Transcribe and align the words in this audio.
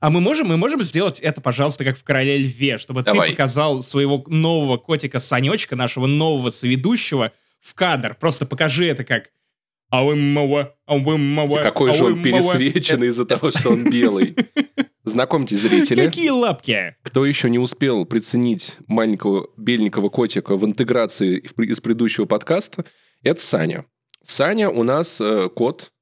А 0.00 0.10
мы 0.10 0.20
можем, 0.20 0.48
мы 0.48 0.56
можем 0.56 0.82
сделать 0.82 1.20
это, 1.20 1.40
пожалуйста, 1.40 1.84
как 1.84 1.96
в 1.96 2.04
«Короле 2.04 2.38
льве», 2.38 2.76
чтобы 2.76 3.02
Давай. 3.02 3.30
ты 3.30 3.32
показал 3.34 3.82
своего 3.82 4.22
нового 4.26 4.76
котика 4.76 5.18
Санечка, 5.18 5.74
нашего 5.74 6.06
нового 6.06 6.50
соведущего, 6.50 7.32
в 7.60 7.74
кадр. 7.74 8.16
Просто 8.18 8.46
покажи 8.46 8.86
это 8.86 9.04
как... 9.04 9.30
А 9.88 10.02
вы 10.02 10.16
мова, 10.16 10.74
а 10.84 10.98
вы 10.98 11.16
мова, 11.16 11.62
Какой 11.62 11.92
а 11.92 11.94
же 11.94 12.04
он 12.04 12.12
мова». 12.12 12.24
пересвеченный 12.24 13.08
из-за 13.08 13.24
того, 13.24 13.50
что 13.50 13.70
он 13.70 13.88
белый. 13.90 14.36
Знакомьтесь, 15.04 15.60
зрители. 15.60 16.04
Какие 16.04 16.30
лапки? 16.30 16.96
Кто 17.02 17.24
еще 17.24 17.48
не 17.48 17.60
успел 17.60 18.04
приценить 18.04 18.76
маленького 18.88 19.48
беленького 19.56 20.08
котика 20.08 20.56
в 20.56 20.64
интеграции 20.64 21.38
из 21.38 21.80
предыдущего 21.80 22.26
подкаста, 22.26 22.84
это 23.22 23.40
Саня. 23.40 23.86
Саня 24.24 24.68
у 24.68 24.82
нас 24.82 25.20
э, 25.20 25.48
кот, 25.54 25.92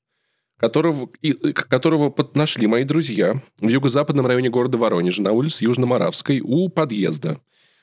которого, 0.68 1.08
и- 1.20 1.32
которого 1.52 2.10
под- 2.10 2.36
нашли 2.36 2.66
мои 2.66 2.84
друзья 2.84 3.40
в 3.60 3.68
юго-западном 3.68 4.26
районе 4.26 4.48
города 4.50 4.78
Воронежа 4.78 5.22
на 5.22 5.32
улице 5.32 5.64
Южно-Моравской 5.64 6.40
у 6.40 6.68
подъезда. 6.70 7.38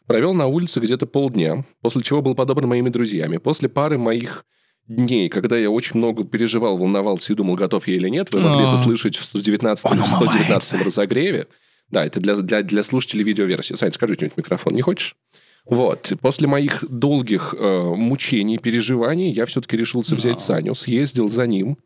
Провел 0.07 0.33
на 0.33 0.47
улице 0.47 0.79
где-то 0.79 1.05
полдня, 1.05 1.63
после 1.81 2.01
чего 2.01 2.21
был 2.21 2.33
подобран 2.33 2.67
моими 2.69 2.89
друзьями. 2.89 3.37
После 3.37 3.69
пары 3.69 3.97
моих 3.99 4.45
дней, 4.87 5.29
когда 5.29 5.57
я 5.57 5.69
очень 5.69 5.97
много 5.99 6.23
переживал, 6.23 6.75
волновался 6.77 7.31
и 7.31 7.35
думал, 7.35 7.55
готов 7.55 7.87
я 7.87 7.95
или 7.95 8.09
нет, 8.09 8.33
вы 8.33 8.39
могли 8.41 8.65
А. 8.65 8.69
это 8.73 8.77
слышать 8.81 9.15
в 9.15 9.23
119 9.23 9.85
Он 9.91 9.99
119 9.99 10.81
разогреве. 10.81 11.47
Да, 11.89 12.03
это 12.05 12.19
для, 12.19 12.35
для, 12.35 12.63
для 12.63 12.83
слушателей 12.83 13.23
видеоверсии. 13.23 13.75
Сань, 13.75 13.93
скажи 13.93 14.15
что-нибудь 14.15 14.35
в 14.35 14.37
микрофон, 14.37 14.73
не 14.73 14.81
хочешь? 14.81 15.15
Вот. 15.65 16.11
После 16.21 16.47
моих 16.47 16.83
долгих 16.89 17.53
э, 17.55 17.93
мучений, 17.95 18.57
переживаний, 18.57 19.29
я 19.31 19.45
все-таки 19.45 19.77
решился 19.77 20.15
взять. 20.15 20.41
Саню, 20.41 20.73
съездил 20.73 21.29
за 21.29 21.45
ним, 21.45 21.77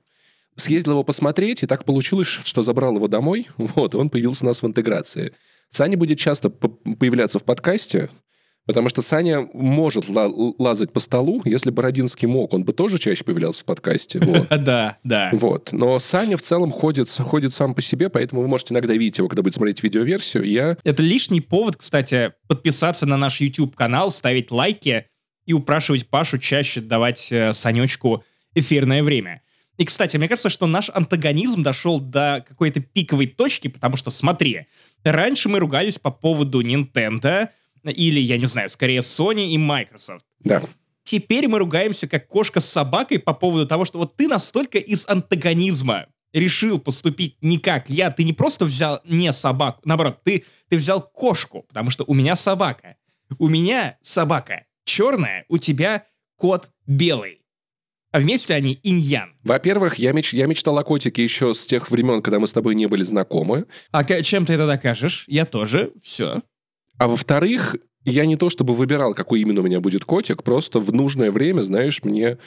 съездил 0.55 0.93
его 0.93 1.03
посмотреть, 1.03 1.63
и 1.63 1.67
так 1.67 1.85
получилось, 1.85 2.27
что 2.27 2.61
забрал 2.61 2.95
его 2.95 3.07
домой, 3.07 3.47
вот, 3.57 3.93
и 3.93 3.97
он 3.97 4.09
появился 4.09 4.45
у 4.45 4.47
нас 4.47 4.61
в 4.61 4.67
интеграции. 4.67 5.33
Саня 5.69 5.97
будет 5.97 6.19
часто 6.19 6.49
появляться 6.49 7.39
в 7.39 7.43
подкасте, 7.43 8.09
потому 8.65 8.89
что 8.89 9.01
Саня 9.01 9.47
может 9.53 10.07
ла- 10.09 10.31
лазать 10.57 10.93
по 10.93 10.99
столу. 10.99 11.41
Если 11.43 11.69
Бородинский 11.71 12.27
мог, 12.27 12.53
он 12.53 12.63
бы 12.63 12.73
тоже 12.73 12.97
чаще 12.97 13.23
появлялся 13.23 13.63
в 13.63 13.65
подкасте. 13.65 14.19
Вот. 14.25 14.47
Да, 14.49 14.97
да. 15.03 15.29
Вот. 15.33 15.71
Но 15.71 15.99
Саня 15.99 16.37
в 16.37 16.41
целом 16.41 16.71
ходит, 16.71 17.09
ходит 17.09 17.53
сам 17.53 17.73
по 17.73 17.81
себе, 17.81 18.09
поэтому 18.09 18.41
вы 18.41 18.47
можете 18.47 18.73
иногда 18.73 18.93
видеть 18.93 19.17
его, 19.17 19.27
когда 19.27 19.41
будете 19.41 19.57
смотреть 19.57 19.83
видеоверсию. 19.83 20.43
Я 20.43 20.77
Это 20.83 21.03
лишний 21.03 21.41
повод, 21.41 21.77
кстати, 21.77 22.33
подписаться 22.47 23.05
на 23.05 23.17
наш 23.17 23.41
YouTube-канал, 23.41 24.11
ставить 24.11 24.51
лайки 24.51 25.07
и 25.45 25.53
упрашивать 25.53 26.07
Пашу 26.09 26.37
чаще 26.37 26.81
давать 26.81 27.31
э, 27.31 27.53
Санечку 27.53 28.23
эфирное 28.55 29.03
время. 29.03 29.41
И, 29.77 29.85
кстати, 29.85 30.17
мне 30.17 30.27
кажется, 30.27 30.49
что 30.49 30.67
наш 30.67 30.89
антагонизм 30.93 31.63
дошел 31.63 31.99
до 31.99 32.45
какой-то 32.47 32.79
пиковой 32.79 33.27
точки, 33.27 33.67
потому 33.67 33.97
что, 33.97 34.09
смотри, 34.09 34.67
раньше 35.03 35.49
мы 35.49 35.59
ругались 35.59 35.99
по 35.99 36.11
поводу 36.11 36.61
Nintendo, 36.61 37.49
или, 37.83 38.19
я 38.19 38.37
не 38.37 38.45
знаю, 38.45 38.69
скорее 38.69 38.99
Sony 38.99 39.47
и 39.49 39.57
Microsoft. 39.57 40.25
Да. 40.39 40.63
Теперь 41.03 41.47
мы 41.47 41.59
ругаемся 41.59 42.07
как 42.07 42.27
кошка 42.27 42.59
с 42.59 42.65
собакой 42.65 43.19
по 43.19 43.33
поводу 43.33 43.67
того, 43.67 43.85
что 43.85 43.99
вот 43.99 44.15
ты 44.15 44.27
настолько 44.27 44.79
из 44.79 45.07
антагонизма 45.07 46.07
решил 46.33 46.79
поступить 46.79 47.37
не 47.41 47.59
как 47.59 47.89
я. 47.89 48.09
Ты 48.09 48.23
не 48.23 48.33
просто 48.33 48.65
взял 48.65 49.01
не 49.05 49.31
собаку, 49.31 49.81
наоборот, 49.85 50.21
ты, 50.23 50.43
ты 50.67 50.77
взял 50.77 51.01
кошку, 51.01 51.63
потому 51.67 51.91
что 51.91 52.03
у 52.05 52.13
меня 52.13 52.35
собака. 52.35 52.97
У 53.37 53.47
меня 53.47 53.97
собака 54.01 54.65
черная, 54.83 55.45
у 55.47 55.57
тебя 55.57 56.05
кот 56.37 56.71
белый. 56.87 57.44
А 58.15 58.19
вместе 58.19 58.53
они 58.53 58.79
иньян. 58.81 59.33
Во-первых, 59.43 59.95
я, 59.95 60.13
меч- 60.13 60.33
я 60.33 60.45
мечтал 60.45 60.77
о 60.77 60.85
котике 60.85 61.21
еще 61.21 61.53
с 61.53 61.65
тех 61.65 61.91
времен, 61.91 62.21
когда 62.21 62.39
мы 62.39 62.47
с 62.47 62.53
тобой 62.53 62.73
не 62.73 62.85
были 62.85 63.03
знакомы. 63.03 63.65
А 63.91 64.05
чем 64.21 64.45
ты 64.45 64.53
это 64.53 64.65
докажешь? 64.65 65.25
Я 65.27 65.43
тоже. 65.43 65.91
Все. 66.01 66.41
А 66.97 67.09
во-вторых, 67.09 67.75
я 68.05 68.25
не 68.25 68.37
то 68.37 68.49
чтобы 68.49 68.73
выбирал, 68.73 69.13
какой 69.13 69.41
именно 69.41 69.59
у 69.59 69.65
меня 69.65 69.81
будет 69.81 70.05
котик, 70.05 70.43
просто 70.43 70.79
в 70.79 70.93
нужное 70.93 71.29
время, 71.29 71.61
знаешь, 71.61 72.05
мне 72.05 72.37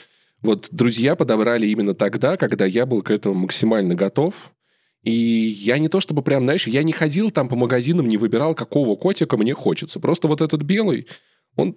вот 0.41 0.69
друзья 0.71 1.15
подобрали 1.15 1.67
именно 1.67 1.93
тогда, 1.93 2.35
когда 2.35 2.65
я 2.65 2.87
был 2.87 3.03
к 3.03 3.11
этому 3.11 3.35
максимально 3.35 3.93
готов. 3.93 4.51
И 5.03 5.11
я 5.11 5.77
не 5.77 5.87
то 5.87 5.99
чтобы 5.99 6.23
прям, 6.23 6.45
знаешь, 6.45 6.65
я 6.65 6.81
не 6.81 6.93
ходил 6.93 7.29
там 7.29 7.47
по 7.47 7.55
магазинам, 7.55 8.07
не 8.07 8.17
выбирал, 8.17 8.55
какого 8.55 8.95
котика 8.95 9.37
мне 9.37 9.53
хочется. 9.53 9.99
Просто 9.99 10.27
вот 10.27 10.41
этот 10.41 10.63
белый, 10.63 11.05
он, 11.55 11.75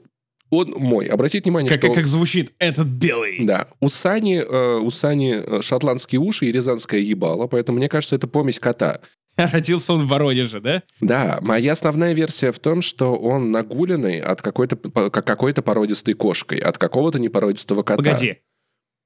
он 0.53 0.75
мой. 0.77 1.07
Обратите 1.07 1.43
внимание, 1.45 1.71
Как, 1.71 1.83
что... 1.83 1.95
как 1.95 2.07
звучит 2.07 2.53
этот 2.59 2.87
белый. 2.87 3.45
Да, 3.45 3.69
у 3.81 3.89
Сани, 3.89 4.37
э, 4.37 4.79
у 4.79 4.91
Сани 4.91 5.43
э, 5.43 5.63
шотландские 5.63 6.21
уши 6.21 6.47
и 6.47 6.53
рязанское 6.53 7.01
ебало, 7.01 7.47
поэтому 7.47 7.79
мне 7.79 7.89
кажется, 7.89 8.17
это 8.17 8.29
помесь 8.29 8.61
кота. 8.61 9.01
Родился 9.37 9.95
он 9.95 10.07
в 10.07 10.09
Воронеже, 10.09 10.61
да? 10.61 10.83
Да, 11.01 11.39
моя 11.41 11.73
основная 11.73 12.13
версия 12.13 12.53
в 12.53 12.59
том, 12.59 12.83
что 12.83 13.17
он 13.17 13.51
нагуленный 13.51 14.21
от 14.21 14.43
какой-то 14.43 14.77
как 14.77 15.27
какой-то 15.27 15.63
породистой 15.63 16.13
кошкой, 16.13 16.59
от 16.59 16.77
какого-то 16.77 17.19
непородистого 17.19 17.83
кота. 17.83 18.03
Погоди. 18.03 18.37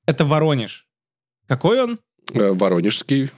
Это 0.04 0.24
Воронеж. 0.24 0.88
Какой 1.46 1.80
он? 1.80 2.00
Э, 2.34 2.50
Воронежский. 2.50 3.30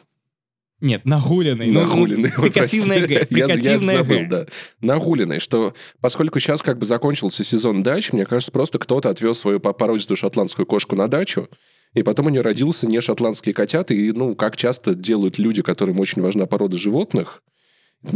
Нет, 0.80 1.04
нагуленный. 1.04 1.66
Ну, 1.66 1.80
ну, 1.80 1.86
Нагуленный. 1.88 2.30
прости. 2.52 2.80
Г. 2.80 3.26
Я- 3.30 3.46
я 3.54 3.80
забыл, 3.80 4.18
Г. 4.20 4.26
да. 4.30 4.46
Нагуленный, 4.80 5.40
что 5.40 5.74
поскольку 6.00 6.38
сейчас 6.38 6.62
как 6.62 6.78
бы 6.78 6.86
закончился 6.86 7.42
сезон 7.42 7.82
дач, 7.82 8.12
мне 8.12 8.24
кажется, 8.24 8.52
просто 8.52 8.78
кто-то 8.78 9.10
отвез 9.10 9.38
свою 9.38 9.58
по- 9.58 9.72
породистую 9.72 10.16
шотландскую 10.16 10.66
кошку 10.66 10.94
на 10.94 11.08
дачу, 11.08 11.48
и 11.94 12.02
потом 12.04 12.26
у 12.26 12.28
нее 12.28 12.42
родился 12.42 12.86
не 12.86 13.00
шотландские 13.00 13.54
котята, 13.54 13.92
и, 13.92 14.12
ну, 14.12 14.36
как 14.36 14.56
часто 14.56 14.94
делают 14.94 15.38
люди, 15.38 15.62
которым 15.62 15.98
очень 15.98 16.22
важна 16.22 16.46
порода 16.46 16.76
животных, 16.76 17.42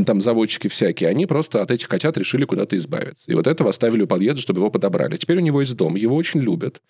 там 0.07 0.21
заводчики 0.21 0.69
всякие, 0.69 1.09
они 1.11 1.27
просто 1.27 1.61
от 1.63 1.73
этих 1.73 1.89
котят 1.89 2.17
решили 2.17 2.45
куда-то 2.45 2.77
избавиться. 2.77 3.31
И 3.33 3.35
вот 3.35 3.49
этого 3.49 3.71
оставили 3.71 4.03
у 4.03 4.07
подъезда, 4.07 4.41
чтобы 4.41 4.61
его 4.61 4.71
подобрали. 4.71 5.17
Теперь 5.17 5.39
у 5.39 5.41
него 5.41 5.61
есть 5.61 5.75
дом, 5.75 5.97
его 5.97 6.15
очень 6.15 6.39
любят. 6.41 6.81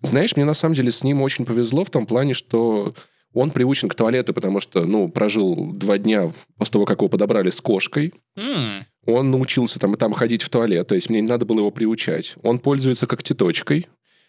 Знаешь, 0.00 0.36
мне 0.36 0.46
на 0.46 0.54
самом 0.54 0.74
деле 0.74 0.90
с 0.90 1.04
ним 1.04 1.20
очень 1.20 1.44
повезло 1.44 1.84
в 1.84 1.90
том 1.90 2.06
плане, 2.06 2.32
что 2.32 2.94
он 3.32 3.50
привычен 3.50 3.88
к 3.88 3.94
туалету, 3.94 4.34
потому 4.34 4.60
что, 4.60 4.84
ну, 4.84 5.08
прожил 5.08 5.72
два 5.72 5.98
дня 5.98 6.30
после 6.58 6.72
того, 6.72 6.84
как 6.84 6.98
его 6.98 7.08
подобрали 7.08 7.50
с 7.50 7.60
кошкой. 7.60 8.12
М, 8.36 8.84
Он 9.06 9.30
научился 9.30 9.78
там 9.80 9.94
и 9.94 9.96
там 9.98 10.12
ходить 10.12 10.42
в 10.42 10.48
туалет, 10.48 10.86
то 10.86 10.94
есть 10.94 11.10
мне 11.10 11.20
не 11.20 11.26
надо 11.28 11.44
было 11.44 11.58
его 11.58 11.70
приучать. 11.70 12.36
Он 12.42 12.58
пользуется 12.58 13.06
когтеточкой. 13.06 13.88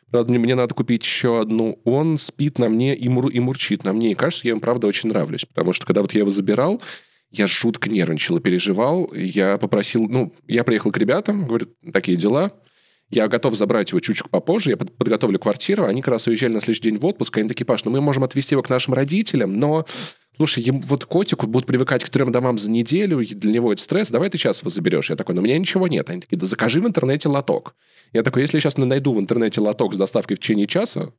Правда, 0.10 0.30
мне, 0.32 0.40
мне 0.40 0.56
надо 0.56 0.74
купить 0.76 1.04
еще 1.04 1.42
одну. 1.42 1.80
Он 1.86 2.18
спит 2.20 2.60
на 2.60 2.70
мне 2.70 2.96
и, 2.96 3.10
мур- 3.10 3.30
и 3.30 3.40
мурчит 3.40 3.84
на 3.84 3.94
мне. 3.94 4.12
И 4.12 4.14
кажется, 4.14 4.48
я 4.48 4.52
ему, 4.52 4.62
правда, 4.62 4.88
очень 4.88 5.10
нравлюсь. 5.10 5.46
Потому 5.46 5.74
что, 5.74 5.86
когда 5.88 6.02
вот 6.02 6.14
я 6.14 6.20
его 6.20 6.30
забирал, 6.30 6.82
я 7.32 7.48
жутко 7.48 7.90
нервничал 7.90 8.38
и 8.38 8.40
переживал. 8.40 9.12
Я 9.14 9.58
попросил... 9.58 10.08
Ну, 10.08 10.32
я 10.48 10.64
приехал 10.64 10.92
к 10.92 10.98
ребятам, 11.00 11.48
говорю, 11.48 11.68
такие 11.92 12.16
дела. 12.16 12.52
Я 13.14 13.28
готов 13.28 13.56
забрать 13.56 13.90
его 13.92 14.00
чуть-чуть 14.00 14.30
попозже, 14.30 14.72
я 14.72 14.78
под- 14.78 14.92
подготовлю 14.98 15.38
квартиру. 15.38 15.86
Они 15.86 16.02
как 16.02 16.14
раз 16.14 16.26
уезжали 16.28 16.54
на 16.54 16.62
следующий 16.62 16.82
день 16.84 16.98
в 16.98 17.06
отпуск. 17.06 17.38
Они 17.38 17.48
такие, 17.48 17.66
Паш, 17.66 17.86
ну 17.86 17.92
мы 17.92 18.02
можем 18.02 18.24
отвезти 18.24 18.56
его 18.56 18.64
к 18.64 18.70
нашим 18.70 18.94
родителям, 18.94 19.60
но... 19.60 19.86
Слушай, 20.36 20.64
ему, 20.64 20.82
вот 20.88 21.06
котику 21.06 21.46
будут 21.46 21.68
привыкать 21.68 22.04
к 22.04 22.10
трем 22.10 22.32
домам 22.32 22.58
за 22.58 22.72
неделю, 22.72 23.20
и 23.20 23.36
для 23.36 23.52
него 23.54 23.72
это 23.72 23.84
стресс, 23.84 24.10
давай 24.10 24.32
ты 24.32 24.40
сейчас 24.40 24.62
его 24.62 24.72
заберешь. 24.72 25.12
Я 25.12 25.16
такой, 25.16 25.36
ну 25.36 25.42
у 25.42 25.44
меня 25.44 25.60
ничего 25.60 25.88
нет. 25.88 26.10
Они 26.10 26.22
такие, 26.22 26.38
да 26.38 26.48
закажи 26.48 26.82
в 26.82 26.88
интернете 26.88 27.30
лоток. 27.30 27.76
Я 28.14 28.24
такой, 28.24 28.42
если 28.42 28.58
я 28.58 28.62
сейчас 28.62 28.78
найду 28.78 29.14
в 29.14 29.20
интернете 29.20 29.62
лоток 29.62 29.94
с 29.94 29.98
доставкой 29.98 30.36
в 30.36 30.40
течение 30.40 30.66
часа, 30.66 31.14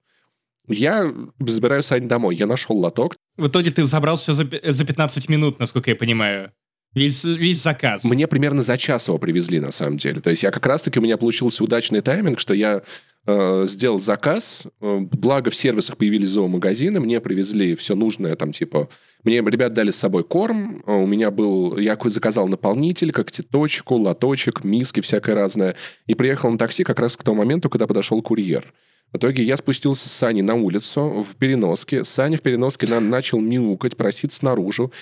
я 0.66 1.14
забираю 1.38 1.84
Сань 1.84 2.08
домой. 2.08 2.34
Я 2.34 2.46
нашел 2.46 2.76
лоток. 2.76 3.14
В 3.36 3.46
итоге 3.46 3.70
ты 3.70 3.84
забрал 3.84 4.16
все 4.16 4.32
за, 4.32 4.46
пи- 4.46 4.60
за 4.64 4.84
15 4.84 5.28
минут, 5.28 5.60
насколько 5.60 5.90
я 5.90 5.96
понимаю. 5.96 6.50
Весь, 6.94 7.24
весь 7.24 7.62
заказ. 7.62 8.04
Мне 8.04 8.26
примерно 8.26 8.62
за 8.62 8.78
час 8.78 9.08
его 9.08 9.18
привезли, 9.18 9.60
на 9.60 9.72
самом 9.72 9.96
деле. 9.96 10.20
То 10.20 10.30
есть 10.30 10.42
я 10.42 10.50
как 10.50 10.64
раз-таки, 10.66 10.98
у 10.98 11.02
меня 11.02 11.16
получился 11.16 11.64
удачный 11.64 12.00
тайминг, 12.00 12.38
что 12.38 12.54
я 12.54 12.82
э, 13.26 13.64
сделал 13.66 13.98
заказ, 13.98 14.64
э, 14.80 14.98
благо 15.00 15.50
в 15.50 15.56
сервисах 15.56 15.96
появились 15.96 16.28
зоомагазины, 16.28 17.00
мне 17.00 17.20
привезли 17.20 17.74
все 17.74 17.94
нужное, 17.94 18.36
там, 18.36 18.52
типа... 18.52 18.88
Мне 19.24 19.36
ребят 19.38 19.72
дали 19.72 19.90
с 19.90 19.96
собой 19.96 20.22
корм, 20.22 20.84
э, 20.86 20.92
у 20.92 21.06
меня 21.06 21.30
был... 21.30 21.78
Я 21.78 21.98
заказал 22.04 22.46
наполнитель, 22.46 23.10
когтеточку, 23.10 23.96
лоточек, 23.96 24.62
миски 24.64 25.00
всякое 25.00 25.34
разное, 25.34 25.76
и 26.06 26.14
приехал 26.14 26.50
на 26.50 26.58
такси 26.58 26.84
как 26.84 27.00
раз 27.00 27.16
к 27.16 27.22
тому 27.22 27.38
моменту, 27.38 27.70
когда 27.70 27.86
подошел 27.86 28.20
курьер. 28.20 28.72
В 29.12 29.16
итоге 29.16 29.42
я 29.42 29.56
спустился 29.56 30.08
с 30.08 30.12
Саней 30.12 30.42
на 30.42 30.54
улицу 30.54 31.24
в 31.26 31.36
переноске. 31.36 32.04
Саня 32.04 32.36
в 32.36 32.42
переноске 32.42 32.86
на- 32.88 33.00
начал 33.00 33.38
мяукать, 33.38 33.96
проситься 33.96 34.44
наружу. 34.44 34.92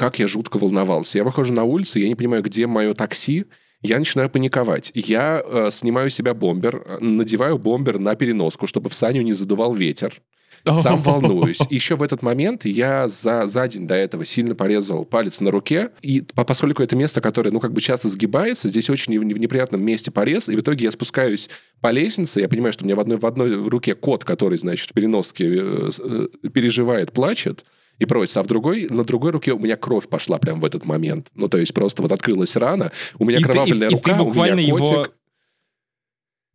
Как 0.00 0.18
я 0.18 0.26
жутко 0.28 0.56
волновался. 0.56 1.18
Я 1.18 1.24
выхожу 1.24 1.52
на 1.52 1.64
улицу, 1.64 1.98
я 1.98 2.08
не 2.08 2.14
понимаю, 2.14 2.42
где 2.42 2.66
мое 2.66 2.94
такси. 2.94 3.44
Я 3.82 3.98
начинаю 3.98 4.30
паниковать. 4.30 4.92
Я 4.94 5.42
э, 5.44 5.68
снимаю 5.70 6.08
себя 6.08 6.32
бомбер, 6.32 6.82
э, 6.86 6.98
надеваю 7.00 7.58
бомбер 7.58 7.98
на 7.98 8.14
переноску, 8.14 8.66
чтобы 8.66 8.88
в 8.88 8.94
Саню 8.94 9.20
не 9.20 9.34
задувал 9.34 9.74
ветер. 9.74 10.22
Сам 10.64 11.00
волнуюсь. 11.02 11.58
Еще 11.68 11.96
в 11.96 12.02
этот 12.02 12.22
момент 12.22 12.64
я 12.64 13.08
за, 13.08 13.46
за 13.46 13.68
день 13.68 13.86
до 13.86 13.94
этого 13.94 14.24
сильно 14.24 14.54
порезал 14.54 15.04
палец 15.04 15.40
на 15.40 15.50
руке. 15.50 15.90
И 16.00 16.22
по- 16.22 16.46
поскольку 16.46 16.82
это 16.82 16.96
место, 16.96 17.20
которое, 17.20 17.50
ну, 17.50 17.60
как 17.60 17.74
бы 17.74 17.82
часто 17.82 18.08
сгибается, 18.08 18.70
здесь 18.70 18.88
очень 18.88 19.18
в 19.18 19.24
неприятном 19.24 19.82
месте 19.82 20.10
порез. 20.10 20.48
И 20.48 20.56
в 20.56 20.60
итоге 20.60 20.86
я 20.86 20.90
спускаюсь 20.92 21.50
по 21.82 21.90
лестнице. 21.90 22.40
Я 22.40 22.48
понимаю, 22.48 22.72
что 22.72 22.84
у 22.84 22.86
меня 22.86 22.96
в 22.96 23.00
одной, 23.00 23.18
в 23.18 23.26
одной 23.26 23.68
руке 23.68 23.94
кот, 23.94 24.24
который, 24.24 24.56
значит, 24.56 24.88
в 24.88 24.94
переноске 24.94 25.44
э, 25.46 25.90
э, 25.98 26.48
переживает, 26.48 27.12
плачет. 27.12 27.64
И 28.00 28.04
прочее. 28.06 28.40
А 28.40 28.42
в 28.42 28.46
другой, 28.48 28.88
на 28.90 29.04
другой 29.04 29.30
руке 29.30 29.52
у 29.52 29.58
меня 29.60 29.76
кровь 29.76 30.08
пошла 30.08 30.38
прямо 30.38 30.60
в 30.60 30.64
этот 30.64 30.84
момент. 30.84 31.28
Ну, 31.36 31.46
то 31.48 31.58
есть 31.58 31.72
просто 31.72 32.02
вот 32.02 32.10
открылась 32.10 32.56
рана, 32.56 32.90
у 33.20 33.24
меня 33.24 33.38
И 33.38 33.42
ты- 33.42 33.48
кровавленная 33.48 33.88
и- 33.88 33.92
и 33.92 33.94
рука, 33.94 34.12
ты 34.12 34.18
буквально 34.24 34.54
у 34.56 34.58
меня 34.58 34.66
его 34.68 34.78
котик. 34.78 35.12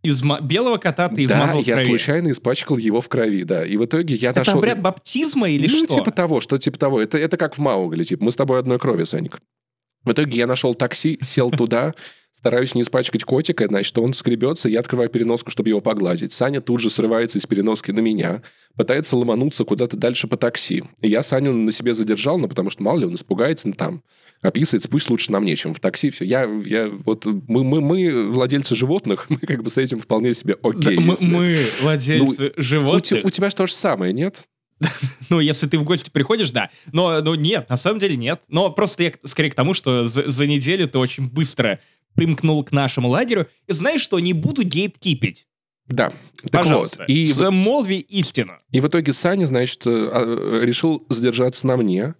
Изма- 0.04 0.40
Белого 0.42 0.78
кота 0.78 1.10
ты 1.10 1.16
Да, 1.16 1.24
измазал 1.24 1.62
в 1.64 1.66
я 1.68 1.80
случайно 1.80 2.30
испачкал 2.32 2.78
его 2.78 3.02
в 3.02 3.10
крови, 3.10 3.44
да. 3.44 3.66
И 3.66 3.76
в 3.78 3.86
итоге 3.86 4.14
я 4.16 4.30
Это 4.32 4.40
нашел... 4.42 4.60
обряд 4.60 4.80
баптизма 4.82 5.50
или 5.50 5.68
ну, 5.68 5.78
что? 5.80 5.96
типа 5.96 6.12
того, 6.12 6.42
что 6.42 6.58
типа 6.60 6.78
того. 6.78 7.02
Это, 7.02 7.18
это 7.18 7.38
как 7.38 7.56
в 7.58 7.62
Маугли, 7.62 8.04
типа, 8.04 8.24
мы 8.26 8.32
с 8.32 8.36
тобой 8.36 8.60
одной 8.60 8.78
крови, 8.78 9.04
Саник. 9.04 9.40
В 10.06 10.12
итоге 10.12 10.38
я 10.38 10.48
нашел 10.48 10.74
такси, 10.76 11.18
сел 11.22 11.50
туда, 11.52 11.94
стараюсь 12.32 12.76
не 12.76 12.82
испачкать 12.84 13.24
котика, 13.24 13.68
значит, 13.68 13.98
он 13.98 14.14
скребется, 14.14 14.70
я 14.70 14.80
открываю 14.80 15.10
переноску, 15.10 15.50
чтобы 15.52 15.70
его 15.70 15.80
погладить. 15.80 16.32
Саня 16.32 16.62
тут 16.62 16.80
же 16.80 16.90
срывается 16.90 17.40
из 17.40 17.46
переноски 17.48 17.92
на 17.92 18.00
меня, 18.02 18.42
пытается 18.76 19.18
ломануться 19.18 19.64
куда-то 19.64 19.98
дальше 19.98 20.28
по 20.28 20.38
такси. 20.38 20.84
И 21.02 21.08
я 21.10 21.24
Саню 21.24 21.54
на 21.54 21.72
себе 21.72 21.94
задержал, 21.94 22.38
ну, 22.38 22.48
потому 22.48 22.70
что 22.70 22.84
мало 22.84 23.00
ли 23.00 23.06
он 23.06 23.16
испугается, 23.16 23.68
ну, 23.68 23.74
там, 23.74 24.04
описывается, 24.42 24.90
пусть 24.90 25.10
лучше 25.10 25.32
нам 25.32 25.44
нечем 25.46 25.74
в 25.74 25.80
такси, 25.80 26.12
все. 26.12 26.26
Я, 26.26 26.44
я 26.66 26.90
вот, 27.06 27.26
мы, 27.26 27.64
мы, 27.64 27.82
мы 27.82 28.30
владельцы 28.30 28.76
животных, 28.76 29.26
мы 29.30 29.38
как 29.38 29.64
бы 29.64 29.70
с 29.72 29.78
этим 29.80 30.00
вполне 30.00 30.34
себе 30.36 30.56
Да, 30.62 30.70
окей. 30.70 31.00
мы, 31.00 31.14
если- 31.14 31.26
мы 31.28 31.58
владельцы 31.82 32.26
Ну, 32.26 32.30
У, 32.32 32.36
те- 32.36 32.54
животных. 32.62 33.26
у 33.26 33.30
тебя 33.32 33.50
же 33.50 33.56
то 33.56 33.66
же 33.66 33.74
самое, 33.74 34.14
нет? 34.14 34.46
Ну, 35.30 35.40
если 35.40 35.68
ты 35.68 35.78
в 35.78 35.84
гости 35.84 36.10
приходишь, 36.10 36.52
да. 36.52 36.70
Но, 36.92 37.22
но 37.22 37.36
нет, 37.36 37.70
на 37.70 37.78
самом 37.78 38.00
деле 38.00 38.16
нет. 38.16 38.42
Но 38.48 38.70
просто 38.70 39.04
я 39.04 39.12
скорее 39.24 39.52
к 39.52 39.56
тому, 39.56 39.74
что 39.74 40.08
за, 40.08 40.30
за 40.30 40.48
неделю 40.48 40.88
ты 40.88 40.98
очень 40.98 41.28
быстро 41.30 41.80
примкнул 42.16 42.64
к 42.64 42.72
нашему 42.72 43.10
лагерю. 43.10 43.48
И 43.68 43.74
знаешь 43.74 44.02
что, 44.02 44.20
не 44.20 44.34
буду 44.34 44.64
гейткипить. 44.64 45.48
Да. 45.88 46.12
Так 46.42 46.52
Пожалуйста. 46.52 47.00
вот. 47.00 47.10
И, 47.10 47.28
С- 47.28 47.52
молви 47.52 47.96
истину. 47.96 48.54
И 48.72 48.80
в 48.80 48.88
итоге 48.88 49.14
Саня, 49.14 49.46
значит, 49.46 49.86
э, 49.86 49.90
а, 49.92 50.62
решил 50.64 51.06
задержаться 51.10 51.68
на 51.68 51.78
мне. 51.78 52.16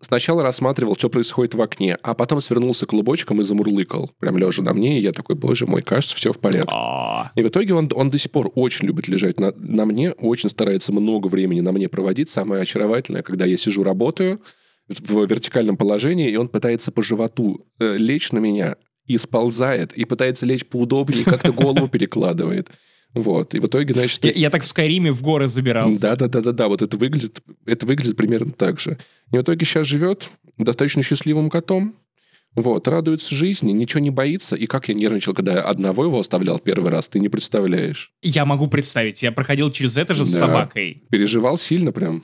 Сначала 0.00 0.42
рассматривал, 0.42 0.96
что 0.96 1.10
происходит 1.10 1.54
в 1.54 1.60
окне, 1.60 1.98
а 2.02 2.14
потом 2.14 2.40
свернулся 2.40 2.86
клубочком 2.86 3.40
и 3.40 3.44
замурлыкал, 3.44 4.10
прям 4.18 4.38
лежа 4.38 4.62
на 4.62 4.72
мне, 4.72 4.98
и 4.98 5.02
я 5.02 5.12
такой, 5.12 5.36
боже 5.36 5.66
мой, 5.66 5.82
кажется, 5.82 6.16
все 6.16 6.32
в 6.32 6.38
порядке. 6.38 6.72
А, 6.74 7.32
И 7.34 7.42
в 7.42 7.48
итоге 7.48 7.74
он, 7.74 7.90
он 7.94 8.08
до 8.08 8.16
сих 8.16 8.30
пор 8.30 8.50
очень 8.54 8.86
любит 8.86 9.08
лежать 9.08 9.38
на, 9.38 9.52
на 9.56 9.84
мне, 9.84 10.12
очень 10.12 10.48
старается 10.48 10.92
много 10.92 11.26
времени 11.26 11.60
на 11.60 11.72
мне 11.72 11.90
проводить. 11.90 12.30
Самое 12.30 12.62
очаровательное, 12.62 13.22
когда 13.22 13.44
я 13.44 13.58
сижу, 13.58 13.82
работаю 13.82 14.40
в 14.88 15.26
вертикальном 15.26 15.76
положении, 15.76 16.30
и 16.30 16.36
он 16.36 16.48
пытается 16.48 16.90
по 16.90 17.02
животу 17.02 17.66
э, 17.78 17.96
лечь 17.98 18.32
на 18.32 18.38
меня 18.38 18.76
и 19.06 19.18
сползает, 19.18 19.92
и 19.92 20.04
пытается 20.04 20.46
лечь 20.46 20.66
поудобнее, 20.66 21.24
как-то 21.24 21.52
голову 21.52 21.88
перекладывает. 21.92 22.68
Вот. 23.14 23.54
И 23.54 23.60
в 23.60 23.66
итоге, 23.66 23.94
значит... 23.94 24.24
Я, 24.24 24.32
я 24.32 24.50
так 24.50 24.62
в 24.62 24.66
Скайриме 24.66 25.12
в 25.12 25.22
горы 25.22 25.46
забирался. 25.46 26.00
Да, 26.00 26.16
да, 26.16 26.26
да, 26.28 26.40
да, 26.40 26.52
да. 26.52 26.68
Вот 26.68 26.82
это 26.82 26.96
выглядит, 26.96 27.40
это 27.64 27.86
выглядит 27.86 28.16
примерно 28.16 28.50
так 28.52 28.80
же. 28.80 28.98
И 29.32 29.36
в 29.38 29.42
итоге 29.42 29.64
сейчас 29.64 29.86
живет 29.86 30.30
достаточно 30.58 31.02
счастливым 31.02 31.48
котом. 31.48 31.94
Вот, 32.56 32.86
радуется 32.86 33.34
жизни, 33.34 33.72
ничего 33.72 34.00
не 34.00 34.10
боится. 34.10 34.54
И 34.54 34.66
как 34.66 34.88
я 34.88 34.94
нервничал, 34.94 35.34
когда 35.34 35.54
я 35.54 35.60
одного 35.62 36.04
его 36.04 36.20
оставлял 36.20 36.58
первый 36.60 36.90
раз, 36.90 37.08
ты 37.08 37.18
не 37.18 37.28
представляешь. 37.28 38.12
Я 38.22 38.44
могу 38.44 38.68
представить, 38.68 39.22
я 39.24 39.32
проходил 39.32 39.70
через 39.72 39.96
это 39.96 40.14
же 40.14 40.24
с 40.24 40.32
Да. 40.32 40.38
собакой. 40.40 41.02
Переживал 41.10 41.58
сильно 41.58 41.90
прям. 41.90 42.22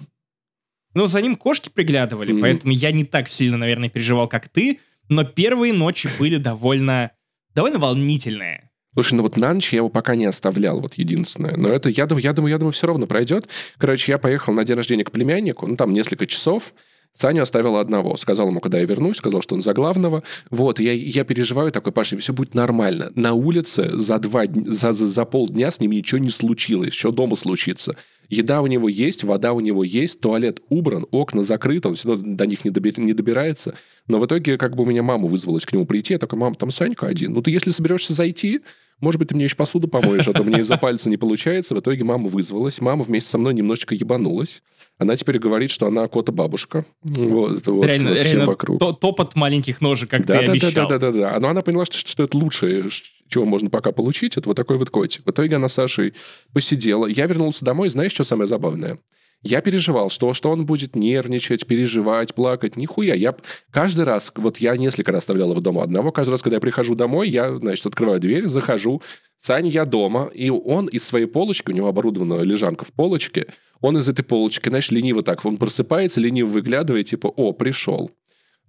Но 0.95 1.07
за 1.07 1.21
ним 1.23 1.37
кошки 1.37 1.69
приглядывали, 1.69 2.33
Мгм. 2.33 2.41
поэтому 2.43 2.73
я 2.73 2.91
не 2.93 3.05
так 3.05 3.29
сильно, 3.29 3.57
наверное, 3.57 3.89
переживал, 3.89 4.29
как 4.29 4.49
ты. 4.49 4.79
Но 5.09 5.25
первые 5.25 5.73
ночи 5.73 6.09
были 6.19 6.37
довольно, 6.37 7.11
довольно 7.55 7.79
волнительные. 7.81 8.70
Слушай, 8.95 9.15
ну 9.15 9.23
вот 9.23 9.37
на 9.37 9.55
ночь 9.55 9.73
я 9.73 9.79
его 9.79 9.89
пока 9.89 10.17
не 10.17 10.27
оставлял, 10.27 10.81
вот 10.81 10.95
единственное. 10.95 11.57
Но 11.57 11.69
это, 11.69 11.89
я 11.89 12.07
думаю, 12.07 12.25
я 12.25 12.33
думаю, 12.33 12.53
я 12.53 12.59
думаю, 12.59 12.73
все 12.73 12.87
равно 12.89 13.07
пройдет. 13.07 13.49
Короче, 13.79 14.13
я 14.13 14.19
поехал 14.19 14.53
на 14.53 14.65
день 14.65 14.77
рождения 14.77 15.05
к 15.05 15.13
племяннику, 15.13 15.67
ну 15.67 15.77
там 15.77 15.93
несколько 15.93 16.27
часов. 16.27 16.75
Саню 17.15 17.43
оставил 17.43 17.77
одного. 17.77 18.17
Сказал 18.17 18.49
ему, 18.49 18.61
когда 18.61 18.79
я 18.79 18.85
вернусь, 18.85 19.19
сказал, 19.19 19.43
что 19.43 19.55
он 19.55 19.63
за 19.63 19.75
главного. 19.75 20.23
Вот, 20.51 20.81
я, 20.81 20.93
я 20.93 21.25
переживаю 21.25 21.73
такой, 21.73 21.93
Паша, 21.93 22.17
все 22.17 22.33
будет 22.33 22.55
нормально. 22.55 23.11
На 23.15 23.35
улице 23.35 23.91
за 23.99 24.19
два 24.19 24.45
за, 24.47 24.93
за, 24.93 25.07
за 25.07 25.25
полдня 25.25 25.71
с 25.71 25.81
ним 25.81 25.91
ничего 25.91 26.19
не 26.19 26.31
случилось. 26.31 26.95
Что 26.95 27.11
дома 27.11 27.37
случится? 27.37 27.97
Еда 28.29 28.63
у 28.63 28.69
него 28.69 28.89
есть, 28.89 29.25
вода 29.25 29.53
у 29.53 29.61
него 29.61 29.83
есть, 29.83 30.21
туалет 30.21 30.61
убран, 30.69 31.05
окна 31.11 31.43
закрыты, 31.43 31.89
он 31.89 31.97
все 31.97 32.11
равно 32.11 32.37
до 32.37 32.47
них 32.47 32.65
не, 32.65 32.71
доби- 32.71 33.01
не 33.01 33.13
добирается. 33.13 33.75
Но 34.07 34.21
в 34.21 34.27
итоге 34.27 34.57
как 34.57 34.77
бы 34.77 34.85
у 34.85 34.87
меня 34.87 35.03
мама 35.03 35.27
вызвалась 35.27 35.67
к 35.67 35.73
нему 35.73 35.85
прийти. 35.85 36.15
Я 36.15 36.19
такой, 36.19 36.39
мам, 36.39 36.55
там 36.55 36.71
Санька 36.71 37.09
один. 37.09 37.33
Ну 37.33 37.43
ты 37.43 37.51
если 37.51 37.71
соберешься 37.71 38.15
зайти, 38.15 38.61
может 39.01 39.19
быть, 39.19 39.29
ты 39.29 39.35
мне 39.35 39.45
еще 39.45 39.57
посуду 39.57 39.89
помоешь, 39.89 40.29
а 40.29 40.33
то 40.33 40.43
мне 40.45 40.61
из-за 40.61 40.77
пальца 40.77 41.09
не 41.09 41.17
получается. 41.17 41.75
В 41.75 41.81
итоге 41.81 42.05
мама 42.05 42.29
вызвалась. 42.29 42.81
Мама 42.81 43.03
вместе 43.03 43.31
со 43.31 43.39
мной 43.39 43.55
немножечко 43.55 43.95
ебанулась. 43.95 44.63
Она 44.99 45.17
теперь 45.17 45.39
говорит, 45.39 45.71
что 45.71 45.87
она 45.87 46.07
кота-бабушка. 46.09 46.85
Вот, 47.03 47.67
вот, 47.67 47.87
реально, 47.87 48.11
вот 48.11 48.19
реально 48.23 48.47
вокруг. 48.47 48.79
то- 48.79 48.93
топот 48.93 49.35
маленьких 49.35 49.81
ножек, 49.81 50.11
как 50.11 50.27
Да, 50.27 50.35
ты 50.39 50.41
да, 50.41 50.47
да, 50.47 50.53
обещал. 50.53 50.89
да, 50.89 50.99
да, 50.99 51.11
да, 51.13 51.19
да. 51.33 51.41
Но 51.41 51.49
она 51.49 51.63
поняла, 51.63 51.85
что, 51.87 51.97
что 51.97 52.23
это 52.23 52.37
лучшее, 52.37 52.85
чего 53.29 53.45
можно 53.47 53.71
пока 53.71 53.93
получить, 53.93 54.37
это 54.37 54.49
вот 54.49 54.57
такой 54.57 54.77
вот 54.77 54.91
котик. 54.91 55.23
В 55.25 55.31
итоге 55.31 55.57
она 55.57 55.69
с 55.69 55.75
Сашей 55.75 56.13
посидела. 56.53 57.07
Я 57.07 57.27
вернулся 57.27 57.65
домой, 57.65 57.89
знаешь, 57.89 58.13
что 58.13 58.25
самое 58.25 58.47
забавное? 58.47 58.99
Я 59.43 59.63
переживал, 59.63 60.11
что, 60.11 60.35
что 60.35 60.51
он 60.51 60.67
будет 60.67 60.95
нервничать, 60.95 61.67
переживать, 61.67 62.35
плакать. 62.35 62.77
Нихуя. 62.77 63.15
Я 63.15 63.35
каждый 63.71 64.05
раз, 64.05 64.31
вот 64.35 64.59
я 64.59 64.77
несколько 64.77 65.13
раз 65.13 65.23
оставлял 65.23 65.51
его 65.51 65.61
дома 65.61 65.83
одного. 65.83 66.13
Каждый 66.13 66.33
раз, 66.33 66.43
когда 66.43 66.57
я 66.57 66.61
прихожу 66.61 66.95
домой, 66.95 67.31
я, 67.31 67.57
значит, 67.59 67.87
открываю 67.87 68.21
дверь, 68.21 68.47
захожу. 68.49 69.01
Саня, 69.39 69.71
я 69.71 69.87
дома. 69.87 70.31
И 70.35 70.51
он 70.51 70.87
из 70.87 71.05
своей 71.05 71.27
полочки, 71.27 71.71
у 71.71 71.75
него 71.75 71.89
оборудована 71.89 72.43
лежанка 72.43 72.85
в 72.85 72.93
полочке, 72.93 73.47
он 73.81 73.97
из 73.97 74.09
этой 74.11 74.23
полочки, 74.23 74.69
знаешь, 74.69 74.91
лениво 74.91 75.23
так, 75.23 75.43
он 75.47 75.57
просыпается, 75.57 76.21
лениво 76.21 76.49
выглядывает, 76.49 77.07
типа, 77.07 77.29
о, 77.29 77.53
пришел. 77.53 78.11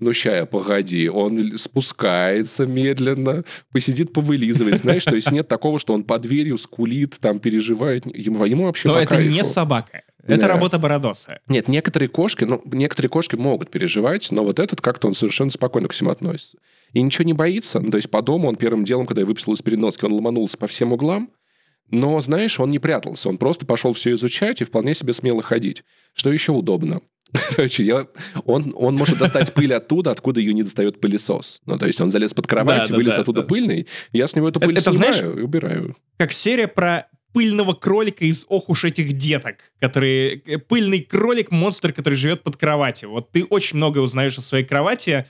Ну, 0.02 0.14
ща, 0.14 0.48
погоди, 0.48 1.08
он 1.10 1.58
спускается 1.60 2.66
медленно, 2.66 3.44
посидит, 3.72 4.14
повылизывает, 4.14 4.78
знаешь, 4.80 5.04
то 5.06 5.16
есть 5.16 5.32
нет 5.32 5.48
такого, 5.48 5.78
что 5.80 5.94
он 5.94 6.04
под 6.04 6.24
дверью 6.24 6.58
скулит, 6.58 7.18
там, 7.20 7.40
переживает, 7.40 8.06
ему, 8.14 8.44
ему 8.46 8.64
вообще 8.66 8.88
Но 8.88 9.00
это 9.00 9.16
кайфу. 9.16 9.32
не 9.32 9.44
собака. 9.44 10.02
Это 10.24 10.42
Да. 10.42 10.48
работа 10.48 10.80
Бородоса. 10.80 11.40
Нет, 11.48 11.68
некоторые 11.68 12.10
кошки, 12.10 12.46
ну, 12.46 12.62
некоторые 12.66 13.10
кошки 13.10 13.36
могут 13.36 13.70
переживать, 13.70 14.32
но 14.32 14.44
вот 14.44 14.58
этот 14.58 14.82
как-то 14.82 15.08
он 15.08 15.14
совершенно 15.14 15.52
спокойно 15.52 15.88
ко 15.88 15.94
всему 15.94 16.10
относится. 16.10 16.58
И 16.94 17.02
ничего 17.02 17.24
не 17.24 17.34
боится. 17.34 17.80
Ну, 17.80 17.92
то 17.92 17.98
есть 17.98 18.10
по 18.10 18.24
дому 18.24 18.48
он 18.48 18.56
первым 18.56 18.84
делом, 18.84 19.06
когда 19.06 19.22
я 19.22 19.28
выпустил 19.28 19.54
из 19.54 19.62
переноски, 19.62 20.04
он 20.06 20.14
ломанулся 20.14 20.58
по 20.58 20.66
всем 20.66 20.94
углам, 20.94 21.30
но, 21.92 22.20
знаешь, 22.22 22.60
он 22.60 22.70
не 22.72 22.80
прятался. 22.80 23.30
Он 23.30 23.38
просто 23.38 23.68
пошел 23.68 23.94
все 23.94 24.14
изучать 24.14 24.62
и 24.62 24.66
вполне 24.66 24.96
себе 24.96 25.14
смело 25.14 25.44
ходить. 25.44 25.84
Что 26.14 26.32
еще 26.32 26.54
удобно? 26.54 27.02
Короче, 27.56 27.84
я, 27.84 28.08
он, 28.46 28.74
он 28.76 28.96
может 28.96 29.18
достать 29.18 29.54
пыль 29.54 29.74
оттуда, 29.74 30.12
откуда 30.12 30.40
ее 30.40 30.54
не 30.54 30.64
достает 30.64 31.00
пылесос. 31.00 31.62
Ну, 31.66 31.78
то 31.78 31.86
есть 31.88 32.00
он 32.02 32.10
залез 32.12 32.34
под 32.34 32.48
кровать, 32.48 32.90
Да, 32.90 32.96
вылез 32.96 33.16
да, 33.16 33.22
оттуда 33.22 33.42
да. 33.42 33.48
пыльный, 33.48 33.88
я 34.12 34.28
с 34.28 34.36
него 34.36 34.50
эту 34.50 34.60
пыль 34.60 34.78
это, 34.78 34.92
снимаю 34.92 35.14
знаешь- 35.14 35.38
и 35.38 35.42
убираю. 35.42 35.96
Как 36.18 36.32
серия 36.32 36.68
про 36.68 37.08
пыльного 37.34 37.74
кролика 37.74 38.26
из 38.26 38.46
«Ох 38.50 38.68
уж 38.70 38.84
этих 38.84 39.14
деток», 39.14 39.56
который... 39.80 40.44
э, 40.46 40.58
Пыльный 40.58 41.02
кролик-монстр, 41.02 41.94
который 41.94 42.16
живет 42.16 42.44
под 42.44 42.58
кроватью. 42.58 43.12
Вот 43.12 43.32
ты 43.32 43.46
очень 43.46 43.78
многое 43.78 44.04
узнаешь 44.04 44.38
о 44.38 44.42
своей 44.42 44.66
кровати, 44.66 45.26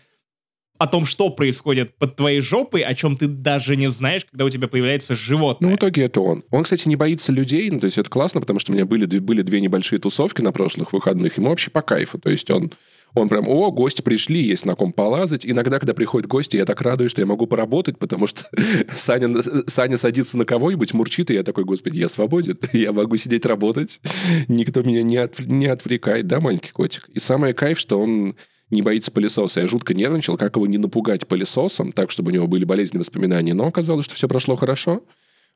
о 0.82 0.88
том, 0.88 1.06
что 1.06 1.30
происходит 1.30 1.96
под 1.98 2.16
твоей 2.16 2.42
жопой, 2.42 2.82
о 2.82 2.94
чем 2.96 3.16
ты 3.16 3.28
даже 3.28 3.76
не 3.76 3.88
знаешь, 3.90 4.26
когда 4.26 4.46
у 4.46 4.50
тебя 4.50 4.68
появляется 4.68 5.14
Ну, 5.14 5.18
животное. 5.20 5.72
в 5.74 5.76
итоге 5.76 6.04
это 6.06 6.22
он. 6.22 6.44
Он, 6.50 6.64
кстати, 6.64 6.88
не 6.88 6.96
боится 6.96 7.32
людей, 7.32 7.70
ну, 7.70 7.80
то 7.80 7.86
есть 7.86 8.00
это 8.00 8.10
классно, 8.10 8.42
потому 8.42 8.60
что 8.60 8.72
у 8.72 8.76
меня 8.76 8.86
были, 8.86 9.06
были 9.20 9.44
две 9.44 9.62
небольшие 9.62 10.00
тусовки 10.00 10.42
на 10.42 10.52
прошлых 10.52 10.92
выходных, 10.92 11.38
ему 11.38 11.50
вообще 11.50 11.70
по 11.70 11.84
кайфу. 11.84 12.18
То 12.18 12.32
есть 12.32 12.50
он, 12.50 12.72
он 13.14 13.30
прям, 13.30 13.48
о, 13.48 13.70
гости 13.72 14.02
пришли, 14.02 14.42
есть 14.42 14.66
на 14.66 14.74
ком 14.76 14.92
полазать. 14.92 15.46
Иногда, 15.46 15.78
когда 15.78 15.94
приходят 15.94 16.28
гости, 16.28 16.58
я 16.58 16.66
так 16.66 16.82
радуюсь, 16.82 17.12
что 17.12 17.22
я 17.22 17.28
могу 17.28 17.46
поработать, 17.46 18.00
потому 18.00 18.26
что 18.26 18.46
Саня, 18.96 19.30
Саня 19.68 19.98
садится 19.98 20.36
на 20.36 20.46
кого-нибудь, 20.46 20.94
мурчит, 20.96 21.30
и 21.30 21.36
я 21.36 21.44
такой, 21.44 21.64
господи, 21.64 22.00
я 22.00 22.08
свободен, 22.08 22.58
я 22.74 22.92
могу 22.92 23.18
сидеть 23.18 23.46
работать, 23.46 24.00
никто 24.48 24.82
меня 24.82 25.04
не, 25.04 25.18
отв- 25.18 25.46
не 25.46 25.68
отвлекает, 25.68 26.26
да, 26.26 26.40
маленький 26.40 26.72
котик? 26.72 27.08
И 27.10 27.20
самое 27.20 27.54
кайф, 27.54 27.78
что 27.80 28.00
он 28.00 28.36
не 28.72 28.82
боится 28.82 29.12
пылесоса. 29.12 29.62
Я 29.62 29.68
жутко 29.68 29.94
нервничал, 29.94 30.38
как 30.38 30.56
его 30.56 30.66
не 30.66 30.78
напугать 30.78 31.28
пылесосом, 31.28 31.92
так, 31.92 32.12
чтобы 32.12 32.32
у 32.32 32.34
него 32.34 32.48
были 32.48 32.66
болезненные 32.66 33.02
воспоминания. 33.02 33.54
Но 33.54 33.68
оказалось, 33.68 34.06
что 34.06 34.16
все 34.16 34.28
прошло 34.28 34.56
хорошо. 34.56 35.04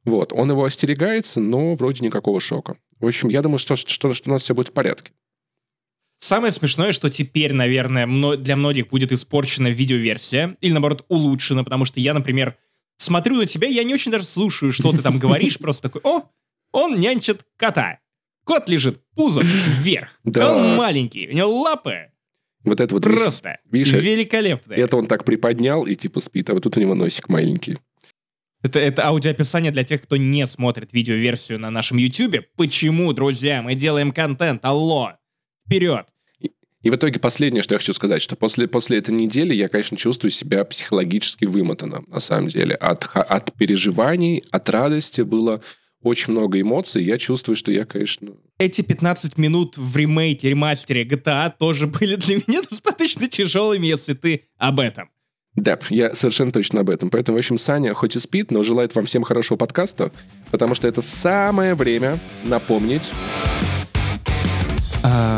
Вот. 0.04 0.34
Он 0.34 0.52
его 0.52 0.64
остерегается, 0.64 1.40
но 1.40 1.74
вроде 1.74 2.06
никакого 2.06 2.40
шока. 2.40 2.78
В 3.00 3.08
общем, 3.08 3.30
я 3.30 3.42
думаю, 3.42 3.58
что, 3.58 3.76
что, 3.76 4.14
что 4.14 4.30
у 4.30 4.34
нас 4.34 4.44
все 4.44 4.54
будет 4.54 4.70
в 4.70 4.74
порядке. 4.74 5.12
Самое 6.18 6.52
смешное, 6.52 6.92
что 6.92 7.10
теперь, 7.10 7.54
наверное, 7.54 8.08
для 8.38 8.56
многих 8.56 8.88
будет 8.88 9.12
испорчена 9.12 9.68
видеоверсия, 9.68 10.56
или, 10.62 10.72
наоборот, 10.72 11.06
улучшена, 11.10 11.64
потому 11.64 11.86
что 11.86 12.00
я, 12.00 12.14
например, 12.14 12.58
смотрю 12.96 13.36
на 13.36 13.46
тебя, 13.46 13.68
я 13.68 13.84
не 13.84 13.94
очень 13.94 14.12
даже 14.12 14.24
слушаю, 14.24 14.72
что 14.72 14.92
ты 14.92 15.02
там 15.02 15.20
говоришь, 15.20 15.58
просто 15.58 15.84
такой, 15.84 16.02
о, 16.04 16.24
он 16.72 17.00
нянчит 17.00 17.42
кота. 17.58 18.00
Кот 18.46 18.70
лежит 18.70 19.02
пузом 19.16 19.44
вверх. 19.46 20.20
Да. 20.24 20.56
Он 20.56 20.76
маленький, 20.76 21.28
у 21.28 21.34
него 21.34 21.62
лапы 21.62 22.12
Вот 22.66 22.80
это 22.80 22.94
вот 22.94 23.04
просто 23.04 23.60
видишь, 23.72 23.94
великолепные. 23.94 24.80
это 24.80 24.98
он 24.98 25.08
так 25.08 25.24
приподнял 25.24 25.86
и 25.86 25.96
типа 25.96 26.20
спит, 26.20 26.50
а 26.50 26.54
вот 26.54 26.64
тут 26.64 26.76
у 26.78 26.80
него 26.80 26.96
носик 26.96 27.30
маленький. 27.30 27.78
Это, 28.64 28.80
это 28.80 29.06
аудиоописание 29.06 29.72
для 29.72 29.84
тех, 29.84 30.02
кто 30.02 30.18
не 30.18 30.48
смотрит 30.48 30.92
видеоверсию 30.92 31.60
на 31.60 31.70
нашем 31.70 31.98
YouTube. 31.98 32.46
Почему, 32.56 33.14
друзья, 33.14 33.62
мы 33.62 33.76
делаем 33.76 34.12
контент? 34.12 34.66
Алло! 34.66 35.14
Вперед! 35.66 36.08
И 36.86 36.92
в 36.92 36.96
итоге 36.96 37.20
последнее, 37.20 37.64
что 37.64 37.74
я 37.74 37.80
хочу 37.80 37.94
сказать, 37.94 38.22
что 38.22 38.36
после, 38.36 38.68
после 38.68 39.00
этой 39.00 39.10
недели 39.10 39.56
я, 39.56 39.68
конечно, 39.68 39.98
чувствую 39.98 40.30
себя 40.30 40.64
психологически 40.66 41.46
вымотанным, 41.46 42.06
на 42.08 42.20
самом 42.20 42.48
деле. 42.48 42.76
От, 42.76 43.10
от 43.16 43.54
переживаний, 43.54 44.44
от 44.52 44.70
радости 44.70 45.22
было 45.22 45.64
очень 46.06 46.34
много 46.34 46.62
эмоций. 46.62 47.04
Я 47.04 47.18
чувствую, 47.18 47.56
что 47.56 47.72
я, 47.72 47.86
конечно... 47.86 48.34
Эти 48.60 48.82
15 48.82 49.38
минут 49.38 49.78
в 49.78 49.98
ремейке, 49.98 50.50
ремастере 50.50 51.04
GTA 51.04 51.52
тоже 51.58 51.88
были 51.88 52.16
для 52.16 52.36
меня 52.36 52.62
достаточно 52.70 53.28
тяжелыми, 53.28 53.88
если 53.88 54.14
ты 54.14 54.44
об 54.58 54.80
этом. 54.80 55.10
Да, 55.56 55.80
я 55.90 56.14
совершенно 56.14 56.52
точно 56.52 56.82
об 56.82 56.90
этом. 56.90 57.10
Поэтому, 57.10 57.38
в 57.38 57.40
общем, 57.40 57.58
Саня 57.58 57.94
хоть 57.94 58.16
и 58.16 58.20
спит, 58.20 58.52
но 58.52 58.62
желает 58.62 58.94
вам 58.94 59.06
всем 59.06 59.24
хорошего 59.24 59.58
подкаста, 59.58 60.12
потому 60.52 60.76
что 60.76 60.88
это 60.88 61.02
самое 61.02 61.76
время 61.76 62.20
напомнить... 62.44 63.12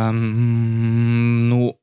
Ну, 0.10 1.78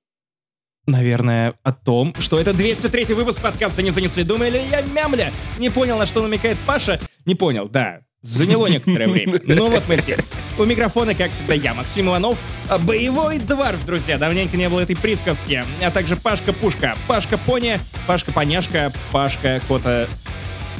наверное, 0.86 1.54
о 1.62 1.72
том, 1.72 2.14
что 2.18 2.40
это 2.40 2.54
203 2.54 3.14
выпуск 3.14 3.42
подкаста 3.42 3.82
«Не 3.82 3.90
занесли». 3.90 4.24
Думали, 4.24 4.58
я 4.70 4.80
мямля? 4.80 5.32
Не 5.58 5.68
понял, 5.68 5.98
на 5.98 6.06
что 6.06 6.22
намекает 6.22 6.56
Паша? 6.66 6.98
Не 7.26 7.34
понял, 7.34 7.68
да. 7.68 8.00
Заняло 8.24 8.66
некоторое 8.68 9.06
время. 9.06 9.40
Ну 9.44 9.70
вот 9.70 9.82
мы 9.86 9.98
здесь. 9.98 10.18
У 10.58 10.64
микрофона, 10.64 11.14
как 11.14 11.32
всегда, 11.32 11.54
я, 11.54 11.74
Максим 11.74 12.08
Иванов, 12.08 12.38
боевой 12.82 13.38
дварф, 13.38 13.84
друзья. 13.84 14.16
Давненько 14.18 14.56
не 14.56 14.68
было 14.68 14.80
этой 14.80 14.96
присказки. 14.96 15.62
А 15.82 15.90
также 15.90 16.16
Пашка-пушка, 16.16 16.96
Пашка-пони, 17.06 17.78
Пашка-поняшка, 18.06 18.92
Пашка 19.12 19.60
Кота... 19.68 20.08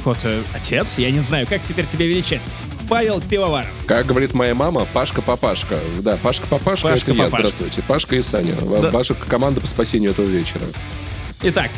Кота... 0.03 0.41
Отец? 0.53 0.97
Я 0.97 1.11
не 1.11 1.19
знаю, 1.19 1.45
как 1.47 1.61
теперь 1.61 1.85
тебя 1.85 2.07
величать. 2.07 2.41
Павел 2.89 3.21
Пивоваров. 3.21 3.69
Как 3.87 4.05
говорит 4.05 4.33
моя 4.33 4.55
мама, 4.55 4.87
Пашка-папашка. 4.93 5.79
Да, 5.99 6.17
Пашка-папашка, 6.17 6.89
это 6.89 7.11
я. 7.11 7.27
Здравствуйте. 7.27 7.83
Пашка 7.83 8.15
и 8.15 8.21
Саня. 8.21 8.55
Да. 8.55 8.89
Ваша 8.89 9.13
команда 9.13 9.61
по 9.61 9.67
спасению 9.67 10.11
этого 10.11 10.25
вечера. 10.25 10.65
Итак, 11.47 11.69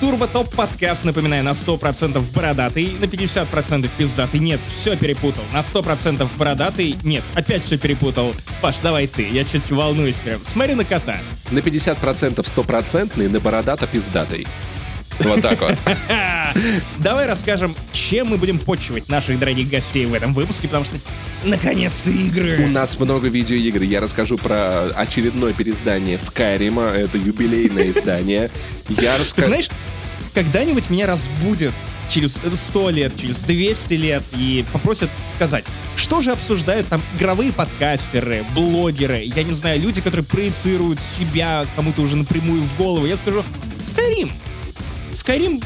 Турбо 0.00 0.26
Топ 0.28 0.54
подкаст, 0.54 1.06
напоминаю, 1.06 1.42
на 1.44 1.52
100% 1.52 2.20
бородатый, 2.34 2.94
на 3.00 3.06
50% 3.06 3.90
пиздатый. 3.96 4.38
Нет, 4.38 4.60
все 4.66 4.98
перепутал. 4.98 5.42
На 5.50 5.60
100% 5.60 6.28
бородатый. 6.36 6.98
Нет, 7.02 7.24
опять 7.32 7.64
все 7.64 7.78
перепутал. 7.78 8.34
Паш, 8.60 8.80
давай 8.80 9.06
ты, 9.06 9.26
я 9.26 9.46
чуть 9.46 9.70
волнуюсь 9.70 10.16
прям. 10.16 10.40
Смотри 10.44 10.74
на 10.74 10.84
кота. 10.84 11.20
На 11.50 11.60
50% 11.60 12.46
стопроцентный, 12.46 13.30
на 13.30 13.40
бородато 13.40 13.86
пиздатый. 13.86 14.46
Вот 15.20 15.40
так 15.40 15.58
вот. 15.58 15.74
Давай 16.98 17.26
расскажем, 17.26 17.76
чем 18.04 18.26
мы 18.26 18.36
будем 18.36 18.58
почивать 18.58 19.08
наших 19.08 19.38
дорогих 19.38 19.70
гостей 19.70 20.04
в 20.04 20.12
этом 20.12 20.34
выпуске, 20.34 20.68
потому 20.68 20.84
что 20.84 20.96
наконец-то 21.42 22.10
игры. 22.10 22.62
У 22.62 22.68
нас 22.68 22.98
много 22.98 23.28
видеоигр. 23.28 23.82
Я 23.82 24.00
расскажу 24.00 24.36
про 24.36 24.88
очередное 24.88 25.54
переиздание 25.54 26.18
Скайрима. 26.18 26.88
Это 26.88 27.16
юбилейное 27.16 27.92
издание. 27.92 28.50
Я 28.88 29.16
расскажу... 29.16 29.48
Знаешь, 29.48 29.70
когда-нибудь 30.34 30.90
меня 30.90 31.06
разбудят 31.06 31.72
через 32.10 32.38
100 32.54 32.90
лет, 32.90 33.18
через 33.18 33.42
200 33.44 33.94
лет 33.94 34.22
и 34.36 34.66
попросят 34.70 35.08
сказать, 35.34 35.64
что 35.96 36.20
же 36.20 36.32
обсуждают 36.32 36.86
там 36.88 37.02
игровые 37.16 37.52
подкастеры, 37.52 38.44
блогеры, 38.54 39.22
я 39.24 39.42
не 39.44 39.54
знаю, 39.54 39.80
люди, 39.80 40.02
которые 40.02 40.26
проецируют 40.26 41.00
себя 41.00 41.64
кому-то 41.74 42.02
уже 42.02 42.18
напрямую 42.18 42.62
в 42.64 42.76
голову. 42.76 43.06
Я 43.06 43.16
скажу, 43.16 43.42
Skyrim. 43.78 44.30
Skyrim 45.12 45.64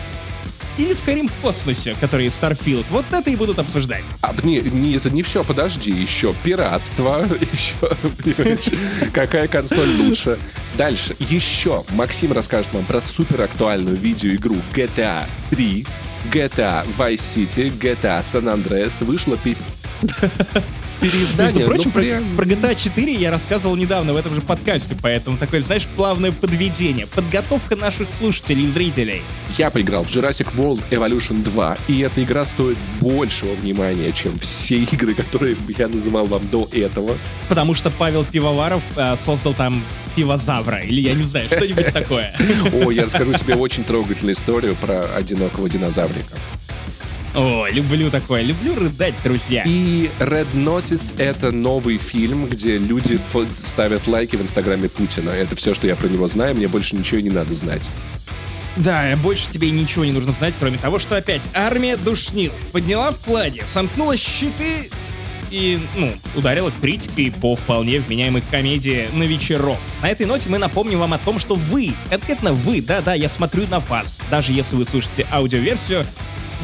или 0.78 0.92
Skyrim 0.92 1.28
в 1.28 1.37
космосе, 1.42 1.97
который 2.00 2.28
Starfield. 2.28 2.87
Вот 2.90 3.04
это 3.11 3.30
и 3.30 3.37
будут 3.37 3.58
обсуждать. 3.58 4.04
А, 4.23 4.35
не, 4.42 4.61
не, 4.61 4.94
это 4.94 5.11
не 5.11 5.23
все, 5.23 5.44
подожди, 5.44 5.90
еще 5.90 6.35
пиратство, 6.42 7.26
еще, 7.52 9.11
какая 9.12 9.49
консоль 9.49 9.88
лучше. 10.00 10.38
Дальше, 10.76 11.16
еще 11.18 11.85
Максим 11.90 12.32
расскажет 12.32 12.73
вам 12.73 12.85
про 12.85 13.00
супер 13.00 13.42
актуальную 13.42 13.97
видеоигру 13.97 14.56
GTA 14.73 15.28
3, 15.50 15.87
GTA 16.32 16.87
Vice 16.97 17.16
City, 17.16 17.76
GTA 17.76 18.23
San 18.23 18.44
Andreas. 18.44 19.04
Вышла 19.04 19.37
переиздание. 21.00 21.55
Между 21.55 21.61
прочим, 21.67 21.85
ну, 21.87 21.90
про, 21.93 22.00
прям... 22.00 22.37
про 22.37 22.45
GTA 22.45 22.75
4 22.83 23.14
я 23.14 23.31
рассказывал 23.31 23.76
недавно 23.76 24.12
в 24.12 24.17
этом 24.17 24.35
же 24.35 24.40
подкасте, 24.40 24.97
поэтому 25.00 25.37
такое, 25.37 25.61
знаешь, 25.62 25.87
плавное 25.87 26.33
подведение, 26.33 27.07
подготовка 27.07 27.76
наших 27.76 28.09
слушателей 28.19 28.64
и 28.64 28.69
зрителей. 28.69 29.23
Я 29.57 29.71
поиграл 29.71 30.05
в 30.05 30.11
Jurassic 30.11 30.55
World 30.57 30.83
Evolution 30.90 31.43
2, 31.43 31.78
и 31.88 32.00
эта 32.00 32.23
игра 32.23 32.45
стоит 32.47 32.78
большего 33.00 33.55
внимания, 33.55 34.12
чем 34.12 34.38
все 34.38 34.76
игры, 34.76 35.14
которые 35.14 35.57
я 35.76 35.88
называл 35.88 36.26
вам 36.26 36.43
до 36.50 36.69
этого. 36.73 37.17
Потому 37.49 37.75
что 37.75 37.90
Павел 37.90 38.25
Пивоваров 38.25 38.83
э, 38.97 39.17
создал 39.17 39.55
там 39.55 39.83
пивозавра, 40.17 40.78
или 40.78 41.00
я 41.00 41.14
не 41.14 41.23
знаю, 41.23 41.47
что-нибудь 41.47 41.93
такое. 41.93 42.35
О, 42.73 42.90
я 42.90 43.05
расскажу 43.05 43.33
тебе 43.35 43.55
очень 43.55 43.85
трогательную 43.85 44.35
историю 44.35 44.75
про 44.76 45.05
одинокого 45.14 45.69
динозаврика. 45.69 46.37
О, 47.35 47.66
люблю 47.68 48.11
такое, 48.11 48.42
люблю 48.42 48.75
рыдать, 48.75 49.14
друзья. 49.23 49.62
И 49.66 50.11
Red 50.18 50.47
Notice— 50.54 51.14
это 51.18 51.50
новый 51.50 51.99
фильм, 51.99 52.47
где 52.47 52.78
люди 52.78 53.20
ставят 53.56 54.06
лайки 54.06 54.37
в 54.37 54.42
инстаграме 54.42 54.88
Путина. 54.88 55.30
Это 55.30 55.54
все, 55.54 55.75
что 55.75 55.87
я 55.87 55.94
про 55.94 56.08
него 56.08 56.26
знаю, 56.28 56.54
мне 56.54 56.68
больше 56.68 56.97
ничего 56.97 57.20
не 57.20 57.30
надо 57.30 57.54
знать. 57.54 57.82
Да, 58.76 59.16
больше 59.23 59.50
тебе 59.50 59.70
ничего 59.70 60.04
не 60.04 60.12
нужно 60.12 60.32
знать, 60.32 60.56
кроме 60.58 60.78
того, 60.78 60.99
что 60.99 61.16
опять 61.16 61.49
армия 61.52 61.97
душнил, 61.97 62.52
подняла 62.73 63.12
флаги, 63.12 63.62
сомкнула 63.66 64.16
щиты 64.16 64.90
и, 65.50 65.80
ну, 65.97 66.12
ударила 66.37 66.70
критикой 66.70 67.32
по 67.32 67.56
вполне 67.56 67.99
вменяемой 67.99 68.42
комедии 68.42 69.08
на 69.12 69.25
вечерок. 69.25 69.78
На 70.00 70.08
этой 70.08 70.26
ноте 70.26 70.49
мы 70.49 70.58
напомним 70.58 71.00
вам 71.00 71.14
о 71.14 71.18
том, 71.18 71.38
что 71.38 71.56
вы, 71.56 71.92
конкретно 72.08 72.52
вы, 72.52 72.80
да-да, 72.80 73.14
я 73.14 73.28
смотрю 73.28 73.66
на 73.66 73.80
вас, 73.80 74.20
даже 74.30 74.52
если 74.52 74.76
вы 74.76 74.85
слушаете 74.85 75.26
аудиоверсию, 75.30 76.06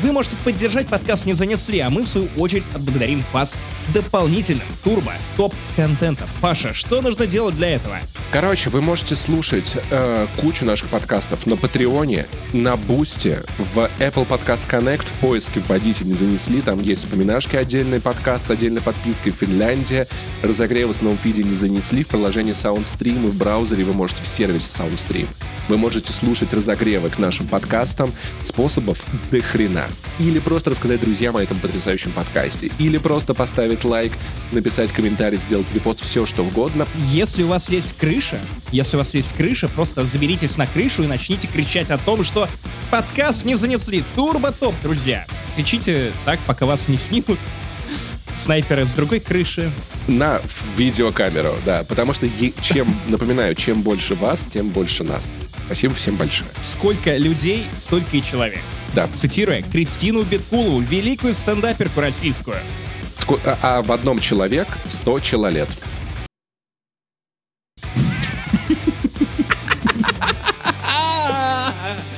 вы 0.02 0.12
можете 0.12 0.36
поддержать 0.44 0.88
подкаст 0.88 1.26
«Не 1.26 1.34
занесли», 1.34 1.78
а 1.80 1.90
мы, 1.90 2.02
в 2.02 2.08
свою 2.08 2.28
очередь, 2.36 2.64
отблагодарим 2.72 3.24
вас 3.32 3.54
дополнительным 3.92 4.66
турбо 4.82 5.14
топ-контентом. 5.36 6.28
Паша, 6.40 6.72
что 6.72 7.00
нужно 7.00 7.26
делать 7.26 7.56
для 7.56 7.70
этого? 7.70 7.98
Короче, 8.30 8.70
вы 8.70 8.80
можете 8.80 9.14
слушать 9.14 9.76
э, 9.90 10.26
кучу 10.40 10.64
наших 10.64 10.88
подкастов 10.88 11.46
на 11.46 11.56
Патреоне, 11.56 12.26
на 12.52 12.76
Бусте, 12.76 13.44
в 13.58 13.90
Apple 13.98 14.26
Podcast 14.26 14.68
Connect, 14.68 15.06
в 15.06 15.12
поиске 15.20 15.60
вводите 15.60 16.04
«Не 16.04 16.14
занесли», 16.14 16.60
там 16.60 16.80
есть 16.80 17.04
вспоминашки, 17.04 17.56
отдельный 17.56 18.00
подкаст 18.00 18.46
с 18.46 18.50
отдельной 18.50 18.80
подпиской 18.80 19.32
Финляндия, 19.32 20.08
разогрев 20.42 20.88
в 20.88 20.90
основном 20.90 21.18
фиде 21.18 21.44
«Не 21.44 21.54
занесли» 21.54 22.02
в 22.02 22.08
приложении 22.08 22.54
SoundStream 22.54 23.24
и 23.24 23.28
в 23.28 23.36
браузере 23.36 23.84
вы 23.84 23.92
можете 23.92 24.22
в 24.22 24.26
сервисе 24.26 24.66
SoundStream. 24.66 25.28
Вы 25.68 25.78
можете 25.78 26.12
слушать 26.12 26.52
разогревы 26.52 27.08
к 27.08 27.18
нашим 27.18 27.46
подкастам. 27.46 28.12
Способов 28.42 29.02
до 29.30 29.40
хрена. 29.40 29.83
Или 30.18 30.38
просто 30.38 30.70
рассказать 30.70 31.00
друзьям 31.00 31.36
о 31.36 31.42
этом 31.42 31.58
потрясающем 31.58 32.12
подкасте. 32.12 32.70
Или 32.78 32.98
просто 32.98 33.34
поставить 33.34 33.84
лайк, 33.84 34.12
написать 34.52 34.92
комментарий, 34.92 35.38
сделать 35.38 35.66
репост, 35.74 36.00
все 36.00 36.26
что 36.26 36.42
угодно. 36.42 36.86
Если 37.10 37.42
у 37.42 37.48
вас 37.48 37.70
есть 37.70 37.96
крыша, 37.96 38.40
если 38.70 38.96
у 38.96 39.00
вас 39.00 39.14
есть 39.14 39.32
крыша, 39.34 39.68
просто 39.68 40.04
заберитесь 40.06 40.56
на 40.56 40.66
крышу 40.66 41.02
и 41.02 41.06
начните 41.06 41.48
кричать 41.48 41.90
о 41.90 41.98
том, 41.98 42.22
что 42.22 42.48
подкаст 42.90 43.44
не 43.44 43.54
занесли. 43.54 44.04
Турбо 44.14 44.52
топ, 44.52 44.74
друзья. 44.82 45.26
Кричите 45.56 46.12
так, 46.24 46.40
пока 46.46 46.66
вас 46.66 46.88
не 46.88 46.96
снимут 46.96 47.38
снайперы 48.36 48.84
с 48.84 48.94
другой 48.94 49.20
крыши. 49.20 49.70
На 50.08 50.40
видеокамеру, 50.76 51.54
да. 51.64 51.84
Потому 51.84 52.12
что 52.12 52.28
чем, 52.60 52.94
напоминаю, 53.08 53.54
чем 53.54 53.82
больше 53.82 54.14
вас, 54.14 54.46
тем 54.50 54.70
больше 54.70 55.04
нас. 55.04 55.24
Спасибо 55.66 55.94
всем 55.94 56.16
большое. 56.16 56.50
Сколько 56.60 57.16
людей, 57.16 57.66
столько 57.78 58.16
и 58.16 58.22
человек. 58.22 58.60
Да. 58.94 59.08
Цитируя 59.12 59.62
Кристину 59.62 60.22
Беткулову, 60.22 60.80
великую 60.80 61.34
стендаперку 61.34 62.00
российскую. 62.00 62.58
Ск- 63.18 63.40
а, 63.44 63.58
а 63.62 63.82
в 63.82 63.90
одном 63.92 64.20
человек 64.20 64.68
100 64.88 65.20
человек. 65.20 65.68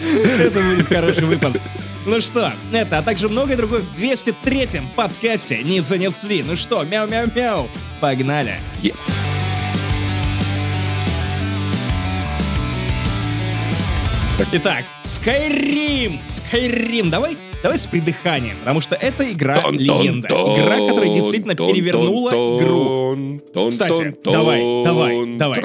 Это 0.00 0.60
будет 0.62 0.88
хороший 0.88 1.24
выпуск. 1.24 1.60
Ну 2.04 2.20
что, 2.20 2.52
это, 2.72 2.98
а 2.98 3.02
также 3.02 3.28
многое 3.28 3.56
другое 3.56 3.80
в 3.80 4.00
203-м 4.00 4.88
подкасте 4.94 5.62
не 5.64 5.80
занесли. 5.80 6.44
Ну 6.44 6.54
что, 6.54 6.84
мяу-мяу-мяу, 6.84 7.68
погнали. 8.00 8.60
Yeah. 8.82 8.94
Итак, 14.38 14.84
Skyrim! 15.02 16.18
Skyrim! 16.26 17.08
Давай, 17.08 17.38
давай 17.62 17.78
с 17.78 17.86
придыханием, 17.86 18.58
потому 18.58 18.82
что 18.82 18.94
это 18.94 19.32
игра-легенда. 19.32 20.28
Игра, 20.28 20.86
которая 20.86 21.14
действительно 21.14 21.54
перевернула 21.54 22.32
игру. 22.32 23.40
Кстати, 23.70 24.14
давай, 24.22 24.84
давай, 24.84 25.38
давай. 25.38 25.62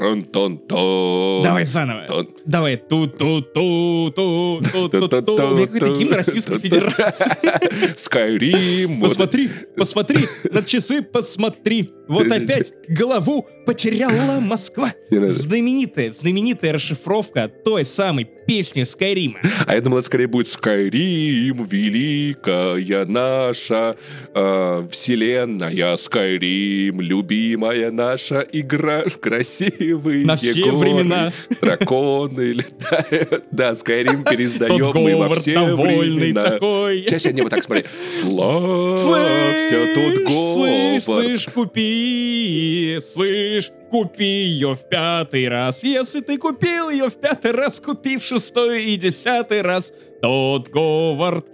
Давай 1.44 1.66
заново. 1.66 2.26
Давай. 2.46 2.78
Ту-ту-ту-ту-ту-ту-ту. 2.78 5.34
У 5.34 5.56
меня 5.56 5.68
какой-то 5.68 5.94
гимн 5.94 6.14
Российской 6.14 6.60
Федерации. 6.60 7.98
Скайрим. 7.98 9.02
Посмотри, 9.02 9.50
посмотри, 9.76 10.30
на 10.50 10.64
часы 10.64 11.02
посмотри. 11.02 11.92
Вот 12.08 12.32
опять 12.32 12.72
голову 12.88 13.46
потеряла 13.66 14.40
Москва. 14.40 14.94
Знаменитая, 15.10 16.10
знаменитая 16.12 16.72
расшифровка 16.74 17.50
той 17.50 17.84
самой 17.86 18.30
песни 18.46 18.84
Скайрима. 18.84 19.40
А 19.66 19.76
я 19.76 19.82
думал, 19.82 20.00
это 20.00 20.06
скорее 20.08 20.28
будет 20.28 20.48
Скайрим, 20.48 21.64
великая 21.64 23.06
наша 23.06 23.96
э, 24.34 24.88
вселенная, 24.90 25.96
Скайрим, 25.98 27.02
любимая 27.02 27.92
наша 27.92 28.46
игра, 28.52 29.04
красивые 29.22 30.26
На 30.26 30.36
все 30.36 30.64
горы, 30.66 30.78
времена. 30.78 31.32
драконы 31.62 32.54
летают. 32.54 33.46
Да, 33.52 33.76
Скайрим 33.76 34.24
пересдаем 34.24 34.92
мы 34.94 35.16
во 35.18 35.36
все 35.36 35.76
времена. 35.76 36.50
такой. 36.52 37.06
Я 37.10 37.32
не 37.32 37.42
вот 37.42 37.50
так 37.52 37.64
смотри. 37.64 37.86
Славься 38.22 39.88
тут 39.96 40.28
Слышь, 40.32 41.06
Говард. 41.06 41.26
слышь, 41.26 41.46
купи, 41.54 42.98
слышь, 43.02 43.72
купи 43.92 44.24
ее 44.24 44.74
в 44.74 44.88
пятый 44.88 45.50
раз. 45.50 45.84
Если 45.84 46.22
ты 46.22 46.38
купил 46.38 46.90
ее 46.90 47.10
в 47.10 47.16
пятый 47.16 47.52
раз, 47.52 47.80
купи 47.80 48.18
в 48.18 48.24
шестой 48.24 48.86
и 48.86 48.96
десятый 48.96 49.62
раз. 49.62 49.94
Тот 50.22 50.70
Говард. 50.70 51.46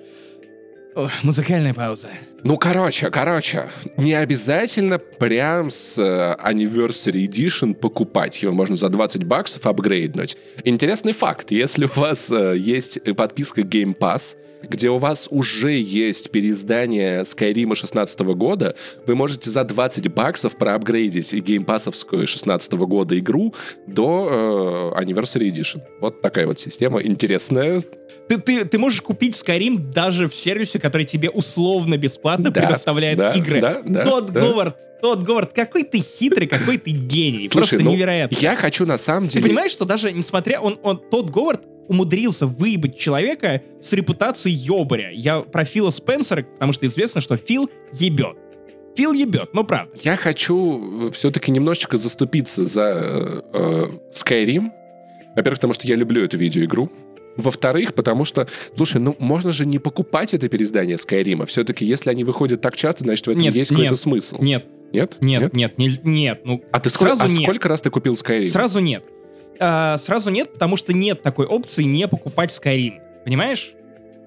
Ох, 0.96 1.12
музыкальная 1.24 1.74
пауза. 1.74 2.10
Ну, 2.44 2.58
короче, 2.58 3.10
короче, 3.10 3.70
не 3.98 4.14
обязательно 4.14 5.00
прям 5.00 5.72
с 5.72 5.98
э, 5.98 6.36
Anniversary 6.44 7.28
Edition 7.28 7.74
покупать. 7.74 8.44
Его 8.44 8.54
можно 8.54 8.76
за 8.76 8.90
20 8.90 9.24
баксов 9.24 9.66
апгрейднуть. 9.66 10.38
Интересный 10.64 11.14
факт. 11.14 11.52
Если 11.52 11.86
у 11.86 11.92
вас 11.96 12.32
э, 12.32 12.56
есть 12.58 13.00
подписка 13.16 13.62
Game 13.62 13.98
Pass, 13.98 14.38
где 14.62 14.90
у 14.90 14.98
вас 14.98 15.28
уже 15.32 15.74
есть 15.74 16.32
переиздание 16.32 17.22
Skyrim 17.22 17.76
16 17.76 18.20
года, 18.20 18.76
вы 19.06 19.16
можете 19.16 19.50
за 19.50 19.64
20 19.64 20.14
баксов 20.14 20.58
проапгрейдить 20.58 21.34
геймпасовскую 21.34 22.28
16 22.28 22.74
года 22.74 23.18
игру 23.18 23.54
до 23.88 24.94
э, 24.96 25.02
Anniversary 25.02 25.52
Edition. 25.52 25.82
Вот 26.02 26.22
такая 26.22 26.46
вот 26.46 26.60
система 26.60 27.02
интересная. 27.02 27.82
Ты, 28.28 28.38
ты, 28.38 28.66
ты 28.66 28.78
можешь 28.78 29.02
купить 29.02 29.34
Skyrim 29.36 29.78
даже 29.78 30.28
в 30.28 30.36
сервисе, 30.36 30.80
который 30.80 31.06
тебе 31.06 31.30
условно 31.30 31.98
бесплатно 31.98 32.27
Да, 32.36 32.52
предоставляет 32.52 33.18
да, 33.18 33.32
игры. 33.32 33.62
да, 33.62 33.82
да, 33.86 34.06
тот 34.06 34.32
да. 34.32 34.42
Говард, 34.42 34.78
тот 35.02 35.24
Говард, 35.24 35.54
какой 35.54 35.84
ты 35.84 36.00
хитрый, 36.00 36.48
какой 36.48 36.78
ты 36.78 36.92
гений. 36.92 37.48
Слушай, 37.50 37.70
Просто 37.70 37.86
ну, 37.86 37.92
невероятно. 37.92 38.36
Я 38.40 38.56
хочу 38.56 38.86
на 38.86 38.98
самом 38.98 39.28
Ты 39.28 39.34
деле... 39.34 39.50
понимаешь, 39.50 39.72
что 39.72 39.86
даже 39.86 40.12
несмотря... 40.12 40.60
Он, 40.60 40.80
он, 40.84 41.02
тот 41.10 41.30
Говард 41.30 41.62
умудрился 41.88 42.48
выебать 42.48 42.98
человека 42.98 43.62
с 43.82 43.94
репутацией 43.94 44.56
ёбаря. 44.56 45.10
Я 45.12 45.42
про 45.42 45.64
Фила 45.64 45.90
Спенсера, 45.90 46.44
потому 46.44 46.74
что 46.74 46.86
известно, 46.86 47.22
что 47.22 47.38
Фил 47.38 47.70
ебет. 47.94 48.38
Фил 48.96 49.14
ебет, 49.14 49.50
ну 49.54 49.64
правда. 49.64 49.96
Я 50.02 50.18
хочу 50.18 51.12
все-таки 51.12 51.52
немножечко 51.52 51.98
заступиться 51.98 52.66
за 52.66 52.82
э, 52.82 53.42
э, 53.54 53.88
Skyrim. 54.12 54.72
Во-первых, 55.36 55.60
потому 55.60 55.74
что 55.74 55.88
я 55.88 55.96
люблю 55.96 56.24
эту 56.24 56.36
видеоигру. 56.38 56.92
Во-вторых, 57.38 57.94
потому 57.94 58.26
что, 58.26 58.48
слушай, 58.76 59.00
ну 59.00 59.16
можно 59.20 59.52
же 59.52 59.66
не 59.66 59.80
покупать 59.80 60.34
это 60.34 60.50
переиздание 60.50 60.98
Скайрима. 60.98 61.46
Все-таки, 61.46 61.86
если 61.86 62.10
они 62.10 62.24
выходят 62.24 62.62
так 62.62 62.76
часто, 62.76 63.04
значит, 63.04 63.28
в 63.28 63.30
этом 63.30 63.44
Нет, 63.44 63.56
есть 63.56 63.72
нет, 63.72 63.80
какой-то 63.80 63.96
смысл. 63.96 64.38
Нет, 64.42 64.66
Нет? 64.92 65.18
нет, 65.22 65.54
нет, 65.54 65.78
не- 65.78 65.92
нет, 66.04 66.42
ну 66.46 66.64
А 66.72 66.80
ты 66.80 66.90
сколько, 66.90 67.16
сразу 67.16 67.32
а 67.34 67.38
нет. 67.38 67.44
сколько 67.48 67.70
раз 67.70 67.82
ты 67.82 67.90
купил 67.90 68.16
Skyrim? 68.16 68.46
Сразу 68.48 68.80
нет. 68.80 69.04
А, 69.60 69.98
сразу 69.98 70.30
нет, 70.32 70.54
потому 70.54 70.78
что 70.78 70.94
нет 70.94 71.22
такой 71.22 71.46
опции 71.46 71.84
не 71.84 72.08
покупать 72.08 72.50
Skyrim. 72.52 73.00
Понимаешь? 73.24 73.74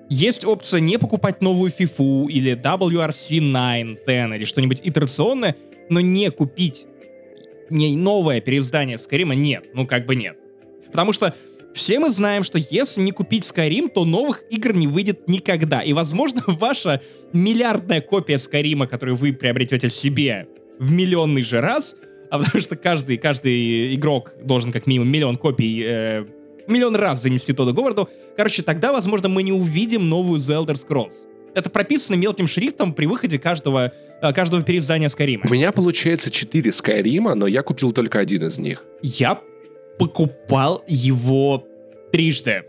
Есть 0.08 0.44
опция 0.44 0.80
не 0.80 0.98
покупать 0.98 1.40
новую 1.40 1.70
FIFA 1.70 2.26
или 2.28 2.52
WRC 2.56 3.38
9, 3.38 3.98
10 4.06 4.36
или 4.36 4.44
что-нибудь 4.44 4.80
итерационное, 4.82 5.54
но 5.88 6.00
не 6.00 6.30
купить 6.30 6.86
не 7.70 7.96
новое 7.96 8.40
переиздание 8.40 8.96
Skyrim 8.96 9.34
нет. 9.36 9.66
Ну, 9.74 9.86
как 9.86 10.06
бы 10.06 10.16
нет. 10.16 10.36
Потому 10.86 11.12
что 11.12 11.34
все 11.72 11.98
мы 11.98 12.10
знаем, 12.10 12.42
что 12.42 12.58
если 12.58 13.00
не 13.00 13.12
купить 13.12 13.44
Skyrim, 13.44 13.88
то 13.88 14.04
новых 14.04 14.42
игр 14.50 14.74
не 14.74 14.86
выйдет 14.86 15.28
никогда. 15.28 15.80
И, 15.82 15.92
возможно, 15.92 16.42
ваша 16.46 17.00
миллиардная 17.32 18.00
копия 18.00 18.36
Skyrim, 18.36 18.86
которую 18.86 19.16
вы 19.16 19.32
приобретете 19.32 19.88
себе 19.88 20.48
в 20.78 20.90
миллионный 20.90 21.42
же 21.42 21.60
раз, 21.60 21.96
а 22.30 22.38
потому 22.38 22.60
что 22.60 22.76
каждый, 22.76 23.18
каждый 23.18 23.94
игрок 23.94 24.32
должен 24.42 24.72
как 24.72 24.86
минимум 24.86 25.08
миллион 25.08 25.36
копий, 25.36 25.82
э, 25.84 26.24
миллион 26.66 26.96
раз 26.96 27.22
занести 27.22 27.52
Тодду 27.52 27.74
Говарду, 27.74 28.08
короче, 28.36 28.62
тогда, 28.62 28.92
возможно, 28.92 29.28
мы 29.28 29.42
не 29.42 29.52
увидим 29.52 30.08
новую 30.08 30.40
The 30.40 30.64
Elder 30.64 30.74
Scrolls. 30.74 31.14
Это 31.54 31.68
прописано 31.68 32.14
мелким 32.14 32.46
шрифтом 32.46 32.94
при 32.94 33.06
выходе 33.06 33.38
каждого, 33.38 33.92
э, 34.22 34.32
каждого 34.32 34.62
переиздания 34.62 35.08
Скайрима. 35.08 35.46
У 35.48 35.52
меня 35.52 35.72
получается 35.72 36.30
4 36.30 36.70
Скайрима, 36.72 37.34
но 37.34 37.46
я 37.46 37.62
купил 37.62 37.92
только 37.92 38.20
один 38.20 38.46
из 38.46 38.58
них. 38.58 38.84
Я 39.02 39.40
покупал 40.00 40.82
его 40.88 41.64
трижды 42.10 42.64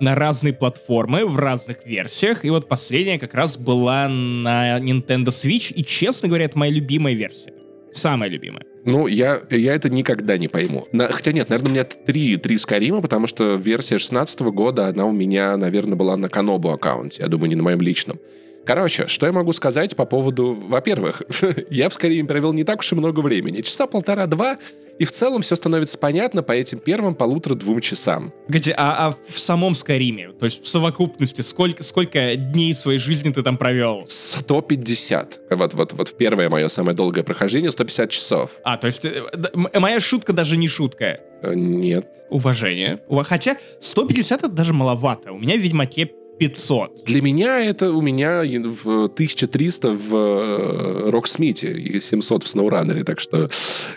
на 0.00 0.14
разные 0.14 0.52
платформы, 0.54 1.26
в 1.26 1.36
разных 1.36 1.84
версиях. 1.84 2.44
И 2.44 2.50
вот 2.50 2.68
последняя 2.68 3.18
как 3.18 3.34
раз 3.34 3.58
была 3.58 4.08
на 4.08 4.78
Nintendo 4.78 5.26
Switch. 5.26 5.72
И, 5.74 5.84
честно 5.84 6.28
говоря, 6.28 6.44
это 6.44 6.58
моя 6.58 6.72
любимая 6.72 7.14
версия. 7.14 7.52
Самая 7.92 8.28
любимая. 8.30 8.64
Ну, 8.84 9.06
я, 9.06 9.42
я 9.50 9.74
это 9.74 9.88
никогда 9.88 10.36
не 10.36 10.48
пойму. 10.48 10.86
На- 10.92 11.08
хотя 11.08 11.32
нет, 11.32 11.48
наверное, 11.48 11.70
у 11.70 11.72
меня 11.74 11.84
три, 11.84 12.36
три 12.36 12.58
Скайрима, 12.58 13.00
потому 13.00 13.26
что 13.26 13.54
версия 13.54 13.98
16 13.98 14.40
года, 14.40 14.88
она 14.88 15.06
у 15.06 15.12
меня, 15.12 15.56
наверное, 15.56 15.96
была 15.96 16.16
на 16.16 16.28
Канобу 16.28 16.70
аккаунте. 16.70 17.22
Я 17.22 17.28
думаю, 17.28 17.48
не 17.48 17.56
на 17.56 17.62
моем 17.62 17.80
личном. 17.80 18.18
Короче, 18.66 19.06
что 19.08 19.26
я 19.26 19.32
могу 19.32 19.52
сказать 19.52 19.94
по 19.96 20.04
поводу... 20.06 20.54
Во-первых, 20.54 21.22
я 21.70 21.88
в 21.88 21.94
Скайриме 21.94 22.26
провел 22.26 22.52
не 22.52 22.64
так 22.64 22.80
уж 22.80 22.92
и 22.92 22.94
много 22.94 23.20
времени. 23.20 23.60
Часа 23.60 23.86
полтора-два, 23.86 24.58
и 24.98 25.04
в 25.04 25.10
целом 25.10 25.42
все 25.42 25.56
становится 25.56 25.98
понятно 25.98 26.42
по 26.42 26.52
этим 26.52 26.78
первым 26.78 27.14
полутора-двум 27.14 27.80
часам. 27.80 28.32
Где, 28.48 28.72
а, 28.72 29.08
а 29.08 29.14
в 29.28 29.38
самом 29.38 29.74
Скайриме, 29.74 30.30
то 30.32 30.44
есть 30.44 30.62
в 30.62 30.68
совокупности, 30.68 31.42
сколько, 31.42 31.82
сколько 31.82 32.36
дней 32.36 32.72
своей 32.74 32.98
жизни 32.98 33.32
ты 33.32 33.42
там 33.42 33.58
провел? 33.58 34.04
150. 34.06 35.40
Вот, 35.50 35.74
вот, 35.74 35.92
вот 35.92 36.08
в 36.08 36.16
первое 36.16 36.48
мое 36.48 36.68
самое 36.68 36.96
долгое 36.96 37.24
прохождение 37.24 37.70
150 37.70 38.10
часов. 38.10 38.58
А, 38.62 38.76
то 38.76 38.86
есть 38.86 39.04
э, 39.04 39.22
моя 39.54 40.00
шутка 40.00 40.32
даже 40.32 40.56
не 40.56 40.68
шутка. 40.68 41.20
Э, 41.42 41.54
Нет. 41.54 42.06
Уважение. 42.30 43.00
Ува- 43.08 43.24
Хотя 43.24 43.56
150 43.80 44.44
это 44.44 44.48
даже 44.48 44.72
маловато. 44.72 45.32
У 45.32 45.38
меня 45.38 45.56
в 45.56 45.60
Ведьмаке 45.60 46.10
500. 46.38 47.04
Для 47.04 47.22
меня 47.22 47.64
это 47.64 47.92
у 47.92 48.00
меня 48.00 48.42
в 48.42 49.04
1300 49.04 49.92
в 49.92 50.14
э, 50.14 51.10
Роксмите 51.10 51.72
и 51.72 52.00
700 52.00 52.42
в 52.42 52.48
Сноураннере, 52.48 53.04
так 53.04 53.20
что, 53.20 53.48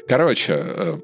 короче, 0.08 0.54
э, 0.54 0.97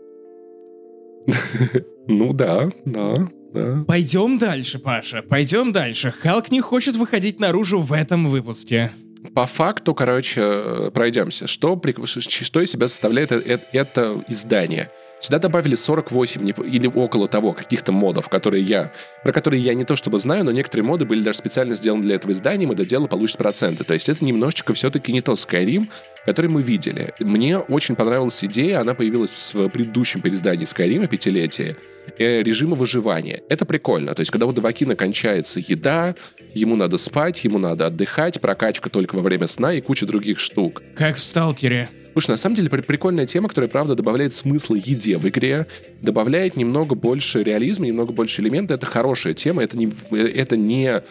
ну 2.08 2.34
да, 2.34 2.72
да, 2.86 3.30
да. 3.54 3.84
Пойдем 3.88 4.38
дальше, 4.38 4.80
Паша, 4.80 5.22
пойдем 5.22 5.72
дальше. 5.72 6.14
Халк 6.22 6.52
не 6.52 6.62
хочет 6.62 6.96
выходить 6.96 7.40
наружу 7.40 7.80
в 7.80 7.94
этом 7.94 8.28
выпуске. 8.28 8.92
По 9.34 9.46
факту, 9.46 9.96
короче, 9.96 10.42
э, 10.42 10.92
пройдемся. 10.94 11.48
Что, 11.48 11.82
что 12.06 12.62
из 12.62 12.72
себя 12.72 12.88
составляет 12.88 13.32
э- 13.32 13.42
э- 13.46 13.60
это 13.72 14.24
издание? 14.28 14.92
Сюда 15.24 15.40
добавили 15.40 15.76
48 15.76 16.44
не 16.44 16.52
п- 16.52 16.68
или 16.68 16.86
около 16.86 17.30
того 17.30 17.54
каких-то 17.54 17.94
модов, 17.94 18.28
которые 18.28 18.62
я, 18.62 18.92
про 19.24 19.32
которые 19.32 19.62
я 19.62 19.74
не 19.74 19.86
то 19.86 19.96
чтобы 19.96 20.20
знаю, 20.20 20.44
но 20.44 20.52
некоторые 20.52 20.86
моды 20.86 21.06
были 21.06 21.22
даже 21.22 21.38
специально 21.38 21.76
сделаны 21.76 22.02
для 22.02 22.16
этого 22.16 22.34
издания, 22.34 22.68
мы 22.68 22.76
доделали 22.76 23.08
получит 23.08 23.38
проценты. 23.38 23.86
То 23.86 23.94
есть 23.94 24.10
это 24.10 24.26
немножечко 24.26 24.74
все-таки 24.74 25.14
не 25.14 25.22
тот 25.22 25.38
Skyrim, 25.38 25.88
который 26.26 26.48
мы 26.48 26.62
видели. 26.62 27.14
Мне 27.22 27.58
очень 27.58 27.96
понравилась 27.96 28.44
идея, 28.44 28.82
она 28.82 28.96
появилась 28.96 29.52
в 29.54 29.70
предыдущем 29.70 30.20
переиздании 30.20 30.66
Skyrim, 30.66 31.08
пятилетие, 31.08 31.78
э, 32.20 32.44
режима 32.44 32.76
выживания. 32.76 33.44
Это 33.48 33.66
прикольно. 33.66 34.14
То 34.16 34.20
есть, 34.20 34.30
когда 34.32 34.46
у 34.46 34.52
Давакина 34.52 34.98
кончается 34.98 35.62
еда, 35.62 36.16
ему 36.54 36.76
надо 36.76 36.98
спать, 36.98 37.46
ему 37.46 37.60
надо 37.60 37.86
отдыхать, 37.86 38.42
прокачка 38.42 38.90
только 38.90 39.16
во 39.16 39.22
время 39.22 39.48
сна 39.48 39.72
и 39.74 39.80
куча 39.80 40.06
других 40.06 40.42
штук. 40.42 40.82
Как 40.98 41.16
в 41.16 41.20
Сталкере. 41.20 41.90
Слушай, 42.14 42.32
на 42.32 42.38
самом 42.38 42.56
деле 42.56 42.70
при- 42.70 42.82
прикольная 42.82 43.26
тема, 43.26 43.50
которая, 43.50 43.70
правда, 43.70 43.96
добавляет 43.96 44.34
смысла 44.34 44.76
еде 44.76 45.18
в 45.18 45.28
игре, 45.28 45.68
добавляет 46.02 46.56
немного 46.56 46.96
больше 46.96 47.44
реализма, 47.44 47.88
немного 47.88 48.14
больше 48.14 48.42
элемента. 48.42 48.76
Это 48.76 48.86
хорошая 48.86 49.34
тема, 49.34 49.64
это 49.64 49.78
не, 49.78 49.92
это 50.12 50.56
не 50.56 51.02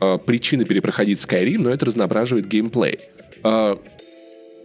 э, 0.00 0.18
причина 0.24 0.64
перепроходить 0.64 1.18
Skyrim, 1.18 1.58
но 1.58 1.70
это 1.70 1.86
разноображивает 1.86 2.46
геймплей. 2.46 2.98
Э, 3.42 3.76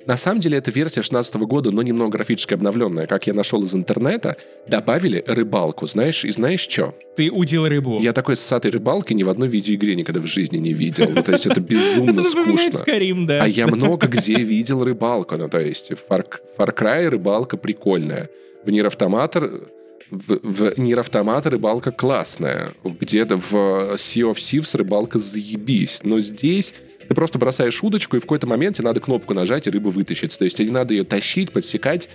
на 0.08 0.16
самом 0.16 0.40
деле 0.40 0.58
это 0.58 0.72
версия 0.72 1.02
16 1.02 1.36
года, 1.36 1.72
но 1.72 1.82
немного 1.82 2.12
графически 2.12 2.54
обновленная. 2.54 3.06
Как 3.08 3.28
я 3.28 3.34
нашел 3.34 3.64
из 3.64 3.76
интернета, 3.76 4.38
добавили 4.68 5.24
рыбалку, 5.28 5.86
знаешь, 5.86 6.24
и 6.24 6.32
знаешь 6.32 6.62
что? 6.62 6.96
Ты 7.18 7.30
удил 7.30 7.68
рыбу. 7.68 8.00
Я 8.02 8.14
такой 8.14 8.38
ссатой 8.38 8.72
рыбалки 8.72 9.14
ни 9.14 9.24
в 9.24 9.30
одной 9.30 9.50
видеоигре 9.50 9.96
никогда 9.96 10.22
в 10.22 10.26
жизни 10.26 10.58
не 10.58 10.72
видел. 10.72 11.10
Ну, 11.10 11.22
то 11.24 11.34
есть 11.34 11.46
это 11.46 11.60
безумно 11.60 12.24
скучно. 12.24 12.80
Скорим, 12.80 13.28
да. 13.28 13.44
А 13.44 13.48
я 13.48 13.68
много 13.68 14.08
где 14.08 14.36
видел 14.36 14.84
рыбалку. 14.84 15.36
Ну, 15.36 15.50
то 15.50 15.60
есть 15.60 15.92
Far, 15.92 16.26
Far 16.58 16.74
Cry 16.74 17.10
рыбалка 17.10 17.58
прикольная. 17.58 18.30
В 18.64 18.72
Нир 18.72 18.88
Автоматор 18.88 19.70
в, 20.10 20.40
в 20.42 20.80
Нир 20.80 21.00
Автомата 21.00 21.50
рыбалка 21.50 21.92
классная. 21.92 22.74
Где-то 22.84 23.38
в 23.38 23.54
Sea 23.96 24.32
of 24.32 24.36
Thieves 24.36 24.78
рыбалка 24.78 25.20
заебись. 25.20 26.00
Но 26.04 26.20
здесь 26.20 26.74
ты 27.08 27.16
просто 27.16 27.40
бросаешь 27.40 27.84
удочку, 27.84 28.18
и 28.18 28.20
в 28.20 28.24
какой-то 28.24 28.48
момент 28.48 28.76
тебе 28.78 28.88
надо 28.88 29.00
кнопку 29.00 29.34
нажать, 29.34 29.68
и 29.68 29.70
рыба 29.70 29.90
вытащится. 29.90 30.40
То 30.40 30.46
есть 30.46 30.58
тебе 30.58 30.68
не 30.68 30.74
надо 30.74 30.94
ее 30.94 31.04
тащить, 31.04 31.52
подсекать. 31.52 32.10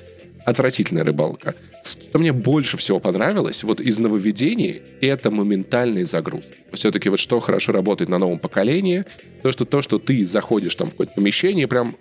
Отвратительная 0.45 1.05
рыбалка. 1.05 1.55
Что 1.85 2.19
мне 2.19 2.33
больше 2.33 2.77
всего 2.77 2.99
понравилось, 2.99 3.63
вот 3.63 3.81
из 3.81 4.01
нововведений, 4.01 4.83
это 5.01 5.31
моментальные 5.31 6.05
загрузки. 6.05 6.55
Все-таки 6.73 7.09
вот 7.09 7.21
что 7.21 7.39
хорошо 7.39 7.71
работает 7.71 8.11
на 8.11 8.19
новом 8.19 8.41
поколении, 8.41 9.05
то, 9.45 9.53
что 9.53 9.65
то, 9.65 9.83
что 9.83 10.01
ты 10.01 10.25
заходишь 10.27 10.75
там 10.75 10.89
в 10.89 10.91
какое-то 10.91 11.13
помещение, 11.15 11.69
прям 11.69 11.97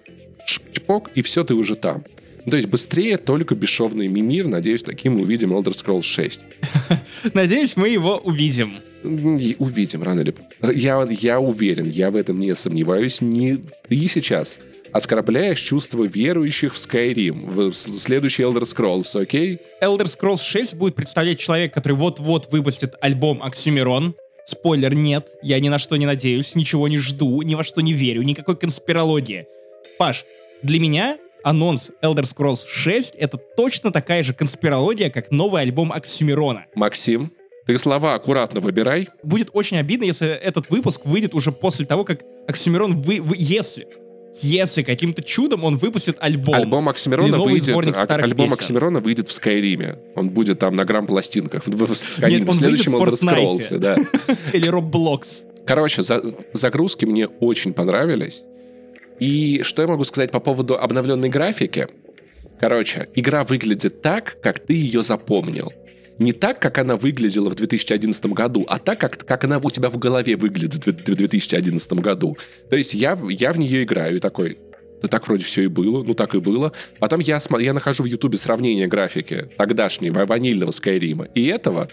чпок, 0.45 1.11
и 1.13 1.21
все, 1.21 1.43
ты 1.43 1.53
уже 1.53 1.75
там. 1.75 2.03
То 2.49 2.55
есть 2.55 2.67
быстрее 2.67 3.17
только 3.17 3.53
бесшовный 3.53 4.07
мимир. 4.07 4.47
Надеюсь, 4.47 4.81
таким 4.81 5.17
мы 5.17 5.21
увидим 5.21 5.53
Elder 5.53 5.73
Scrolls 5.73 6.01
6. 6.01 6.41
Надеюсь, 7.33 7.77
мы 7.77 7.89
его 7.89 8.17
увидим. 8.17 8.79
Увидим 9.03 10.03
рано 10.03 10.21
или 10.21 10.31
поздно. 10.31 10.71
Я, 10.71 11.07
я 11.09 11.39
уверен, 11.39 11.89
я 11.89 12.11
в 12.11 12.15
этом 12.15 12.39
не 12.39 12.55
сомневаюсь. 12.55 13.21
Не 13.21 13.63
ты 13.87 14.07
сейчас 14.07 14.59
оскорбляешь 14.91 15.59
чувства 15.59 16.03
верующих 16.03 16.73
в 16.73 16.77
Skyrim, 16.77 17.49
в 17.49 17.73
следующий 17.73 18.43
Elder 18.43 18.63
Scrolls, 18.63 19.19
окей? 19.19 19.59
Elder 19.81 20.05
Scrolls 20.05 20.43
6 20.43 20.75
будет 20.75 20.95
представлять 20.95 21.39
человек, 21.39 21.73
который 21.73 21.93
вот-вот 21.93 22.51
выпустит 22.51 22.95
альбом 23.01 23.41
Оксимирон. 23.41 24.15
Спойлер, 24.45 24.93
нет, 24.93 25.29
я 25.43 25.59
ни 25.59 25.69
на 25.69 25.79
что 25.79 25.95
не 25.95 26.05
надеюсь, 26.05 26.55
ничего 26.55 26.87
не 26.87 26.97
жду, 26.97 27.41
ни 27.41 27.55
во 27.55 27.63
что 27.63 27.81
не 27.81 27.93
верю, 27.93 28.23
никакой 28.23 28.57
конспирологии. 28.57 29.45
Паш, 29.97 30.25
для 30.61 30.79
меня 30.79 31.17
анонс 31.43 31.91
Elder 32.03 32.23
Scrolls 32.23 32.65
6— 32.67 33.15
это 33.17 33.37
точно 33.37 33.91
такая 33.91 34.23
же 34.23 34.33
конспирология, 34.33 35.09
как 35.09 35.31
новый 35.31 35.61
альбом 35.61 35.91
Оксимирона. 35.91 36.65
Максим, 36.75 37.31
ты 37.71 37.77
слова 37.77 38.15
аккуратно 38.15 38.59
выбирай. 38.59 39.07
Будет 39.23 39.49
очень 39.53 39.77
обидно, 39.77 40.03
если 40.03 40.27
этот 40.27 40.69
выпуск 40.69 41.01
выйдет 41.05 41.33
уже 41.33 41.51
после 41.51 41.85
того, 41.85 42.03
как 42.03 42.21
Оксимирон 42.47 43.01
вы, 43.01 43.21
вы 43.21 43.35
если 43.37 43.87
если 44.33 44.83
каким-то 44.83 45.21
чудом 45.21 45.65
он 45.65 45.77
выпустит 45.77 46.15
альбом. 46.19 46.55
Альбом 46.55 46.87
Оксимирона 46.87 47.37
выйдет. 47.37 47.75
А, 47.97 48.15
альбом 48.15 48.47
песен. 48.47 48.53
Оксимирона 48.53 48.99
выйдет 49.01 49.27
в 49.27 49.33
Скайриме. 49.33 49.97
Он 50.15 50.29
будет 50.29 50.59
там 50.59 50.73
на 50.73 50.85
грамм-пластинках. 50.85 51.67
Нет, 51.67 52.47
он 52.47 52.53
следующем 52.53 52.93
в 52.93 53.01
Elder 53.01 53.77
да. 53.77 53.97
Или 54.53 54.69
Roblox. 54.69 55.45
Короче, 55.65 56.01
за, 56.01 56.23
загрузки 56.53 57.03
мне 57.03 57.27
очень 57.27 57.73
понравились. 57.73 58.43
И 59.19 59.63
что 59.63 59.81
я 59.81 59.87
могу 59.89 60.05
сказать 60.05 60.31
по 60.31 60.39
поводу 60.39 60.77
обновленной 60.77 61.27
графики? 61.27 61.89
Короче, 62.59 63.09
игра 63.15 63.43
выглядит 63.43 64.01
так, 64.01 64.37
как 64.41 64.59
ты 64.59 64.73
ее 64.73 65.03
запомнил. 65.03 65.73
Не 66.21 66.33
так, 66.33 66.59
как 66.59 66.77
она 66.77 66.97
выглядела 66.97 67.49
в 67.49 67.55
2011 67.55 68.27
году, 68.27 68.63
а 68.69 68.77
так, 68.77 68.99
как, 68.99 69.25
как 69.25 69.43
она 69.43 69.57
у 69.57 69.71
тебя 69.71 69.89
в 69.89 69.97
голове 69.97 70.35
выглядит 70.35 70.85
в 70.85 71.15
2011 71.15 71.93
году. 71.93 72.37
То 72.69 72.75
есть 72.75 72.93
я, 72.93 73.17
я 73.29 73.51
в 73.51 73.57
нее 73.57 73.83
играю 73.83 74.17
и 74.17 74.19
такой, 74.19 74.59
да 75.01 75.07
так 75.07 75.27
вроде 75.27 75.43
все 75.43 75.63
и 75.63 75.67
было, 75.67 76.03
ну 76.03 76.13
так 76.13 76.35
и 76.35 76.39
было. 76.39 76.73
Потом 76.99 77.21
я, 77.21 77.39
я 77.59 77.73
нахожу 77.73 78.03
в 78.03 78.05
Ютубе 78.05 78.37
сравнение 78.37 78.87
графики 78.87 79.49
тогдашнего 79.57 80.27
ванильного 80.27 80.69
Скайрима 80.69 81.25
и 81.33 81.47
этого, 81.47 81.89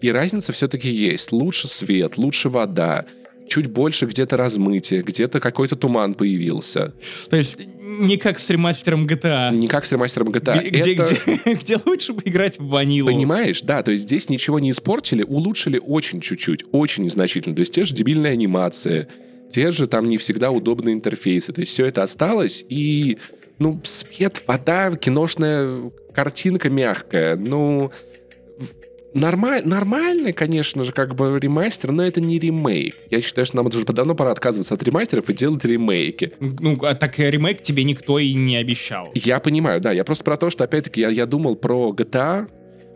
и 0.00 0.12
разница 0.12 0.52
все-таки 0.52 0.88
есть. 0.88 1.32
Лучше 1.32 1.66
свет, 1.66 2.18
лучше 2.18 2.50
вода, 2.50 3.04
чуть 3.48 3.66
больше 3.66 4.06
где-то 4.06 4.36
размытие, 4.36 5.02
где-то 5.02 5.40
какой-то 5.40 5.76
туман 5.76 6.14
появился. 6.14 6.94
То 7.30 7.36
есть 7.36 7.58
не 7.82 8.16
как 8.16 8.38
с 8.38 8.48
ремастером 8.50 9.06
GTA. 9.06 9.54
Не 9.54 9.68
как 9.68 9.84
с 9.84 9.92
ремастером 9.92 10.28
GTA. 10.28 10.68
Где, 10.68 10.94
Это... 10.94 11.14
где, 11.14 11.54
где 11.54 11.76
лучше 11.84 12.12
бы 12.12 12.22
играть 12.24 12.58
в 12.58 12.66
ванилу. 12.66 13.10
Понимаешь, 13.10 13.62
да, 13.62 13.82
то 13.82 13.90
есть 13.90 14.04
здесь 14.04 14.28
ничего 14.28 14.58
не 14.58 14.70
испортили, 14.70 15.22
улучшили 15.22 15.80
очень 15.82 16.20
чуть-чуть, 16.20 16.64
очень 16.72 17.04
незначительно. 17.04 17.54
То 17.54 17.60
есть 17.60 17.74
те 17.74 17.84
же 17.84 17.94
дебильные 17.94 18.32
анимации, 18.32 19.08
те 19.50 19.70
же 19.70 19.86
там 19.86 20.06
не 20.06 20.16
всегда 20.18 20.50
удобные 20.50 20.94
интерфейсы. 20.94 21.52
То 21.52 21.60
есть 21.60 21.72
все 21.72 21.86
это 21.86 22.02
осталось, 22.02 22.64
и 22.68 23.18
ну, 23.58 23.80
свет, 23.84 24.42
вода, 24.46 24.96
киношная 24.96 25.90
картинка 26.14 26.70
мягкая, 26.70 27.36
ну... 27.36 27.92
Нормаль, 29.14 29.62
нормальный, 29.64 30.32
конечно 30.32 30.84
же, 30.84 30.92
как 30.92 31.14
бы 31.14 31.38
ремастер, 31.38 31.92
но 31.92 32.04
это 32.04 32.20
не 32.20 32.38
ремейк. 32.38 32.96
Я 33.10 33.20
считаю, 33.20 33.44
что 33.44 33.56
нам 33.56 33.66
уже 33.66 33.84
давно 33.84 34.14
пора 34.14 34.30
отказываться 34.32 34.74
от 34.74 34.82
ремастеров 34.82 35.28
и 35.28 35.34
делать 35.34 35.64
ремейки. 35.64 36.32
Ну, 36.40 36.78
а 36.82 36.94
так 36.94 37.18
ремейк 37.18 37.60
тебе 37.60 37.84
никто 37.84 38.18
и 38.18 38.32
не 38.32 38.56
обещал. 38.56 39.10
Я 39.14 39.38
понимаю, 39.38 39.80
да. 39.80 39.92
Я 39.92 40.04
просто 40.04 40.24
про 40.24 40.36
то, 40.36 40.48
что, 40.48 40.64
опять-таки, 40.64 41.02
я, 41.02 41.10
я 41.10 41.26
думал 41.26 41.56
про 41.56 41.92
GTA, 41.92 42.48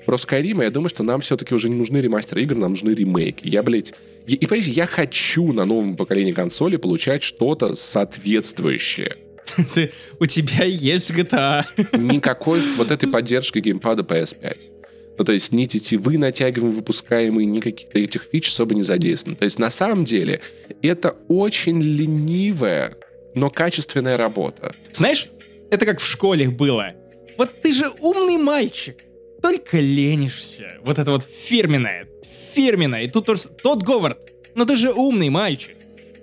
про 0.06 0.16
Skyrim, 0.16 0.62
и 0.62 0.64
я 0.64 0.70
думаю, 0.70 0.88
что 0.88 1.02
нам 1.02 1.20
все-таки 1.20 1.54
уже 1.54 1.68
не 1.68 1.74
нужны 1.74 1.98
ремастеры 1.98 2.42
игр, 2.42 2.54
нам 2.54 2.70
нужны 2.70 2.90
ремейки. 2.90 3.46
Я, 3.46 3.62
блядь... 3.62 3.92
И, 4.26 4.34
и 4.34 4.46
понимаете, 4.46 4.70
я 4.70 4.86
хочу 4.86 5.52
на 5.52 5.66
новом 5.66 5.96
поколении 5.96 6.32
консоли 6.32 6.76
получать 6.76 7.22
что-то 7.22 7.74
соответствующее. 7.74 9.16
Ты, 9.74 9.92
у 10.18 10.26
тебя 10.26 10.64
есть 10.64 11.10
GTA. 11.10 11.64
Никакой 11.96 12.60
вот 12.76 12.90
этой 12.90 13.08
поддержки 13.08 13.58
геймпада 13.58 14.02
PS5. 14.02 14.75
Ну, 15.18 15.24
то 15.24 15.32
есть 15.32 15.52
ни 15.52 15.64
тетивы 15.64 16.18
натягиваем 16.18 16.72
выпускаемые, 16.72 17.46
ни 17.46 17.60
каких-то 17.60 17.98
этих 17.98 18.28
фич 18.30 18.48
особо 18.48 18.74
не 18.74 18.82
задействованы. 18.82 19.36
То 19.36 19.44
есть 19.44 19.58
на 19.58 19.70
самом 19.70 20.04
деле 20.04 20.40
это 20.82 21.16
очень 21.28 21.80
ленивая, 21.80 22.96
но 23.34 23.50
качественная 23.50 24.16
работа. 24.16 24.74
Знаешь, 24.92 25.28
это 25.70 25.86
как 25.86 26.00
в 26.00 26.06
школе 26.06 26.50
было. 26.50 26.92
Вот 27.38 27.62
ты 27.62 27.72
же 27.72 27.86
умный 28.00 28.36
мальчик, 28.36 28.96
только 29.42 29.78
ленишься. 29.78 30.78
Вот 30.82 30.98
это 30.98 31.10
вот 31.10 31.24
фирменное, 31.24 32.08
фирменное. 32.54 33.02
И 33.02 33.08
тут 33.08 33.26
тот 33.62 33.82
Говард, 33.82 34.18
но 34.54 34.64
ты 34.64 34.76
же 34.76 34.92
умный 34.92 35.30
мальчик. 35.30 35.76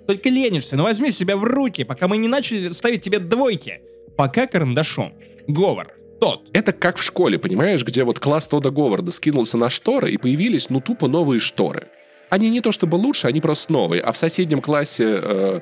Только 0.06 0.28
ленишься, 0.28 0.76
но 0.76 0.84
возьми 0.84 1.10
себя 1.10 1.36
в 1.36 1.44
руки, 1.44 1.82
пока 1.82 2.08
мы 2.08 2.18
не 2.18 2.28
начали 2.28 2.72
ставить 2.72 3.00
тебе 3.00 3.18
двойки. 3.18 3.80
Пока 4.16 4.46
карандашом. 4.46 5.14
Говард 5.48 5.92
тот. 6.24 6.48
Это 6.54 6.72
как 6.72 6.96
в 6.96 7.02
школе, 7.02 7.38
понимаешь, 7.38 7.84
где 7.84 8.02
вот 8.02 8.18
класс 8.18 8.48
Тода 8.48 8.70
Говарда 8.70 9.12
скинулся 9.12 9.58
на 9.58 9.68
шторы, 9.68 10.10
и 10.10 10.16
появились, 10.16 10.70
ну, 10.70 10.80
тупо 10.80 11.06
новые 11.06 11.38
шторы. 11.38 11.88
Они 12.30 12.48
не 12.48 12.62
то 12.62 12.72
чтобы 12.72 12.96
лучше, 12.96 13.26
они 13.26 13.42
просто 13.42 13.70
новые. 13.70 14.00
А 14.00 14.10
в 14.10 14.16
соседнем 14.16 14.60
классе 14.60 15.04
э, 15.04 15.60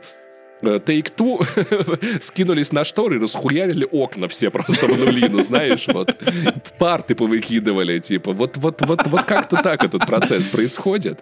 э 0.63 0.79
Take 0.79 1.13
Two 1.17 1.45
скинулись 2.23 2.71
на 2.71 2.85
шторы 2.85 3.17
и 3.17 3.19
расхуярили 3.19 3.89
окна 3.91 4.29
все 4.29 4.51
просто 4.51 4.87
в 4.87 4.99
нулину, 5.05 5.43
знаешь, 5.43 5.89
вот. 5.89 6.15
Парты 6.79 7.17
повыкидывали, 7.17 7.99
типа. 7.99 8.33
Вот, 8.33 8.57
вот, 8.57 8.87
вот, 8.87 9.05
вот 9.07 9.23
как-то 9.25 9.61
так 9.61 9.85
этот 9.85 10.07
процесс 10.07 10.47
происходит. 10.47 11.19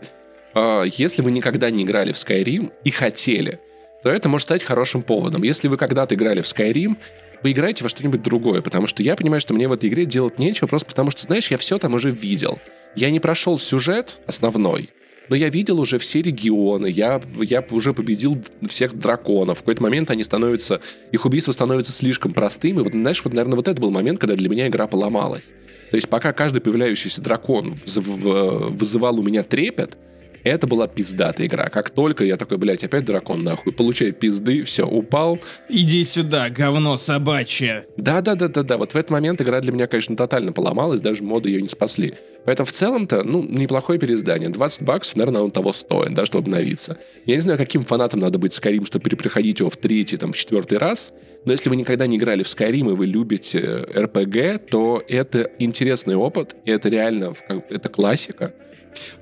А, 0.52 0.82
если 0.82 1.22
вы 1.22 1.30
никогда 1.30 1.70
не 1.70 1.84
играли 1.84 2.12
в 2.12 2.16
Skyrim 2.16 2.72
и 2.84 2.90
хотели, 2.90 3.58
то 4.02 4.10
это 4.10 4.28
может 4.28 4.44
стать 4.44 4.62
хорошим 4.62 5.00
поводом. 5.00 5.42
Если 5.44 5.68
вы 5.68 5.78
когда-то 5.78 6.14
играли 6.14 6.42
в 6.42 6.44
Skyrim, 6.44 6.98
поиграйте 7.42 7.82
во 7.82 7.88
что-нибудь 7.88 8.22
другое, 8.22 8.62
потому 8.62 8.86
что 8.86 9.02
я 9.02 9.16
понимаю, 9.16 9.40
что 9.40 9.54
мне 9.54 9.68
в 9.68 9.72
этой 9.72 9.88
игре 9.88 10.06
делать 10.06 10.38
нечего, 10.38 10.66
просто 10.66 10.88
потому 10.88 11.10
что, 11.10 11.22
знаешь, 11.22 11.50
я 11.50 11.58
все 11.58 11.78
там 11.78 11.94
уже 11.94 12.10
видел. 12.10 12.58
Я 12.96 13.10
не 13.10 13.20
прошел 13.20 13.58
сюжет 13.58 14.20
основной, 14.26 14.90
но 15.28 15.36
я 15.36 15.48
видел 15.48 15.80
уже 15.80 15.98
все 15.98 16.22
регионы, 16.22 16.86
я, 16.86 17.20
я 17.40 17.64
уже 17.70 17.92
победил 17.92 18.42
всех 18.66 18.94
драконов. 18.94 19.58
В 19.58 19.60
какой-то 19.60 19.82
момент 19.82 20.10
они 20.10 20.24
становятся, 20.24 20.80
их 21.12 21.24
убийство 21.24 21.52
становится 21.52 21.92
слишком 21.92 22.32
простым, 22.32 22.80
и 22.80 22.82
вот, 22.82 22.92
знаешь, 22.92 23.22
вот, 23.24 23.32
наверное, 23.32 23.56
вот 23.56 23.68
это 23.68 23.80
был 23.80 23.90
момент, 23.90 24.18
когда 24.18 24.34
для 24.34 24.48
меня 24.48 24.66
игра 24.66 24.86
поломалась. 24.86 25.44
То 25.90 25.96
есть 25.96 26.08
пока 26.08 26.32
каждый 26.32 26.60
появляющийся 26.60 27.20
дракон 27.20 27.74
вызывал 27.74 29.18
у 29.18 29.22
меня 29.22 29.42
трепет, 29.42 29.96
это 30.44 30.66
была 30.66 30.86
пиздатая 30.86 31.46
игра. 31.46 31.68
Как 31.68 31.90
только 31.90 32.24
я 32.24 32.36
такой, 32.36 32.58
блядь, 32.58 32.84
опять 32.84 33.04
дракон 33.04 33.44
нахуй, 33.44 33.72
получаю 33.72 34.12
пизды, 34.12 34.62
все, 34.64 34.86
упал. 34.86 35.38
Иди 35.68 36.04
сюда, 36.04 36.50
говно 36.50 36.96
собачье. 36.96 37.86
Да-да-да-да-да, 37.96 38.76
вот 38.76 38.92
в 38.92 38.96
этот 38.96 39.10
момент 39.10 39.40
игра 39.40 39.60
для 39.60 39.72
меня, 39.72 39.86
конечно, 39.86 40.16
тотально 40.16 40.52
поломалась, 40.52 41.00
даже 41.00 41.22
моды 41.22 41.50
ее 41.50 41.62
не 41.62 41.68
спасли. 41.68 42.14
Поэтому 42.44 42.66
в 42.66 42.72
целом-то, 42.72 43.22
ну, 43.22 43.42
неплохое 43.42 43.98
переиздание. 43.98 44.48
20 44.48 44.82
баксов, 44.82 45.16
наверное, 45.16 45.42
он 45.42 45.50
того 45.50 45.72
стоит, 45.72 46.14
да, 46.14 46.24
чтобы 46.24 46.44
обновиться. 46.44 46.96
Я 47.26 47.34
не 47.34 47.40
знаю, 47.40 47.58
каким 47.58 47.82
фанатом 47.82 48.20
надо 48.20 48.38
быть 48.38 48.58
Skyrim, 48.58 48.86
чтобы 48.86 49.04
перепроходить 49.04 49.60
его 49.60 49.68
в 49.68 49.76
третий, 49.76 50.16
там, 50.16 50.32
в 50.32 50.36
четвертый 50.36 50.78
раз, 50.78 51.12
но 51.44 51.52
если 51.52 51.68
вы 51.68 51.76
никогда 51.76 52.06
не 52.06 52.16
играли 52.16 52.42
в 52.42 52.46
Skyrim 52.46 52.90
и 52.92 52.94
вы 52.94 53.06
любите 53.06 53.60
RPG, 53.60 54.58
то 54.70 55.02
это 55.08 55.50
интересный 55.58 56.14
опыт, 56.14 56.56
и 56.64 56.70
это 56.70 56.88
реально, 56.88 57.32
это 57.68 57.88
классика. 57.88 58.54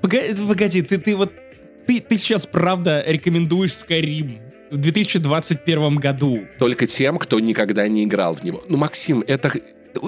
Погоди, 0.01 0.33
погоди 0.47 0.81
ты, 0.81 0.97
ты 0.97 1.15
вот... 1.15 1.31
Ты, 1.87 1.99
ты 1.99 2.17
сейчас 2.17 2.45
правда 2.45 3.03
рекомендуешь 3.07 3.71
Skyrim? 3.71 4.49
в 4.71 4.77
2021 4.77 5.95
году. 5.95 6.41
Только 6.57 6.87
тем, 6.87 7.17
кто 7.17 7.39
никогда 7.39 7.87
не 7.87 8.03
играл 8.03 8.35
в 8.35 8.43
него. 8.43 8.63
Ну, 8.67 8.77
Максим, 8.77 9.23
это... 9.25 9.51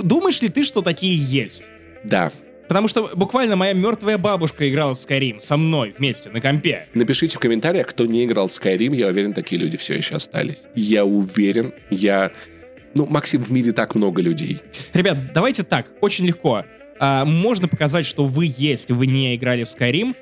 Думаешь 0.03 0.41
ли 0.41 0.49
ты, 0.49 0.63
что 0.63 0.81
такие 0.81 1.15
есть? 1.15 1.63
Да. 2.03 2.31
Потому 2.67 2.87
что 2.87 3.09
буквально 3.15 3.55
моя 3.55 3.73
мертвая 3.73 4.17
бабушка 4.17 4.69
играла 4.69 4.95
в 4.95 4.97
Skyrim 4.97 5.41
со 5.41 5.57
мной 5.57 5.93
вместе 5.97 6.29
на 6.29 6.39
компе. 6.39 6.87
Напишите 6.93 7.35
в 7.35 7.39
комментариях, 7.39 7.87
кто 7.87 8.05
не 8.05 8.23
играл 8.23 8.47
в 8.47 8.51
Skyrim. 8.51 8.95
Я 8.95 9.07
уверен, 9.07 9.33
такие 9.33 9.61
люди 9.61 9.77
все 9.77 9.95
еще 9.95 10.15
остались. 10.15 10.63
Я 10.75 11.03
уверен, 11.03 11.73
я... 11.89 12.31
Ну, 12.93 13.05
Максим, 13.05 13.43
в 13.43 13.51
мире 13.51 13.71
так 13.71 13.95
много 13.95 14.21
людей. 14.21 14.61
Ребят, 14.93 15.17
давайте 15.33 15.63
так, 15.63 15.87
очень 16.01 16.25
легко. 16.25 16.63
А, 17.03 17.25
можно 17.25 17.67
показать, 17.67 18.05
что 18.05 18.25
вы 18.25 18.45
есть, 18.55 18.91
вы 18.91 19.07
не 19.07 19.35
играли 19.35 19.63
в 19.63 19.67
Skyrim, 19.67 20.15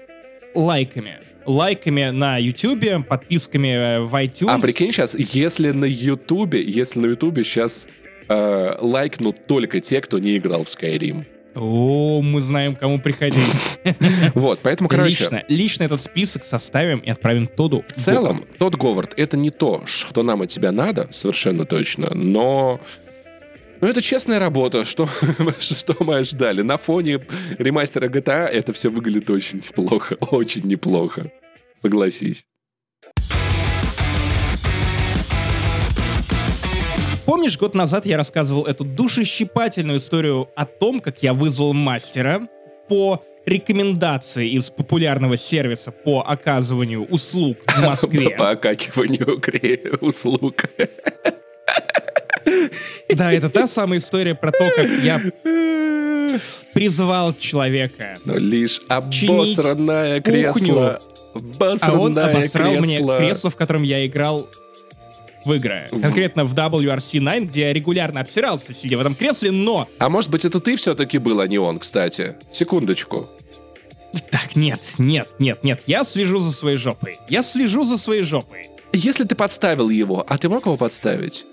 лайками. 0.55 1.19
Лайками 1.45 2.09
на 2.11 2.37
YouTube, 2.37 3.05
подписками 3.05 3.97
э, 3.97 3.99
в 3.99 4.15
iTunes. 4.15 4.49
А 4.49 4.59
прикинь 4.59 4.93
сейчас, 4.93 5.13
если 5.13 5.71
на 5.71 5.83
YouTube, 5.83 6.53
если 6.53 6.99
на 7.01 7.07
YouTube 7.07 7.39
сейчас 7.39 7.85
э, 8.29 8.77
лайкнут 8.79 9.45
только 9.45 9.81
те, 9.81 9.99
кто 9.99 10.19
не 10.19 10.37
играл 10.37 10.63
в 10.63 10.67
Skyrim. 10.67 11.25
О, 11.53 12.21
мы 12.21 12.39
знаем, 12.39 12.75
кому 12.75 12.99
приходить. 13.01 13.43
Вот, 14.33 14.59
поэтому, 14.63 14.87
короче... 14.87 15.09
Лично, 15.09 15.43
лично 15.49 15.83
этот 15.83 15.99
список 15.99 16.45
составим 16.45 16.99
и 16.99 17.09
отправим 17.09 17.45
Тоду. 17.45 17.83
В 17.89 17.93
целом, 17.93 18.45
тот 18.57 18.75
Говард, 18.75 19.17
это 19.17 19.35
не 19.35 19.49
то, 19.49 19.83
что 19.85 20.23
нам 20.23 20.43
от 20.43 20.49
тебя 20.49 20.71
надо, 20.71 21.09
совершенно 21.11 21.65
точно, 21.65 22.13
но... 22.13 22.79
Ну, 23.81 23.87
это 23.87 24.01
честная 24.01 24.39
работа, 24.39 24.83
что, 24.83 25.07
что 25.59 25.95
мы 26.03 26.17
ожидали. 26.17 26.61
На 26.61 26.77
фоне 26.77 27.21
ремастера 27.57 28.09
GTA 28.09 28.47
это 28.47 28.73
все 28.73 28.89
выглядит 28.89 29.29
очень 29.29 29.59
неплохо, 29.59 30.17
очень 30.31 30.65
неплохо. 30.65 31.31
Согласись. 31.75 32.45
Помнишь, 37.25 37.57
год 37.57 37.73
назад 37.73 38.05
я 38.05 38.17
рассказывал 38.17 38.65
эту 38.65 38.83
душещипательную 38.83 39.99
историю 39.99 40.49
о 40.55 40.65
том, 40.65 40.99
как 40.99 41.23
я 41.23 41.33
вызвал 41.33 41.73
мастера 41.73 42.49
по 42.89 43.23
рекомендации 43.45 44.49
из 44.49 44.71
популярного 44.71 45.37
сервиса 45.37 45.91
по 45.91 46.21
оказыванию 46.21 47.05
услуг 47.05 47.59
в 47.65 47.79
Москве. 47.85 48.31
По 48.31 48.49
окакиванию 48.49 49.39
услуг. 50.01 50.65
Да, 53.09 53.33
это 53.33 53.49
та 53.49 53.67
самая 53.67 53.99
история 53.99 54.35
про 54.35 54.51
то, 54.51 54.69
как 54.75 54.89
я 55.03 55.21
призывал 56.73 57.33
человека. 57.33 58.19
Но 58.25 58.35
лишь 58.35 58.81
обосранное 58.87 60.21
кресло. 60.21 61.01
А 61.81 61.91
он 61.93 62.17
обосрал 62.17 62.73
мне 62.75 62.99
кресло, 62.99 63.49
в 63.49 63.55
котором 63.55 63.83
я 63.83 64.05
играл 64.05 64.49
в 65.45 65.53
игры. 65.53 65.87
Конкретно 65.89 66.45
в 66.45 66.53
WRC 66.53 67.19
9, 67.19 67.49
где 67.49 67.61
я 67.61 67.73
регулярно 67.73 68.21
обсирался, 68.21 68.73
сидя 68.73 68.97
в 68.97 69.01
этом 69.01 69.15
кресле, 69.15 69.51
но... 69.51 69.87
А 69.97 70.09
может 70.09 70.29
быть, 70.29 70.45
это 70.45 70.59
ты 70.59 70.75
все-таки 70.75 71.17
был, 71.17 71.39
а 71.39 71.47
не 71.47 71.57
он, 71.57 71.79
кстати? 71.79 72.35
Секундочку. 72.51 73.29
Так, 74.31 74.55
нет, 74.55 74.81
нет, 74.97 75.29
нет, 75.39 75.63
нет. 75.63 75.81
Я 75.85 76.03
слежу 76.03 76.39
за 76.39 76.51
своей 76.51 76.77
жопой. 76.77 77.19
Я 77.29 77.43
слежу 77.43 77.83
за 77.83 77.97
своей 77.97 78.23
жопой. 78.23 78.69
Если 78.91 79.23
ты 79.23 79.35
подставил 79.35 79.89
его, 79.89 80.25
а 80.27 80.37
ты 80.37 80.49
мог 80.49 80.65
его 80.65 80.77
подставить? 80.77 81.45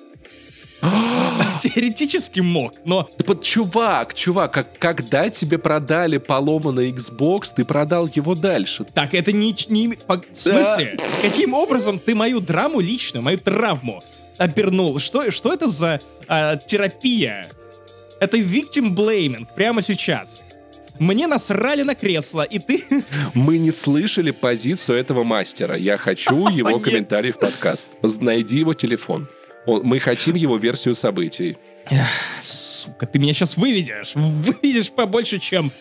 Теоретически 1.60 2.40
мог, 2.40 2.74
но... 2.84 3.08
Вот, 3.26 3.42
чувак, 3.42 4.14
чувак, 4.14 4.52
как, 4.52 4.78
когда 4.78 5.28
тебе 5.30 5.58
продали 5.58 6.18
поломанный 6.18 6.90
Xbox, 6.90 7.54
ты 7.56 7.64
продал 7.64 8.08
его 8.12 8.34
дальше. 8.34 8.84
Так, 8.84 9.14
это 9.14 9.32
не... 9.32 9.54
не 9.68 9.88
по, 9.88 10.16
в 10.16 10.38
смысле? 10.38 10.98
Каким 11.22 11.54
образом 11.54 11.98
ты 11.98 12.14
мою 12.14 12.40
драму 12.40 12.80
личную, 12.80 13.22
мою 13.22 13.38
травму 13.38 14.02
обернул? 14.36 14.98
Что, 14.98 15.30
что 15.30 15.52
это 15.52 15.68
за 15.68 16.00
а, 16.28 16.56
терапия? 16.56 17.48
Это 18.20 18.38
victim 18.38 18.94
blaming 18.94 19.46
прямо 19.54 19.82
сейчас. 19.82 20.42
Мне 20.98 21.26
насрали 21.26 21.82
на 21.82 21.94
кресло, 21.94 22.42
и 22.42 22.58
ты... 22.58 22.82
Мы 23.34 23.58
не 23.58 23.70
слышали 23.70 24.30
позицию 24.30 24.98
этого 24.98 25.24
мастера. 25.24 25.76
Я 25.76 25.98
хочу 25.98 26.48
его 26.50 26.78
комментарий 26.78 27.32
в 27.32 27.38
подкаст. 27.38 27.88
Найди 28.20 28.58
его 28.58 28.74
телефон. 28.74 29.28
Он, 29.66 29.82
мы 29.82 29.98
хотим 29.98 30.34
его 30.34 30.56
версию 30.56 30.94
событий. 30.94 31.56
Эх, 31.90 32.08
сука, 32.40 33.06
ты 33.06 33.18
меня 33.18 33.32
сейчас 33.32 33.56
выведешь. 33.56 34.12
Выведешь 34.14 34.90
побольше, 34.90 35.38
чем 35.38 35.72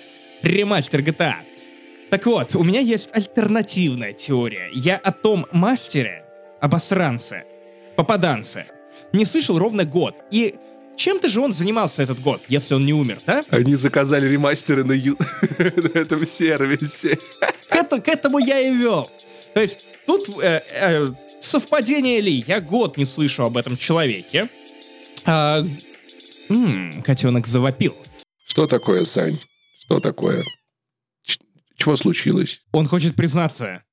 ремастер 0.42 1.02
GTA. 1.02 1.36
Так 2.10 2.26
вот, 2.26 2.56
у 2.56 2.64
меня 2.64 2.80
есть 2.80 3.10
альтернативная 3.14 4.14
теория. 4.14 4.70
Я 4.74 4.98
о 4.98 5.12
том 5.12 5.48
мастере, 5.52 6.24
обосранце, 6.62 7.44
попаданце, 7.96 8.68
не 9.14 9.26
слышал 9.26 9.58
ровно 9.58 9.86
год. 9.86 10.16
И 10.32 10.56
чем-то 10.96 11.28
же 11.28 11.42
он 11.42 11.52
занимался 11.52 12.04
этот 12.04 12.20
год, 12.22 12.42
если 12.48 12.76
он 12.76 12.86
не 12.86 12.94
умер, 12.94 13.20
да? 13.26 13.44
Они 13.50 13.76
заказали 13.76 14.28
ремастеры 14.28 14.84
на, 14.84 14.94
ю... 14.94 15.18
на 15.58 16.00
этом 16.00 16.26
сервисе. 16.26 17.18
К, 17.70 17.76
это, 17.76 18.00
к 18.00 18.08
этому 18.08 18.40
я 18.40 18.60
и 18.60 18.74
вел. 18.74 19.10
То 19.54 19.62
есть 19.62 19.86
тут 20.06 20.30
э, 20.42 20.62
э, 20.80 21.10
совпадение 21.46 22.22
ли? 22.22 22.44
Я 22.48 22.60
год 22.62 22.98
не 22.98 23.06
слышу 23.06 23.44
об 23.44 23.58
этом 23.58 23.78
человеке. 23.78 24.50
А, 25.26 25.66
м-м, 26.50 27.02
котенок 27.04 27.48
завопил. 27.48 27.96
Что 28.46 28.68
такое, 28.68 29.04
Сань? 29.04 29.40
Что 29.80 30.00
такое? 30.00 30.44
Ч- 31.24 31.40
чего 31.78 31.96
случилось? 31.96 32.62
Он 32.72 32.88
хочет 32.88 33.16
признаться. 33.16 33.84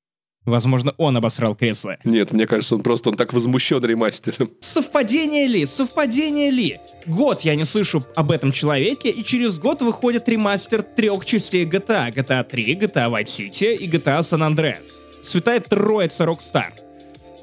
Возможно, 0.45 0.93
он 0.97 1.15
обосрал 1.15 1.55
кресло. 1.55 1.97
Нет, 2.03 2.33
мне 2.33 2.45
кажется, 2.47 2.75
он 2.75 2.81
просто 2.81 3.09
он 3.09 3.15
так 3.15 3.31
возмущен 3.31 3.79
ремастером. 3.83 4.51
Совпадение 4.59 5.47
ли? 5.47 5.65
Совпадение 5.65 6.51
ли? 6.51 6.79
Год 7.05 7.41
я 7.43 7.55
не 7.55 7.63
слышу 7.63 8.05
об 8.15 8.29
этом 8.29 8.51
человеке, 8.51 9.09
и 9.09 9.23
через 9.23 9.57
год 9.57 9.81
выходит 9.81 10.27
ремастер 10.27 10.81
трех 10.83 11.25
частей 11.25 11.65
GTA. 11.65 12.13
GTA 12.13 12.43
3, 12.43 12.75
GTA 12.75 13.09
Vice 13.09 13.23
City 13.23 13.73
и 13.75 13.87
GTA 13.89 14.19
San 14.19 14.41
Andreas. 14.41 14.99
Святая 15.21 15.61
троица 15.61 16.25
Rockstar 16.25 16.73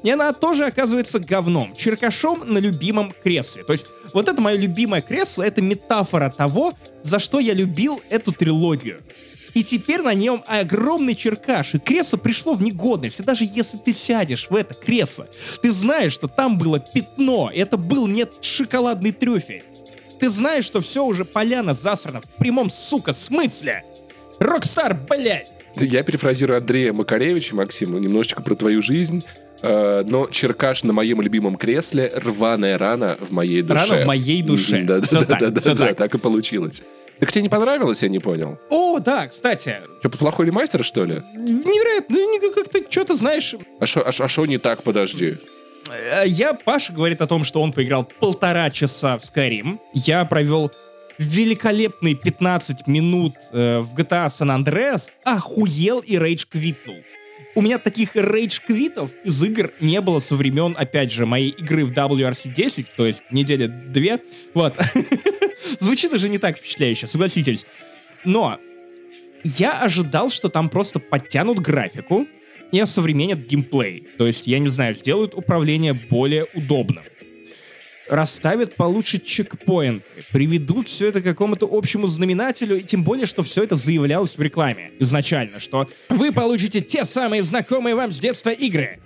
и 0.03 0.09
она 0.09 0.33
тоже 0.33 0.65
оказывается 0.65 1.19
говном, 1.19 1.75
черкашом 1.75 2.53
на 2.53 2.57
любимом 2.57 3.13
кресле. 3.23 3.63
То 3.63 3.73
есть 3.73 3.87
вот 4.13 4.27
это 4.27 4.41
мое 4.41 4.57
любимое 4.57 5.01
кресло, 5.01 5.43
это 5.43 5.61
метафора 5.61 6.29
того, 6.29 6.73
за 7.01 7.19
что 7.19 7.39
я 7.39 7.53
любил 7.53 8.01
эту 8.09 8.31
трилогию. 8.31 9.03
И 9.53 9.63
теперь 9.63 10.01
на 10.01 10.13
нем 10.13 10.43
огромный 10.47 11.13
черкаш, 11.13 11.75
и 11.75 11.79
кресло 11.79 12.17
пришло 12.17 12.53
в 12.53 12.61
негодность. 12.61 13.19
И 13.19 13.23
даже 13.23 13.43
если 13.45 13.77
ты 13.77 13.93
сядешь 13.93 14.47
в 14.49 14.55
это 14.55 14.73
кресло, 14.73 15.27
ты 15.61 15.71
знаешь, 15.71 16.13
что 16.13 16.27
там 16.27 16.57
было 16.57 16.79
пятно, 16.79 17.51
это 17.53 17.77
был 17.77 18.07
не 18.07 18.25
шоколадный 18.41 19.11
трюфель. 19.11 19.65
Ты 20.19 20.29
знаешь, 20.29 20.65
что 20.65 20.81
все 20.81 21.03
уже 21.03 21.25
поляна 21.25 21.73
засрана 21.73 22.21
в 22.21 22.29
прямом, 22.37 22.69
сука, 22.69 23.11
смысле. 23.11 23.83
Rockstar, 24.39 24.93
блядь! 24.93 25.49
Я 25.75 26.03
перефразирую 26.03 26.57
Андрея 26.57 26.93
Макаревича, 26.93 27.55
Максим, 27.55 27.99
немножечко 27.99 28.41
про 28.41 28.55
твою 28.55 28.81
жизнь. 28.81 29.23
Э, 29.61 30.03
но 30.07 30.27
черкаш 30.27 30.83
на 30.83 30.93
моем 30.93 31.21
любимом 31.21 31.55
кресле, 31.55 32.11
рваная 32.15 32.77
рана 32.77 33.17
в 33.19 33.31
моей 33.31 33.61
душе. 33.61 33.89
Рана 33.89 34.03
в 34.03 34.07
моей 34.07 34.41
душе. 34.41 34.83
Да, 34.83 34.99
да, 34.99 35.25
да, 35.25 35.49
да, 35.49 35.73
да, 35.73 35.93
так 35.93 36.15
и 36.15 36.17
получилось. 36.17 36.83
Так 37.19 37.31
тебе 37.31 37.43
не 37.43 37.49
понравилось, 37.49 38.01
я 38.01 38.09
не 38.09 38.17
понял. 38.17 38.57
О, 38.71 38.97
да, 38.99 39.27
кстати. 39.27 39.81
Что, 39.99 40.09
плохой 40.09 40.47
ремастер, 40.47 40.83
что 40.83 41.05
ли? 41.05 41.21
Невероятно, 41.35 42.17
ну, 42.17 42.51
как-то 42.51 42.79
что-то 42.89 43.13
знаешь... 43.13 43.55
А 43.79 43.85
что 43.85 44.01
а 44.01 44.11
а 44.11 44.47
не 44.47 44.57
так, 44.57 44.81
подожди? 44.81 45.37
Э, 45.91 46.23
я, 46.25 46.55
Паша 46.55 46.93
говорит 46.93 47.21
о 47.21 47.27
том, 47.27 47.43
что 47.43 47.61
он 47.61 47.73
поиграл 47.73 48.05
полтора 48.19 48.71
часа 48.71 49.19
в 49.19 49.21
Skyrim. 49.21 49.77
Я 49.93 50.25
провел 50.25 50.71
великолепные 51.19 52.15
15 52.15 52.87
минут 52.87 53.35
э, 53.51 53.79
в 53.79 53.93
GTA 53.93 54.27
San 54.27 54.49
Andreas, 54.49 55.09
охуел 55.23 55.99
и 55.99 56.17
рейдж 56.17 56.45
квитнул 56.49 56.95
у 57.55 57.61
меня 57.61 57.79
таких 57.79 58.15
рейдж-квитов 58.15 59.11
из 59.23 59.43
игр 59.43 59.71
не 59.79 59.99
было 60.01 60.19
со 60.19 60.35
времен, 60.35 60.75
опять 60.77 61.11
же, 61.11 61.25
моей 61.25 61.49
игры 61.49 61.85
в 61.85 61.91
WRC 61.91 62.53
10, 62.53 62.87
то 62.95 63.05
есть 63.05 63.23
недели 63.31 63.67
две. 63.67 64.19
Вот. 64.53 64.79
Звучит 65.79 66.13
уже 66.13 66.29
не 66.29 66.37
так 66.37 66.57
впечатляюще, 66.57 67.07
согласитесь. 67.07 67.65
Но 68.23 68.59
я 69.43 69.81
ожидал, 69.81 70.29
что 70.29 70.49
там 70.49 70.69
просто 70.69 70.99
подтянут 70.99 71.59
графику 71.59 72.27
и 72.71 72.79
осовременят 72.79 73.39
геймплей. 73.39 74.07
То 74.17 74.27
есть, 74.27 74.47
я 74.47 74.59
не 74.59 74.67
знаю, 74.69 74.95
сделают 74.95 75.35
управление 75.35 75.93
более 75.93 76.45
удобным 76.53 77.03
расставят 78.11 78.75
получше 78.75 79.19
чекпоинты, 79.19 80.03
приведут 80.31 80.89
все 80.89 81.07
это 81.07 81.21
к 81.21 81.23
какому-то 81.23 81.67
общему 81.71 82.07
знаменателю, 82.07 82.77
и 82.77 82.83
тем 82.83 83.03
более, 83.03 83.25
что 83.25 83.41
все 83.41 83.63
это 83.63 83.75
заявлялось 83.75 84.37
в 84.37 84.41
рекламе 84.41 84.91
изначально, 84.99 85.59
что 85.59 85.89
вы 86.09 86.33
получите 86.33 86.81
те 86.81 87.05
самые 87.05 87.41
знакомые 87.41 87.95
вам 87.95 88.11
с 88.11 88.19
детства 88.19 88.49
игры, 88.49 88.99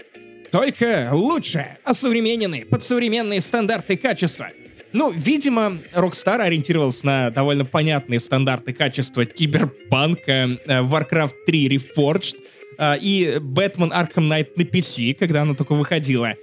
только 0.51 1.09
лучше, 1.11 1.77
осовремененные, 1.83 2.65
под 2.65 2.81
современные 2.81 3.41
стандарты 3.41 3.95
качества. 3.95 4.49
Ну, 4.91 5.11
видимо, 5.11 5.77
Rockstar 5.93 6.41
ориентировался 6.41 7.05
на 7.05 7.29
довольно 7.29 7.65
понятные 7.65 8.19
стандарты 8.19 8.73
качества 8.73 9.25
киберпанка, 9.25 10.31
э, 10.31 10.81
Warcraft 10.81 11.33
3 11.45 11.67
Reforged, 11.67 12.37
а, 12.77 12.97
и 12.99 13.37
Бэтмен 13.39 13.91
Arkham 13.91 14.29
Knight 14.29 14.51
на 14.55 14.63
PC, 14.63 15.13
когда 15.13 15.43
она 15.43 15.53
только 15.53 15.73
выходила. 15.75 16.35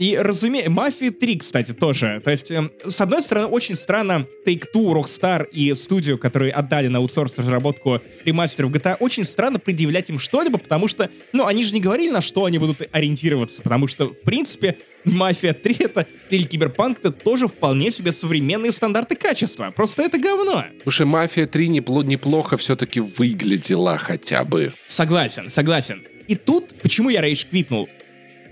И, 0.00 0.16
разумеется, 0.16 0.70
Мафия 0.70 1.10
3, 1.10 1.36
кстати, 1.36 1.72
тоже. 1.72 2.22
То 2.24 2.30
есть, 2.30 2.50
эм, 2.50 2.72
с 2.86 3.02
одной 3.02 3.20
стороны, 3.20 3.48
очень 3.48 3.74
странно 3.74 4.26
Take-Two, 4.46 4.94
Rockstar 4.94 5.46
и 5.50 5.74
студию, 5.74 6.16
которые 6.16 6.52
отдали 6.52 6.88
на 6.88 7.00
аутсорс 7.00 7.36
разработку 7.36 8.00
ремастеров 8.24 8.70
GTA, 8.70 8.96
очень 8.98 9.24
странно 9.24 9.58
предъявлять 9.58 10.08
им 10.08 10.18
что-либо, 10.18 10.56
потому 10.56 10.88
что, 10.88 11.10
ну, 11.34 11.44
они 11.44 11.64
же 11.64 11.74
не 11.74 11.80
говорили, 11.80 12.08
на 12.08 12.22
что 12.22 12.46
они 12.46 12.56
будут 12.56 12.88
ориентироваться, 12.92 13.60
потому 13.60 13.88
что, 13.88 14.06
в 14.06 14.22
принципе, 14.22 14.78
Мафия 15.04 15.52
3 15.52 15.76
это, 15.80 16.06
или 16.30 16.44
Киберпанк 16.44 17.00
это 17.00 17.10
тоже 17.12 17.46
вполне 17.46 17.90
себе 17.90 18.12
современные 18.12 18.72
стандарты 18.72 19.16
качества. 19.16 19.70
Просто 19.76 20.02
это 20.02 20.18
говно. 20.18 20.64
Слушай, 20.82 21.04
Мафия 21.04 21.46
3 21.46 21.68
непло- 21.68 22.04
неплохо 22.04 22.56
все-таки 22.56 23.00
выглядела 23.00 23.98
хотя 23.98 24.44
бы. 24.44 24.72
Согласен, 24.86 25.50
согласен. 25.50 26.04
И 26.26 26.36
тут, 26.36 26.74
почему 26.80 27.10
я 27.10 27.20
рейдж 27.20 27.44
квитнул? 27.44 27.88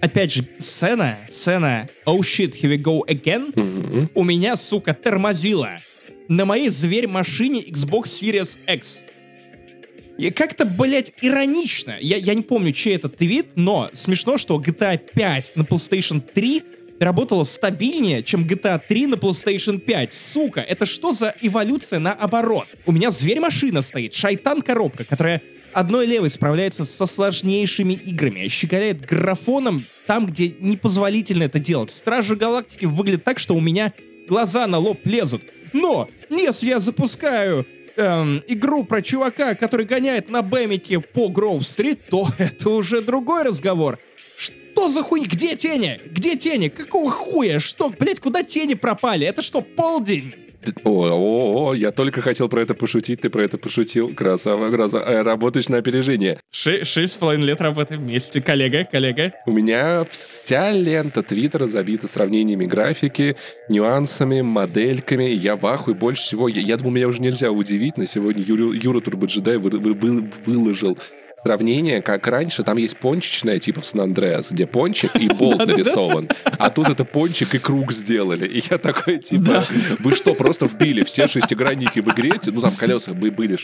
Опять 0.00 0.32
же, 0.32 0.46
сцена, 0.58 1.18
сцена 1.28 1.88
«Oh 2.06 2.18
shit, 2.20 2.52
here 2.61 2.70
we 2.74 2.78
go 2.82 3.00
again» 3.06 3.52
Мгм. 3.54 4.11
у 4.14 4.24
меня, 4.24 4.56
сука, 4.56 4.94
тормозила 4.94 5.78
на 6.28 6.44
моей 6.44 6.68
зверь-машине 6.68 7.62
Xbox 7.62 8.04
Series 8.04 8.58
X. 8.66 9.04
И 10.18 10.30
как-то, 10.30 10.66
блядь, 10.66 11.12
иронично. 11.22 11.96
Я, 12.00 12.16
я 12.16 12.34
не 12.34 12.42
помню, 12.42 12.72
чей 12.72 12.96
это 12.96 13.08
твит, 13.08 13.52
но 13.54 13.88
смешно, 13.92 14.37
что 14.37 14.61
GTA 14.61 14.98
5 14.98 15.52
на 15.54 15.62
PlayStation 15.62 16.20
3 16.20 16.62
работала 16.98 17.44
стабильнее, 17.44 18.24
чем 18.24 18.44
GTA 18.44 18.80
3 18.87 19.06
на 19.06 19.14
PlayStation 19.14 19.78
5. 19.78 20.12
Сука, 20.12 20.61
это 20.61 20.87
что 20.87 21.12
за 21.12 21.34
эволюция 21.40 22.00
наоборот? 22.00 22.66
У 22.84 22.90
меня 22.92 23.12
зверь-машина 23.12 23.80
стоит, 23.80 24.12
шайтан-коробка, 24.12 25.04
которая 25.04 25.40
одной 25.72 26.07
левой 26.07 26.31
справляется 26.31 26.85
со 26.85 27.07
сложнейшими 27.07 27.94
играми, 27.94 28.48
щеголяет 28.48 29.00
графоном 29.00 29.85
там, 30.07 30.26
где 30.26 30.48
непозволительно 30.48 31.44
это 31.44 31.59
делать. 31.59 31.90
Стражи 31.90 32.37
Галактики 32.37 32.87
выглядят 32.87 33.24
так, 33.24 33.38
что 33.38 33.54
у 33.54 33.61
меня 33.61 33.92
глаза 34.28 34.66
на 34.66 34.78
лоб 34.78 35.00
лезут. 35.04 35.42
Но, 35.72 36.09
если 36.31 36.68
я 36.68 36.78
запускаю 36.78 37.66
эм, 37.96 38.42
игру 38.46 38.85
про 38.85 39.02
чувака, 39.02 39.54
который 39.54 39.87
гоняет 39.87 40.31
на 40.31 40.42
Бэмике 40.42 41.00
по 41.00 41.28
Гроув-стрит, 41.28 42.07
то 42.11 42.28
это 42.38 42.70
уже 42.70 43.02
другой 43.02 43.42
разговор. 43.42 43.98
Что 44.37 44.88
за 44.88 45.02
хуйня? 45.02 45.26
Где 45.26 45.57
тени? 45.57 46.00
Где 46.07 46.37
тени? 46.37 46.68
Какого 46.68 47.11
хуя? 47.11 47.59
Что? 47.59 47.90
Блять, 47.90 48.20
куда 48.20 48.42
тени 48.42 48.74
пропали? 48.74 49.26
Это 49.26 49.42
что, 49.42 49.61
полдень? 49.61 50.35
О, 50.85 50.90
о, 51.09 51.68
о, 51.71 51.75
я 51.75 51.92
только 51.92 52.21
хотел 52.21 52.49
про 52.49 52.61
это 52.61 52.75
пошутить, 52.75 53.21
ты 53.21 53.31
про 53.31 53.42
это 53.42 53.59
пошутил. 53.59 54.12
Красава, 54.14 54.71
красава. 54.71 55.05
Э, 55.05 55.23
Работаешь 55.23 55.68
на 55.68 55.79
опережение. 55.79 56.38
Ши- 56.51 56.85
Шесть 56.85 57.14
с 57.14 57.16
половиной 57.16 57.47
лет 57.47 57.61
работаем 57.61 58.05
вместе. 58.05 58.40
Коллега, 58.42 58.85
коллега. 58.85 59.33
У 59.47 59.53
меня 59.53 60.05
вся 60.11 60.73
лента 60.73 61.23
Твиттера 61.23 61.66
забита 61.66 62.09
сравнениями 62.09 62.66
графики, 62.66 63.37
нюансами, 63.68 64.40
модельками. 64.40 65.25
Я 65.25 65.57
в 65.57 65.64
ахуе 65.66 65.94
больше 65.94 66.23
всего. 66.23 66.49
Я, 66.49 66.61
я 66.61 66.77
думал, 66.77 66.92
меня 66.92 67.09
уже 67.09 67.23
нельзя 67.23 67.51
удивить, 67.53 67.97
но 67.97 68.05
сегодня 68.07 68.42
Юра, 68.42 68.75
Юра 68.75 69.01
Турбоджедай 69.01 69.57
вы- 69.59 69.71
вы- 69.71 69.94
вы- 69.94 70.31
выложил 70.44 70.99
сравнение, 71.42 72.03
как 72.03 72.27
раньше, 72.27 72.62
там 72.62 72.77
есть 72.79 72.98
пончичная, 72.98 73.59
типа 73.59 73.81
в 73.81 73.87
Сан-Андреас, 73.87 74.51
где 74.51 74.66
пончик 74.66 75.14
и 75.16 75.29
болт 75.29 75.66
нарисован. 75.66 76.29
А 76.59 76.70
тут 76.70 76.88
это 76.88 77.05
пончик 77.05 77.55
и 77.55 77.59
круг 77.59 77.92
сделали. 77.92 78.46
И 78.46 78.62
я 78.70 78.79
такой, 78.79 79.18
типа, 79.18 79.64
вы 80.01 80.14
что, 80.14 80.35
просто 80.35 80.66
вбили 80.66 81.03
все 81.03 81.27
шестигранники 81.27 82.01
в 82.01 82.09
игре? 82.09 82.33
Ну, 82.46 82.61
там 82.61 82.74
колеса 82.74 83.12
бы- 83.12 83.31
были 83.31 83.57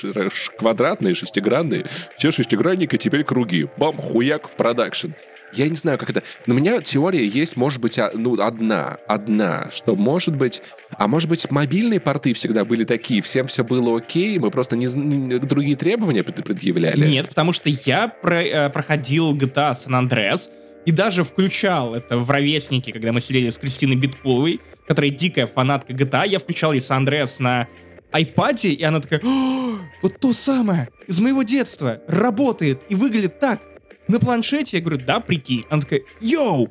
квадратные, 0.59 1.15
шестигранные. 1.15 1.87
Все 2.17 2.31
шестигранники, 2.31 2.97
теперь 2.97 3.25
круги. 3.25 3.69
Бам, 3.77 3.97
хуяк 3.97 4.49
в 4.49 4.57
продакшн. 4.57 5.09
Я 5.57 5.69
не 5.69 5.77
знаю, 5.77 5.99
как 5.99 6.11
это... 6.11 6.23
Но 6.47 6.55
у 6.55 6.59
меня 6.59 6.81
теория 6.81 7.27
есть, 7.27 7.57
может 7.57 7.81
быть, 7.81 7.99
а- 7.99 8.11
ну, 8.15 8.41
одна. 8.41 8.99
Одна. 9.09 9.71
Что, 9.73 9.97
может 9.97 10.37
быть... 10.37 10.63
А 10.97 11.09
может 11.09 11.29
быть, 11.29 11.51
мобильные 11.51 12.01
порты 12.01 12.33
всегда 12.35 12.65
были 12.65 12.85
такие, 12.85 13.21
всем 13.23 13.47
все 13.47 13.65
было 13.65 13.97
окей, 13.99 14.39
мы 14.39 14.51
просто 14.51 14.77
не, 14.77 14.87
не- 14.87 15.39
другие 15.39 15.77
требования 15.77 16.23
пред- 16.23 16.45
предъявляли? 16.45 17.07
Нет, 17.07 17.29
потому 17.29 17.53
что 17.53 17.69
я 17.69 18.09
про- 18.09 18.43
э, 18.45 18.71
проходил 18.71 19.35
GTA 19.37 19.73
San 19.73 20.09
Andreas 20.09 20.51
и 20.87 20.93
даже 20.93 21.25
включал 21.25 21.95
это 21.95 22.19
в 22.19 22.31
ровеснике, 22.31 22.93
когда 22.93 23.13
мы 23.13 23.21
сидели 23.21 23.51
с 23.51 23.59
Кристиной 23.59 23.97
Биткуловой, 23.97 24.61
которая 24.87 25.11
дикая 25.11 25.47
фанатка 25.47 25.93
GTA, 25.93 26.29
я 26.29 26.39
включал 26.39 26.73
ей 26.73 26.81
San 26.81 27.05
Andreas 27.07 27.37
на 27.39 27.67
айпаде, 28.13 28.69
и 28.71 28.83
она 28.85 29.01
такая, 29.01 29.21
«О, 29.25 29.79
вот 30.03 30.21
то 30.21 30.33
самое 30.33 30.89
из 31.09 31.19
моего 31.21 31.43
детства 31.43 32.01
работает 32.07 32.81
и 32.89 32.95
выглядит 32.95 33.41
так. 33.41 33.61
На 34.09 34.21
планшете 34.21 34.79
я 34.79 34.83
говорю, 34.83 35.03
да, 35.05 35.21
прикинь. 35.21 35.65
Она 35.71 35.83
такая, 35.83 36.03
йоу, 36.21 36.69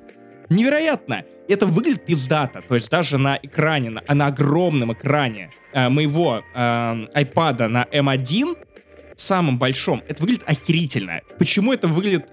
невероятно. 0.50 1.24
Это 1.48 1.66
выглядит 1.66 2.06
пиздато. 2.06 2.62
То 2.62 2.76
есть 2.76 2.90
даже 2.90 3.18
на 3.18 3.38
экране, 3.42 3.90
на, 3.90 4.02
на 4.08 4.28
огромном 4.28 4.94
экране 4.94 5.52
э, 5.74 5.90
моего 5.90 6.42
э, 6.54 7.08
айпада 7.14 7.68
на 7.68 7.84
M1, 7.92 8.56
самом 9.16 9.58
большом, 9.58 10.04
это 10.08 10.22
выглядит 10.22 10.44
охерительно. 10.46 11.22
Почему 11.38 11.74
это 11.74 11.88
выглядит, 11.88 12.28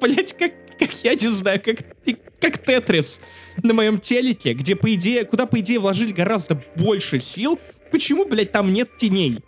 блять, 0.00 0.36
как, 0.36 0.52
как 0.78 0.92
я 1.04 1.14
не 1.14 1.28
знаю, 1.28 1.60
как, 1.62 1.78
как 2.40 2.58
Тетрис 2.58 3.20
на 3.62 3.74
моем 3.74 3.98
телеке, 3.98 4.54
где, 4.54 4.76
по 4.76 4.92
идее, 4.94 5.24
куда, 5.24 5.46
по 5.46 5.60
идее, 5.60 5.78
вложили 5.78 6.12
гораздо 6.12 6.62
больше 6.76 7.20
сил. 7.20 7.58
Почему, 7.90 8.26
блядь, 8.26 8.52
там 8.52 8.72
нет 8.72 8.96
теней? 8.96 9.42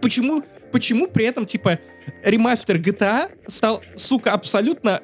Почему, 0.00 0.42
почему 0.72 1.06
при 1.08 1.24
этом, 1.24 1.46
типа, 1.46 1.78
ремастер 2.24 2.78
GTA 2.78 3.30
стал, 3.46 3.82
сука, 3.96 4.32
абсолютно 4.32 5.00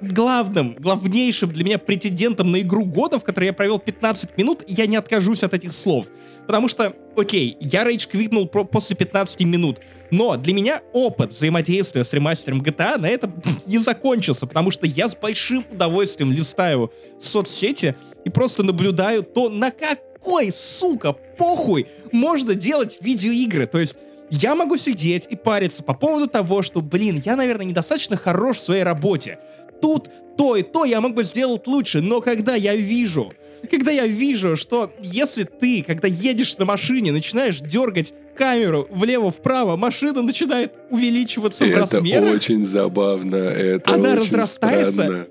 главным, 0.00 0.76
главнейшим 0.78 1.50
для 1.50 1.64
меня 1.64 1.78
претендентом 1.78 2.52
на 2.52 2.60
игру 2.60 2.84
года, 2.84 3.18
в 3.18 3.24
которой 3.24 3.46
я 3.46 3.52
провел 3.52 3.78
15 3.78 4.36
минут, 4.36 4.62
я 4.66 4.86
не 4.86 4.96
откажусь 4.96 5.42
от 5.42 5.54
этих 5.54 5.72
слов. 5.72 6.06
Потому 6.46 6.68
что, 6.68 6.94
окей, 7.16 7.56
я 7.60 7.84
рейдж 7.84 8.06
квитнул 8.06 8.46
про- 8.46 8.64
после 8.64 8.96
15 8.96 9.40
минут, 9.44 9.80
но 10.10 10.36
для 10.36 10.54
меня 10.54 10.82
опыт 10.92 11.32
взаимодействия 11.32 12.04
с 12.04 12.12
ремастером 12.12 12.62
GTA 12.62 12.96
на 12.96 13.08
этом 13.08 13.42
не 13.66 13.78
закончился, 13.78 14.46
потому 14.46 14.70
что 14.70 14.86
я 14.86 15.08
с 15.08 15.16
большим 15.16 15.64
удовольствием 15.70 16.32
листаю 16.32 16.92
соцсети 17.18 17.96
и 18.24 18.30
просто 18.30 18.62
наблюдаю 18.62 19.22
то, 19.22 19.48
на 19.48 19.70
какой, 19.70 20.52
сука, 20.52 21.12
похуй 21.12 21.86
можно 22.12 22.54
делать 22.54 22.98
видеоигры. 23.00 23.66
То 23.66 23.78
есть 23.78 23.96
я 24.30 24.54
могу 24.54 24.76
сидеть 24.76 25.26
и 25.30 25.36
париться 25.36 25.82
по 25.82 25.94
поводу 25.94 26.26
того, 26.26 26.62
что, 26.62 26.80
блин, 26.80 27.20
я, 27.24 27.36
наверное, 27.36 27.66
недостаточно 27.66 28.16
хорош 28.16 28.58
в 28.58 28.62
своей 28.62 28.82
работе. 28.82 29.38
Тут 29.80 30.10
то 30.36 30.56
и 30.56 30.62
то 30.62 30.84
я 30.84 31.00
мог 31.00 31.14
бы 31.14 31.24
сделать 31.24 31.66
лучше, 31.66 32.00
но 32.00 32.20
когда 32.20 32.54
я 32.54 32.74
вижу, 32.76 33.32
когда 33.70 33.90
я 33.90 34.06
вижу, 34.06 34.56
что 34.56 34.92
если 35.00 35.44
ты, 35.44 35.82
когда 35.86 36.08
едешь 36.08 36.56
на 36.58 36.64
машине, 36.64 37.12
начинаешь 37.12 37.60
дергать 37.60 38.12
камеру 38.36 38.86
влево-вправо, 38.90 39.76
машина 39.76 40.22
начинает 40.22 40.72
увеличиваться 40.90 41.64
в 41.64 41.68
Это 41.68 41.78
размерах, 41.80 42.34
очень 42.34 42.64
забавно. 42.64 43.36
Это 43.36 43.92
Она 43.94 44.10
очень 44.10 44.20
разрастается. 44.20 44.90
странно. 45.02 45.26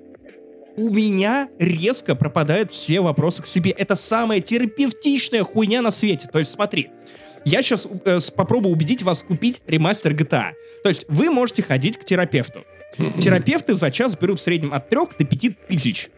у 0.76 0.90
меня 0.90 1.48
резко 1.58 2.16
пропадают 2.16 2.72
все 2.72 3.00
вопросы 3.02 3.44
к 3.44 3.48
себе. 3.48 3.72
Это 3.72 3.96
самая 3.96 4.42
терапевтичная 4.42 5.44
хуйня 5.44 5.82
на 5.82 5.92
свете. 5.92 6.28
То 6.32 6.40
есть 6.40 6.52
смотри, 6.52 6.90
я 7.48 7.62
сейчас 7.62 7.88
попробую 8.32 8.74
убедить 8.74 9.04
вас 9.04 9.24
купить 9.24 9.62
ремастер 9.68 10.14
GTA. 10.14 10.52
То 10.84 10.90
есть 10.90 11.06
вы 11.08 11.30
можете 11.30 11.64
ходить 11.64 11.98
к 11.98 12.04
терапевту. 12.04 12.66
Терапевты 13.20 13.76
за 13.76 13.92
час 13.92 14.18
берут 14.18 14.40
в 14.40 14.44
среднем 14.44 14.74
от 14.74 14.90
3 14.90 15.00
до 15.20 15.26
5 15.26 15.68
тысяч. 15.68 16.10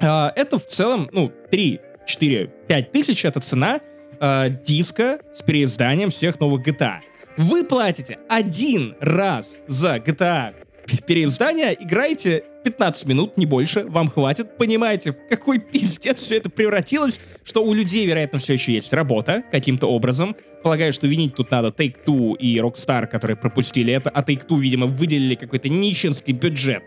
А, 0.00 0.32
Это 0.36 0.58
в 0.58 0.66
целом, 0.66 1.08
ну, 1.12 1.32
3, 1.50 1.80
4, 2.06 2.46
5 2.68 2.92
тысяч— 2.92 3.24
это 3.26 3.40
цена 3.40 3.80
а, 4.20 4.48
диска 4.48 5.18
с 5.32 5.42
переизданием 5.42 6.10
всех 6.10 6.38
новых 6.40 6.66
GTA. 6.66 7.00
Вы 7.36 7.64
платите 7.64 8.18
один 8.28 8.96
раз 9.00 9.56
за 9.66 9.96
GTA 9.96 10.54
п- 10.90 10.96
переиздание, 11.06 11.76
играете 11.78 12.44
15 12.64 13.06
минут, 13.06 13.36
не 13.36 13.46
больше, 13.46 13.84
вам 13.84 14.08
хватит, 14.08 14.56
понимаете, 14.58 15.12
в 15.12 15.28
какой 15.28 15.58
пиздец 15.58 16.20
все 16.20 16.36
это 16.36 16.50
превратилось, 16.50 17.20
что 17.44 17.64
у 17.64 17.72
людей, 17.72 18.06
вероятно, 18.06 18.38
все 18.38 18.54
еще 18.54 18.72
есть 18.72 18.92
работа 18.92 19.42
каким-то 19.50 19.86
образом. 19.86 20.36
Полагаю, 20.62 20.92
что 20.92 21.06
винить 21.06 21.34
тут 21.34 21.50
надо 21.50 21.68
Take-Two 21.68 22.36
и 22.36 22.58
Rockstar, 22.58 23.06
которые 23.06 23.36
пропустили 23.36 23.92
это, 23.92 24.10
а 24.10 24.22
Take-Two, 24.22 24.58
видимо, 24.58 24.86
выделили 24.86 25.34
какой-то 25.34 25.68
нищенский 25.68 26.34
бюджет. 26.34 26.82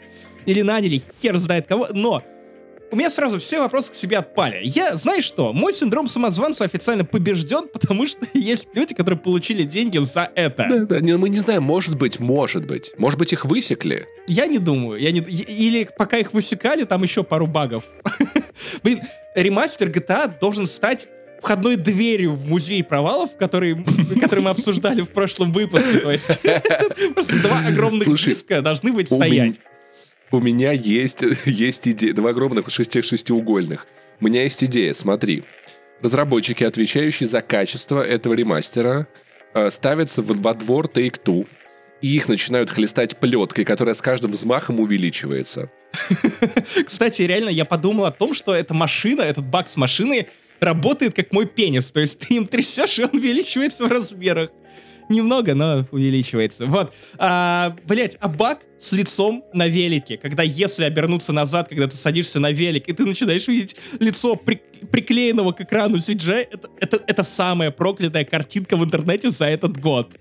Или 0.45 0.61
наняли 0.61 0.97
хер 0.97 1.37
знает 1.37 1.67
кого, 1.67 1.87
но 1.93 2.21
у 2.93 2.95
меня 2.95 3.09
сразу 3.09 3.39
все 3.39 3.59
вопросы 3.59 3.91
к 3.91 3.95
себе 3.95 4.19
отпали. 4.19 4.61
Я, 4.63 4.93
знаешь 4.93 5.23
что, 5.23 5.51
мой 5.51 5.73
синдром 5.73 6.05
самозванца 6.05 6.63
официально 6.63 7.03
побежден, 7.03 7.67
потому 7.67 8.05
что 8.05 8.27
есть 8.35 8.67
люди, 8.75 8.93
которые 8.93 9.19
получили 9.19 9.63
деньги 9.63 9.97
за 9.97 10.29
это. 10.35 10.67
Да, 10.69 10.85
да, 10.85 10.99
не, 10.99 11.17
мы 11.17 11.29
не 11.29 11.39
знаем, 11.39 11.63
может 11.63 11.97
быть, 11.97 12.19
может 12.19 12.67
быть. 12.67 12.93
Может 12.99 13.17
быть, 13.17 13.33
их 13.33 13.45
высекли. 13.45 14.05
Я 14.27 14.45
не 14.45 14.59
думаю. 14.59 15.01
Я 15.01 15.09
не... 15.09 15.21
Или 15.21 15.89
пока 15.97 16.19
их 16.19 16.33
высекали, 16.33 16.83
там 16.83 17.01
еще 17.01 17.23
пару 17.23 17.47
багов. 17.47 17.83
Блин, 18.83 19.01
ремастер 19.33 19.89
GTA 19.89 20.31
должен 20.39 20.67
стать 20.67 21.07
входной 21.41 21.77
дверью 21.77 22.33
в 22.33 22.45
музей 22.45 22.83
провалов, 22.83 23.35
который, 23.37 23.83
который 24.21 24.41
мы 24.41 24.51
обсуждали 24.51 25.01
в 25.01 25.09
прошлом 25.09 25.51
выпуске. 25.51 25.97
То 25.97 26.11
есть 26.11 26.41
просто 27.15 27.41
два 27.41 27.57
огромных 27.67 28.03
Слушай, 28.03 28.35
диска 28.35 28.61
должны 28.61 28.93
быть 28.93 29.07
стоять. 29.07 29.59
У 30.33 30.39
меня 30.39 30.71
есть, 30.71 31.19
есть 31.45 31.87
идея, 31.87 32.11
два 32.15 32.31
огромных 32.31 32.67
шести, 32.71 33.03
шестиугольных. 33.03 33.85
У 34.19 34.25
меня 34.25 34.41
есть 34.41 34.63
идея, 34.63 34.91
смотри. 34.93 35.43
Разработчики, 36.01 36.63
отвечающие 36.63 37.27
за 37.27 37.43
качество 37.43 38.01
этого 38.01 38.33
ремастера, 38.33 39.07
э, 39.53 39.69
ставятся 39.69 40.23
во, 40.23 40.33
во 40.33 40.55
двор 40.55 40.87
Take-Two, 40.87 41.47
и 42.01 42.15
их 42.15 42.27
начинают 42.27 42.71
хлестать 42.71 43.17
плеткой, 43.17 43.63
которая 43.63 43.93
с 43.93 44.01
каждым 44.01 44.31
взмахом 44.31 44.79
увеличивается. 44.79 45.69
Кстати, 46.85 47.21
реально, 47.21 47.49
я 47.49 47.63
подумал 47.63 48.05
о 48.05 48.11
том, 48.11 48.33
что 48.33 48.55
эта 48.55 48.73
машина, 48.73 49.21
этот 49.21 49.45
баг 49.45 49.69
с 49.69 49.77
машиной 49.77 50.29
работает 50.59 51.13
как 51.13 51.31
мой 51.31 51.45
пенис. 51.45 51.91
То 51.91 51.99
есть 51.99 52.17
ты 52.17 52.37
им 52.37 52.47
трясешь, 52.47 52.97
и 52.97 53.03
он 53.03 53.11
увеличивается 53.13 53.85
в 53.85 53.91
размерах. 53.91 54.49
Немного, 55.13 55.53
но 55.53 55.85
увеличивается. 55.91 56.65
Вот. 56.65 56.93
А, 57.17 57.75
блять, 57.87 58.17
а 58.19 58.27
баг 58.27 58.59
с 58.77 58.91
лицом 58.93 59.45
на 59.53 59.67
велике, 59.67 60.17
когда 60.17 60.43
если 60.43 60.83
обернуться 60.85 61.33
назад, 61.33 61.69
когда 61.69 61.87
ты 61.87 61.95
садишься 61.95 62.39
на 62.39 62.51
велик, 62.51 62.87
и 62.87 62.93
ты 62.93 63.05
начинаешь 63.05 63.47
видеть 63.47 63.75
лицо 63.99 64.35
при, 64.35 64.61
приклеенного 64.91 65.51
к 65.51 65.61
экрану 65.61 65.97
CGI, 65.97 66.47
это, 66.51 66.69
это, 66.79 66.99
это 67.05 67.23
самая 67.23 67.71
проклятая 67.71 68.25
картинка 68.25 68.75
в 68.75 68.83
интернете 68.83 69.31
за 69.31 69.45
этот 69.45 69.79
год. 69.79 70.13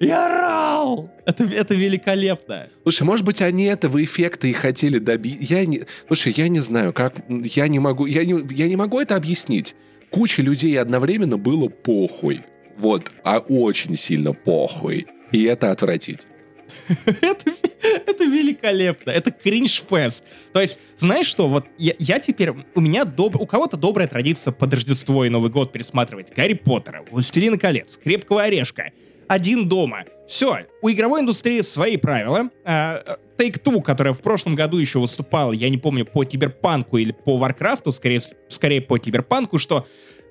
Я 0.00 0.26
орал! 0.26 1.10
Это, 1.26 1.44
это 1.44 1.74
великолепно. 1.74 2.68
Слушай, 2.82 3.02
может 3.02 3.24
быть, 3.24 3.40
они 3.42 3.64
этого 3.64 4.02
эффекта 4.02 4.46
и 4.46 4.52
хотели 4.52 4.98
добить. 4.98 5.38
Я 5.50 5.64
не... 5.66 5.82
Слушай, 6.06 6.32
я 6.36 6.48
не 6.48 6.60
знаю, 6.60 6.92
как... 6.92 7.16
Я 7.28 7.68
не 7.68 7.78
могу... 7.78 8.06
Я 8.06 8.24
не, 8.24 8.42
я 8.54 8.68
не 8.68 8.76
могу 8.76 9.00
это 9.00 9.16
объяснить. 9.16 9.74
Куча 10.10 10.42
людей 10.42 10.78
одновременно 10.78 11.38
было 11.38 11.68
похуй. 11.68 12.40
Вот, 12.82 13.12
а 13.22 13.38
очень 13.38 13.96
сильно 13.96 14.32
похуй. 14.32 15.06
И 15.30 15.44
это 15.44 15.70
отвратительно. 15.70 16.32
это, 17.06 18.24
великолепно. 18.24 19.12
Это 19.12 19.30
кринж-фест. 19.30 20.24
То 20.52 20.60
есть, 20.60 20.80
знаешь 20.96 21.26
что, 21.26 21.48
вот 21.48 21.64
я, 21.78 22.18
теперь... 22.18 22.50
У 22.74 22.80
меня 22.80 23.04
у 23.04 23.46
кого-то 23.46 23.76
добрая 23.76 24.08
традиция 24.08 24.50
под 24.50 24.74
Рождество 24.74 25.24
и 25.24 25.28
Новый 25.28 25.48
год 25.48 25.70
пересматривать 25.70 26.34
Гарри 26.34 26.54
Поттера, 26.54 27.04
Властелина 27.08 27.56
колец, 27.56 27.96
Крепкого 28.02 28.42
орешка, 28.42 28.90
Один 29.28 29.68
дома. 29.68 30.02
Все, 30.26 30.66
у 30.82 30.90
игровой 30.90 31.20
индустрии 31.20 31.60
свои 31.60 31.96
правила. 31.96 32.50
А, 32.64 33.16
Take-Two, 33.38 33.80
которая 33.80 34.12
в 34.12 34.22
прошлом 34.22 34.56
году 34.56 34.78
еще 34.78 34.98
выступала, 34.98 35.52
я 35.52 35.68
не 35.68 35.78
помню, 35.78 36.04
по 36.04 36.24
Киберпанку 36.24 36.98
или 36.98 37.12
по 37.12 37.36
Варкрафту, 37.36 37.92
скорее, 37.92 38.20
скорее 38.48 38.80
по 38.80 38.98
Киберпанку, 38.98 39.58
что 39.58 39.86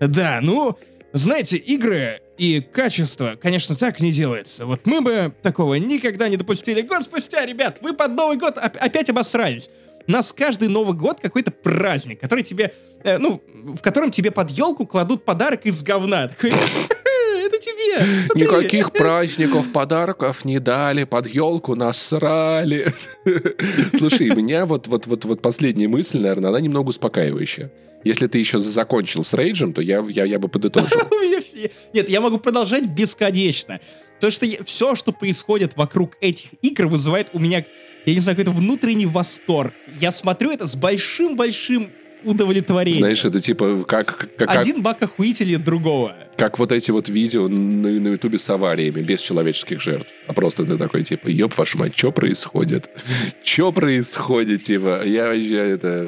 да, 0.07 0.39
ну, 0.41 0.77
знаете, 1.13 1.57
игры 1.57 2.21
и 2.37 2.61
качество, 2.61 3.37
конечно, 3.41 3.75
так 3.75 3.99
не 3.99 4.11
делается. 4.11 4.65
Вот 4.65 4.85
мы 4.85 5.01
бы 5.01 5.33
такого 5.41 5.75
никогда 5.75 6.27
не 6.27 6.37
допустили. 6.37 6.81
Год 6.81 7.03
спустя, 7.03 7.45
ребят, 7.45 7.77
вы 7.81 7.93
под 7.93 8.11
Новый 8.13 8.37
год 8.37 8.57
оп- 8.57 8.77
опять 8.79 9.09
обосрались. 9.09 9.69
У 10.07 10.11
нас 10.11 10.33
каждый 10.33 10.67
Новый 10.67 10.95
год 10.95 11.19
какой-то 11.19 11.51
праздник, 11.51 12.19
который 12.19 12.43
тебе, 12.43 12.73
э, 13.03 13.17
ну, 13.17 13.41
в 13.47 13.81
котором 13.81 14.09
тебе 14.09 14.31
под 14.31 14.49
елку 14.49 14.87
кладут 14.87 15.25
подарок 15.25 15.65
из 15.65 15.83
говна. 15.83 16.29
Это 16.41 17.57
тебе. 17.57 18.05
смотри». 18.25 18.41
Никаких 18.41 18.91
праздников, 18.91 19.71
подарков 19.71 20.45
не 20.45 20.59
дали, 20.59 21.03
под 21.03 21.27
елку 21.27 21.75
насрали. 21.75 22.93
Слушай, 23.97 24.33
меня 24.35 24.65
вот, 24.65 24.87
вот, 24.87 25.05
вот, 25.05 25.25
вот 25.25 25.41
последняя 25.41 25.87
мысль, 25.87 26.19
наверное, 26.19 26.49
она 26.49 26.59
немного 26.59 26.89
успокаивающая. 26.89 27.71
Если 28.03 28.27
ты 28.27 28.39
еще 28.39 28.59
закончил 28.59 29.23
с 29.23 29.33
рейджем, 29.33 29.73
то 29.73 29.81
я, 29.81 30.03
я, 30.09 30.25
я 30.25 30.39
бы 30.39 30.47
подытожил. 30.47 30.99
Нет, 31.93 32.09
я 32.09 32.21
могу 32.21 32.37
продолжать 32.39 32.85
бесконечно. 32.87 33.79
Потому 34.15 34.31
что 34.31 34.45
все, 34.65 34.95
что 34.95 35.11
происходит 35.11 35.75
вокруг 35.75 36.17
этих 36.21 36.49
игр, 36.61 36.87
вызывает 36.87 37.29
у 37.33 37.39
меня, 37.39 37.65
я 38.05 38.13
не 38.13 38.19
знаю, 38.19 38.37
какой-то 38.37 38.55
внутренний 38.55 39.07
восторг. 39.07 39.73
Я 39.99 40.11
смотрю 40.11 40.51
это 40.51 40.67
с 40.67 40.75
большим-большим 40.75 41.91
удовлетворением. 42.23 43.01
Знаешь, 43.01 43.25
это 43.25 43.39
типа 43.39 43.83
как, 43.83 44.29
как, 44.37 44.49
Один 44.55 44.81
баг 44.81 45.01
охуительнее 45.01 45.57
другого. 45.57 46.15
как 46.37 46.59
вот 46.59 46.71
эти 46.71 46.91
вот 46.91 47.09
видео 47.09 47.47
на, 47.47 47.87
ютубе 47.87 48.37
с 48.37 48.49
авариями, 48.49 49.01
без 49.01 49.21
человеческих 49.21 49.81
жертв. 49.81 50.11
А 50.27 50.33
просто 50.33 50.65
ты 50.65 50.77
такой, 50.77 51.03
типа, 51.03 51.27
ёб 51.27 51.57
вашу 51.57 51.77
мать, 51.77 51.97
что 51.97 52.11
происходит? 52.11 52.89
Что 53.43 53.71
происходит, 53.71 54.63
типа? 54.63 55.03
Я 55.05 55.27
вообще 55.27 55.55
это... 55.55 56.07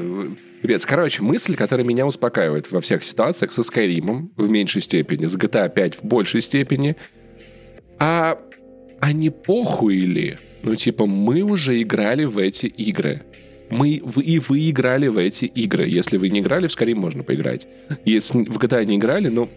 Ребят, 0.63 0.85
короче, 0.85 1.21
мысль, 1.21 1.55
которая 1.55 1.85
меня 1.85 2.07
успокаивает 2.07 2.71
во 2.71 2.79
всех 2.79 3.03
ситуациях 3.03 3.51
со 3.51 3.63
Скайримом 3.63 4.31
в 4.37 4.49
меньшей 4.49 4.81
степени, 4.81 5.25
с 5.25 5.35
GTA 5.35 5.69
5 5.69 5.95
в 5.95 6.03
большей 6.05 6.41
степени. 6.41 6.95
А, 7.99 8.39
а 9.01 9.11
не 9.11 9.29
похуй 9.29 9.97
ли? 9.97 10.37
Ну, 10.61 10.75
типа, 10.75 11.05
мы 11.05 11.41
уже 11.41 11.81
играли 11.81 12.23
в 12.23 12.37
эти 12.37 12.67
игры. 12.67 13.23
Мы, 13.69 14.01
вы, 14.05 14.23
и 14.23 14.39
вы 14.39 14.69
играли 14.69 15.09
в 15.09 15.17
эти 15.17 15.45
игры. 15.45 15.85
Если 15.85 16.15
вы 16.15 16.29
не 16.29 16.39
играли, 16.39 16.67
в 16.67 16.71
Skyrim 16.71 16.95
можно 16.95 17.23
поиграть. 17.23 17.67
Если 18.05 18.43
в 18.43 18.57
GTA 18.57 18.85
не 18.85 18.95
играли, 18.95 19.27
ну, 19.27 19.49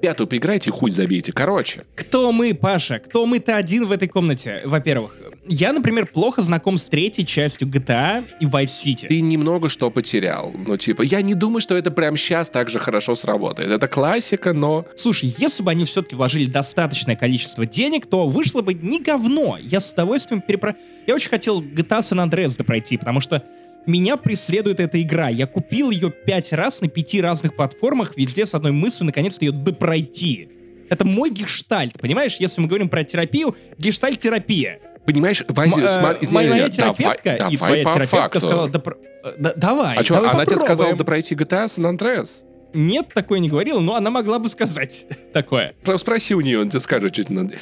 пятую 0.00 0.26
поиграйте, 0.26 0.70
хуй 0.70 0.90
забейте. 0.90 1.32
Короче, 1.34 1.84
Кто 1.94 2.32
мы, 2.32 2.54
Паша? 2.54 2.98
Кто 2.98 3.26
мы-то 3.26 3.56
один 3.56 3.84
в 3.84 3.92
этой 3.92 4.08
комнате, 4.08 4.62
во-первых? 4.64 5.18
Я, 5.46 5.72
например, 5.72 6.06
плохо 6.06 6.42
знаком 6.42 6.76
с 6.76 6.84
третьей 6.84 7.24
частью 7.24 7.68
GTA 7.68 8.24
и 8.40 8.44
Vice 8.44 8.64
City. 8.64 9.06
ты 9.08 9.20
немного 9.20 9.68
что 9.68 9.90
потерял. 9.90 10.52
Ну, 10.54 10.76
типа, 10.76 11.02
я 11.02 11.22
не 11.22 11.34
думаю, 11.34 11.60
что 11.60 11.76
это 11.76 11.90
прямо 11.90 12.16
сейчас 12.16 12.50
так 12.50 12.68
же 12.68 12.78
хорошо 12.78 13.14
сработает. 13.14 13.70
Это 13.70 13.88
классика, 13.88 14.52
но... 14.52 14.86
Слушай, 14.96 15.34
если 15.38 15.62
бы 15.62 15.70
они 15.70 15.84
все-таки 15.84 16.14
вложили 16.14 16.44
достаточное 16.44 17.16
количество 17.16 17.64
денег, 17.66 18.06
то 18.06 18.28
вышло 18.28 18.60
бы 18.60 18.74
не 18.74 19.00
говно. 19.00 19.56
Я 19.60 19.80
с 19.80 19.90
удовольствием 19.92 20.42
перепро... 20.42 20.76
Я 21.06 21.14
очень 21.14 21.30
хотел 21.30 21.62
GTA 21.62 22.00
San 22.00 22.28
Andreas 22.28 22.62
пройти, 22.62 22.98
потому 22.98 23.20
что 23.20 23.42
меня 23.86 24.16
преследует 24.16 24.78
эта 24.78 25.00
игра. 25.00 25.30
Я 25.30 25.46
купил 25.46 25.90
ее 25.90 26.10
пять 26.10 26.52
раз 26.52 26.82
на 26.82 26.88
пяти 26.88 27.20
разных 27.20 27.56
платформах, 27.56 28.16
везде 28.16 28.44
с 28.44 28.54
одной 28.54 28.72
мыслью 28.72 29.06
наконец-то 29.06 29.44
ее 29.44 29.52
допройти. 29.52 30.50
Это 30.90 31.06
мой 31.06 31.30
гештальт, 31.30 31.98
понимаешь? 31.98 32.36
Если 32.40 32.60
мы 32.60 32.66
говорим 32.66 32.88
про 32.88 33.04
терапию, 33.04 33.56
гештальт-терапия. 33.78 34.80
Понимаешь, 35.06 35.42
Вази, 35.48 35.78
М- 35.80 35.84
э, 35.84 35.88
смотри, 35.88 36.28
моя, 36.28 36.68
терапевтка 36.68 37.36
давай, 37.38 37.52
и 37.52 37.56
твоя 37.56 37.72
давай 37.72 37.84
по 37.84 37.92
терапевтка 37.92 38.16
факту. 38.22 38.40
сказала, 38.40 38.68
да, 38.68 38.82
э, 39.24 39.32
да- 39.38 39.52
давай, 39.56 39.96
А 39.96 40.04
что, 40.04 40.14
давай 40.14 40.30
она 40.30 40.44
тебе 40.46 40.56
сказала 40.56 40.76
попробуем». 40.76 40.96
да 40.98 41.04
пройти 41.04 41.34
GTA 41.34 41.64
San 41.66 41.96
Andreas? 41.96 42.44
Нет, 42.72 43.06
такое 43.12 43.40
не 43.40 43.48
говорила, 43.48 43.80
но 43.80 43.96
она 43.96 44.10
могла 44.10 44.38
бы 44.38 44.48
сказать 44.48 45.06
такое. 45.32 45.74
Про- 45.82 45.98
Спроси 45.98 46.36
у 46.36 46.40
нее, 46.40 46.60
он 46.60 46.68
тебе 46.70 46.78
скажет, 46.78 47.12
что 47.12 47.24
тебе 47.24 47.40
надо. 47.40 47.54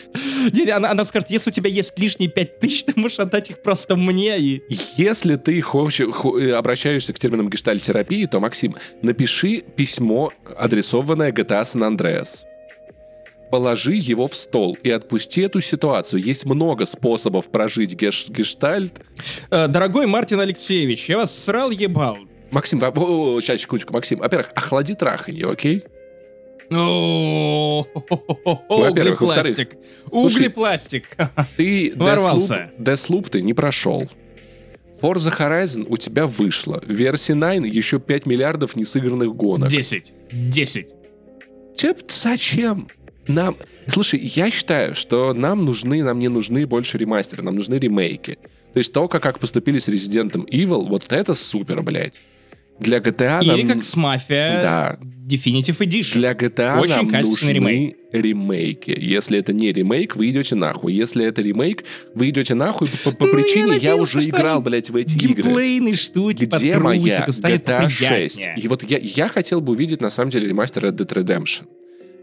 Не, 0.52 0.68
Она, 0.70 0.90
она 0.90 1.04
скажет, 1.06 1.30
если 1.30 1.48
у 1.48 1.52
тебя 1.54 1.70
есть 1.70 1.98
лишние 1.98 2.28
пять 2.28 2.60
тысяч, 2.60 2.84
ты 2.84 2.92
можешь 3.00 3.18
отдать 3.18 3.48
их 3.48 3.62
просто 3.62 3.96
мне 3.96 4.38
и... 4.38 4.62
Если 4.96 5.36
ты 5.36 5.58
хочешь, 5.62 6.12
хо- 6.12 6.38
э, 6.38 6.52
обращаешься 6.52 7.14
к 7.14 7.18
терминам 7.18 7.48
гештальтерапии, 7.48 8.26
то, 8.26 8.38
Максим, 8.40 8.76
напиши 9.00 9.62
письмо, 9.76 10.30
адресованное 10.58 11.32
GTA 11.32 11.62
San 11.62 11.88
Andreas. 11.96 12.40
Положи 13.50 13.94
его 13.94 14.26
в 14.28 14.34
стол 14.34 14.76
и 14.82 14.90
отпусти 14.90 15.40
эту 15.42 15.60
ситуацию. 15.60 16.20
Есть 16.22 16.44
много 16.44 16.84
способов 16.86 17.50
прожить 17.50 17.94
геш- 17.94 18.30
гештальт. 18.30 19.00
Э, 19.50 19.68
Дорогой 19.68 20.06
Мартин 20.06 20.40
Алексеевич, 20.40 21.08
я 21.08 21.16
вас 21.18 21.36
срал 21.36 21.70
ебал. 21.70 22.18
Максим, 22.50 22.78
а- 22.82 22.88
о, 22.88 23.34
о, 23.36 23.40
сейчас, 23.40 23.60
секундочку, 23.62 23.92
Максим. 23.92 24.18
Во-первых, 24.18 24.50
охлади 24.54 24.94
траханье, 24.94 25.46
окей? 25.50 25.82
О, 26.70 27.86
Во-первых. 28.68 29.22
Углепластик. 29.22 29.76
Углепластик. 30.10 31.04
Ты 31.56 31.92
Ворвался. 31.96 32.70
Deathloop 32.78 33.30
ты 33.30 33.40
не 33.42 33.54
прошел. 33.54 34.08
Forza 35.00 35.32
Horizon 35.36 35.86
у 35.88 35.96
тебя 35.96 36.26
вышло. 36.26 36.82
Версия 36.86 37.34
9 37.34 37.72
еще 37.74 37.98
5 38.00 38.26
миллиардов 38.26 38.76
несыгранных 38.76 39.34
гонок. 39.34 39.68
Десять. 39.68 40.12
Десять. 40.32 40.94
Чеп, 41.76 41.98
зачем? 42.10 42.88
Нам... 43.28 43.56
Слушай, 43.86 44.20
я 44.20 44.50
считаю, 44.50 44.94
что 44.94 45.34
нам 45.34 45.64
нужны, 45.64 46.02
нам 46.02 46.18
не 46.18 46.28
нужны 46.28 46.66
больше 46.66 46.98
ремастеры, 46.98 47.42
нам 47.42 47.54
нужны 47.56 47.74
ремейки. 47.74 48.38
То 48.72 48.78
есть 48.78 48.92
то, 48.92 49.08
как, 49.08 49.22
как 49.22 49.38
поступили 49.38 49.78
с 49.78 49.88
Resident 49.88 50.48
Evil, 50.50 50.88
вот 50.88 51.06
это 51.10 51.34
супер, 51.34 51.82
блядь. 51.82 52.14
Для 52.80 52.98
GTA 52.98 53.42
Или 53.42 53.62
нам... 53.62 53.76
как 53.76 53.84
с 53.84 53.96
Мафия 53.96 54.62
Да. 54.62 54.98
Definitive 55.28 55.78
Edition. 55.80 56.14
Для 56.14 56.32
GTA 56.32 56.80
Очень 56.80 56.94
нам 56.94 57.08
качественный 57.08 57.54
нужны 57.54 57.68
ремейк. 57.68 57.96
ремейки. 58.12 58.96
Если 58.98 59.38
это 59.38 59.52
не 59.52 59.72
ремейк, 59.72 60.16
вы 60.16 60.30
идете 60.30 60.54
нахуй. 60.54 60.94
Если 60.94 61.26
это 61.26 61.42
ремейк, 61.42 61.84
вы 62.14 62.30
идете 62.30 62.54
нахуй 62.54 62.88
по, 63.04 63.10
по 63.10 63.26
Ну, 63.26 63.30
я 63.30 63.36
причине, 63.36 63.62
я, 63.62 63.72
надеялся, 63.74 64.02
уже 64.02 64.20
что 64.22 64.30
играл, 64.30 64.62
блядь, 64.62 64.88
в 64.88 64.96
эти 64.96 65.16
игры. 65.16 65.42
Геймплейные 65.42 65.96
штуки 65.96 66.44
Где 66.44 66.78
моя 66.78 67.26
GTA 67.26 67.88
6? 67.90 68.36
поприятнее. 68.36 68.54
И 68.56 68.68
вот 68.68 68.84
я, 68.84 68.98
я 68.98 69.28
хотел 69.28 69.60
бы 69.60 69.72
увидеть, 69.72 70.00
на 70.00 70.08
самом 70.08 70.30
деле, 70.30 70.48
ремастер 70.48 70.86
Red 70.86 70.96
Dead 70.96 71.12
Redemption 71.12 71.66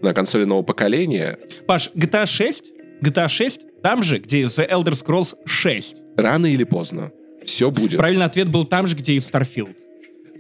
на 0.02 0.14
консоли 0.14 0.46
нового 0.46 0.64
поколения. 0.64 1.40
Паш, 1.68 1.92
GTA 1.96 2.26
6? 2.26 2.74
GTA 3.02 3.28
6 3.28 3.82
там 3.84 4.04
же, 4.04 4.20
где 4.20 4.44
The 4.44 4.70
Elder 4.70 4.94
Scrolls 4.94 5.36
6. 5.46 6.04
Рано 6.18 6.48
или 6.48 6.64
поздно. 6.64 7.12
Все 7.44 7.70
будет. 7.70 8.00
Правильный 8.00 8.26
ответ 8.26 8.50
был 8.50 8.66
там 8.66 8.88
же, 8.88 8.96
где 8.96 9.14
и 9.14 9.18
Starfield. 9.18 9.76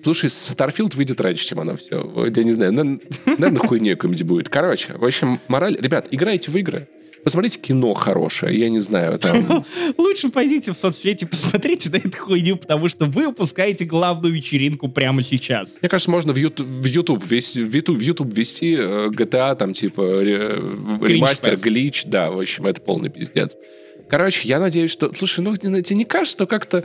Слушай, 0.03 0.27
Starfield 0.29 0.95
выйдет 0.95 1.19
раньше, 1.21 1.47
чем 1.47 1.59
она 1.59 1.75
все. 1.75 2.25
Я 2.35 2.43
не 2.43 2.51
знаю, 2.51 2.73
наверное, 2.73 3.59
хуйня 3.59 3.95
какой-нибудь 3.95 4.23
будет. 4.23 4.49
Короче, 4.49 4.93
в 4.93 5.03
общем, 5.03 5.39
мораль... 5.47 5.77
Ребят, 5.79 6.07
играйте 6.11 6.51
в 6.51 6.55
игры. 6.55 6.87
Посмотрите 7.25 7.59
кино 7.59 7.95
хорошее, 7.95 8.59
я 8.59 8.69
не 8.69 8.77
знаю, 8.77 9.17
там... 9.17 9.65
Лучше 9.97 10.29
пойдите 10.29 10.71
в 10.71 10.77
соцсети, 10.77 11.25
посмотрите 11.25 11.89
на 11.89 11.95
эту 11.95 12.15
хуйню, 12.15 12.55
потому 12.55 12.87
что 12.87 13.07
вы 13.07 13.25
упускаете 13.25 13.83
главную 13.83 14.31
вечеринку 14.31 14.89
прямо 14.89 15.23
сейчас. 15.23 15.77
Мне 15.81 15.89
кажется, 15.89 16.11
можно 16.11 16.33
в 16.33 16.35
YouTube, 16.35 16.67
в 16.67 16.85
YouTube, 16.85 17.25
вести, 17.25 17.63
в 17.63 17.73
YouTube, 17.73 17.97
в 17.97 18.01
YouTube 18.01 18.31
вести 18.31 18.75
э, 18.77 19.07
GTA, 19.07 19.55
там, 19.55 19.73
типа, 19.73 20.21
ремастер, 20.21 21.57
глич, 21.57 22.03
да, 22.05 22.29
в 22.29 22.39
общем, 22.39 22.67
это 22.67 22.79
полный 22.79 23.09
пиздец. 23.09 23.57
Короче, 24.09 24.47
я 24.47 24.59
надеюсь, 24.59 24.91
что... 24.91 25.11
Слушай, 25.15 25.41
ну 25.41 25.55
тебе 25.55 25.95
не 25.95 26.05
кажется, 26.05 26.33
что 26.37 26.47
как-то 26.47 26.83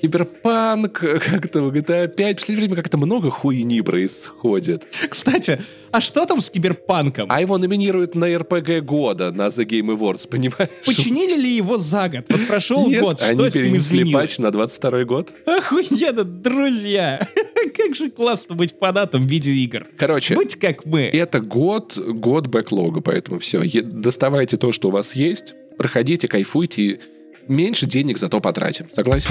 Киберпанк, 0.00 0.92
как-то 0.98 1.62
в 1.62 1.70
GTA 1.70 2.08
5, 2.08 2.36
в 2.36 2.40
последнее 2.40 2.66
время 2.66 2.76
как-то 2.76 2.98
много 2.98 3.30
хуйни 3.30 3.80
происходит. 3.80 4.86
Кстати, 5.08 5.60
а 5.92 6.00
что 6.00 6.26
там 6.26 6.40
с 6.40 6.50
Киберпанком? 6.50 7.26
А 7.30 7.40
его 7.40 7.56
номинируют 7.56 8.14
на 8.14 8.26
РПГ 8.36 8.84
года 8.84 9.32
на 9.32 9.46
The 9.46 9.64
Game 9.64 9.96
Awards, 9.96 10.28
понимаешь? 10.28 10.68
Починили 10.84 11.40
ли 11.40 11.56
его 11.56 11.78
за 11.78 12.08
год? 12.08 12.26
Вот 12.28 12.46
прошел 12.46 12.86
Нет, 12.86 13.00
год, 13.00 13.18
что 13.20 13.48
с 13.48 13.54
ним 13.54 13.76
изменилось? 13.76 14.12
патч 14.12 14.38
на 14.38 14.50
22 14.50 15.04
год. 15.04 15.32
Охуенно, 15.46 16.24
друзья! 16.24 17.26
как 17.76 17.94
же 17.94 18.10
классно 18.10 18.54
быть 18.54 18.74
фанатом 18.78 19.26
видеоигр. 19.26 19.88
Короче, 19.96 20.34
быть 20.34 20.56
как 20.56 20.84
мы. 20.84 21.02
Это 21.02 21.40
год, 21.40 21.96
год 21.96 22.46
бэклога, 22.46 23.00
поэтому 23.00 23.38
все. 23.38 23.62
Доставайте 23.82 24.56
то, 24.56 24.72
что 24.72 24.88
у 24.88 24.90
вас 24.90 25.16
есть, 25.16 25.54
проходите, 25.76 26.28
кайфуйте, 26.28 27.00
меньше 27.48 27.86
денег 27.86 28.18
зато 28.18 28.40
потратим. 28.40 28.86
Согласен? 28.92 29.30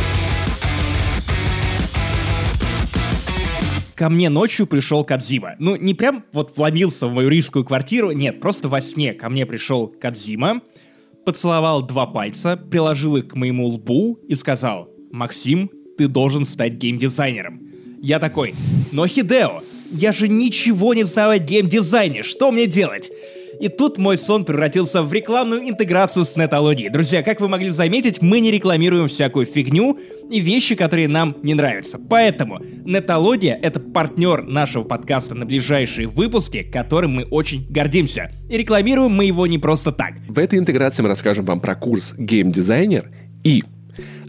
ко 3.95 4.09
мне 4.09 4.29
ночью 4.29 4.67
пришел 4.67 5.05
Кадзима. 5.05 5.55
Ну, 5.59 5.77
не 5.77 5.93
прям 5.93 6.25
вот 6.33 6.57
вломился 6.57 7.07
в 7.07 7.13
мою 7.13 7.29
рижскую 7.29 7.63
квартиру, 7.63 8.11
нет, 8.11 8.41
просто 8.41 8.67
во 8.67 8.81
сне 8.81 9.13
ко 9.13 9.29
мне 9.29 9.45
пришел 9.45 9.87
Кадзима, 9.87 10.61
поцеловал 11.25 11.81
два 11.83 12.05
пальца, 12.05 12.57
приложил 12.57 13.15
их 13.15 13.29
к 13.29 13.35
моему 13.35 13.67
лбу 13.67 14.19
и 14.27 14.35
сказал, 14.35 14.89
«Максим, 15.11 15.69
ты 15.97 16.09
должен 16.09 16.43
стать 16.43 16.73
геймдизайнером». 16.73 17.61
Я 18.01 18.19
такой, 18.19 18.53
«Но, 18.91 19.07
Хидео, 19.07 19.63
я 19.91 20.11
же 20.11 20.27
ничего 20.27 20.93
не 20.93 21.03
знаю 21.03 21.31
о 21.31 21.37
геймдизайне, 21.37 22.23
что 22.23 22.51
мне 22.51 22.67
делать?» 22.67 23.09
И 23.63 23.69
тут 23.69 23.97
мой 23.97 24.17
сон 24.17 24.43
превратился 24.43 25.01
в 25.03 25.13
рекламную 25.13 25.69
интеграцию 25.69 26.25
с 26.25 26.35
нетологией. 26.35 26.89
Друзья, 26.89 27.23
как 27.23 27.39
вы 27.39 27.47
могли 27.47 27.69
заметить, 27.69 28.21
мы 28.21 28.41
не 28.41 28.51
рекламируем 28.51 29.07
всякую 29.07 29.45
фигню 29.45 29.97
и 30.29 30.41
вещи, 30.41 30.75
которые 30.75 31.07
нам 31.07 31.37
не 31.43 31.53
нравятся. 31.53 31.97
Поэтому 31.97 32.59
нетология— 32.83 33.57
это 33.63 33.79
партнер 33.79 34.43
нашего 34.43 34.83
подкаста 34.83 35.35
на 35.35 35.45
ближайшие 35.45 36.09
выпуски, 36.09 36.61
которым 36.61 37.11
мы 37.11 37.23
очень 37.23 37.65
гордимся. 37.69 38.33
И 38.49 38.57
рекламируем 38.57 39.13
мы 39.13 39.23
его 39.23 39.47
не 39.47 39.59
просто 39.59 39.93
так. 39.93 40.15
В 40.27 40.39
этой 40.39 40.59
интеграции 40.59 41.01
мы 41.01 41.07
расскажем 41.07 41.45
вам 41.45 41.61
про 41.61 41.75
курс 41.75 42.15
Designer 42.17 43.05
и 43.45 43.63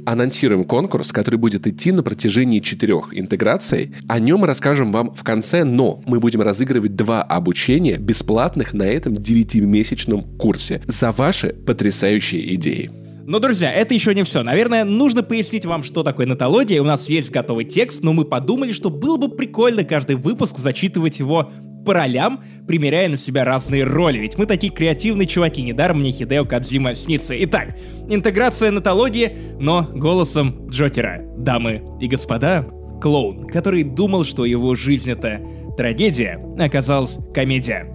анонсируем 0.07 0.65
конкурс, 0.65 1.13
который 1.13 1.37
будет 1.37 1.67
идти 1.67 1.93
на 1.93 2.03
протяжении 2.03 2.61
четырех 2.61 3.09
интеграций. 3.13 3.93
О 4.09 4.19
нем 4.19 4.41
мы 4.41 4.47
расскажем 4.47 4.93
вам 4.93 5.15
в 5.15 5.23
конце, 5.25 5.65
но 5.65 6.03
мы 6.07 6.21
будем 6.21 6.43
разыгрывать 6.43 6.97
два 6.97 7.23
обучения 7.23 7.97
бесплатных 7.97 8.75
на 8.75 8.85
этом 8.85 9.15
девятимесячном 9.15 10.23
курсе 10.39 10.83
за 10.87 11.11
ваши 11.13 11.49
потрясающие 11.49 12.55
идеи. 12.55 12.91
Но, 13.27 13.39
друзья, 13.39 13.73
это 13.73 13.95
еще 13.95 14.15
не 14.15 14.23
все. 14.23 14.43
Наверное, 14.43 14.85
нужно 14.85 15.23
пояснить 15.23 15.65
вам, 15.65 15.83
что 15.83 16.03
такое 16.03 16.27
нотология. 16.27 16.83
У 16.83 16.85
нас 16.85 17.09
есть 17.09 17.31
готовый 17.31 17.65
текст, 17.65 18.03
но 18.03 18.13
мы 18.13 18.27
подумали, 18.27 18.73
что 18.73 18.91
было 18.91 19.17
бы 19.17 19.31
прикольно 19.31 19.83
каждый 19.83 20.17
выпуск 20.17 20.59
зачитывать 20.59 21.21
его 21.21 21.51
по 21.85 21.95
ролям, 21.95 22.43
примеряя 22.67 23.09
на 23.09 23.17
себя 23.17 23.45
разные 23.45 23.85
роли. 23.85 24.19
Ведь 24.19 24.39
мы 24.39 24.47
такие 24.47 24.73
креативные 24.73 25.27
чуваки, 25.27 25.63
недаром 25.63 26.01
мне 26.01 26.11
Хидео 26.11 26.45
Кадзима 26.45 26.95
снится. 26.95 27.35
Итак, 27.45 27.77
интеграция 28.09 28.71
нотологии, 28.71 29.37
но 29.61 29.83
голосом 29.83 30.69
Джокера. 30.69 31.23
Дамы 31.37 31.83
и 32.01 32.09
господа, 32.09 32.67
клоун, 33.01 33.47
который 33.47 33.83
думал, 33.83 34.25
что 34.25 34.45
его 34.45 34.75
жизнь 34.75 35.11
это 35.11 35.41
трагедия, 35.77 36.41
оказалась 36.59 37.19
комедия. 37.35 37.91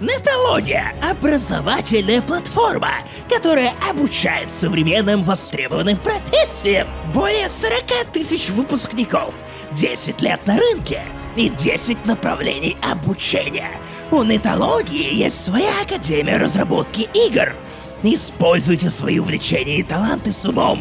Нетология— 0.00 0.92
образовательная 1.10 2.22
платформа, 2.22 2.90
которая 3.28 3.72
обучает 3.90 4.48
современным 4.48 5.24
востребованным 5.24 5.96
профессиям. 5.96 6.86
Более 7.12 7.48
40 7.48 8.12
тысяч 8.12 8.48
выпускников, 8.50 9.34
10 9.72 10.22
лет 10.22 10.46
на 10.46 10.56
рынке— 10.56 11.02
и 11.38 11.48
10 11.48 12.04
направлений 12.04 12.76
обучения. 12.82 13.70
У 14.10 14.22
нетологии 14.24 15.14
есть 15.14 15.44
своя 15.44 15.82
академия 15.82 16.36
разработки 16.36 17.08
игр. 17.14 17.54
Используйте 18.02 18.90
свои 18.90 19.18
увлечения 19.18 19.78
и 19.78 19.82
таланты 19.82 20.32
с 20.32 20.44
умом. 20.46 20.80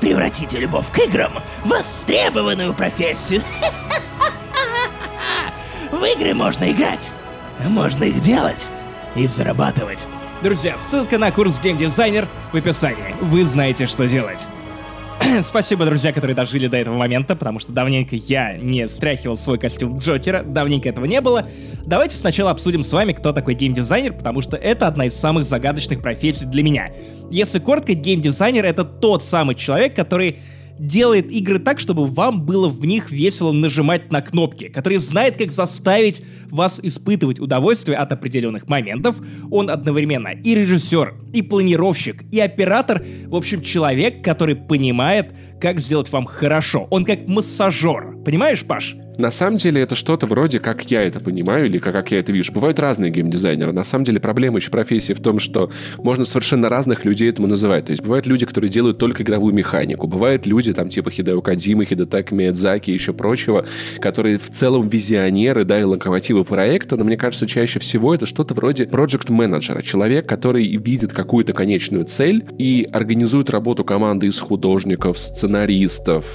Превратите 0.00 0.58
любовь 0.58 0.90
к 0.90 0.98
играм 0.98 1.32
в 1.64 1.68
востребованную 1.68 2.74
профессию. 2.74 3.42
В 5.92 6.02
игры 6.04 6.34
можно 6.34 6.70
играть, 6.72 7.12
можно 7.60 8.04
их 8.04 8.18
делать 8.20 8.66
и 9.14 9.26
зарабатывать. 9.28 10.04
Друзья, 10.42 10.76
ссылка 10.76 11.18
на 11.18 11.30
курс 11.30 11.60
геймдизайнер 11.60 12.28
в 12.52 12.56
описании. 12.56 13.14
Вы 13.20 13.44
знаете, 13.44 13.86
что 13.86 14.08
делать. 14.08 14.46
Спасибо, 15.42 15.84
друзья, 15.84 16.12
которые 16.12 16.34
дожили 16.34 16.66
до 16.66 16.76
этого 16.76 16.96
момента, 16.96 17.36
потому 17.36 17.58
что 17.58 17.72
давненько 17.72 18.16
я 18.16 18.56
не 18.56 18.88
стряхивал 18.88 19.36
свой 19.36 19.58
костюм 19.58 19.98
Джокера, 19.98 20.42
давненько 20.42 20.88
этого 20.88 21.04
не 21.04 21.20
было. 21.20 21.46
Давайте 21.86 22.16
сначала 22.16 22.50
обсудим 22.50 22.82
с 22.82 22.92
вами, 22.92 23.12
кто 23.12 23.32
такой 23.32 23.54
геймдизайнер, 23.54 24.12
потому 24.12 24.40
что 24.40 24.56
это 24.56 24.86
одна 24.86 25.06
из 25.06 25.14
самых 25.14 25.44
загадочных 25.44 26.02
профессий 26.02 26.46
для 26.46 26.62
меня. 26.62 26.92
Если 27.30 27.58
коротко, 27.58 27.94
геймдизайнер— 27.94 28.64
это 28.66 28.84
тот 28.84 29.22
самый 29.22 29.54
человек, 29.54 29.94
который 29.94 30.38
делает 30.78 31.30
игры 31.30 31.58
так, 31.58 31.80
чтобы 31.80 32.06
вам 32.06 32.44
было 32.44 32.68
в 32.68 32.84
них 32.84 33.10
весело 33.10 33.52
нажимать 33.52 34.10
на 34.10 34.20
кнопки, 34.20 34.68
который 34.68 34.98
знает, 34.98 35.36
как 35.38 35.50
заставить 35.50 36.22
вас 36.50 36.80
испытывать 36.82 37.40
удовольствие 37.40 37.96
от 37.96 38.12
определенных 38.12 38.68
моментов. 38.68 39.20
Он 39.50 39.70
одновременно 39.70 40.28
и 40.28 40.54
режиссер, 40.54 41.14
и 41.32 41.42
планировщик, 41.42 42.24
и 42.30 42.40
оператор. 42.40 43.04
В 43.26 43.36
общем, 43.36 43.62
человек, 43.62 44.24
который 44.24 44.56
понимает, 44.56 45.32
как 45.64 45.80
сделать 45.80 46.12
вам 46.12 46.26
хорошо. 46.26 46.86
Он 46.90 47.06
как 47.06 47.26
массажер. 47.26 48.18
Понимаешь, 48.22 48.64
Паш? 48.64 48.96
На 49.16 49.30
самом 49.30 49.58
деле 49.58 49.80
это 49.80 49.94
что-то 49.94 50.26
вроде, 50.26 50.58
как 50.58 50.90
я 50.90 51.02
это 51.02 51.20
понимаю 51.20 51.66
или 51.66 51.78
как, 51.78 51.94
как 51.94 52.10
я 52.10 52.18
это 52.18 52.32
вижу. 52.32 52.52
Бывают 52.52 52.80
разные 52.80 53.12
геймдизайнеры. 53.12 53.72
На 53.72 53.84
самом 53.84 54.04
деле 54.04 54.18
проблема 54.18 54.58
еще 54.58 54.70
профессии 54.70 55.12
в 55.12 55.20
том, 55.20 55.38
что 55.38 55.70
можно 55.98 56.24
совершенно 56.24 56.68
разных 56.68 57.04
людей 57.04 57.28
этому 57.28 57.46
называть. 57.46 57.86
То 57.86 57.92
есть 57.92 58.02
бывают 58.02 58.26
люди, 58.26 58.44
которые 58.44 58.70
делают 58.70 58.98
только 58.98 59.22
игровую 59.22 59.54
механику. 59.54 60.08
Бывают 60.08 60.46
люди, 60.46 60.72
там 60.72 60.88
типа 60.88 61.12
Хидео 61.12 61.40
Кадзима, 61.42 61.84
Хидетаки 61.84 62.34
Миядзаки 62.34 62.90
и 62.90 62.94
еще 62.94 63.12
прочего, 63.12 63.64
которые 64.00 64.38
в 64.38 64.50
целом 64.50 64.88
визионеры, 64.88 65.64
да, 65.64 65.80
и 65.80 65.84
локомотивы 65.84 66.42
проекта, 66.42 66.96
но 66.96 67.04
мне 67.04 67.16
кажется, 67.16 67.46
чаще 67.46 67.78
всего 67.78 68.14
это 68.14 68.26
что-то 68.26 68.54
вроде 68.54 68.86
проект 68.86 69.30
менеджера 69.30 69.82
Человек, 69.82 70.28
который 70.28 70.66
видит 70.76 71.12
какую-то 71.12 71.52
конечную 71.52 72.04
цель 72.04 72.44
и 72.58 72.88
организует 72.90 73.50
работу 73.50 73.84
команды 73.84 74.26
из 74.26 74.40
художников, 74.40 75.18
сценаристов, 75.18 75.53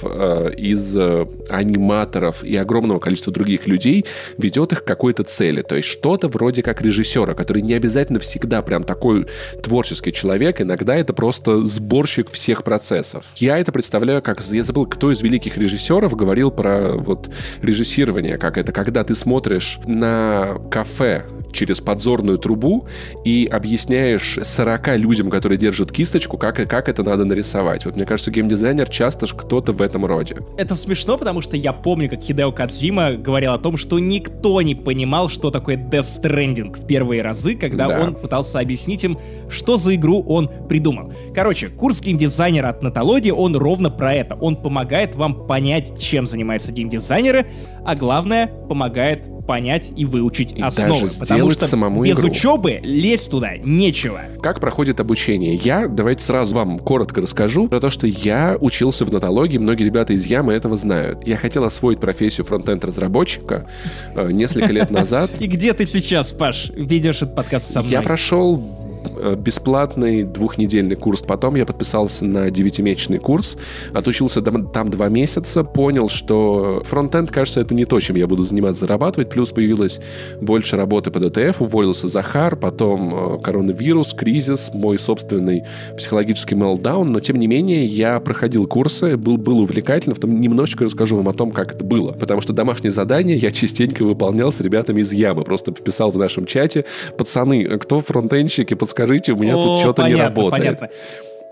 э, 0.02 0.54
из 0.56 0.96
э, 0.96 1.26
аниматоров 1.48 2.42
и 2.44 2.56
огромного 2.56 2.98
количества 2.98 3.32
других 3.32 3.66
людей 3.66 4.04
ведет 4.38 4.72
их 4.72 4.84
к 4.84 4.86
какой-то 4.86 5.24
цели. 5.24 5.62
То 5.62 5.76
есть 5.76 5.88
что-то 5.88 6.28
вроде 6.28 6.62
как 6.62 6.80
режиссера, 6.82 7.34
который 7.34 7.62
не 7.62 7.74
обязательно 7.74 8.20
всегда 8.20 8.62
прям 8.62 8.84
такой 8.84 9.26
творческий 9.62 10.12
человек, 10.12 10.60
иногда 10.60 10.96
это 10.96 11.12
просто 11.12 11.64
сборщик 11.64 12.30
всех 12.30 12.64
процессов. 12.64 13.24
Я 13.36 13.58
это 13.58 13.72
представляю 13.72 14.22
как... 14.22 14.40
Я 14.50 14.64
забыл, 14.64 14.86
кто 14.86 15.10
из 15.12 15.20
великих 15.20 15.56
режиссеров 15.56 16.14
говорил 16.16 16.50
про 16.50 16.94
вот 16.94 17.30
режиссирование, 17.62 18.38
как 18.38 18.58
это, 18.58 18.72
когда 18.72 19.04
ты 19.04 19.14
смотришь 19.14 19.78
на 19.86 20.56
кафе 20.70 21.26
через 21.52 21.80
подзорную 21.80 22.38
трубу 22.38 22.86
и 23.24 23.48
объясняешь 23.50 24.38
40 24.42 24.96
людям, 24.98 25.30
которые 25.30 25.58
держат 25.58 25.92
кисточку, 25.92 26.38
как, 26.38 26.56
как 26.68 26.88
это 26.88 27.02
надо 27.02 27.24
нарисовать. 27.24 27.84
Вот 27.84 27.96
мне 27.96 28.06
кажется, 28.06 28.30
геймдизайнер 28.30 28.88
часто 28.88 29.09
же 29.26 29.34
кто-то 29.34 29.72
в 29.72 29.80
этом 29.82 30.04
роде. 30.06 30.38
Это 30.56 30.74
смешно, 30.74 31.18
потому 31.18 31.40
что 31.40 31.56
я 31.56 31.72
помню, 31.72 32.08
как 32.08 32.22
Хидео 32.22 32.52
Кадзима 32.52 33.12
говорил 33.12 33.52
о 33.52 33.58
том, 33.58 33.76
что 33.76 33.98
никто 33.98 34.62
не 34.62 34.74
понимал, 34.74 35.28
что 35.28 35.50
такое 35.50 35.76
Death 35.76 36.22
Stranding 36.22 36.78
в 36.78 36.86
первые 36.86 37.22
разы, 37.22 37.54
когда 37.54 37.88
да. 37.88 38.00
он 38.02 38.14
пытался 38.14 38.60
объяснить 38.60 39.04
им, 39.04 39.18
что 39.48 39.76
за 39.76 39.94
игру 39.94 40.22
он 40.22 40.50
придумал. 40.68 41.12
Короче, 41.34 41.68
курс 41.68 42.00
геймдизайнера 42.00 42.68
от 42.68 42.82
Натологии, 42.82 43.30
он 43.30 43.56
ровно 43.56 43.90
про 43.90 44.14
это. 44.14 44.34
Он 44.36 44.56
помогает 44.56 45.14
вам 45.14 45.46
понять, 45.46 45.98
чем 45.98 46.26
занимаются 46.26 46.72
геймдизайнеры, 46.72 47.46
а 47.84 47.94
главное, 47.94 48.46
помогает 48.68 49.28
понять 49.46 49.90
и 49.96 50.04
выучить 50.04 50.52
И 50.52 50.62
основы. 50.62 51.00
даже 51.02 51.18
Потому 51.18 51.50
что 51.50 51.66
самому 51.66 52.04
без 52.04 52.18
игру. 52.20 52.28
учебы 52.30 52.80
лезть 52.84 53.30
туда 53.30 53.56
нечего. 53.56 54.20
Как 54.42 54.60
проходит 54.60 55.00
обучение? 55.00 55.54
Я, 55.54 55.88
давайте 55.88 56.22
сразу 56.22 56.54
вам 56.54 56.78
коротко 56.78 57.20
расскажу 57.20 57.68
про 57.68 57.80
то, 57.80 57.90
что 57.90 58.06
я 58.06 58.56
учился 58.90 59.04
в 59.04 59.12
нотологии, 59.12 59.58
многие 59.58 59.84
ребята 59.84 60.12
из 60.12 60.26
Ямы 60.26 60.52
этого 60.52 60.74
знают. 60.74 61.24
Я 61.26 61.36
хотел 61.36 61.62
освоить 61.64 62.00
профессию 62.00 62.44
фронтенд-разработчика 62.44 63.68
э, 64.16 64.32
несколько 64.32 64.72
лет 64.72 64.90
назад. 64.90 65.30
И 65.40 65.46
где 65.46 65.72
ты 65.74 65.86
сейчас, 65.86 66.32
Паш, 66.32 66.72
ведешь 66.74 67.22
этот 67.22 67.36
подкаст 67.36 67.72
со 67.72 67.80
мной? 67.80 67.92
Я 67.92 68.02
прошел 68.02 68.89
бесплатный 69.36 70.24
двухнедельный 70.24 70.96
курс. 70.96 71.22
Потом 71.22 71.54
я 71.56 71.66
подписался 71.66 72.24
на 72.24 72.50
девятимесячный 72.50 73.18
курс, 73.18 73.56
отучился 73.92 74.42
там, 74.42 74.88
два 74.90 75.08
месяца, 75.08 75.64
понял, 75.64 76.08
что 76.08 76.82
фронтенд, 76.84 77.30
кажется, 77.30 77.60
это 77.60 77.74
не 77.74 77.84
то, 77.84 78.00
чем 78.00 78.16
я 78.16 78.26
буду 78.26 78.42
заниматься, 78.42 78.80
зарабатывать. 78.80 79.28
Плюс 79.30 79.52
появилось 79.52 80.00
больше 80.40 80.76
работы 80.76 81.10
по 81.10 81.20
ДТФ, 81.20 81.62
уволился 81.62 82.08
Захар, 82.08 82.56
потом 82.56 83.36
э, 83.36 83.38
коронавирус, 83.42 84.14
кризис, 84.14 84.70
мой 84.74 84.98
собственный 84.98 85.64
психологический 85.96 86.54
мелдаун. 86.54 87.12
Но, 87.12 87.20
тем 87.20 87.36
не 87.36 87.46
менее, 87.46 87.84
я 87.84 88.20
проходил 88.20 88.66
курсы, 88.66 89.16
был, 89.16 89.36
был 89.36 89.60
увлекательно. 89.60 90.14
Потом 90.14 90.40
немножечко 90.40 90.84
расскажу 90.84 91.16
вам 91.16 91.28
о 91.28 91.32
том, 91.32 91.50
как 91.50 91.74
это 91.74 91.84
было. 91.84 92.12
Потому 92.12 92.40
что 92.40 92.52
домашние 92.52 92.90
задания 92.90 93.36
я 93.36 93.50
частенько 93.50 94.04
выполнял 94.04 94.52
с 94.52 94.60
ребятами 94.60 95.00
из 95.00 95.12
Ямы. 95.12 95.44
Просто 95.44 95.72
писал 95.72 96.10
в 96.10 96.18
нашем 96.18 96.46
чате, 96.46 96.84
пацаны, 97.16 97.64
кто 97.78 98.00
фронтенщики, 98.00 98.74
подскажите, 98.74 99.09
у 99.10 99.36
меня 99.36 99.54
тут 99.54 99.66
О, 99.66 99.80
что-то 99.80 100.08
не 100.08 100.14
работает. 100.14 100.78
Понятно. 100.78 100.90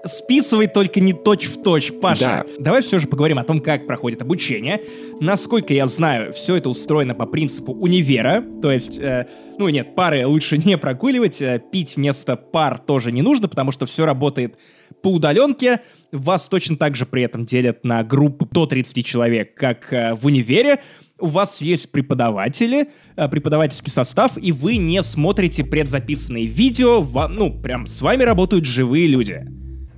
Списывай 0.05 0.69
только 0.69 1.01
не 1.01 1.13
точь 1.13 1.47
в 1.47 1.61
точь, 1.61 1.93
Паша. 2.01 2.47
Да. 2.47 2.47
Давай 2.59 2.83
все 2.83 2.99
же 2.99 3.09
поговорим 3.09 3.39
о 3.39 3.45
том, 3.45 3.61
как 3.61 3.87
проходит 3.87 4.23
обучение. 4.23 4.81
Насколько 5.21 5.75
я 5.75 5.87
знаю, 5.89 6.33
все 6.33 6.57
это 6.57 6.69
устроено 6.69 7.15
по 7.15 7.27
принципу 7.27 7.73
универа. 7.73 8.45
То 8.63 8.71
есть, 8.71 8.99
э, 8.99 9.27
ну 9.59 9.69
нет, 9.69 9.97
пары 9.97 10.25
лучше 10.25 10.57
не 10.57 10.79
прогуливать, 10.79 11.43
э, 11.43 11.61
пить 11.73 11.97
вместо 11.97 12.37
пар 12.37 12.79
тоже 12.79 13.11
не 13.11 13.23
нужно, 13.23 13.49
потому 13.49 13.73
что 13.73 13.87
все 13.87 14.07
работает 14.07 14.57
по 15.03 15.09
удаленке. 15.09 15.81
Вас 16.13 16.49
точно 16.49 16.77
так 16.77 16.95
же 16.95 17.05
при 17.05 17.25
этом 17.25 17.45
делят 17.45 17.85
на 17.85 18.05
группы 18.05 18.47
до 18.51 18.67
30 18.67 19.05
человек, 19.05 19.55
как 19.55 19.93
э, 19.93 20.15
в 20.15 20.27
универе. 20.27 20.81
У 21.21 21.27
вас 21.27 21.61
есть 21.61 21.91
преподаватели, 21.91 22.89
э, 23.17 23.29
преподавательский 23.29 23.91
состав, 23.91 24.33
и 24.37 24.53
вы 24.53 24.77
не 24.77 25.03
смотрите 25.03 25.65
предзаписанные 25.65 26.47
видео, 26.47 27.05
ну, 27.29 27.51
прям 27.61 27.87
с 27.87 28.01
вами 28.03 28.23
работают 28.23 28.65
живые 28.65 29.09
люди. 29.09 29.47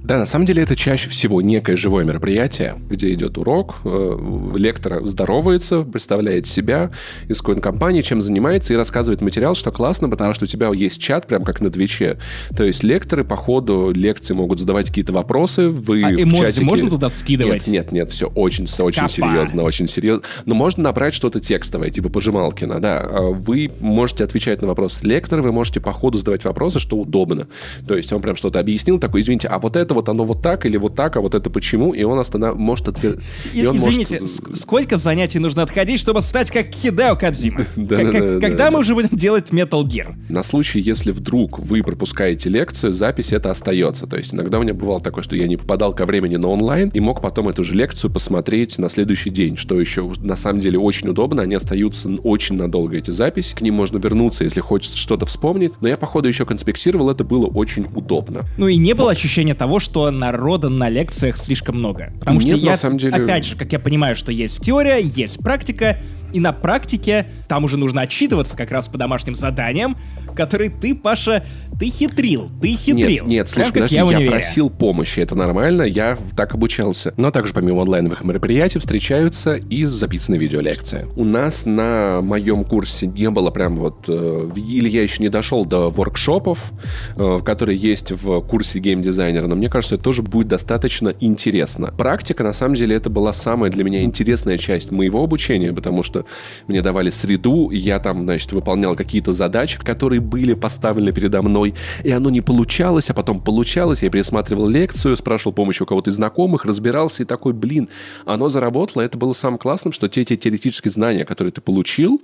Да, 0.03 0.19
на 0.19 0.27
самом 0.27 0.47
деле 0.47 0.63
это 0.63 0.75
чаще 0.75 1.09
всего 1.09 1.43
некое 1.43 1.77
живое 1.77 2.05
мероприятие, 2.05 2.77
где 2.89 3.13
идет 3.13 3.37
урок, 3.39 3.77
э, 3.85 4.53
лектор 4.57 5.07
здоровается, 5.07 5.83
представляет 5.83 6.47
себя, 6.47 6.91
из 7.29 7.39
какой 7.41 7.57
он 7.57 7.61
компании, 7.61 8.01
чем 8.01 8.21
занимается, 8.21 8.73
и 8.73 8.77
рассказывает 8.77 9.21
материал, 9.21 9.55
что 9.55 9.71
классно, 9.71 10.09
потому 10.09 10.33
что 10.33 10.45
у 10.45 10.47
тебя 10.47 10.69
есть 10.73 11.01
чат, 11.01 11.27
прям 11.27 11.45
как 11.45 11.61
на 11.61 11.71
Твиче. 11.71 12.19
То 12.57 12.65
есть 12.65 12.83
лекторы 12.83 13.25
по 13.25 13.37
ходу 13.37 13.93
лекции 13.95 14.35
могут 14.35 14.59
задавать 14.59 14.89
какие-то 14.89 15.13
вопросы, 15.13 15.69
вы 15.69 16.03
А 16.03 16.09
в 16.09 16.23
эмодзи 16.23 16.47
чатике- 16.47 16.65
можно 16.65 16.89
туда 16.91 17.11
скидывать? 17.11 17.67
Нет, 17.67 17.87
нет, 17.87 17.93
нет, 17.93 18.11
все 18.11 18.27
очень, 18.29 18.65
очень 18.81 19.03
Капа. 19.03 19.13
серьезно, 19.13 19.63
очень 19.63 19.87
серьезно. 19.87 20.25
Но 20.47 20.55
можно 20.55 20.83
набрать 20.83 21.15
что-то 21.15 21.41
текстовое, 21.41 21.91
типа 21.91 22.09
пожималкина, 22.09 22.81
да. 22.81 23.01
А 23.01 23.31
Вы 23.31 23.71
можете 23.81 24.25
отвечать 24.25 24.63
на 24.63 24.69
вопросы 24.69 25.07
лектора, 25.07 25.43
вы 25.43 25.53
можете 25.53 25.81
по 25.81 25.93
ходу 25.93 26.19
задавать 26.19 26.45
вопросы, 26.45 26.79
что 26.79 26.97
удобно. 26.97 27.49
То 27.87 27.97
есть 27.97 28.13
он 28.13 28.21
прям 28.23 28.37
что-то 28.37 28.59
объяснил, 28.59 28.99
такой, 28.99 29.21
извините, 29.21 29.49
а 29.49 29.59
вот 29.59 29.77
это 29.77 29.90
вот 29.95 30.09
оно 30.09 30.25
вот 30.25 30.43
так 30.43 30.67
или 30.67 30.77
вот 30.77 30.95
так, 30.95 31.17
а 31.17 31.21
вот 31.21 31.35
это 31.35 31.51
почему? 31.51 31.93
И 31.93 32.03
он 32.03 32.19
останов... 32.19 32.57
может. 32.57 32.81
И- 33.05 33.19
Извините, 33.53 34.19
ск- 34.19 34.55
сколько 34.55 34.97
занятий 34.97 35.39
нужно 35.39 35.63
отходить, 35.63 36.01
чтобы 36.01 36.23
стать 36.23 36.51
как 36.51 36.73
Хидео 36.73 37.17
Кадзима? 37.17 37.65
Когда 37.77 38.51
да, 38.51 38.71
мы 38.71 38.81
уже 38.81 38.95
будем 38.95 39.17
делать 39.17 39.51
Metal 39.51 39.83
Gear? 39.83 40.15
На 40.29 40.43
случай, 40.43 40.81
если 40.81 41.11
вдруг 41.11 41.59
вы 41.59 41.83
пропускаете 41.83 42.49
лекцию, 42.49 42.93
запись 42.93 43.33
это 43.33 43.51
остается. 43.51 44.07
То 44.07 44.17
есть 44.17 44.35
иногда 44.35 44.59
у 44.59 44.63
меня 44.63 44.75
бывало 44.75 45.01
такое, 45.01 45.25
что 45.25 45.37
я 45.37 45.47
не 45.49 45.57
попадал 45.57 45.93
ко 45.93 46.07
времени 46.07 46.37
на 46.37 46.49
онлайн 46.49 46.91
и 46.93 47.01
мог 47.01 47.21
потом 47.21 47.49
эту 47.49 47.65
же 47.65 47.75
лекцию 47.75 48.11
посмотреть 48.13 48.79
на 48.79 48.89
следующий 48.89 49.31
день, 49.31 49.57
что 49.57 49.81
еще 49.81 50.11
на 50.21 50.37
самом 50.37 50.61
деле 50.61 50.79
очень 50.79 51.09
удобно. 51.09 51.43
Они 51.43 51.55
остаются 51.55 52.09
очень 52.23 52.57
надолго, 52.57 52.97
эти 52.97 53.11
записи. 53.11 53.55
К 53.55 53.61
ним 53.61 53.75
можно 53.75 53.99
вернуться, 53.99 54.45
если 54.45 54.61
хочется 54.61 54.97
что-то 54.97 55.27
вспомнить. 55.27 55.73
Но 55.81 55.89
я, 55.89 55.97
походу, 55.97 56.29
еще 56.29 56.47
конспектировал, 56.47 57.11
это 57.11 57.25
было 57.25 57.47
очень 57.47 57.87
удобно. 57.95 58.43
Ну 58.57 58.69
и 58.69 58.77
не 58.77 58.95
было 58.95 59.11
ощущения 59.11 59.55
того, 59.55 59.80
что 59.81 60.11
народа 60.11 60.69
на 60.69 60.89
лекциях 60.89 61.37
слишком 61.37 61.79
много. 61.79 62.13
Потому 62.21 62.41
что 62.41 62.51
Нет, 62.51 62.59
я, 62.59 62.71
на 62.73 62.77
самом 62.77 62.99
деле- 62.99 63.25
опять 63.25 63.45
же, 63.45 63.57
как 63.57 63.73
я 63.73 63.79
понимаю, 63.79 64.15
что 64.15 64.31
есть 64.33 64.61
теория, 64.63 64.99
есть 65.01 65.39
практика, 65.41 65.99
и 66.33 66.41
на 66.41 66.53
практике 66.53 67.27
там 67.49 67.65
уже 67.65 67.77
нужно 67.77 68.03
отчитываться 68.03 68.57
как 68.57 68.71
раз 68.71 68.89
по 68.89 68.99
домашним 68.99 69.35
заданиям, 69.35 69.97
которые 70.35 70.71
ты, 70.71 70.95
Паша, 70.95 71.45
ты 71.79 71.87
хитрил, 71.87 72.51
ты 72.61 72.75
хитрил. 72.75 73.25
Нет, 73.25 73.27
нет, 73.27 73.49
слушай, 73.49 73.73
подожди, 73.73 73.97
я 73.97 74.05
я, 74.05 74.31
просил 74.31 74.71
помощи, 74.71 75.21
это 75.21 75.35
нормально, 75.35 75.83
я 75.83 76.19
так 76.37 76.55
обучался. 76.55 77.15
Но 77.17 77.31
также 77.31 77.55
помимо 77.55 77.83
онлайновых 77.83 78.23
мероприятий 78.25 78.79
встречаются 78.79 79.55
и 79.55 79.85
записанные 79.85 80.39
видеолекции. 80.39 81.07
У 81.17 81.25
нас 81.25 81.67
на 81.67 82.21
моем 82.23 82.65
курсе 82.65 83.07
не 83.07 83.31
было 83.31 83.51
прям 83.51 83.77
вот, 83.77 84.05
э, 84.09 84.51
или 84.57 84.89
я 84.89 85.03
еще 85.03 85.23
не 85.23 85.29
дошел 85.29 85.65
до 85.65 85.91
воркшопов, 85.91 86.73
э, 87.17 87.41
которые 87.45 87.79
есть 87.79 88.13
в 88.13 88.41
курсе 88.43 88.79
геймдизайнера, 88.79 89.47
но 89.47 89.57
мне 89.57 89.69
кажется, 89.69 89.95
это 89.95 90.05
тоже 90.05 90.23
будет 90.23 90.49
достаточно 90.49 91.15
интересно. 91.21 91.93
Практика, 91.97 92.43
на 92.43 92.53
самом 92.53 92.75
деле, 92.75 92.97
это 92.97 93.09
была 93.11 93.33
самая 93.33 93.71
для 93.71 93.85
меня 93.85 94.03
интересная 94.03 94.59
часть 94.59 94.91
моего 94.91 95.25
обучения, 95.25 95.73
потому 95.73 96.03
что 96.03 96.20
мне 96.67 96.83
давали 96.83 97.11
среду, 97.11 97.71
я 97.71 97.99
там, 97.99 98.25
значит, 98.25 98.53
выполнял 98.53 98.97
какие-то 98.97 99.33
задачи, 99.33 99.79
которые 99.79 100.21
были 100.21 100.55
поставлены 100.55 101.13
передо 101.13 101.43
мной, 101.43 101.75
и 102.05 102.11
оно 102.11 102.31
не 102.31 102.41
получалось, 102.41 103.11
а 103.11 103.15
потом 103.15 103.41
получалось, 103.41 104.03
я 104.03 104.11
пересматривал 104.11 104.69
лекцию, 104.69 105.17
спрашивал 105.17 105.53
помощи 105.53 105.83
у 105.83 105.87
кого-то 105.87 106.11
из 106.11 106.15
знакомых, 106.15 106.65
разбирался 106.65 107.23
и 107.23 107.27
такой, 107.27 107.53
блин, 107.53 107.89
оно 108.25 108.49
заработало, 108.49 109.03
это 109.03 109.19
было 109.19 109.33
самым 109.33 109.59
классным, 109.59 109.93
что 109.93 110.09
те, 110.09 110.25
те 110.25 110.37
теоретические 110.37 110.93
знания, 110.93 111.25
которые 111.25 111.53
ты 111.53 111.61
получил, 111.61 112.21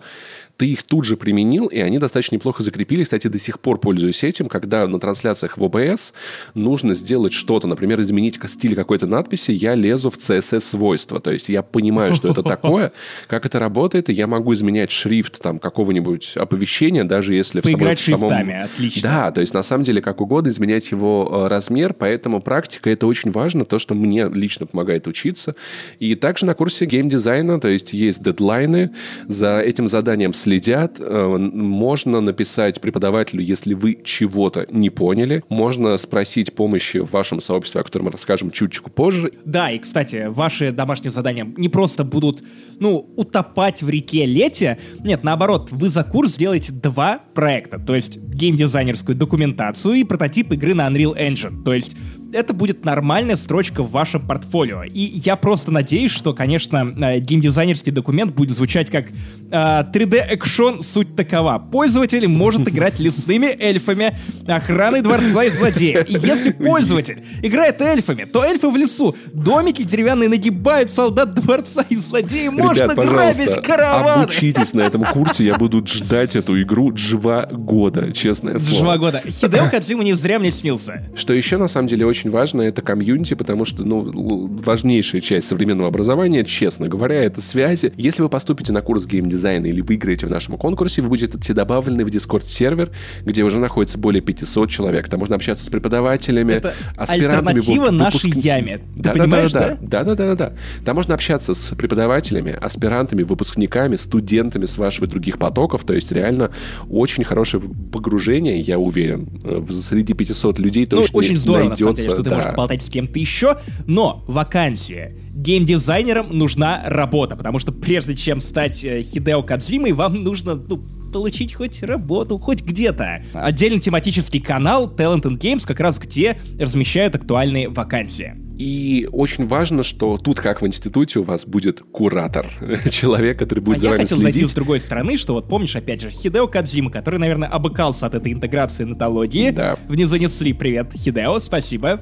ты 0.56 0.66
их 0.66 0.82
тут 0.82 1.04
же 1.04 1.16
применил, 1.16 1.66
и 1.66 1.78
они 1.78 1.98
достаточно 1.98 2.36
неплохо 2.36 2.62
закрепились. 2.62 3.04
Кстати, 3.06 3.28
до 3.28 3.38
сих 3.38 3.60
пор 3.60 3.78
пользуюсь 3.78 4.22
этим, 4.24 4.48
когда 4.48 4.86
на 4.86 4.98
трансляциях 4.98 5.58
в 5.58 5.64
OBS 5.64 6.12
нужно 6.54 6.94
сделать 6.94 7.32
что-то, 7.32 7.66
например, 7.66 8.00
изменить 8.00 8.38
стиль 8.46 8.74
какой-то 8.74 9.06
надписи, 9.06 9.50
я 9.50 9.74
лезу 9.74 10.10
в 10.10 10.16
CSS-свойства. 10.18 11.20
То 11.20 11.30
есть 11.32 11.48
я 11.48 11.62
понимаю, 11.62 12.14
что 12.14 12.28
это 12.28 12.42
такое, 12.42 12.92
как 13.26 13.44
это 13.44 13.58
работает, 13.58 14.08
и 14.08 14.12
я 14.12 14.26
могу 14.26 14.54
изменять 14.54 14.90
шрифт 14.90 15.42
там 15.42 15.58
какого-нибудь 15.58 16.36
оповещения, 16.36 17.04
даже 17.04 17.34
если 17.34 17.60
в 17.60 17.64
самом- 17.64 17.78
Поиграть 17.78 17.98
в 17.98 18.04
самом... 18.04 18.30
шрифтами, 18.30 18.62
отлично. 18.62 19.02
Да, 19.02 19.30
то 19.32 19.40
есть 19.40 19.52
на 19.52 19.62
самом 19.62 19.84
деле 19.84 20.00
как 20.00 20.20
угодно 20.20 20.48
изменять 20.48 20.90
его 20.90 21.28
э, 21.30 21.48
размер, 21.48 21.92
поэтому 21.92 22.40
практика 22.40 22.90
это 22.90 23.06
очень 23.06 23.30
важно, 23.30 23.64
то, 23.64 23.78
что 23.78 23.94
мне 23.94 24.28
лично 24.32 24.66
помогает 24.66 25.06
учиться. 25.06 25.54
И 25.98 26.14
также 26.14 26.46
на 26.46 26.54
курсе 26.54 26.86
геймдизайна, 26.86 27.60
то 27.60 27.68
есть 27.68 27.92
есть 27.92 28.22
дедлайны, 28.22 28.90
за 29.28 29.60
этим 29.60 29.88
заданием 29.88 30.32
следят, 30.46 31.00
э, 31.00 31.38
можно 31.38 32.20
написать 32.20 32.80
преподавателю, 32.80 33.42
если 33.42 33.74
вы 33.74 33.98
чего-то 34.04 34.64
не 34.70 34.90
поняли, 34.90 35.42
можно 35.48 35.96
спросить 35.96 36.54
помощи 36.54 36.98
в 36.98 37.10
вашем 37.10 37.40
сообществе, 37.40 37.80
о 37.80 37.84
котором 37.84 38.06
мы 38.06 38.12
расскажем 38.12 38.52
чуточку 38.52 38.88
позже. 38.88 39.32
Да, 39.44 39.72
и, 39.72 39.78
кстати, 39.80 40.26
ваши 40.28 40.70
домашние 40.70 41.10
задания 41.10 41.52
не 41.56 41.68
просто 41.68 42.04
будут, 42.04 42.44
ну, 42.78 43.12
утопать 43.16 43.82
в 43.82 43.90
реке 43.90 44.24
лете. 44.24 44.78
Нет, 45.00 45.24
наоборот, 45.24 45.72
вы 45.72 45.88
за 45.88 46.04
курс 46.04 46.34
сделаете 46.34 46.72
два 46.72 47.22
проекта. 47.34 47.80
То 47.80 47.96
есть 47.96 48.18
геймдизайнерскую 48.18 49.16
документацию 49.16 49.94
и 49.94 50.04
прототип 50.04 50.52
игры 50.52 50.74
на 50.74 50.86
Unreal 50.86 51.18
Engine. 51.18 51.64
То 51.64 51.74
есть 51.74 51.96
это 52.32 52.52
будет 52.52 52.84
нормальная 52.84 53.36
строчка 53.36 53.82
в 53.82 53.90
вашем 53.90 54.26
портфолио. 54.26 54.84
И 54.84 55.00
я 55.00 55.36
просто 55.36 55.70
надеюсь, 55.72 56.10
что, 56.10 56.34
конечно, 56.34 56.94
э, 56.96 57.18
геймдизайнерский 57.18 57.92
документ 57.92 58.34
будет 58.34 58.50
звучать 58.50 58.90
как 58.90 59.06
э, 59.10 59.12
3D-экшон 59.50 60.82
суть 60.82 61.16
такова. 61.16 61.58
Пользователь 61.58 62.26
может 62.28 62.68
играть 62.68 62.98
лесными 62.98 63.46
эльфами, 63.46 64.16
охраной 64.46 65.02
дворца 65.02 65.44
и 65.44 65.50
злодеев. 65.50 66.08
И 66.08 66.12
если 66.12 66.52
пользователь 66.52 67.24
играет 67.42 67.80
эльфами, 67.80 68.24
то 68.24 68.44
эльфы 68.44 68.70
в 68.70 68.76
лесу, 68.76 69.14
домики 69.32 69.82
деревянные 69.82 70.28
нагибают 70.28 70.90
солдат 70.90 71.34
дворца 71.34 71.84
и 71.88 71.96
злодеи, 71.96 72.48
можно 72.48 72.92
Ребят, 72.92 72.96
грабить 72.96 73.62
караваны. 73.62 74.22
обучитесь 74.24 74.72
на 74.72 74.82
этом 74.82 75.04
курсе, 75.04 75.44
я 75.44 75.56
буду 75.56 75.86
ждать 75.86 76.36
эту 76.36 76.60
игру 76.62 76.92
два 76.92 77.46
года, 77.50 78.12
честное 78.12 78.58
слово. 78.58 78.84
Два 78.84 78.98
года. 78.98 79.22
Хидео 79.26 79.68
Кадзима 79.70 80.04
не 80.04 80.14
зря 80.14 80.38
мне 80.38 80.50
снился. 80.50 81.04
Что 81.14 81.32
еще, 81.32 81.56
на 81.56 81.68
самом 81.68 81.88
деле, 81.88 82.06
очень 82.06 82.15
очень 82.16 82.30
важно, 82.30 82.62
это 82.62 82.80
комьюнити, 82.80 83.34
потому 83.34 83.66
что, 83.66 83.84
ну, 83.84 84.46
важнейшая 84.62 85.20
часть 85.20 85.48
современного 85.48 85.88
образования, 85.88 86.44
честно 86.44 86.88
говоря, 86.88 87.22
это 87.22 87.42
связи. 87.42 87.92
Если 87.98 88.22
вы 88.22 88.30
поступите 88.30 88.72
на 88.72 88.80
курс 88.80 89.04
геймдизайна 89.04 89.66
или 89.66 89.82
выиграете 89.82 90.26
в 90.26 90.30
нашем 90.30 90.56
конкурсе, 90.56 91.02
вы 91.02 91.08
будете 91.08 91.52
добавлены 91.52 92.06
в 92.06 92.10
Discord-сервер, 92.10 92.90
где 93.22 93.42
уже 93.42 93.58
находится 93.58 93.98
более 93.98 94.22
500 94.22 94.70
человек. 94.70 95.08
Там 95.10 95.20
можно 95.20 95.36
общаться 95.36 95.64
с 95.66 95.68
преподавателями, 95.68 96.54
Это 96.54 96.72
аспирантами. 96.96 97.50
альтернатива 97.58 97.90
выпуск- 97.90 98.24
нашей 98.24 98.40
яме. 98.40 98.78
Ты 98.96 99.02
да, 99.02 99.12
понимаешь, 99.12 99.52
да, 99.52 99.76
да? 99.82 100.04
да, 100.04 100.04
да, 100.04 100.14
да, 100.14 100.34
да. 100.34 100.52
Там 100.86 100.96
можно 100.96 101.14
общаться 101.14 101.52
с 101.52 101.74
преподавателями, 101.74 102.56
аспирантами, 102.58 103.24
выпускниками, 103.24 103.96
студентами 103.96 104.64
с 104.64 104.78
ваших 104.78 105.02
и 105.04 105.06
других 105.06 105.38
потоков. 105.38 105.84
То 105.84 105.92
есть 105.92 106.10
реально 106.12 106.50
очень 106.88 107.24
хорошее 107.24 107.62
погружение, 107.92 108.58
я 108.60 108.78
уверен. 108.78 109.28
Э, 109.44 109.62
Среди 109.70 110.14
500 110.14 110.58
людей 110.58 110.88
Ну, 110.90 110.96
точно 110.98 111.18
очень 111.18 111.36
здорово, 111.36 111.68
на 111.70 111.76
найдется, 112.06 112.16
что 112.16 112.24
ты 112.24 112.30
да. 112.30 112.36
можешь 112.36 112.50
поболтать 112.50 112.82
с 112.82 112.88
кем-то 112.88 113.18
еще, 113.18 113.58
но 113.86 114.24
вакансия. 114.26 115.14
Геймдизайнерам 115.34 116.36
нужна 116.36 116.82
работа, 116.86 117.36
потому 117.36 117.58
что 117.58 117.72
прежде 117.72 118.16
чем 118.16 118.40
стать 118.40 118.84
э, 118.84 119.02
Хидео 119.02 119.42
Кадзимой, 119.42 119.92
вам 119.92 120.24
нужно, 120.24 120.54
ну, 120.54 120.82
получить 121.12 121.54
хоть 121.54 121.82
работу, 121.82 122.38
хоть 122.38 122.62
где-то. 122.62 123.22
Отдельный 123.34 123.80
тематический 123.80 124.40
канал 124.40 124.92
Talent 124.94 125.22
and 125.22 125.38
Games 125.38 125.66
как 125.66 125.80
раз 125.80 125.98
где 125.98 126.38
размещают 126.58 127.14
актуальные 127.14 127.68
вакансии. 127.68 128.45
И 128.58 129.08
очень 129.12 129.46
важно, 129.46 129.82
что 129.82 130.16
тут, 130.16 130.40
как 130.40 130.62
в 130.62 130.66
институте, 130.66 131.20
у 131.20 131.22
вас 131.22 131.46
будет 131.46 131.82
куратор. 131.82 132.46
Человек, 132.90 133.38
который 133.38 133.60
будет 133.60 133.78
а 133.78 133.80
за 133.80 133.86
я 133.86 133.90
вами 133.92 134.02
хотел 134.02 134.18
зайти 134.18 134.38
следить. 134.38 134.50
с 134.50 134.54
другой 134.54 134.80
стороны, 134.80 135.16
что 135.18 135.34
вот 135.34 135.48
помнишь, 135.48 135.76
опять 135.76 136.00
же, 136.00 136.10
Хидео 136.10 136.46
Кадзима, 136.46 136.90
который, 136.90 137.18
наверное, 137.18 137.48
обыкался 137.48 138.06
от 138.06 138.14
этой 138.14 138.32
интеграции 138.32 138.84
натологии. 138.84 139.50
Да. 139.50 139.76
В 139.88 139.94
не 139.94 140.04
занесли 140.04 140.52
привет, 140.52 140.92
Хидео, 140.94 141.38
спасибо. 141.38 142.00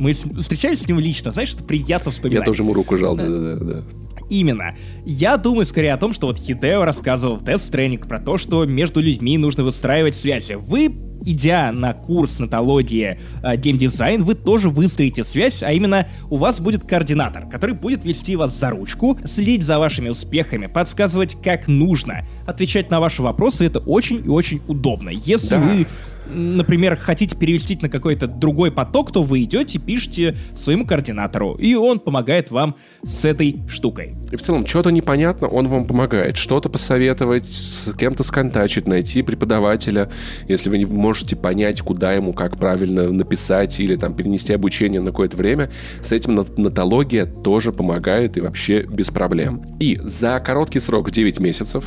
Мы 0.00 0.14
с- 0.14 0.24
встречались 0.40 0.80
с 0.80 0.88
ним 0.88 0.98
лично, 0.98 1.30
знаешь, 1.30 1.52
это 1.54 1.62
приятно 1.62 2.10
вспоминать. 2.10 2.40
Я 2.40 2.46
тоже 2.46 2.62
ему 2.62 2.72
руку 2.72 2.96
жал, 2.96 3.14
да-да-да. 3.16 3.84
Именно. 4.30 4.76
Я 5.04 5.36
думаю 5.36 5.66
скорее 5.66 5.92
о 5.92 5.96
том, 5.98 6.12
что 6.12 6.28
вот 6.28 6.38
Хидео 6.38 6.84
рассказывал 6.84 7.36
в 7.36 7.42
Death 7.42 7.70
Stranding 7.70 8.06
про 8.08 8.18
то, 8.18 8.38
что 8.38 8.64
между 8.64 9.00
людьми 9.00 9.36
нужно 9.36 9.64
выстраивать 9.64 10.14
связи. 10.14 10.54
Вы, 10.54 10.94
идя 11.26 11.72
на 11.72 11.92
курс 11.94 12.38
натологии 12.38 13.18
э, 13.42 13.56
геймдизайн, 13.56 14.22
вы 14.22 14.34
тоже 14.34 14.70
выстроите 14.70 15.24
связь, 15.24 15.62
а 15.64 15.72
именно 15.72 16.06
у 16.30 16.36
вас 16.36 16.60
будет 16.60 16.84
координатор, 16.86 17.46
который 17.48 17.74
будет 17.74 18.04
вести 18.04 18.36
вас 18.36 18.56
за 18.58 18.70
ручку, 18.70 19.18
следить 19.24 19.64
за 19.64 19.78
вашими 19.80 20.08
успехами, 20.08 20.66
подсказывать, 20.66 21.36
как 21.42 21.66
нужно, 21.68 22.24
отвечать 22.46 22.88
на 22.90 23.00
ваши 23.00 23.22
вопросы. 23.22 23.66
Это 23.66 23.80
очень 23.80 24.24
и 24.24 24.28
очень 24.28 24.62
удобно. 24.68 25.10
Если 25.10 25.56
Да. 25.56 25.60
вы 25.60 25.86
например, 26.32 26.96
хотите 26.96 27.36
перевести 27.36 27.78
на 27.80 27.88
какой-то 27.88 28.26
другой 28.26 28.70
поток, 28.70 29.12
то 29.12 29.22
вы 29.22 29.42
идете, 29.42 29.78
пишете 29.78 30.36
своему 30.54 30.86
координатору, 30.86 31.54
и 31.54 31.74
он 31.74 32.00
помогает 32.00 32.50
вам 32.50 32.76
с 33.02 33.24
этой 33.24 33.60
штукой. 33.68 34.14
И 34.30 34.36
в 34.36 34.42
целом, 34.42 34.66
что-то 34.66 34.90
непонятно, 34.90 35.48
он 35.48 35.68
вам 35.68 35.86
помогает. 35.86 36.36
Что-то 36.36 36.68
посоветовать, 36.68 37.46
с 37.46 37.92
кем-то 37.94 38.22
сконтачить, 38.22 38.86
найти 38.86 39.22
преподавателя, 39.22 40.10
если 40.48 40.70
вы 40.70 40.78
не 40.78 40.86
можете 40.86 41.36
понять, 41.36 41.80
куда 41.80 42.12
ему, 42.12 42.32
как 42.32 42.58
правильно 42.58 43.10
написать 43.10 43.78
или 43.80 43.96
там 43.96 44.14
перенести 44.14 44.52
обучение 44.52 45.00
на 45.00 45.10
какое-то 45.10 45.36
время. 45.36 45.70
С 46.02 46.12
этим 46.12 46.34
нат- 46.34 46.58
натология 46.58 47.26
тоже 47.26 47.72
помогает 47.72 48.36
и 48.36 48.40
вообще 48.40 48.82
без 48.82 49.10
проблем. 49.10 49.62
И 49.78 49.98
за 50.02 50.40
короткий 50.40 50.80
срок 50.80 51.10
9 51.10 51.40
месяцев 51.40 51.84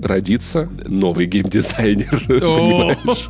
родится 0.00 0.68
новый 0.86 1.26
геймдизайнер. 1.26 2.24
понимаешь? 2.26 3.26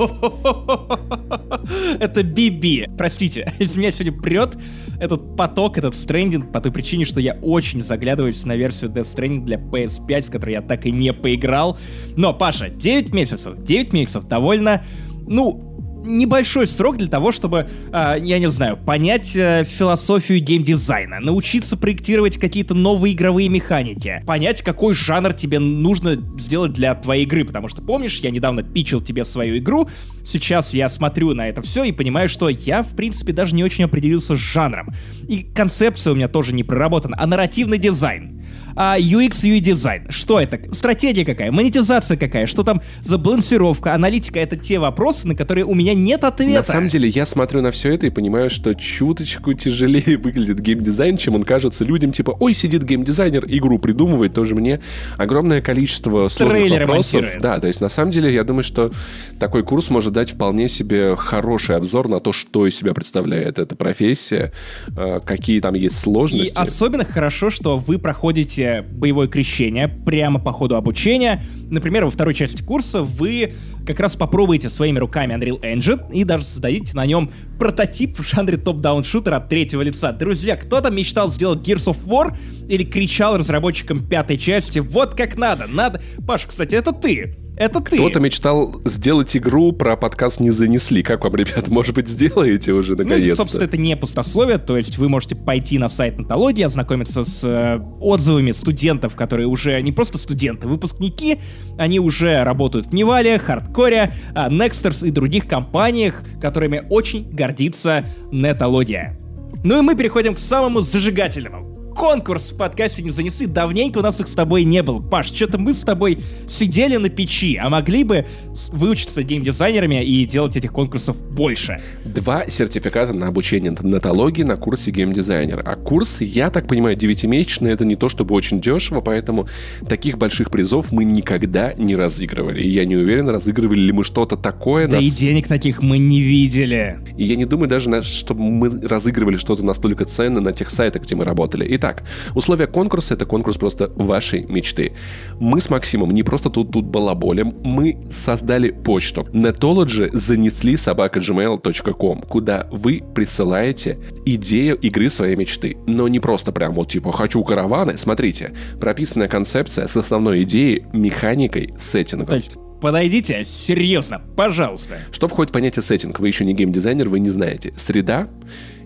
Это 2.01 2.23
Биби. 2.23 2.89
Простите, 2.97 3.53
из 3.59 3.77
меня 3.77 3.91
сегодня 3.91 4.21
прет 4.21 4.57
этот 4.99 5.37
поток, 5.37 5.79
этот 5.79 5.95
стрендинг 5.95 6.53
по 6.53 6.61
той 6.61 6.73
причине, 6.73 7.05
что 7.05 7.21
я 7.21 7.35
очень 7.43 7.83
заглядываюсь 7.83 8.45
на 8.45 8.57
версию 8.57 8.91
Death 8.91 9.15
Stranding 9.15 9.45
для 9.45 9.59
PS5, 9.59 10.23
в 10.23 10.31
которой 10.31 10.53
я 10.53 10.63
так 10.63 10.87
и 10.87 10.91
не 10.91 11.13
поиграл. 11.13 11.79
Но, 12.17 12.33
Паша, 12.33 12.69
9 12.69 13.13
месяцев. 13.13 13.63
9 13.63 13.93
месяцев 13.93 14.25
довольно, 14.25 14.85
ну, 15.27 15.76
небольшой 16.07 16.67
срок 16.67 16.97
для 16.97 17.09
того, 17.09 17.33
чтобы, 17.33 17.69
а, 17.93 18.17
я 18.17 18.39
не 18.39 18.49
знаю, 18.49 18.77
понять 18.77 19.37
э, 19.37 19.65
философию 19.65 20.41
геймдизайна, 20.41 21.21
научиться 21.21 21.77
проектировать 21.77 22.39
какие-то 22.39 22.75
новые 22.75 23.15
игровые 23.15 23.49
механики, 23.49 24.23
понять, 24.27 24.63
какой 24.63 24.95
жанр 24.95 25.33
тебе 25.33 25.59
нужно 25.59 26.17
сделать 26.39 26.73
для 26.73 26.95
твоей 26.95 27.25
игры, 27.25 27.45
потому 27.45 27.69
что, 27.69 27.83
помнишь, 27.83 28.21
я 28.21 28.31
недавно 28.31 28.63
пичил 28.63 29.01
тебе 29.01 29.25
свою 29.25 29.59
игру, 29.59 29.89
сейчас 30.25 30.75
я 30.75 30.89
смотрю 30.89 31.35
на 31.35 31.49
это 31.49 31.63
все 31.63 31.85
и 31.85 31.93
понимаю, 31.93 32.29
что 32.29 32.49
я, 32.49 32.83
в 32.83 32.95
принципе, 32.95 33.33
даже 33.33 33.55
не 33.55 33.65
очень 33.65 33.85
определился 33.85 34.37
с 34.37 34.41
жанром. 34.41 34.95
И 35.29 35.43
концепция 35.43 36.13
у 36.13 36.17
меня 36.17 36.29
тоже 36.29 36.55
не 36.55 36.65
проработана, 36.65 37.17
а 37.19 37.27
нарративный 37.27 37.79
дизайн. 37.79 38.37
А 38.79 38.99
UX, 38.99 39.31
UI 39.43 39.61
дизайн. 39.61 40.07
Что 40.11 40.39
это? 40.39 40.61
Стратегия 40.75 41.25
какая? 41.25 41.51
Монетизация 41.51 42.19
какая? 42.19 42.45
Что 42.45 42.63
там 42.63 42.83
за 43.01 43.17
балансировка, 43.17 43.95
аналитика? 43.95 44.39
Это 44.39 44.57
те 44.57 44.79
вопросы, 44.79 45.27
на 45.27 45.35
которые 45.35 45.65
у 45.65 45.75
меня 45.75 45.95
нет 45.97 46.25
ответа. 46.25 46.59
На 46.59 46.65
самом 46.65 46.89
деле, 46.89 47.09
я 47.09 47.27
смотрю 47.27 47.61
на 47.63 47.71
все 47.71 47.93
это 47.93 48.07
и 48.07 48.11
понимаю, 48.11 48.51
что 48.51 48.75
чуточку 48.75 49.53
тяжелее 49.55 50.17
выглядит 50.23 50.61
геймдизайн, 50.61 51.17
чем 51.17 51.35
он 51.35 51.43
кажется 51.43 51.85
людям, 51.85 52.13
типа, 52.13 52.37
ой, 52.39 52.55
сидит 52.55 52.85
геймдизайнер, 52.85 53.45
игру 53.49 53.79
придумывает, 53.79 54.35
тоже 54.35 54.55
мне 54.55 54.81
огромное 55.17 55.61
количество 55.61 56.29
сложных 56.29 56.59
Трейлеры 56.61 56.87
вопросов. 56.87 57.15
монтирует. 57.15 57.43
Да, 57.43 57.59
то 57.59 57.67
есть, 57.67 57.81
на 57.81 57.89
самом 57.89 58.11
деле, 58.11 58.33
я 58.33 58.45
думаю, 58.45 58.63
что 58.63 58.91
такой 59.39 59.63
курс 59.63 59.91
может 59.91 60.13
дать 60.13 60.31
вполне 60.33 60.69
себе 60.69 61.17
хороший 61.17 61.77
обзор 61.77 62.09
на 62.09 62.21
то, 62.21 62.33
что 62.33 62.67
из 62.67 62.77
себя 62.77 62.95
представляет 62.95 63.59
эта 63.59 63.75
профессия, 63.77 64.53
э, 64.97 65.21
какие 65.25 65.61
там 65.61 65.75
есть 65.75 65.97
И 65.97 65.99
сложности. 66.01 66.55
особенно 66.57 67.05
хорошо, 67.05 67.51
что 67.51 67.79
вы 67.79 67.99
проходите 67.99 68.85
боевое 68.93 69.29
крещение 69.29 69.89
прямо 69.89 70.39
по 70.41 70.53
ходу 70.53 70.77
обучения. 70.77 71.43
Например, 71.71 72.05
во 72.05 72.11
второй 72.11 72.35
части 72.35 72.63
курса 72.63 73.03
вы 73.03 73.53
как 73.87 74.01
раз 74.01 74.17
попробуете 74.17 74.69
своими 74.69 74.99
руками 74.99 75.35
Unreal 75.35 75.61
Engine 75.61 76.13
и 76.13 76.25
даже 76.25 76.45
создадите 76.45 76.95
на 76.95 77.07
нем 77.07 77.31
прототип 77.59 78.19
в 78.19 78.29
жанре 78.29 78.57
топ-даун 78.57 79.05
шутера 79.05 79.37
от 79.37 79.49
третьего 79.49 79.83
лица. 79.83 80.13
Друзья, 80.13 80.57
кто 80.57 80.81
там 80.81 80.95
мечтал 80.95 81.29
сделать 81.29 81.67
Gears 81.67 81.95
of 81.95 81.99
War 82.07 82.37
или 82.69 82.85
кричал 82.85 83.39
разработчикам 83.39 84.07
пятой 84.07 84.37
части 84.37 84.81
«Вот 84.81 85.15
как 85.15 85.37
надо, 85.37 85.67
надо...» 85.67 86.03
Паш, 86.27 86.47
кстати, 86.47 86.75
это 86.75 86.93
ты. 86.93 87.35
Это 87.57 87.81
ты. 87.81 87.97
Кто-то 87.97 88.21
мечтал 88.21 88.83
сделать 88.85 89.35
игру, 89.37 89.73
про 89.73 89.97
подкаст 89.97 90.41
не 90.41 90.51
занесли. 90.51 91.03
Как 91.03 91.25
вам, 91.25 91.35
ребят, 91.37 91.69
может 91.69 91.95
быть, 91.95 92.07
сделаете 92.09 92.73
уже 92.73 92.95
Ну, 92.95 93.05
наконец-то? 93.05 93.37
собственно, 93.37 93.65
это 93.65 93.79
не 93.79 93.97
пустословие, 93.97 94.59
то 94.59 94.77
есть 94.77 94.99
вы 94.99 95.09
можете 95.09 95.37
пойти 95.37 95.79
на 95.79 95.89
сайт 95.89 96.19
Натологии, 96.19 96.63
ознакомиться 96.63 97.25
с 97.25 97.43
э, 97.45 97.81
отзывами 98.01 98.53
студентов, 98.53 99.17
которые 99.17 99.47
уже 99.47 99.81
не 99.81 99.93
просто 99.93 100.19
студенты, 100.19 100.69
выпускники, 100.69 101.39
они 101.79 101.99
уже 101.99 102.45
работают 102.45 102.89
в 102.89 102.93
Невале, 102.93 103.39
Хардкоре, 103.39 104.13
Nexters 104.35 105.07
и 105.07 105.11
других 105.11 105.49
компаниях, 105.49 106.23
которыми 106.41 106.85
очень 106.91 107.31
гордится 107.31 108.05
Нетология. 108.31 109.19
Ну 109.65 109.79
и 109.79 109.81
мы 109.81 109.97
переходим 109.97 110.35
к 110.35 110.39
самому 110.39 110.81
зажигательному. 110.81 111.76
Конкурс 111.97 112.53
в 112.53 112.59
подкасте 112.59 113.03
«Не 113.03 113.09
занесы». 113.09 113.47
Давненько 113.47 113.99
у 113.99 114.03
нас 114.03 114.21
их 114.21 114.29
с 114.29 114.35
тобой 114.35 114.65
не 114.65 114.83
было. 114.83 115.01
Паш, 115.01 115.33
что-то 115.33 115.57
мы 115.57 115.73
с 115.73 115.81
тобой 115.81 116.19
сидели 116.47 116.97
на 116.99 117.09
печи, 117.09 117.57
а 117.57 117.71
могли 117.71 118.05
бы 118.05 118.27
выучиться 118.71 119.23
геймдизайнерами 119.23 120.05
и 120.05 120.27
делать 120.27 120.59
этих 120.59 120.73
конкурсов 120.73 121.17
больше. 121.33 121.81
Два 122.05 122.47
сертификата 122.49 123.15
на 123.15 123.29
обучение 123.29 123.75
натологии 123.81 124.43
на 124.43 124.57
курсе 124.57 124.91
геймдизайнер. 124.91 125.63
А 125.65 125.75
курс, 125.77 126.21
я 126.21 126.51
так 126.51 126.69
понимаю, 126.69 126.97
девятимесячный, 126.97 127.73
это 127.73 127.87
не 127.87 127.97
то 127.97 128.11
чтобы 128.11 128.35
очень 128.35 128.61
дешево, 128.61 129.01
поэтому 129.01 129.49
таких 129.89 130.19
больших 130.19 130.51
призов 130.51 130.93
мы 130.93 131.05
никогда 131.05 131.73
не 131.79 131.97
разыгрывали. 131.97 132.63
И 132.63 132.69
я 132.69 132.85
не 132.85 132.97
уверен, 132.97 133.31
разыгрывали 133.31 133.81
ли 133.81 133.93
мы 133.93 134.05
что-то 134.05 134.37
такое. 134.37 134.87
Да 134.87 134.97
нас- 134.97 135.05
и 135.05 135.11
денег 135.11 135.49
таких 135.49 135.83
мы 135.83 135.97
не 135.97 136.21
видели. 136.21 136.99
И 137.17 137.25
я 137.25 137.37
не 137.37 137.47
думаю 137.47 137.71
даже, 137.71 138.03
чтобы 138.03 138.43
мы 138.43 138.87
разыгрывали 138.87 139.37
что-то 139.37 139.65
настолько 139.65 140.05
ценное 140.05 140.43
на 140.43 140.53
тех 140.53 140.69
сайтах, 140.69 141.03
где 141.03 141.15
мы 141.15 141.25
работали. 141.25 141.67
Итак, 141.71 141.86
условия 142.35 142.67
конкурса— 142.67 143.15
это 143.17 143.27
конкурс 143.27 143.59
просто 143.59 143.91
вашей 143.95 144.45
мечты. 144.45 144.93
Мы 145.39 145.61
с 145.61 145.71
Максимом 145.71 146.11
не 146.11 146.23
просто 146.23 146.51
тут, 146.51 146.73
тут 146.73 146.87
балаболем, 146.87 147.55
мы 147.63 147.99
создали 148.11 148.71
почту. 148.71 149.23
Netology 149.33 150.11
занесли 150.17 150.77
собака 150.77 151.19
gmail.com, 151.19 152.23
куда 152.23 152.67
вы 152.71 153.03
присылаете 153.15 153.99
идею 154.25 154.77
игры 154.77 155.11
своей 155.11 155.37
мечты. 155.37 155.77
Но 155.87 156.09
не 156.09 156.21
просто 156.21 156.53
прям 156.53 156.75
вот 156.75 156.91
типа 156.91 157.13
«хочу 157.13 157.43
караваны». 157.45 157.97
Смотрите, 157.97 158.53
прописанная 158.81 159.29
концепция 159.29 159.87
с 159.87 159.97
основной 159.97 160.43
идеей, 160.43 160.85
механикой, 160.93 161.75
сеттингом. 161.79 162.27
То 162.27 162.37
есть, 162.37 162.57
подойдите, 162.81 163.45
серьезно, 163.45 164.21
пожалуйста. 164.37 164.99
Что 165.11 165.29
входит 165.29 165.51
в 165.51 165.53
понятие 165.53 165.83
сеттинг? 165.83 166.21
Вы 166.21 166.29
еще 166.29 166.45
не 166.45 166.55
геймдизайнер, 166.55 167.09
вы 167.09 167.21
не 167.21 167.31
знаете. 167.31 167.73
Среда 167.77 168.29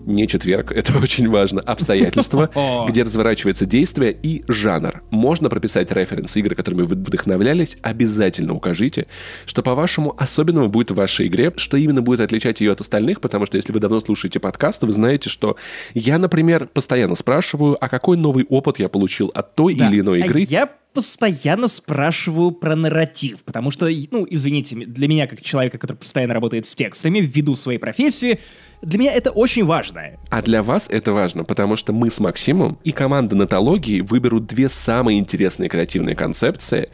не 0.05 0.27
четверг, 0.27 0.71
это 0.75 0.97
очень 0.97 1.29
важно, 1.29 1.61
обстоятельства, 1.61 2.49
где 2.87 3.03
разворачивается 3.03 3.65
действие 3.65 4.15
и 4.21 4.43
жанр. 4.47 5.01
Можно 5.09 5.49
прописать 5.49 5.91
референс 5.91 6.35
игры, 6.37 6.55
которыми 6.55 6.81
вы 6.83 6.95
вдохновлялись, 6.95 7.77
обязательно 7.81 8.53
укажите, 8.53 9.07
что 9.45 9.61
по-вашему 9.61 10.15
особенного 10.17 10.67
будет 10.67 10.91
в 10.91 10.95
вашей 10.95 11.27
игре, 11.27 11.53
что 11.57 11.77
именно 11.77 12.01
будет 12.01 12.19
отличать 12.21 12.61
ее 12.61 12.71
от 12.71 12.81
остальных, 12.81 13.21
потому 13.21 13.45
что 13.45 13.57
если 13.57 13.71
вы 13.73 13.79
давно 13.79 13.99
слушаете 14.01 14.39
подкасты, 14.39 14.85
вы 14.85 14.93
знаете, 14.93 15.29
что 15.29 15.57
я, 15.93 16.17
например, 16.17 16.67
постоянно 16.67 17.15
спрашиваю, 17.15 17.77
а 17.83 17.89
какой 17.89 18.17
новый 18.17 18.45
опыт 18.49 18.79
я 18.79 18.89
получил 18.89 19.31
от 19.33 19.55
той 19.55 19.75
Да. 19.75 19.89
или 19.89 19.99
иной 19.99 20.21
А 20.21 20.25
игры. 20.25 20.41
я 20.41 20.69
постоянно 20.93 21.67
спрашиваю 21.67 22.51
про 22.51 22.75
нарратив, 22.75 23.43
потому 23.43 23.71
что, 23.71 23.87
ну, 24.11 24.27
извините, 24.29 24.75
для 24.75 25.07
меня, 25.07 25.27
как 25.27 25.41
человека, 25.41 25.77
который 25.77 25.97
постоянно 25.97 26.33
работает 26.33 26.65
с 26.65 26.75
текстами, 26.75 27.19
ввиду 27.19 27.55
своей 27.55 27.77
профессии, 27.77 28.39
для 28.81 28.99
меня 28.99 29.13
это 29.13 29.31
очень 29.31 29.63
важно. 29.63 30.17
А 30.29 30.41
для 30.41 30.63
вас 30.63 30.87
это 30.89 31.13
важно, 31.13 31.43
потому 31.43 31.75
что 31.75 31.93
мы 31.93 32.09
с 32.09 32.19
Максимом 32.19 32.79
и 32.83 32.91
команда 32.91 33.35
Натологии 33.35 34.01
выберут 34.01 34.47
две 34.47 34.69
самые 34.69 35.19
интересные 35.19 35.69
креативные 35.69 36.15
концепции 36.15 36.89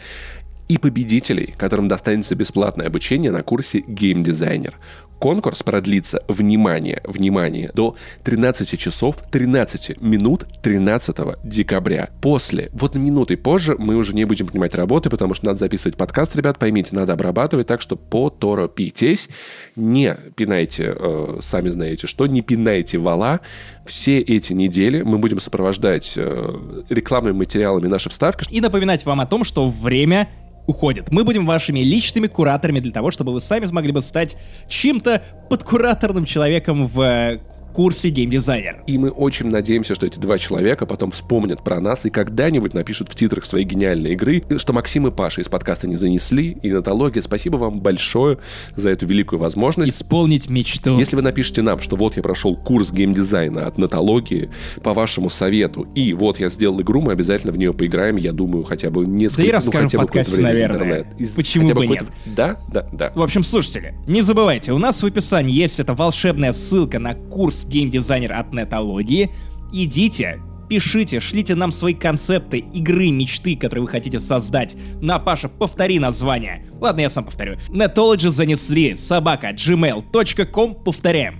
и 0.67 0.77
победителей, 0.77 1.53
которым 1.57 1.87
достанется 1.87 2.35
бесплатное 2.35 2.87
обучение 2.87 3.31
на 3.31 3.41
курсе 3.41 3.79
Designer. 3.79 4.73
Конкурс 5.19 5.63
продлится, 5.63 6.23
внимание, 6.27 7.01
внимание, 7.03 7.71
до 7.73 7.95
13 8.23 8.79
часов 8.79 9.17
13 9.31 10.01
минут 10.01 10.45
13 10.61 11.17
декабря. 11.43 12.09
После, 12.21 12.69
вот 12.73 12.95
минуты 12.95 13.37
позже, 13.37 13.75
мы 13.77 13.95
уже 13.95 14.13
не 14.13 14.25
будем 14.25 14.47
принимать 14.47 14.75
работы, 14.75 15.09
потому 15.09 15.33
что 15.33 15.47
надо 15.47 15.59
записывать 15.59 15.97
подкаст, 15.97 16.35
ребят, 16.35 16.59
поймите, 16.59 16.95
надо 16.95 17.13
обрабатывать, 17.13 17.67
так 17.67 17.81
что 17.81 17.95
поторопитесь, 17.95 19.29
не 19.75 20.15
пинайте, 20.35 20.95
э, 20.95 21.37
сами 21.41 21.69
знаете 21.69 22.07
что, 22.07 22.27
не 22.27 22.41
пинайте 22.41 22.97
вала. 22.97 23.39
Все 23.85 24.19
эти 24.19 24.53
недели 24.53 25.01
мы 25.01 25.17
будем 25.17 25.39
сопровождать 25.39 26.13
э, 26.15 26.55
рекламными 26.89 27.37
материалами 27.37 27.87
наши 27.87 28.09
вставки, 28.09 28.45
И 28.49 28.61
напоминать 28.61 29.05
вам 29.05 29.21
о 29.21 29.25
том, 29.25 29.43
что 29.43 29.67
время 29.67 30.29
уходит. 30.67 31.11
Мы 31.11 31.23
будем 31.23 31.45
вашими 31.45 31.79
личными 31.79 32.27
кураторами 32.27 32.79
для 32.79 32.91
того, 32.91 33.09
чтобы 33.09 33.33
вы 33.33 33.41
сами 33.41 33.65
смогли 33.65 33.91
бы 33.91 34.01
стать 34.01 34.35
чем-то 34.67 35.23
подкураторным 35.49 36.25
человеком 36.25 36.85
в 36.85 37.01
э, 37.01 37.39
курсе 37.77 38.09
геймдизайнер. 38.09 38.81
И 38.87 38.97
мы 38.97 39.11
очень 39.11 39.51
надеемся, 39.51 39.93
что 39.93 40.07
эти 40.07 40.17
два 40.17 40.39
человека 40.39 40.87
потом 40.87 41.11
вспомнят 41.11 41.63
про 41.63 41.79
нас 41.79 42.07
и 42.07 42.09
когда-нибудь 42.09 42.73
напишут 42.73 43.07
в 43.07 43.13
титрах 43.13 43.45
своей 43.45 43.65
гениальной 43.65 44.13
игры, 44.13 44.43
что 44.57 44.73
Максим 44.73 45.05
и 45.05 45.11
Паша 45.11 45.41
из 45.41 45.47
подкаста 45.47 45.87
не 45.87 45.95
занесли. 45.95 46.57
И 46.63 46.71
Натология, 46.71 47.21
спасибо 47.21 47.57
вам 47.57 47.79
большое 47.79 48.39
за 48.75 48.89
эту 48.89 49.05
великую 49.05 49.37
возможность. 49.37 49.91
Исполнить 49.91 50.49
мечту. 50.49 50.97
Если 50.97 51.15
вы 51.15 51.21
напишете 51.21 51.61
нам, 51.61 51.79
что 51.79 51.95
вот 51.97 52.17
я 52.17 52.23
прошел 52.23 52.55
курс 52.55 52.91
геймдизайна 52.91 53.67
от 53.67 53.77
Натологии 53.77 54.49
по 54.81 54.95
вашему 54.95 55.29
совету, 55.29 55.87
и 55.93 56.13
вот 56.13 56.39
я 56.39 56.49
сделал 56.49 56.81
игру, 56.81 57.01
мы 57.01 57.11
обязательно 57.11 57.53
в 57.53 57.59
нее 57.59 57.75
поиграем, 57.75 58.15
я 58.15 58.31
думаю, 58.31 58.63
хотя 58.63 58.89
бы 58.89 59.05
несколько... 59.05 59.43
Да 59.43 59.47
и 59.47 59.51
ну, 59.51 59.53
расскажем 59.53 59.83
хотя 59.89 59.97
в 59.99 60.01
подкасте, 60.01 60.41
наверное. 60.41 60.77
интернета. 60.77 61.09
Из- 61.19 61.33
Почему 61.33 61.67
бы 61.67 61.81
какое-то- 61.81 62.05
Да, 62.25 62.57
да, 62.73 62.87
да. 62.91 63.11
В 63.13 63.21
общем, 63.21 63.43
слушатели, 63.43 63.93
не 64.07 64.23
забывайте, 64.23 64.73
у 64.73 64.79
нас 64.79 65.03
в 65.03 65.05
описании 65.05 65.53
есть 65.53 65.79
эта 65.79 65.93
волшебная 65.93 66.53
ссылка 66.53 66.97
на 66.97 67.13
курс 67.13 67.66
геймдизайнер 67.67 68.33
от 68.33 68.53
Нетологии. 68.53 69.29
Идите, 69.73 70.41
пишите, 70.69 71.19
шлите 71.19 71.55
нам 71.55 71.71
свои 71.71 71.93
концепты 71.93 72.59
игры, 72.59 73.09
мечты, 73.11 73.55
которые 73.55 73.83
вы 73.83 73.89
хотите 73.89 74.19
создать. 74.19 74.75
На, 75.01 75.19
Паша, 75.19 75.49
повтори 75.49 75.99
название. 75.99 76.65
Ладно, 76.79 77.01
я 77.01 77.09
сам 77.09 77.25
повторю. 77.25 77.57
Netology 77.69 78.29
занесли 78.29 78.95
собака 78.95 79.51
gmail.com. 79.51 80.75
Повторяем. 80.83 81.39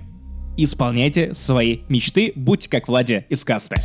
Исполняйте 0.56 1.34
свои 1.34 1.80
мечты, 1.88 2.32
будьте 2.34 2.68
как 2.68 2.88
Владя 2.88 3.24
из 3.28 3.44
касты. 3.44 3.76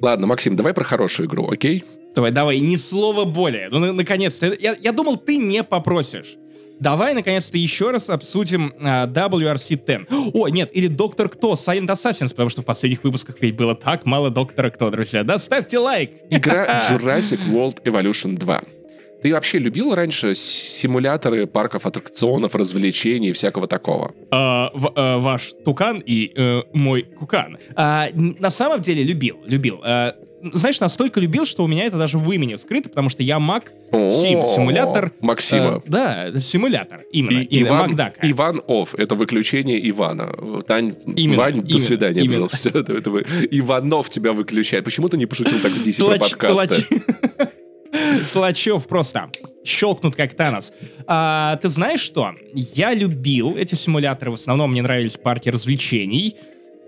Ладно, 0.00 0.26
Максим, 0.26 0.56
давай 0.56 0.72
про 0.74 0.84
хорошую 0.84 1.28
игру, 1.28 1.50
окей? 1.50 1.84
Давай, 2.14 2.30
давай, 2.30 2.60
ни 2.60 2.76
слова 2.76 3.24
более. 3.24 3.68
Ну, 3.68 3.78
на- 3.78 3.92
наконец-то. 3.92 4.46
Я, 4.58 4.74
я 4.80 4.92
думал, 4.92 5.16
ты 5.16 5.36
не 5.36 5.62
попросишь. 5.64 6.36
Давай, 6.80 7.14
наконец-то, 7.14 7.58
еще 7.58 7.90
раз 7.90 8.08
обсудим 8.10 8.72
а, 8.80 9.06
WRC-10. 9.06 10.06
О, 10.34 10.48
нет, 10.48 10.70
или 10.72 10.86
Доктор 10.86 11.28
Кто, 11.28 11.52
Silent 11.54 11.88
Assassins, 11.88 12.30
потому 12.30 12.48
что 12.50 12.62
в 12.62 12.64
последних 12.64 13.02
выпусках 13.04 13.36
ведь 13.40 13.56
было 13.56 13.74
так 13.74 14.06
мало 14.06 14.30
Доктора 14.30 14.70
Кто, 14.70 14.90
друзья. 14.90 15.24
Да, 15.24 15.38
ставьте 15.38 15.78
лайк. 15.78 16.12
Игра 16.30 16.80
Jurassic 16.90 17.40
World 17.48 17.82
Evolution 17.82 18.36
2. 18.38 18.62
Ты 19.22 19.32
вообще 19.32 19.58
любил 19.58 19.94
раньше 19.96 20.36
симуляторы 20.36 21.48
парков 21.48 21.86
аттракционов, 21.86 22.54
развлечений 22.54 23.30
и 23.30 23.32
всякого 23.32 23.66
такого? 23.66 24.14
А, 24.30 24.70
в- 24.72 24.92
а, 24.94 25.18
ваш 25.18 25.54
Тукан 25.64 25.98
и 26.06 26.32
э, 26.36 26.62
мой 26.72 27.02
Кукан. 27.02 27.58
А, 27.74 28.06
на 28.14 28.50
самом 28.50 28.80
деле 28.80 29.02
любил, 29.02 29.38
любил. 29.44 29.80
А, 29.82 30.14
знаешь, 30.52 30.80
настолько 30.80 31.20
любил, 31.20 31.44
что 31.44 31.64
у 31.64 31.66
меня 31.66 31.84
это 31.84 31.98
даже 31.98 32.18
в 32.18 32.30
имени 32.32 32.54
скрыто, 32.56 32.88
потому 32.88 33.08
что 33.08 33.22
я 33.22 33.38
Мак 33.38 33.72
Сим, 33.90 34.44
симулятор. 34.46 35.12
Максима. 35.20 35.82
э, 35.84 35.88
да, 35.90 36.40
симулятор, 36.40 37.02
именно. 37.12 37.40
И 37.40 37.62
Иван, 37.62 37.88
Макдака. 37.88 38.20
Иван 38.30 38.62
Офф. 38.68 38.94
Это 38.94 39.14
выключение 39.14 39.88
Ивана. 39.90 40.32
Тань, 40.66 40.94
Именно, 41.16 41.36
Вань, 41.38 41.54
до 41.62 41.66
именно, 41.66 41.78
свидания, 41.78 42.20
именно. 42.20 42.46
пожалуйста. 42.48 42.68
Это, 42.78 42.92
это 42.92 43.10
вы- 43.10 43.24
Иванов 43.50 44.10
тебя 44.10 44.32
выключает. 44.32 44.84
Почему 44.84 45.08
ты 45.08 45.16
не 45.16 45.26
пошутил 45.26 45.58
так 45.60 45.72
в 45.72 45.86
DC 45.86 45.98
про 46.04 46.14
Тлач- 46.16 46.18
подкасты? 46.20 46.84
Тлачев 48.32 48.86
просто 48.88 49.30
щелкнут 49.64 50.14
как 50.16 50.34
Танос. 50.34 50.72
А, 51.06 51.56
ты 51.60 51.68
знаешь 51.68 52.00
что? 52.00 52.32
Я 52.54 52.94
любил 52.94 53.56
эти 53.56 53.74
симуляторы. 53.74 54.30
В 54.30 54.34
основном 54.34 54.70
мне 54.72 54.82
нравились 54.82 55.16
парки 55.16 55.48
развлечений. 55.48 56.36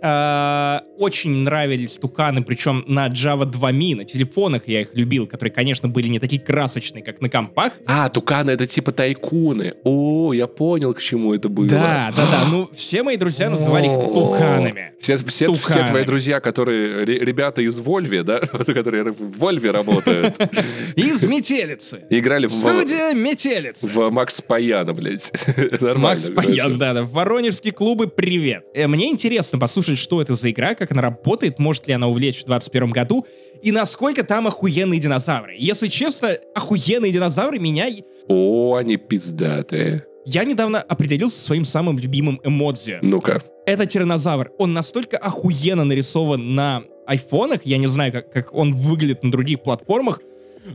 А, 0.02 0.82
очень 0.98 1.30
нравились 1.42 1.98
туканы, 1.98 2.42
причем 2.42 2.84
на 2.86 3.08
Java 3.08 3.44
2 3.44 3.72
Mi, 3.72 3.94
на 3.96 4.04
телефонах 4.04 4.62
я 4.66 4.80
их 4.82 4.88
любил, 4.94 5.26
которые, 5.26 5.52
конечно, 5.52 5.88
были 5.88 6.08
не 6.08 6.18
такие 6.18 6.40
красочные, 6.40 7.02
как 7.02 7.20
на 7.20 7.28
компах. 7.28 7.72
А, 7.86 8.08
туканы 8.08 8.50
это 8.50 8.66
типа 8.66 8.92
тайкуны. 8.92 9.74
О, 9.84 10.32
я 10.32 10.46
понял, 10.46 10.94
к 10.94 11.00
чему 11.00 11.34
это 11.34 11.48
было. 11.48 11.68
Да, 11.68 12.12
да, 12.16 12.26
да. 12.30 12.44
Ну, 12.46 12.68
все 12.72 13.02
мои 13.02 13.16
друзья 13.16 13.50
называли 13.50 13.86
их 13.86 14.12
туканами. 14.14 14.92
Все, 15.00 15.16
все, 15.16 15.52
все 15.52 15.68
Туканы. 15.72 15.88
твои 15.88 16.04
друзья, 16.04 16.40
которые 16.40 17.04
ре- 17.04 17.18
ребята 17.20 17.62
из 17.62 17.78
Вольве, 17.78 18.22
да, 18.22 18.38
которые 18.66 19.12
в 19.12 19.38
Вольве 19.38 19.70
работают, 19.70 20.34
Из 20.96 21.24
метелицы. 21.24 22.02
играли 22.10 22.46
в, 22.46 22.52
Студия 22.52 23.14
метелицы. 23.14 23.86
в 23.88 24.10
Макс 24.10 24.40
Паяна, 24.42 24.92
блядь. 24.92 25.32
Нормально. 25.80 25.98
Макс 26.00 26.28
Паян, 26.30 26.76
да, 26.78 26.92
да. 26.94 27.04
Воронежские 27.04 27.72
клубы, 27.72 28.08
привет. 28.08 28.64
Э, 28.74 28.86
Мне 28.86 29.08
интересно 29.10 29.58
послушать, 29.58 29.89
что 29.98 30.20
это 30.22 30.34
за 30.34 30.50
игра, 30.50 30.74
как 30.74 30.92
она 30.92 31.02
работает, 31.02 31.58
может 31.58 31.86
ли 31.86 31.94
она 31.94 32.08
увлечь 32.08 32.42
в 32.42 32.46
2021 32.46 32.90
году, 32.90 33.26
и 33.62 33.72
насколько 33.72 34.24
там 34.24 34.46
охуенные 34.46 35.00
динозавры. 35.00 35.54
Если 35.58 35.88
честно, 35.88 36.36
охуенные 36.54 37.12
динозавры 37.12 37.58
меня... 37.58 37.88
О, 38.28 38.74
они 38.76 38.96
пиздатые. 38.96 40.04
Я 40.26 40.44
недавно 40.44 40.80
определился 40.80 41.38
со 41.38 41.46
своим 41.46 41.64
самым 41.64 41.98
любимым 41.98 42.40
эмодзи. 42.44 42.98
Ну-ка. 43.02 43.42
Это 43.66 43.86
тиранозавр. 43.86 44.50
Он 44.58 44.72
настолько 44.72 45.16
охуенно 45.16 45.84
нарисован 45.84 46.54
на 46.54 46.84
айфонах, 47.06 47.62
я 47.64 47.78
не 47.78 47.88
знаю, 47.88 48.12
как, 48.12 48.32
как 48.32 48.54
он 48.54 48.74
выглядит 48.74 49.22
на 49.24 49.30
других 49.30 49.62
платформах, 49.62 50.20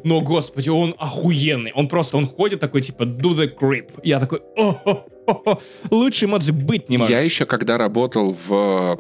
но, 0.04 0.22
господи, 0.22 0.70
он 0.70 0.96
охуенный. 0.98 1.72
Он 1.74 1.88
просто, 1.88 2.18
он 2.18 2.26
ходит 2.26 2.60
такой, 2.60 2.82
типа, 2.82 3.04
do 3.04 3.36
the 3.36 3.54
creep. 3.56 3.92
Я 4.04 4.20
такой, 4.20 4.42
о 4.58 5.06
лучше 5.92 6.26
эмодзи 6.26 6.52
быть 6.52 6.90
не 6.90 6.98
может. 6.98 7.12
Я 7.12 7.22
еще, 7.22 7.46
когда 7.46 7.78
работал 7.78 8.36
в 8.48 9.00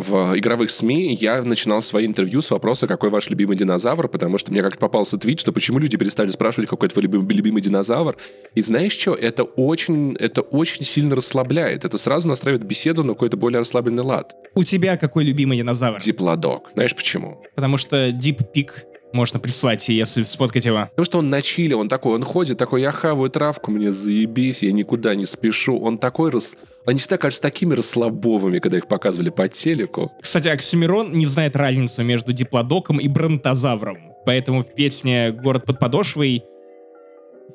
в 0.00 0.38
игровых 0.38 0.70
СМИ 0.70 1.14
я 1.20 1.42
начинал 1.42 1.82
свои 1.82 2.06
интервью 2.06 2.42
с 2.42 2.50
вопроса, 2.50 2.86
какой 2.86 3.10
ваш 3.10 3.28
любимый 3.28 3.56
динозавр, 3.56 4.08
потому 4.08 4.38
что 4.38 4.50
мне 4.50 4.62
как-то 4.62 4.78
попался 4.78 5.18
твит, 5.18 5.40
что 5.40 5.52
почему 5.52 5.78
люди 5.78 5.96
перестали 5.96 6.30
спрашивать, 6.30 6.68
какой 6.68 6.88
твой 6.88 7.02
любимый, 7.02 7.34
любимый 7.34 7.60
динозавр. 7.60 8.16
И 8.54 8.62
знаешь 8.62 8.92
что, 8.92 9.14
это 9.14 9.44
очень, 9.44 10.16
это 10.18 10.40
очень 10.40 10.84
сильно 10.84 11.14
расслабляет. 11.16 11.84
Это 11.84 11.98
сразу 11.98 12.28
настраивает 12.28 12.66
беседу 12.66 13.04
на 13.04 13.12
какой-то 13.14 13.36
более 13.36 13.58
расслабленный 13.58 14.02
лад. 14.02 14.34
У 14.54 14.62
тебя 14.62 14.96
какой 14.96 15.24
любимый 15.24 15.58
динозавр? 15.58 15.98
Диплодок. 16.00 16.70
Знаешь 16.74 16.94
почему? 16.94 17.42
Потому 17.54 17.76
что 17.76 18.08
Deep 18.08 18.40
Peak 18.54 18.70
можно 19.12 19.40
прислать, 19.40 19.88
если 19.88 20.22
сфоткать 20.22 20.66
его. 20.66 20.88
Потому 20.90 21.04
что 21.04 21.18
он 21.18 21.30
на 21.30 21.42
чиле, 21.42 21.76
он 21.76 21.88
такой, 21.88 22.14
он 22.14 22.24
ходит 22.24 22.58
такой, 22.58 22.82
я 22.82 22.92
хаваю 22.92 23.30
травку, 23.30 23.70
мне 23.70 23.92
заебись, 23.92 24.62
я 24.62 24.72
никуда 24.72 25.14
не 25.14 25.26
спешу. 25.26 25.78
Он 25.78 25.98
такой 25.98 26.30
рас... 26.30 26.54
Они 26.86 26.98
всегда 26.98 27.18
кажутся 27.18 27.42
такими 27.42 27.74
расслабовыми, 27.74 28.58
когда 28.58 28.78
их 28.78 28.86
показывали 28.86 29.30
по 29.30 29.48
телеку. 29.48 30.12
Кстати, 30.20 30.48
Оксимирон 30.48 31.12
не 31.12 31.26
знает 31.26 31.56
разницу 31.56 32.02
между 32.02 32.32
диплодоком 32.32 32.98
и 32.98 33.08
бронтозавром. 33.08 34.14
Поэтому 34.24 34.62
в 34.62 34.74
песне 34.74 35.32
«Город 35.32 35.64
под 35.64 35.78
подошвой» 35.78 36.44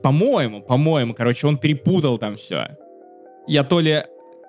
по-моему, 0.04 0.62
по-моему, 0.62 1.16
короче, 1.16 1.48
он 1.48 1.58
перепутал 1.58 2.20
там 2.20 2.36
все. 2.36 2.78
Я 3.48 3.64
то 3.64 3.80
ли 3.80 4.04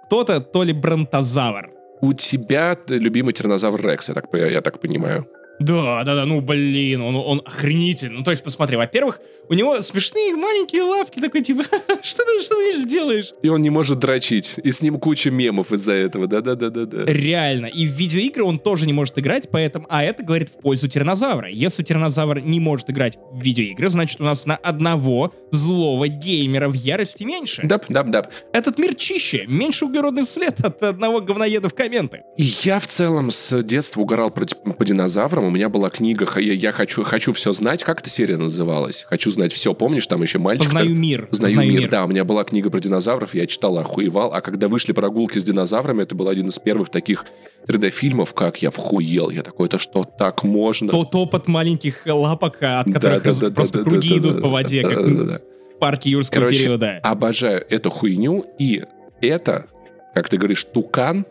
кто-то, 0.05 0.41
то 0.41 0.63
ли 0.63 0.73
бронтозавр. 0.73 1.71
У 2.03 2.13
тебя 2.13 2.77
любимый 2.89 3.33
тиранозавр 3.33 3.81
Рекс, 3.81 4.09
я 4.09 4.15
так, 4.15 4.31
по- 4.31 4.37
я 4.37 4.61
так 4.61 4.81
понимаю. 4.81 5.27
Да, 5.59 6.05
да, 6.05 6.15
да, 6.15 6.25
ну 6.27 6.41
блин, 6.41 7.03
он, 7.03 7.17
он 7.17 7.43
охренительный. 7.45 8.19
Ну, 8.19 8.25
то 8.25 8.31
есть, 8.31 8.45
посмотри, 8.45 8.77
во-первых, 8.77 9.21
у 9.49 9.55
него 9.55 9.81
смешные 9.81 10.35
маленькие 10.35 10.83
лапки, 10.83 11.21
такой 11.21 11.43
типа, 11.43 11.63
что 12.03 12.23
ты, 12.25 12.43
что 12.43 12.55
ты 12.55 12.79
сделаешь? 12.79 13.33
И 13.43 13.49
он 13.49 13.61
не 13.61 13.71
может 13.71 13.99
дрочить. 13.99 14.55
И 14.63 14.71
с 14.71 14.83
ним 14.83 14.99
куча 14.99 15.31
мемов 15.31 15.73
из-за 15.73 15.93
этого, 15.93 16.27
да-да-да-да-да. 16.27 17.05
Реально. 17.07 17.67
И 17.67 17.87
в 17.87 17.91
видеоигры 17.91 18.45
он 18.45 18.59
тоже 18.59 18.87
не 18.87 18.93
может 18.93 19.19
играть, 19.19 19.49
поэтому... 19.51 19.87
А 19.89 20.05
это 20.05 20.23
говорит 20.23 20.49
в 20.49 20.61
пользу 20.61 20.89
тиранозавра. 20.89 21.49
Если 21.49 21.83
тиранозавр 21.83 22.41
не 22.41 22.61
может 22.61 22.91
играть 22.91 23.19
в 23.33 23.41
видеоигры, 23.41 23.89
значит, 23.89 24.21
у 24.21 24.25
нас 24.25 24.47
на 24.47 24.57
одного 24.57 25.33
злого 25.51 26.09
геймера 26.09 26.69
в 26.69 26.75
ярости 26.75 27.25
меньше. 27.25 27.63
Дап, 27.65 27.87
дап, 27.89 28.11
дап. 28.11 28.33
Этот 28.53 28.79
мир 28.79 28.95
чище, 28.95 29.45
меньше 29.47 29.87
углеродный 29.87 30.25
след 30.25 30.61
от 30.65 30.83
одного 30.83 31.21
говноеда 31.21 31.69
в 31.69 31.75
комменты. 31.75 32.23
Я 32.37 32.79
в 32.79 32.87
целом 32.87 33.31
с 33.31 33.63
детства 33.63 34.01
угорал 34.01 34.31
по, 34.31 34.45
по 34.45 34.85
динозаврам. 34.85 35.46
У 35.47 35.51
меня 35.51 35.69
была 35.69 35.91
книга 35.91 36.27
«Я, 36.41 36.53
я 36.53 36.73
хочу, 36.73 37.05
хочу 37.05 37.33
все 37.33 37.53
знать». 37.53 37.85
Как 37.85 38.01
эта 38.01 38.11
серия 38.11 38.37
называлась? 38.37 39.07
«Хочу 39.09 39.31
знать 39.31 39.53
все». 39.53 39.75
Помнишь, 39.75 40.07
там 40.07 40.23
еще 40.23 40.39
мальчик... 40.39 40.65
Познаю 40.65 40.95
мир. 40.97 41.29
Знаю, 41.31 41.53
Познаю 41.53 41.71
мир. 41.71 41.81
мир. 41.83 41.91
Да, 41.91 42.05
у 42.05 42.09
меня 42.09 42.25
была 42.25 42.43
книга 42.45 42.69
про 42.69 42.81
динозавров, 42.81 43.35
я 43.35 43.47
читал, 43.47 43.79
охуевал. 43.79 44.33
А 44.33 44.41
когда 44.41 44.69
вышли 44.69 44.93
прогулки 44.93 45.39
с 45.39 45.45
динозаврами, 45.45 46.03
это 46.03 46.15
был 46.15 46.29
один 46.29 46.49
из 46.49 46.59
первых 46.59 46.91
таких 46.91 47.25
3D-фильмов, 47.69 48.35
как 48.35 48.61
я 48.63 48.71
вхуел. 48.71 49.31
Я 49.31 49.43
такой, 49.43 49.69
это 49.69 49.79
что, 49.79 50.05
так 50.05 50.43
можно? 50.43 50.91
Тот 50.91 51.15
опыт 51.15 51.47
маленьких 51.47 52.03
лапок, 52.07 52.59
от 52.61 52.93
которых 52.93 53.23
Да, 53.23 53.33
да, 53.33 53.41
да, 53.41 53.51
просто 53.51 53.79
да, 53.79 53.85
круги 53.85 54.11
да, 54.11 54.17
идут 54.19 54.35
да, 54.37 54.41
по 54.41 54.49
воде, 54.49 54.83
да, 54.83 54.89
как 54.89 55.05
да, 55.05 55.11
да, 55.11 55.25
да. 55.25 55.41
в 55.75 55.79
парке 55.79 56.11
юрского 56.11 56.41
Короче, 56.41 56.65
периода. 56.65 57.01
обожаю 57.03 57.65
эту 57.69 57.91
хуйню. 57.91 58.45
И 58.59 58.83
это, 59.21 59.67
как 60.15 60.29
ты 60.29 60.39
говоришь, 60.39 60.65
тукан, 60.65 61.25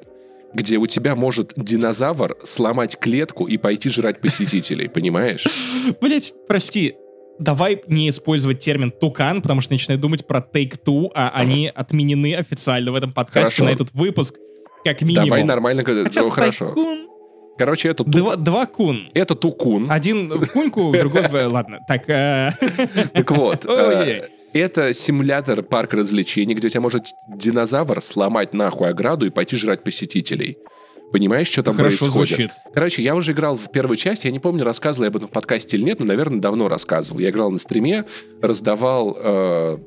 где 0.56 0.78
у 0.78 0.88
тебя 0.88 1.16
может 1.16 1.54
динозавр 1.56 2.38
сломать 2.44 2.98
клетку 3.00 3.46
и 3.48 3.58
пойти 3.58 3.90
жрать 3.90 4.22
посетителей, 4.22 4.88
понимаешь? 4.88 5.46
Блять, 6.02 6.34
прости, 6.48 6.96
давай 7.40 7.82
не 7.88 8.10
использовать 8.10 8.60
термин 8.60 8.92
«тукан», 8.92 9.42
потому 9.42 9.62
что 9.62 9.74
начинаю 9.74 10.00
думать 10.00 10.26
про 10.26 10.40
Take-Two, 10.40 11.12
а 11.14 11.32
они 11.36 11.72
отменены 11.74 12.36
официально 12.36 12.92
в 12.92 12.96
этом 12.96 13.12
подкасте 13.14 13.58
Хорошо. 13.58 13.66
на 13.66 13.70
этот 13.70 13.94
выпуск, 13.94 14.36
как 14.84 15.02
минимум. 15.02 15.28
Давай 15.28 15.44
нормально. 15.44 15.84
Хотя 15.84 16.22
Ну, 16.22 16.30
хорошо. 16.30 16.74
тайкун- 16.76 17.06
Короче, 17.58 17.88
это, 17.88 18.04
ту- 18.04 18.10
Два, 18.12 18.36
два 18.36 18.66
кун. 18.66 19.10
это 19.14 19.34
тукун. 19.34 19.90
Один 19.90 20.28
в 20.28 20.46
куньку, 20.48 20.92
другой 20.92 21.28
в... 21.30 21.48
Ладно, 21.48 21.80
так... 21.88 22.10
э, 22.10 22.52
Так 23.14 23.32
вот, 23.32 23.66
это 24.60 24.94
симулятор 24.94 25.62
парк 25.62 25.94
развлечений, 25.94 26.56
где 26.56 26.68
у 26.68 26.70
тебя 26.70 26.82
может 26.82 27.08
динозавр 27.28 28.02
сломать 28.02 28.54
нахуй 28.54 28.90
ограду 28.90 29.26
и 29.26 29.30
пойти 29.30 29.56
жрать 29.58 29.84
посетителей. 29.84 30.58
Понимаешь, 31.12 31.48
что 31.48 31.62
там 31.62 31.76
Хорошо 31.76 32.06
происходит? 32.06 32.28
звучит. 32.30 32.52
Короче, 32.74 33.02
я 33.04 33.16
уже 33.16 33.34
играл 33.34 33.58
в 33.58 33.72
первую 33.72 33.96
часть, 33.96 34.26
я 34.26 34.32
не 34.32 34.40
помню, 34.40 34.64
рассказывал 34.64 35.04
я 35.06 35.10
об 35.10 35.18
этом 35.18 35.28
в 35.28 35.32
подкасте 35.32 35.78
или 35.78 35.84
нет, 35.84 36.00
но, 36.00 36.06
наверное, 36.06 36.40
давно 36.40 36.68
рассказывал. 36.68 37.20
Я 37.20 37.30
играл 37.30 37.52
на 37.52 37.60
стриме, 37.60 38.06
раздавал 38.42 39.16
э, 39.18 39.78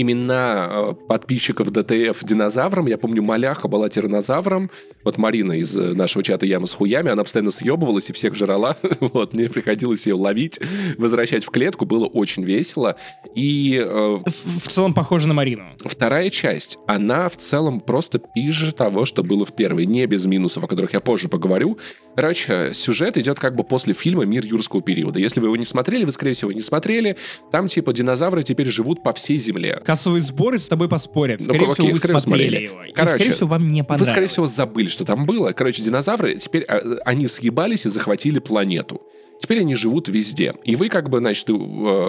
имена 0.00 0.68
э, 0.70 0.94
подписчиков 1.08 1.70
ДТФ 1.70 2.22
динозаврам. 2.24 2.86
Я 2.86 2.98
помню, 2.98 3.22
Маляха 3.22 3.68
была 3.68 3.88
тиранозавром. 3.88 4.70
Вот 5.04 5.18
Марина 5.18 5.52
из 5.52 5.76
э, 5.76 5.94
нашего 5.94 6.22
чата 6.22 6.46
«Яма 6.46 6.66
с 6.66 6.74
хуями», 6.74 7.10
она 7.10 7.22
постоянно 7.22 7.50
съебывалась 7.50 8.10
и 8.10 8.12
всех 8.12 8.34
жрала. 8.34 8.76
вот, 9.00 9.34
мне 9.34 9.48
приходилось 9.48 10.06
ее 10.06 10.14
ловить, 10.14 10.60
возвращать 10.98 11.44
в 11.44 11.50
клетку. 11.50 11.86
Было 11.86 12.06
очень 12.06 12.44
весело. 12.44 12.96
И 13.34 13.82
э, 13.84 14.18
В 14.24 14.70
в 14.70 14.72
целом 14.72 14.94
похоже 14.94 15.26
на 15.26 15.34
Марину. 15.34 15.64
Вторая 15.84 16.30
часть, 16.30 16.78
она 16.86 17.28
в 17.28 17.36
целом 17.36 17.80
просто 17.80 18.18
пизже 18.18 18.72
того, 18.72 19.04
что 19.04 19.24
было 19.24 19.44
в 19.44 19.52
первой, 19.52 19.86
не 19.86 20.06
без 20.06 20.26
минусов, 20.26 20.62
о 20.62 20.66
которых 20.66 20.92
я 20.92 21.00
позже 21.00 21.28
поговорю. 21.28 21.78
Короче, 22.14 22.72
сюжет 22.74 23.16
идет 23.16 23.40
как 23.40 23.56
бы 23.56 23.64
после 23.64 23.94
фильма 23.94 24.24
«Мир 24.24 24.44
юрского 24.44 24.82
периода». 24.82 25.18
Если 25.18 25.40
вы 25.40 25.48
его 25.48 25.56
не 25.56 25.64
смотрели, 25.64 26.04
вы, 26.04 26.12
скорее 26.12 26.34
всего, 26.34 26.52
не 26.52 26.60
смотрели, 26.60 27.16
там 27.50 27.68
типа 27.68 27.92
динозавры 27.92 28.42
теперь 28.42 28.66
живут 28.66 29.02
по 29.02 29.12
всей 29.12 29.38
земле. 29.38 29.80
Кассовые 29.90 30.20
сборы 30.22 30.58
с 30.58 30.68
тобой 30.68 30.88
поспорят. 30.88 31.40
Ну, 31.40 31.44
Скорее 31.46 31.64
окей, 31.64 31.74
всего, 31.74 31.88
вы 31.88 31.96
скорее 31.96 32.20
смотрели 32.20 32.48
смотрели. 32.48 32.64
его. 32.72 32.84
И, 32.84 32.92
Короче, 32.92 33.10
скорее 33.10 33.30
всего, 33.32 33.48
вам 33.48 33.70
не 33.72 33.80
Вы, 33.82 33.86
понравилось. 33.88 34.08
скорее 34.10 34.26
всего, 34.28 34.46
забыли, 34.46 34.88
что 34.88 35.04
там 35.04 35.26
было. 35.26 35.52
Короче, 35.52 35.82
динозавры 35.82 36.36
теперь 36.36 36.62
а, 36.64 36.98
они 37.04 37.26
съебались 37.26 37.86
и 37.86 37.88
захватили 37.88 38.38
планету. 38.38 39.02
Теперь 39.40 39.60
они 39.60 39.74
живут 39.74 40.08
везде. 40.08 40.54
И 40.64 40.76
вы 40.76 40.88
как 40.90 41.08
бы, 41.08 41.18
значит, 41.18 41.48
э, 41.48 41.52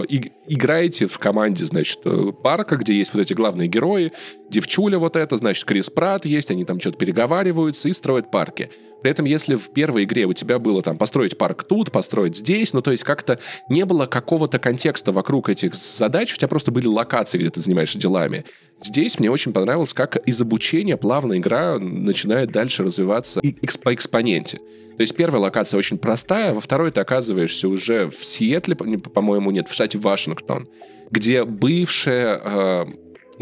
и- 0.09 0.31
играете 0.47 1.07
в 1.07 1.17
команде, 1.17 1.65
значит, 1.65 1.99
э, 2.03 2.31
парка, 2.43 2.75
где 2.75 2.93
есть 2.93 3.13
вот 3.13 3.21
эти 3.21 3.33
главные 3.33 3.67
герои. 3.69 4.11
Девчуля 4.51 4.99
вот 4.99 5.15
эта, 5.15 5.37
значит, 5.37 5.63
Крис 5.63 5.89
Пратт 5.89 6.25
есть, 6.25 6.51
они 6.51 6.65
там 6.65 6.77
что-то 6.77 6.97
переговариваются 6.97 7.87
и 7.87 7.93
строят 7.93 8.31
парки. 8.31 8.69
При 9.01 9.09
этом, 9.09 9.23
если 9.23 9.55
в 9.55 9.71
первой 9.71 10.03
игре 10.03 10.25
у 10.25 10.33
тебя 10.33 10.59
было 10.59 10.81
там 10.81 10.97
построить 10.97 11.37
парк 11.37 11.63
тут, 11.63 11.89
построить 11.89 12.35
здесь, 12.35 12.73
ну 12.73 12.81
то 12.81 12.91
есть 12.91 13.05
как-то 13.05 13.39
не 13.69 13.85
было 13.85 14.07
какого-то 14.07 14.59
контекста 14.59 15.13
вокруг 15.13 15.47
этих 15.47 15.73
задач, 15.73 16.33
у 16.33 16.37
тебя 16.37 16.49
просто 16.49 16.71
были 16.71 16.87
локации, 16.87 17.37
где 17.37 17.49
ты 17.49 17.61
занимаешься 17.61 17.97
делами. 17.97 18.43
Здесь 18.83 19.19
мне 19.19 19.31
очень 19.31 19.53
понравилось, 19.53 19.93
как 19.93 20.17
из 20.27 20.41
обучения 20.41 20.97
плавно 20.97 21.37
игра 21.37 21.79
начинает 21.79 22.51
дальше 22.51 22.83
развиваться 22.83 23.41
по 23.83 23.93
экспоненте. 23.93 24.57
То 24.57 25.01
есть 25.01 25.15
первая 25.15 25.43
локация 25.43 25.77
очень 25.77 25.97
простая, 25.97 26.53
во 26.53 26.59
второй 26.59 26.91
ты 26.91 26.99
оказываешься 26.99 27.69
уже 27.69 28.09
в 28.09 28.25
Сиэтле, 28.25 28.75
по-моему, 28.75 29.51
нет, 29.51 29.69
в 29.69 29.73
штате 29.73 29.97
Вашингтон, 29.97 30.67
где 31.09 31.45
бывшая 31.45 32.41
э, 32.43 32.85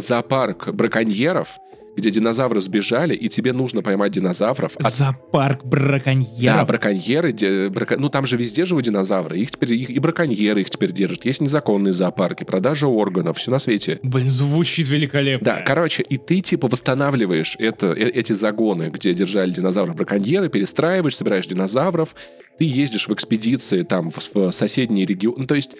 зоопарк 0.01 0.69
браконьеров, 0.73 1.57
где 1.97 2.11
динозавры 2.11 2.61
сбежали, 2.61 3.13
и 3.13 3.27
тебе 3.27 3.51
нужно 3.51 3.81
поймать 3.81 4.13
динозавров. 4.13 4.77
от 4.77 4.93
Зоопарк 4.93 5.63
да, 5.63 5.69
браконьеров. 5.69 6.67
браконьеры, 6.67 7.33
де- 7.33 7.67
брако- 7.67 7.97
ну 7.97 8.07
там 8.09 8.25
же 8.25 8.37
везде 8.37 8.63
живут 8.65 8.85
динозавры, 8.85 9.37
их 9.37 9.51
теперь 9.51 9.73
их- 9.73 9.89
и 9.89 9.99
браконьеры 9.99 10.61
их 10.61 10.69
теперь 10.69 10.93
держат. 10.93 11.25
Есть 11.25 11.41
незаконные 11.41 11.91
зоопарки, 11.91 12.45
продажа 12.45 12.87
органов, 12.87 13.37
все 13.37 13.51
на 13.51 13.59
свете. 13.59 13.99
Блин, 14.03 14.29
звучит 14.29 14.87
великолепно. 14.87 15.43
Да, 15.43 15.61
короче, 15.61 16.03
и 16.03 16.17
ты 16.17 16.39
типа 16.39 16.69
восстанавливаешь 16.69 17.55
это, 17.59 17.87
э- 17.87 18.09
эти 18.11 18.31
загоны, 18.31 18.91
где 18.93 19.13
держали 19.13 19.51
динозавров 19.51 19.95
браконьеры, 19.95 20.47
перестраиваешь, 20.47 21.17
собираешь 21.17 21.47
динозавров, 21.47 22.15
ты 22.59 22.65
ездишь 22.65 23.09
в 23.09 23.13
экспедиции 23.13 23.81
там 23.81 24.09
в, 24.11 24.19
в 24.33 24.51
соседние 24.51 25.05
регионы. 25.05 25.39
Ну, 25.39 25.47
то 25.47 25.55
есть 25.55 25.71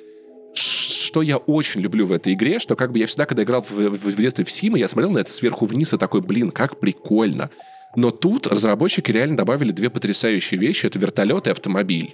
что 1.09 1.23
я 1.23 1.37
очень 1.37 1.81
люблю 1.81 2.05
в 2.05 2.11
этой 2.11 2.33
игре, 2.33 2.59
что 2.59 2.75
как 2.75 2.91
бы 2.91 2.99
я 2.99 3.07
всегда, 3.07 3.25
когда 3.25 3.41
играл 3.43 3.63
в, 3.63 3.71
в- 3.71 4.11
в 4.11 4.15
детстве 4.15 4.45
в 4.45 4.51
Симы, 4.51 4.77
я 4.77 4.87
смотрел 4.87 5.11
на 5.11 5.17
это 5.19 5.31
сверху 5.31 5.65
вниз 5.65 5.91
и 5.93 5.97
такой, 5.97 6.21
блин, 6.21 6.51
как 6.51 6.79
прикольно. 6.79 7.49
Но 7.95 8.11
тут 8.11 8.45
разработчики 8.45 9.11
реально 9.11 9.37
добавили 9.37 9.71
две 9.71 9.89
потрясающие 9.89 10.59
вещи. 10.59 10.85
Это 10.85 10.99
вертолет 10.99 11.47
и 11.47 11.49
автомобиль. 11.49 12.13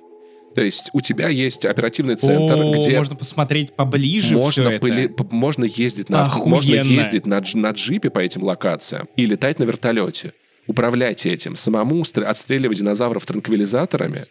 То 0.56 0.64
есть 0.64 0.90
у 0.94 1.02
тебя 1.02 1.28
есть 1.28 1.66
оперативный 1.66 2.16
центр, 2.16 2.54
О, 2.56 2.74
где 2.78 2.98
можно 2.98 3.18
посмотреть 3.18 3.76
поближе 3.76 4.36
можно, 4.36 4.52
все 4.64 4.70
это. 4.72 4.88
пыли- 4.88 5.10
п- 5.10 5.26
можно 5.32 5.66
ездить, 5.66 6.08
на, 6.10 6.24
Охуенно. 6.24 6.50
можно 6.56 6.74
ездить 6.76 7.26
на, 7.26 7.44
на 7.56 7.72
джипе 7.72 8.10
по 8.10 8.20
этим 8.20 8.44
локациям 8.44 9.10
и 9.18 9.26
летать 9.26 9.60
на 9.60 9.66
вертолете. 9.66 10.32
Управлять 10.68 11.26
этим. 11.26 11.58
Самому 11.58 12.06
стр- 12.06 12.24
отстреливать 12.24 12.78
динозавров 12.78 13.26
транквилизаторами. 13.26 14.28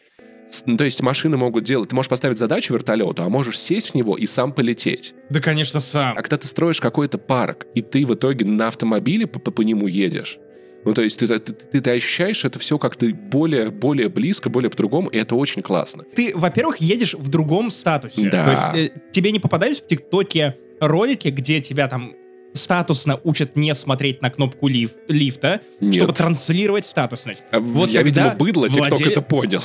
Ну, 0.67 0.77
то 0.77 0.85
есть 0.85 1.03
машины 1.03 1.37
могут 1.37 1.65
делать... 1.65 1.89
Ты 1.91 1.97
можешь 1.97 2.09
поставить 2.11 2.39
задачу 2.39 2.73
вертолету, 2.75 3.23
а 3.23 3.29
можешь 3.29 3.59
сесть 3.59 3.91
в 3.91 3.95
него 3.95 4.17
и 4.17 4.27
сам 4.27 4.53
полететь. 4.53 5.15
Да, 5.31 5.41
конечно, 5.41 5.81
сам. 5.81 6.13
А 6.17 6.23
когда 6.23 6.37
ты 6.37 6.47
строишь 6.47 6.81
какой-то 6.81 7.19
парк, 7.19 7.67
и 7.75 7.83
ты 7.83 8.05
в 8.07 8.15
итоге 8.15 8.45
на 8.45 8.69
автомобиле 8.69 9.27
по, 9.27 9.41
по- 9.41 9.51
по 9.51 9.63
нему 9.63 9.87
едешь, 9.89 10.39
ну, 10.85 10.93
то 10.93 11.03
есть 11.03 11.19
ты, 11.19 11.27
ты, 11.27 11.39
ты- 11.39 11.81
ты 11.81 11.91
ощущаешь 11.91 12.45
это 12.45 12.59
все 12.59 12.79
как-то 12.79 13.07
более, 13.09 13.71
более 13.71 14.09
близко, 14.11 14.51
более 14.51 14.71
по-другому, 14.71 15.09
и 15.09 15.17
это 15.17 15.35
очень 15.35 15.63
классно. 15.63 16.05
Ты, 16.15 16.33
во-первых, 16.35 16.77
едешь 16.79 17.15
в 17.15 17.29
другом 17.31 17.71
статусе. 17.71 18.29
Да. 18.31 18.45
То 18.45 18.51
есть 18.51 18.93
э, 18.95 19.01
тебе 19.11 19.33
не 19.33 19.41
попадались 19.41 19.81
в 19.81 19.87
ТикТоке 19.87 20.57
ролики, 20.81 21.29
где 21.29 21.61
тебя 21.61 21.89
там 21.89 22.13
статусно 22.55 23.21
учат 23.25 23.57
не 23.57 23.75
смотреть 23.75 24.23
на 24.23 24.31
кнопку 24.31 24.69
лиф- 24.69 24.93
лифта, 25.09 25.61
Нет. 25.81 25.95
чтобы 25.97 26.13
транслировать 26.13 26.87
статусность. 26.87 27.43
А 27.51 27.59
Вот 27.61 27.91
я, 27.91 28.03
видимо, 28.03 28.31
быдло, 28.39 28.69
тикток 28.69 28.93
владе- 28.93 29.11
это 29.11 29.23
понял. 29.23 29.61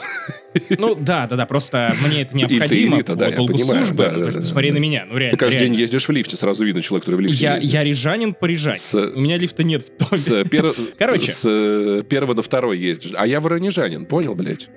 Ну 0.79 0.95
да, 0.95 1.27
да, 1.27 1.35
да, 1.35 1.45
просто 1.45 1.93
мне 2.03 2.23
это 2.23 2.35
И 2.35 2.45
ты 2.47 2.53
необходимо 2.55 2.97
элита, 2.97 3.15
да, 3.15 3.29
по 3.29 3.37
долгу 3.37 3.53
понимаю, 3.53 3.77
службы. 3.85 4.03
да, 4.05 4.09
да, 4.11 4.31
да, 4.31 4.39
посмотри 4.39 4.69
да. 4.69 4.73
на 4.75 4.79
меня, 4.79 5.05
ну 5.07 5.17
реально. 5.17 5.37
Ты 5.37 5.37
каждый 5.37 5.59
день 5.59 5.67
реально. 5.69 5.81
ездишь 5.81 6.07
в 6.07 6.11
лифте, 6.11 6.35
сразу 6.35 6.65
видно 6.65 6.81
человек, 6.81 7.05
который 7.05 7.15
в 7.17 7.19
лифте 7.19 7.43
Я, 7.43 7.55
ездит. 7.57 7.71
я 7.73 7.83
рижанин 7.83 8.33
порижать. 8.33 8.79
С- 8.79 8.95
У 8.99 9.19
меня 9.19 9.37
лифта 9.37 9.63
нет 9.63 9.83
в 9.87 9.97
доме. 10.09 10.17
С, 10.17 10.31
пер- 10.49 10.75
Короче. 10.97 11.31
с 11.31 11.45
э, 11.47 12.01
первого 12.09 12.33
на 12.33 12.41
второй 12.41 12.79
ездишь. 12.79 13.11
А 13.15 13.27
я 13.27 13.39
воронежанин, 13.39 14.07
понял, 14.07 14.33
блядь? 14.33 14.67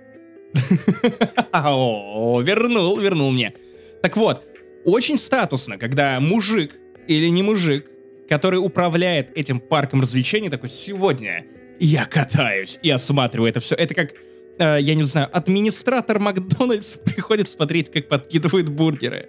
О, 1.52 2.40
вернул, 2.42 2.98
вернул 2.98 3.30
мне. 3.30 3.54
Так 4.02 4.16
вот, 4.16 4.42
очень 4.84 5.18
статусно, 5.18 5.78
когда 5.78 6.18
мужик 6.20 6.72
или 7.08 7.28
не 7.28 7.42
мужик, 7.42 7.86
который 8.28 8.56
управляет 8.56 9.36
этим 9.36 9.60
парком 9.60 10.00
развлечений, 10.00 10.48
такой, 10.48 10.68
сегодня 10.68 11.44
я 11.78 12.04
катаюсь 12.06 12.78
и 12.82 12.90
осматриваю 12.90 13.50
это 13.50 13.60
все. 13.60 13.74
Это 13.74 13.94
как, 13.94 14.12
э, 14.58 14.78
я 14.80 14.94
не 14.94 15.02
знаю, 15.02 15.28
администратор 15.32 16.18
Макдональдс 16.18 16.96
приходит 17.04 17.48
смотреть, 17.48 17.90
как 17.90 18.08
подкидывают 18.08 18.68
бургеры. 18.68 19.28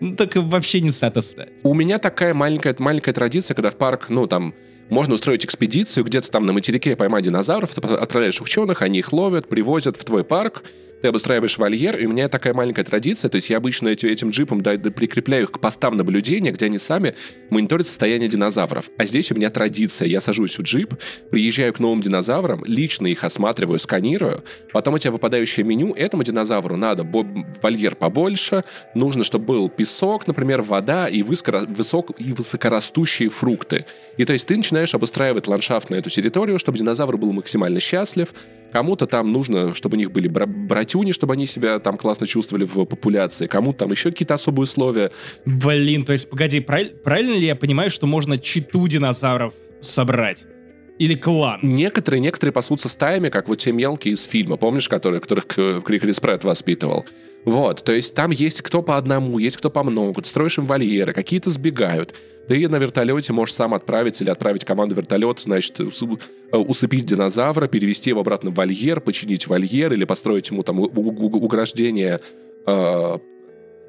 Ну, 0.00 0.14
так 0.14 0.36
вообще 0.36 0.80
не 0.80 0.90
статусно. 0.90 1.48
У 1.62 1.72
меня 1.72 1.98
такая 1.98 2.34
маленькая, 2.34 2.76
маленькая 2.78 3.14
традиция, 3.14 3.54
когда 3.54 3.70
в 3.70 3.76
парк, 3.76 4.10
ну, 4.10 4.26
там, 4.26 4.54
можно 4.90 5.14
устроить 5.14 5.44
экспедицию, 5.44 6.04
где-то 6.04 6.30
там 6.30 6.46
на 6.46 6.52
материке 6.52 6.96
поймать 6.96 7.24
динозавров, 7.24 7.74
ты 7.74 7.80
отправляешь 7.80 8.40
ученых, 8.40 8.82
они 8.82 8.98
их 8.98 9.12
ловят, 9.12 9.48
привозят 9.48 9.96
в 9.96 10.04
твой 10.04 10.22
парк, 10.22 10.64
ты 11.02 11.08
обустраиваешь 11.08 11.58
вольер, 11.58 11.96
и 11.96 12.06
у 12.06 12.10
меня 12.10 12.28
такая 12.28 12.54
маленькая 12.54 12.84
традиция, 12.84 13.28
то 13.28 13.36
есть 13.36 13.50
я 13.50 13.58
обычно 13.58 13.88
эти, 13.88 14.06
этим 14.06 14.30
джипом 14.30 14.60
да, 14.60 14.76
прикрепляю 14.76 15.44
их 15.44 15.52
к 15.52 15.60
постам 15.60 15.96
наблюдения, 15.96 16.52
где 16.52 16.66
они 16.66 16.78
сами 16.78 17.14
мониторят 17.50 17.86
состояние 17.86 18.28
динозавров. 18.28 18.90
А 18.98 19.06
здесь 19.06 19.30
у 19.32 19.34
меня 19.34 19.50
традиция, 19.50 20.08
я 20.08 20.20
сажусь 20.20 20.58
в 20.58 20.62
джип, 20.62 20.94
приезжаю 21.30 21.72
к 21.72 21.80
новым 21.80 22.00
динозаврам, 22.00 22.64
лично 22.64 23.06
их 23.06 23.24
осматриваю, 23.24 23.78
сканирую, 23.78 24.42
потом 24.72 24.94
у 24.94 24.98
тебя 24.98 25.12
выпадающее 25.12 25.64
меню, 25.64 25.92
этому 25.94 26.22
динозавру 26.22 26.76
надо 26.76 27.04
вольер 27.04 27.94
побольше, 27.94 28.64
нужно, 28.94 29.24
чтобы 29.24 29.46
был 29.46 29.68
песок, 29.68 30.26
например, 30.26 30.62
вода 30.62 31.08
и, 31.08 31.22
высоко, 31.22 31.66
высок, 31.68 32.12
и 32.18 32.32
высокорастущие 32.32 33.28
фрукты. 33.28 33.86
И 34.16 34.24
то 34.24 34.32
есть 34.32 34.46
ты 34.46 34.56
начинаешь 34.56 34.94
обустраивать 34.94 35.46
ландшафт 35.46 35.90
на 35.90 35.96
эту 35.96 36.10
территорию, 36.10 36.58
чтобы 36.58 36.78
динозавр 36.78 37.16
был 37.16 37.32
максимально 37.32 37.80
счастлив, 37.80 38.32
Кому-то 38.72 39.06
там 39.06 39.32
нужно, 39.32 39.74
чтобы 39.74 39.96
у 39.96 39.98
них 39.98 40.12
были 40.12 40.28
бра- 40.28 40.46
братюни, 40.46 41.12
чтобы 41.12 41.34
они 41.34 41.46
себя 41.46 41.78
там 41.78 41.96
классно 41.96 42.26
чувствовали 42.26 42.64
в 42.64 42.84
популяции. 42.84 43.46
Кому-то 43.46 43.78
там 43.80 43.90
еще 43.90 44.10
какие-то 44.10 44.34
особые 44.34 44.64
условия. 44.64 45.10
Блин, 45.44 46.04
то 46.04 46.12
есть, 46.12 46.28
погоди, 46.30 46.60
прав- 46.60 47.02
правильно 47.02 47.34
ли 47.34 47.46
я 47.46 47.56
понимаю, 47.56 47.90
что 47.90 48.06
можно 48.06 48.38
читу 48.38 48.86
динозавров 48.88 49.54
собрать? 49.80 50.46
Или 50.98 51.14
клан? 51.14 51.60
Некоторые, 51.62 52.20
некоторые 52.20 52.52
пасутся 52.52 52.88
стаями, 52.88 53.28
как 53.28 53.48
вот 53.48 53.58
те 53.58 53.72
мелкие 53.72 54.14
из 54.14 54.24
фильма, 54.24 54.56
помнишь, 54.56 54.88
которые, 54.88 55.20
которых 55.20 55.46
Крис 55.46 56.20
Прэт 56.20 56.44
воспитывал? 56.44 57.04
Вот, 57.44 57.84
то 57.84 57.92
есть 57.92 58.14
там 58.14 58.32
есть 58.32 58.60
кто 58.62 58.82
по 58.82 58.96
одному, 58.96 59.38
есть 59.38 59.56
кто 59.56 59.70
по 59.70 59.84
много, 59.84 60.20
ты 60.20 60.28
строишь 60.28 60.58
им 60.58 60.66
вольеры, 60.66 61.12
какие-то 61.12 61.50
сбегают. 61.50 62.12
Ты 62.48 62.68
на 62.68 62.76
вертолете 62.76 63.32
можешь 63.32 63.54
сам 63.54 63.72
отправиться 63.72 64.24
или 64.24 64.30
отправить 64.30 64.64
команду 64.64 64.96
вертолета, 64.96 65.42
значит, 65.42 65.78
э, 65.78 66.56
усыпить 66.56 67.06
динозавра, 67.06 67.68
перевести 67.68 68.10
его 68.10 68.20
обратно 68.20 68.50
в 68.50 68.54
вольер, 68.54 69.00
починить 69.00 69.46
вольер 69.46 69.92
или 69.92 70.04
построить 70.04 70.50
ему 70.50 70.64
там 70.64 70.80
уграждение 70.80 72.20
э, 72.66 73.18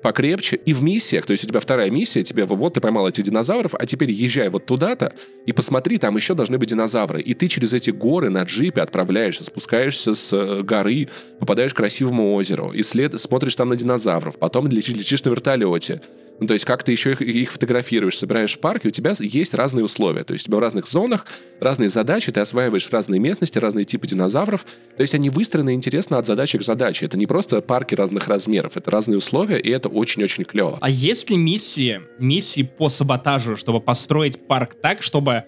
покрепче. 0.01 0.59
И 0.65 0.73
в 0.73 0.83
миссиях, 0.83 1.25
то 1.25 1.31
есть 1.31 1.43
у 1.43 1.47
тебя 1.47 1.59
вторая 1.59 1.89
миссия, 1.89 2.23
тебе 2.23 2.45
вот 2.45 2.73
ты 2.73 2.81
поймал 2.81 3.07
этих 3.07 3.23
динозавров, 3.23 3.73
а 3.77 3.85
теперь 3.85 4.11
езжай 4.11 4.49
вот 4.49 4.65
туда-то 4.65 5.13
и 5.45 5.51
посмотри, 5.51 5.97
там 5.97 6.15
еще 6.15 6.33
должны 6.33 6.57
быть 6.57 6.69
динозавры. 6.69 7.21
И 7.21 7.33
ты 7.33 7.47
через 7.47 7.73
эти 7.73 7.91
горы 7.91 8.29
на 8.29 8.43
джипе 8.43 8.81
отправляешься, 8.81 9.43
спускаешься 9.43 10.13
с 10.13 10.33
э, 10.33 10.61
горы, 10.63 11.09
попадаешь 11.39 11.73
к 11.73 11.77
красивому 11.77 12.33
озеру, 12.33 12.71
и 12.71 12.83
след, 12.83 13.19
смотришь 13.19 13.55
там 13.55 13.69
на 13.69 13.75
динозавров, 13.75 14.37
потом 14.37 14.67
летишь, 14.67 14.95
летишь 14.95 15.23
на 15.23 15.29
вертолете, 15.29 16.01
ну, 16.39 16.47
то 16.47 16.53
есть 16.53 16.65
как 16.65 16.83
ты 16.83 16.91
еще 16.91 17.11
их, 17.11 17.21
их 17.21 17.51
фотографируешь, 17.51 18.17
собираешь 18.17 18.55
в 18.55 18.59
парке, 18.59 18.89
у 18.89 18.91
тебя 18.91 19.13
есть 19.19 19.53
разные 19.53 19.83
условия. 19.83 20.23
То 20.23 20.33
есть 20.33 20.45
у 20.45 20.47
тебя 20.47 20.57
в 20.57 20.59
разных 20.59 20.87
зонах 20.87 21.25
разные 21.59 21.89
задачи, 21.89 22.31
ты 22.31 22.39
осваиваешь 22.39 22.87
разные 22.91 23.19
местности, 23.19 23.57
разные 23.57 23.85
типы 23.85 24.07
динозавров. 24.07 24.65
То 24.95 25.01
есть 25.01 25.15
они 25.15 25.29
выстроены 25.29 25.73
интересно 25.73 26.17
от 26.19 26.25
задачи 26.25 26.57
к 26.57 26.63
задаче. 26.63 27.05
Это 27.05 27.17
не 27.17 27.25
просто 27.25 27.61
парки 27.61 27.95
разных 27.95 28.27
размеров, 28.27 28.77
это 28.77 28.91
разные 28.91 29.17
условия, 29.17 29.59
и 29.59 29.69
это 29.69 29.89
очень-очень 29.89 30.45
клево. 30.45 30.77
А 30.81 30.89
есть 30.89 31.29
ли 31.29 31.37
миссии, 31.37 32.01
миссии 32.19 32.61
по 32.61 32.89
саботажу, 32.89 33.57
чтобы 33.57 33.81
построить 33.81 34.47
парк 34.47 34.75
так, 34.79 35.01
чтобы 35.01 35.45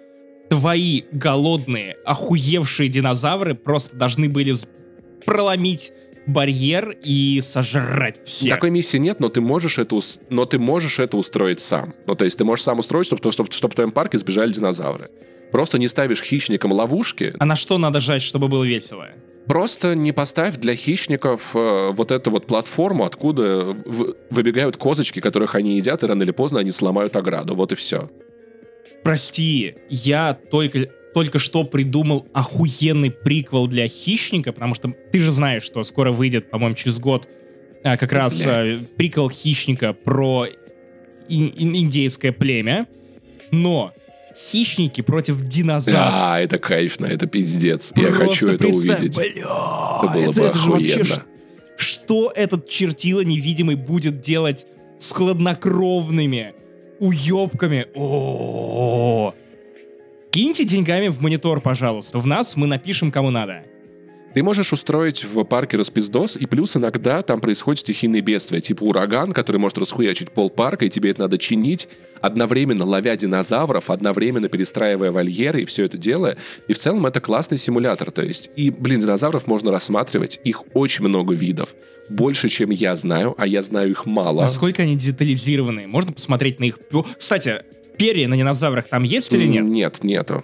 твои 0.49 1.03
голодные, 1.11 1.97
охуевшие 2.05 2.89
динозавры 2.89 3.53
просто 3.53 3.95
должны 3.95 4.27
были 4.27 4.55
проломить 5.25 5.93
барьер 6.29 6.95
и 7.03 7.41
сожрать 7.41 8.25
всех. 8.25 8.53
Такой 8.53 8.69
миссии 8.69 8.97
нет, 8.97 9.19
но 9.19 9.29
ты 9.29 9.41
можешь 9.41 9.79
это, 9.79 9.99
но 10.29 10.45
ты 10.45 10.59
можешь 10.59 10.99
это 10.99 11.17
устроить 11.17 11.59
сам. 11.59 11.93
Ну, 12.05 12.15
то 12.15 12.25
есть 12.25 12.37
ты 12.37 12.45
можешь 12.45 12.63
сам 12.63 12.79
устроить, 12.79 13.07
чтобы, 13.07 13.31
чтобы, 13.31 13.51
чтобы 13.51 13.71
в 13.71 13.75
твоем 13.75 13.91
парке 13.91 14.17
сбежали 14.17 14.51
динозавры. 14.51 15.09
Просто 15.51 15.79
не 15.79 15.87
ставишь 15.87 16.21
хищникам 16.21 16.71
ловушки. 16.71 17.33
А 17.39 17.45
на 17.45 17.55
что 17.55 17.77
надо 17.77 17.99
жать, 17.99 18.21
чтобы 18.21 18.47
было 18.47 18.63
весело? 18.63 19.07
Просто 19.47 19.95
не 19.95 20.11
поставь 20.11 20.57
для 20.57 20.75
хищников 20.75 21.55
э, 21.55 21.89
вот 21.91 22.11
эту 22.11 22.29
вот 22.29 22.45
платформу, 22.45 23.03
откуда 23.03 23.75
в, 23.85 24.15
выбегают 24.29 24.77
козочки, 24.77 25.21
которых 25.21 25.55
они 25.55 25.77
едят, 25.77 26.03
и 26.03 26.05
рано 26.05 26.21
или 26.21 26.31
поздно 26.31 26.59
они 26.59 26.71
сломают 26.71 27.15
ограду. 27.15 27.55
Вот 27.55 27.71
и 27.71 27.75
все. 27.75 28.11
Прости, 29.03 29.75
я 29.89 30.37
только 30.51 30.89
только 31.13 31.39
что 31.39 31.63
придумал 31.63 32.27
охуенный 32.33 33.11
приквел 33.11 33.67
для 33.67 33.87
хищника, 33.87 34.51
потому 34.51 34.75
что 34.75 34.93
ты 35.11 35.19
же 35.19 35.31
знаешь, 35.31 35.63
что 35.63 35.83
скоро 35.83 36.11
выйдет, 36.11 36.49
по-моему, 36.51 36.75
через 36.75 36.99
год 36.99 37.27
а, 37.83 37.97
как 37.97 38.11
раз 38.11 38.43
а, 38.45 38.65
приквел 38.97 39.29
хищника 39.29 39.93
про 39.93 40.47
ин- 41.27 41.53
индейское 41.75 42.31
племя. 42.31 42.87
Но 43.51 43.93
хищники 44.35 45.01
против 45.01 45.41
динозавров. 45.41 46.03
Да, 46.03 46.39
это 46.39 46.59
кайфно, 46.59 47.07
это 47.07 47.25
пиздец. 47.25 47.91
Просто 47.91 48.11
Я 48.11 48.25
хочу 48.27 48.47
это 48.49 48.67
увидеть. 48.67 49.15
Бля, 49.15 49.25
это, 49.25 50.13
было 50.13 50.21
это, 50.21 50.31
бы 50.31 50.41
это 50.41 50.59
же 50.59 50.71
вообще 50.71 51.03
что 51.79 52.31
этот 52.35 52.67
чертила 52.67 53.21
невидимый 53.21 53.75
будет 53.75 54.19
делать 54.19 54.67
с 54.99 55.11
хладнокровными 55.11 56.53
уебками? 56.99 57.87
О, 57.95 59.29
-о, 59.29 59.33
-о, 59.33 59.33
-о. 59.33 59.33
Киньте 60.31 60.63
деньгами 60.63 61.07
в 61.07 61.21
монитор, 61.21 61.59
пожалуйста. 61.59 62.19
В 62.19 62.27
нас 62.27 62.55
мы 62.55 62.67
напишем 62.67 63.11
кому 63.11 63.31
надо. 63.31 63.63
Ты 64.35 64.43
можешь 64.43 64.71
устроить 64.71 65.23
в 65.23 65.43
парке 65.43 65.75
распиздос, 65.75 66.37
и 66.37 66.45
плюс 66.45 66.77
иногда 66.77 67.23
там 67.23 67.41
происходят 67.41 67.79
стихийные 67.79 68.21
бедствия, 68.21 68.61
типа 68.61 68.83
ураган, 68.83 69.31
который 69.31 69.57
может 69.57 69.79
расхуячить 69.79 70.29
пол 70.29 70.51
парка, 70.51 70.85
и 70.85 70.89
тебе 70.89 71.09
это 71.09 71.21
надо 71.21 71.39
чинить, 71.39 71.87
одновременно 72.21 72.85
ловя 72.85 73.17
динозавров, 73.17 73.89
одновременно 73.89 74.47
перестраивая 74.47 75.11
вольеры 75.11 75.63
и 75.63 75.65
все 75.65 75.85
это 75.85 75.97
делая. 75.97 76.37
И 76.67 76.73
в 76.73 76.77
целом 76.77 77.07
это 77.07 77.21
классный 77.21 77.57
симулятор. 77.57 78.11
То 78.11 78.21
есть, 78.21 78.51
и, 78.55 78.69
блин, 78.69 78.99
динозавров 78.99 79.47
можно 79.47 79.71
рассматривать, 79.71 80.39
их 80.43 80.61
очень 80.75 81.05
много 81.05 81.33
видов. 81.33 81.73
Больше, 82.07 82.49
чем 82.49 82.69
я 82.69 82.95
знаю, 82.95 83.33
а 83.39 83.47
я 83.47 83.63
знаю 83.63 83.89
их 83.89 84.05
мало. 84.05 84.43
Насколько 84.43 84.83
они 84.83 84.95
детализированы? 84.95 85.87
Можно 85.87 86.13
посмотреть 86.13 86.59
на 86.59 86.65
их... 86.65 86.77
Кстати, 87.17 87.63
перья 87.99 88.27
на 88.27 88.37
динозаврах 88.37 88.87
там 88.87 89.03
есть 89.03 89.31
или 89.33 89.45
нет? 89.45 89.65
Нет, 89.65 90.03
нету. 90.03 90.43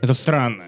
Это 0.00 0.14
странно. 0.14 0.64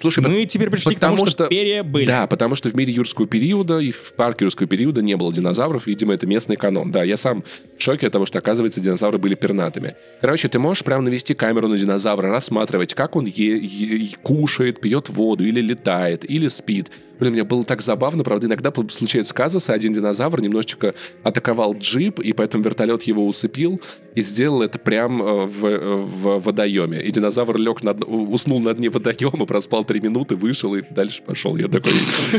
Слушай, 0.00 0.24
мы 0.26 0.44
теперь 0.46 0.70
пришли 0.70 0.94
к 0.94 0.98
тому, 0.98 1.16
что, 1.18 1.26
что 1.26 1.46
перья 1.46 1.82
были. 1.82 2.06
Да, 2.06 2.26
потому 2.26 2.54
что 2.54 2.68
в 2.68 2.74
мире 2.74 2.92
юрского 2.92 3.26
периода 3.26 3.78
и 3.78 3.90
в 3.90 4.14
парке 4.14 4.44
юрского 4.44 4.68
периода 4.68 5.02
не 5.02 5.16
было 5.16 5.32
динозавров. 5.32 5.86
Видимо, 5.86 6.14
это 6.14 6.26
местный 6.26 6.56
канон. 6.56 6.92
Да, 6.92 7.02
я 7.04 7.16
сам 7.16 7.44
в 7.78 7.82
шоке 7.82 8.06
от 8.06 8.12
того, 8.12 8.26
что, 8.26 8.38
оказывается, 8.38 8.80
динозавры 8.80 9.18
были 9.18 9.34
пернатыми. 9.34 9.94
Короче, 10.20 10.48
ты 10.48 10.58
можешь 10.58 10.84
прямо 10.84 11.02
навести 11.02 11.34
камеру 11.34 11.68
на 11.68 11.78
динозавра, 11.78 12.28
рассматривать, 12.28 12.94
как 12.94 13.16
он 13.16 13.26
е- 13.26 13.58
е- 13.62 14.16
кушает, 14.22 14.80
пьет 14.80 15.08
воду, 15.08 15.44
или 15.44 15.60
летает, 15.60 16.28
или 16.28 16.48
спит. 16.48 16.90
Блин, 17.22 17.34
мне 17.34 17.44
было 17.44 17.64
так 17.64 17.82
забавно, 17.82 18.24
правда, 18.24 18.48
иногда 18.48 18.72
случается 18.90 19.32
казусы, 19.32 19.70
один 19.70 19.92
динозавр 19.92 20.40
немножечко 20.40 20.92
атаковал 21.22 21.74
джип, 21.74 22.18
и 22.18 22.32
поэтому 22.32 22.64
вертолет 22.64 23.04
его 23.04 23.24
усыпил, 23.26 23.80
и 24.16 24.22
сделал 24.22 24.62
это 24.62 24.80
прям 24.80 25.22
э, 25.22 25.46
в, 25.46 25.64
э, 25.64 25.78
в 25.78 26.38
водоеме. 26.40 27.00
И 27.00 27.12
динозавр 27.12 27.58
лег 27.58 27.84
на, 27.84 27.92
уснул 27.92 28.58
на 28.58 28.74
дне 28.74 28.90
водоема, 28.90 29.46
проспал 29.46 29.81
три 29.84 30.00
минуты, 30.00 30.36
вышел 30.36 30.74
и 30.74 30.82
дальше 30.82 31.22
пошел. 31.22 31.56
Я 31.56 31.68
такой, 31.68 31.92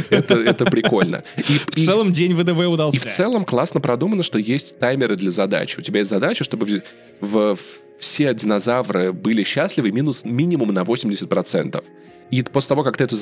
это, 0.10 0.36
это 0.36 0.66
прикольно. 0.66 1.24
И, 1.38 1.42
в 1.42 1.76
целом 1.76 2.12
день 2.12 2.34
ВДВ 2.34 2.58
удался. 2.68 2.98
И 2.98 3.00
в 3.00 3.06
целом 3.06 3.46
классно 3.46 3.82
продумано, 3.82 4.24
что 4.24 4.40
есть 4.40 4.80
таймеры 4.80 5.16
для 5.16 5.32
задач. 5.32 5.78
У 5.78 5.82
тебя 5.82 6.00
есть 6.00 6.10
задача, 6.10 6.44
чтобы 6.44 6.66
в, 6.66 6.82
в, 7.22 7.58
все 8.00 8.34
динозавры 8.34 9.14
были 9.14 9.44
счастливы 9.44 9.92
минус 9.92 10.24
минимум 10.24 10.70
на 10.74 10.82
80%. 10.82 11.84
И 12.34 12.42
после 12.42 12.70
того, 12.70 12.84
как 12.84 12.98
ты 12.98 13.04
эту 13.04 13.16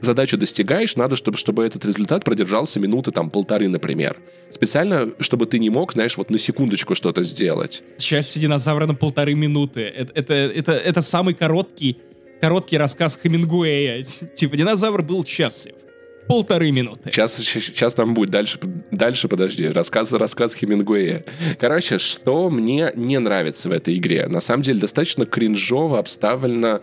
задачу 0.00 0.38
достигаешь, 0.38 0.94
надо, 0.94 1.16
чтобы, 1.16 1.36
чтобы 1.36 1.64
этот 1.64 1.84
результат 1.84 2.22
продержался 2.24 2.78
минуты 2.78 3.10
там 3.10 3.28
полторы, 3.28 3.68
например. 3.68 4.16
Специально, 4.50 5.10
чтобы 5.18 5.46
ты 5.46 5.58
не 5.58 5.68
мог, 5.68 5.94
знаешь, 5.94 6.16
вот 6.16 6.30
на 6.30 6.38
секундочку 6.38 6.94
что-то 6.94 7.24
сделать. 7.24 7.82
Счастье 7.98 8.40
динозавра 8.40 8.86
на 8.86 8.94
полторы 8.94 9.34
минуты. 9.34 9.80
Это, 9.80 10.12
это, 10.14 10.34
это, 10.34 10.72
это 10.72 11.02
самый 11.02 11.34
короткий, 11.34 11.98
короткий 12.42 12.76
рассказ 12.76 13.18
Хемингуэя. 13.22 14.02
Типа, 14.34 14.56
динозавр 14.56 15.02
был 15.02 15.24
счастлив 15.24 15.74
полторы 16.28 16.70
минуты. 16.70 17.10
Сейчас, 17.10 17.36
сейчас 17.36 17.94
там 17.94 18.14
будет. 18.14 18.30
Дальше, 18.30 18.58
дальше 18.90 19.28
подожди. 19.28 19.66
Рассказ, 19.68 20.12
рассказ 20.12 20.54
Хемингуэя. 20.54 21.24
Короче, 21.58 21.98
что 21.98 22.48
мне 22.48 22.92
не 22.94 23.18
нравится 23.18 23.68
в 23.68 23.72
этой 23.72 23.98
игре? 23.98 24.26
На 24.28 24.40
самом 24.40 24.62
деле, 24.62 24.80
достаточно 24.80 25.26
кринжово 25.26 25.98
обставлено 25.98 26.80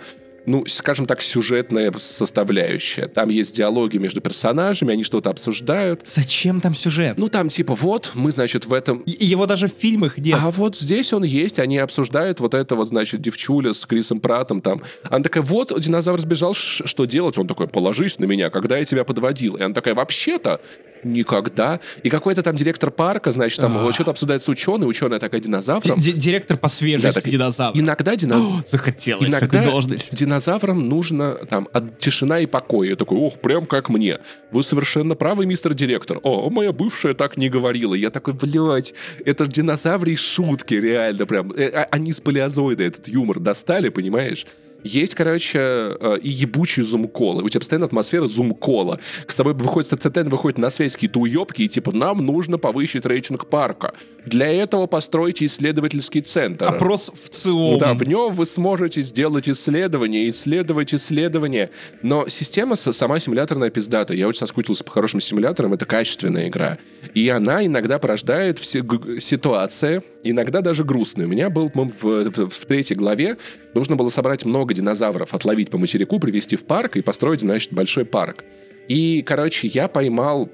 ну, 0.49 0.65
скажем 0.65 1.05
так, 1.05 1.21
сюжетная 1.21 1.93
составляющая. 1.99 3.07
Там 3.07 3.29
есть 3.29 3.55
диалоги 3.55 3.97
между 3.97 4.19
персонажами, 4.19 4.93
они 4.93 5.03
что-то 5.03 5.29
обсуждают. 5.29 6.01
Зачем 6.05 6.59
там 6.59 6.73
сюжет? 6.73 7.17
Ну, 7.17 7.27
там 7.27 7.49
типа 7.49 7.75
вот, 7.75 8.11
мы, 8.15 8.31
значит, 8.31 8.65
в 8.65 8.73
этом... 8.73 8.99
И 9.01 9.25
его 9.25 9.45
даже 9.45 9.67
в 9.67 9.71
фильмах 9.71 10.17
нет. 10.17 10.39
А 10.41 10.49
вот 10.49 10.75
здесь 10.75 11.13
он 11.13 11.23
есть, 11.23 11.59
они 11.59 11.77
обсуждают 11.77 12.39
вот 12.39 12.55
это 12.55 12.75
вот, 12.75 12.87
значит, 12.87 13.21
девчуля 13.21 13.73
с 13.73 13.85
Крисом 13.85 14.19
Пратом 14.19 14.61
там. 14.61 14.81
Она 15.03 15.21
такая, 15.21 15.43
вот, 15.43 15.79
динозавр 15.79 16.19
сбежал, 16.19 16.55
что 16.55 17.05
делать? 17.05 17.37
Он 17.37 17.45
такой, 17.45 17.67
положись 17.67 18.17
на 18.17 18.25
меня, 18.25 18.49
когда 18.49 18.79
я 18.79 18.85
тебя 18.85 19.03
подводил. 19.03 19.55
И 19.55 19.61
она 19.61 19.75
такая, 19.75 19.93
вообще-то, 19.93 20.61
Никогда. 21.03 21.79
И 22.03 22.09
какой-то 22.09 22.41
там 22.43 22.55
директор 22.55 22.91
парка, 22.91 23.31
значит, 23.31 23.59
там 23.59 23.77
вот 23.79 23.93
что-то 23.95 24.11
обсуждается 24.11 24.51
ученый, 24.51 24.87
ученый 24.89 25.19
такая 25.19 25.41
динозавром. 25.41 25.99
Ди- 25.99 26.11
ди- 26.13 26.19
Директор 26.19 26.57
по 26.57 26.67
свежести 26.67 27.21
Да, 27.25 27.29
динозавра. 27.31 27.79
Иногда 27.79 28.15
динозавр... 28.15 28.63
Захотелось 28.69 29.27
Иногда 29.27 29.59
этой 29.61 29.71
должности. 29.71 30.15
динозаврам 30.15 30.79
нужно 30.87 31.33
там 31.49 31.67
от- 31.73 31.97
тишина 31.99 32.39
и 32.39 32.45
покой. 32.45 32.89
Я 32.89 32.95
такой, 32.95 33.17
ох, 33.17 33.39
прям 33.39 33.65
как 33.65 33.89
мне. 33.89 34.19
Вы 34.51 34.63
совершенно 34.63 35.15
правы, 35.15 35.45
мистер 35.45 35.73
директор. 35.73 36.19
О, 36.23 36.49
моя 36.49 36.71
бывшая 36.71 37.13
так 37.13 37.37
не 37.37 37.49
говорила. 37.49 37.93
Я 37.95 38.09
такой, 38.09 38.33
блядь, 38.33 38.93
это 39.25 39.45
ж 39.45 39.49
динозаврии 39.49 40.15
шутки, 40.15 40.73
реально 40.75 41.25
прям. 41.25 41.51
Э, 41.53 41.67
а- 41.73 41.87
Они 41.91 42.13
с 42.13 42.19
палеозоида 42.19 42.83
этот 42.83 43.07
юмор 43.07 43.39
достали, 43.39 43.89
понимаешь? 43.89 44.45
Есть, 44.83 45.15
короче, 45.15 45.59
э, 45.59 46.17
и 46.21 46.29
ебучий 46.29 46.83
зум-колы. 46.83 47.43
У 47.43 47.49
тебя 47.49 47.59
постоянно 47.59 47.85
атмосфера 47.85 48.27
зум-кола. 48.27 48.99
С 49.27 49.35
тобой 49.35 49.53
выходит, 49.53 49.89
постоянно 49.89 50.29
выходит 50.29 50.57
на 50.57 50.69
связь 50.69 50.93
какие-то 50.93 51.19
уебки, 51.19 51.63
и 51.63 51.67
типа, 51.67 51.95
нам 51.95 52.19
нужно 52.25 52.57
повысить 52.57 53.05
рейтинг 53.05 53.47
парка. 53.47 53.93
Для 54.25 54.47
этого 54.47 54.85
постройте 54.87 55.45
исследовательский 55.45 56.21
центр. 56.21 56.65
Опрос 56.65 57.11
в 57.13 57.29
ЦИОМ. 57.29 57.77
Да, 57.79 57.93
в 57.93 58.03
нем 58.03 58.33
вы 58.33 58.45
сможете 58.45 59.01
сделать 59.01 59.49
исследование, 59.49 60.29
исследовать 60.29 60.93
исследование. 60.93 61.69
Но 62.01 62.27
система 62.27 62.75
сама 62.75 63.19
симуляторная 63.19 63.69
пиздата. 63.69 64.13
Я 64.13 64.27
очень 64.27 64.39
соскучился 64.39 64.83
по 64.83 64.91
хорошим 64.91 65.19
симуляторам. 65.19 65.73
Это 65.73 65.85
качественная 65.85 66.47
игра. 66.49 66.77
И 67.13 67.27
она 67.29 67.65
иногда 67.65 67.97
порождает 67.99 68.59
все 68.59 68.83
ситуации, 69.19 70.03
иногда 70.23 70.61
даже 70.61 70.83
грустные. 70.83 71.25
У 71.27 71.29
меня 71.29 71.49
был 71.49 71.71
в, 71.73 72.03
в- 72.03 72.49
в 72.49 72.65
третьей 72.65 72.95
главе 72.95 73.37
нужно 73.73 73.95
было 73.95 74.09
собрать 74.09 74.45
много 74.45 74.68
динозавров, 74.73 75.33
отловить 75.33 75.69
по 75.69 75.77
материку, 75.77 76.19
привезти 76.19 76.55
в 76.55 76.65
парк 76.65 76.97
и 76.97 77.01
построить, 77.01 77.41
значит, 77.41 77.73
большой 77.73 78.05
парк. 78.05 78.43
И, 78.87 79.21
короче, 79.21 79.67
я 79.67 79.87
поймал 79.87 80.49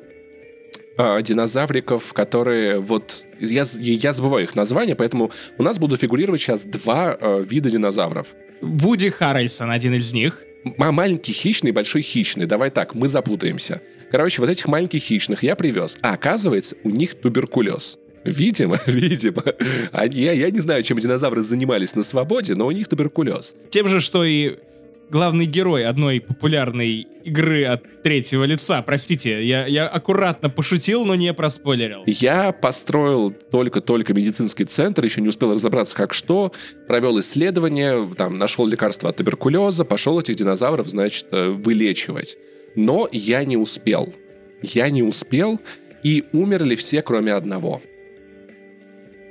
а, 0.97 1.21
динозавриков, 1.21 2.13
которые 2.13 2.79
вот... 2.79 3.25
Я, 3.39 3.65
я 3.79 4.13
забываю 4.13 4.43
их 4.43 4.55
название, 4.55 4.95
поэтому 4.95 5.31
у 5.57 5.63
нас 5.63 5.79
будут 5.79 6.01
фигурировать 6.01 6.41
сейчас 6.41 6.63
два 6.63 7.17
а, 7.19 7.41
вида 7.41 7.69
динозавров. 7.69 8.35
Вуди 8.61 9.09
Харрельсон 9.09 9.71
один 9.71 9.93
из 9.93 10.13
них. 10.13 10.41
М- 10.63 10.93
маленький 10.93 11.33
хищный 11.33 11.69
и 11.69 11.73
большой 11.73 12.01
хищный. 12.01 12.45
Давай 12.45 12.69
так, 12.71 12.95
мы 12.95 13.07
запутаемся. 13.07 13.81
Короче, 14.11 14.41
вот 14.41 14.49
этих 14.49 14.67
маленьких 14.67 15.01
хищных 15.01 15.43
я 15.43 15.55
привез. 15.55 15.97
А 16.01 16.13
оказывается, 16.13 16.75
у 16.83 16.89
них 16.89 17.15
туберкулез. 17.15 17.99
Видимо, 18.25 18.79
видимо. 18.87 19.43
Они- 19.91 20.19
я, 20.21 20.33
я 20.33 20.49
не 20.51 20.59
знаю, 20.59 20.83
чем 20.83 20.97
динозавры 20.97 21.41
занимались 21.43 21.95
на 21.95 22.03
свободе, 22.03 22.55
но 22.55 22.67
у 22.67 22.71
них 22.71 22.87
туберкулез. 22.87 23.53
Тем 23.69 23.87
же, 23.87 24.01
что 24.01 24.23
и 24.25 24.57
главный 25.09 25.45
герой 25.45 25.85
одной 25.85 26.19
популярной 26.19 27.07
игры 27.23 27.65
от 27.65 28.01
третьего 28.01 28.43
лица. 28.43 28.81
Простите, 28.81 29.43
я, 29.45 29.67
я 29.67 29.87
аккуратно 29.87 30.49
пошутил, 30.49 31.05
но 31.05 31.13
не 31.15 31.31
проспойлерил. 31.33 32.03
Я 32.07 32.51
построил 32.51 33.31
только-только 33.31 34.13
медицинский 34.13 34.65
центр, 34.65 35.03
еще 35.05 35.21
не 35.21 35.27
успел 35.29 35.53
разобраться, 35.53 35.95
как 35.95 36.13
что, 36.13 36.51
провел 36.87 37.19
исследование, 37.19 38.09
там, 38.17 38.37
нашел 38.39 38.65
лекарство 38.65 39.09
от 39.09 39.17
туберкулеза, 39.17 39.85
пошел 39.85 40.19
этих 40.19 40.35
динозавров, 40.35 40.87
значит, 40.87 41.27
э, 41.31 41.49
вылечивать. 41.49 42.37
Но 42.75 43.07
я 43.11 43.43
не 43.45 43.57
успел. 43.57 44.13
Я 44.61 44.89
не 44.89 45.03
успел, 45.03 45.59
и 46.03 46.23
умерли 46.33 46.75
все, 46.75 47.01
кроме 47.01 47.33
одного. 47.33 47.81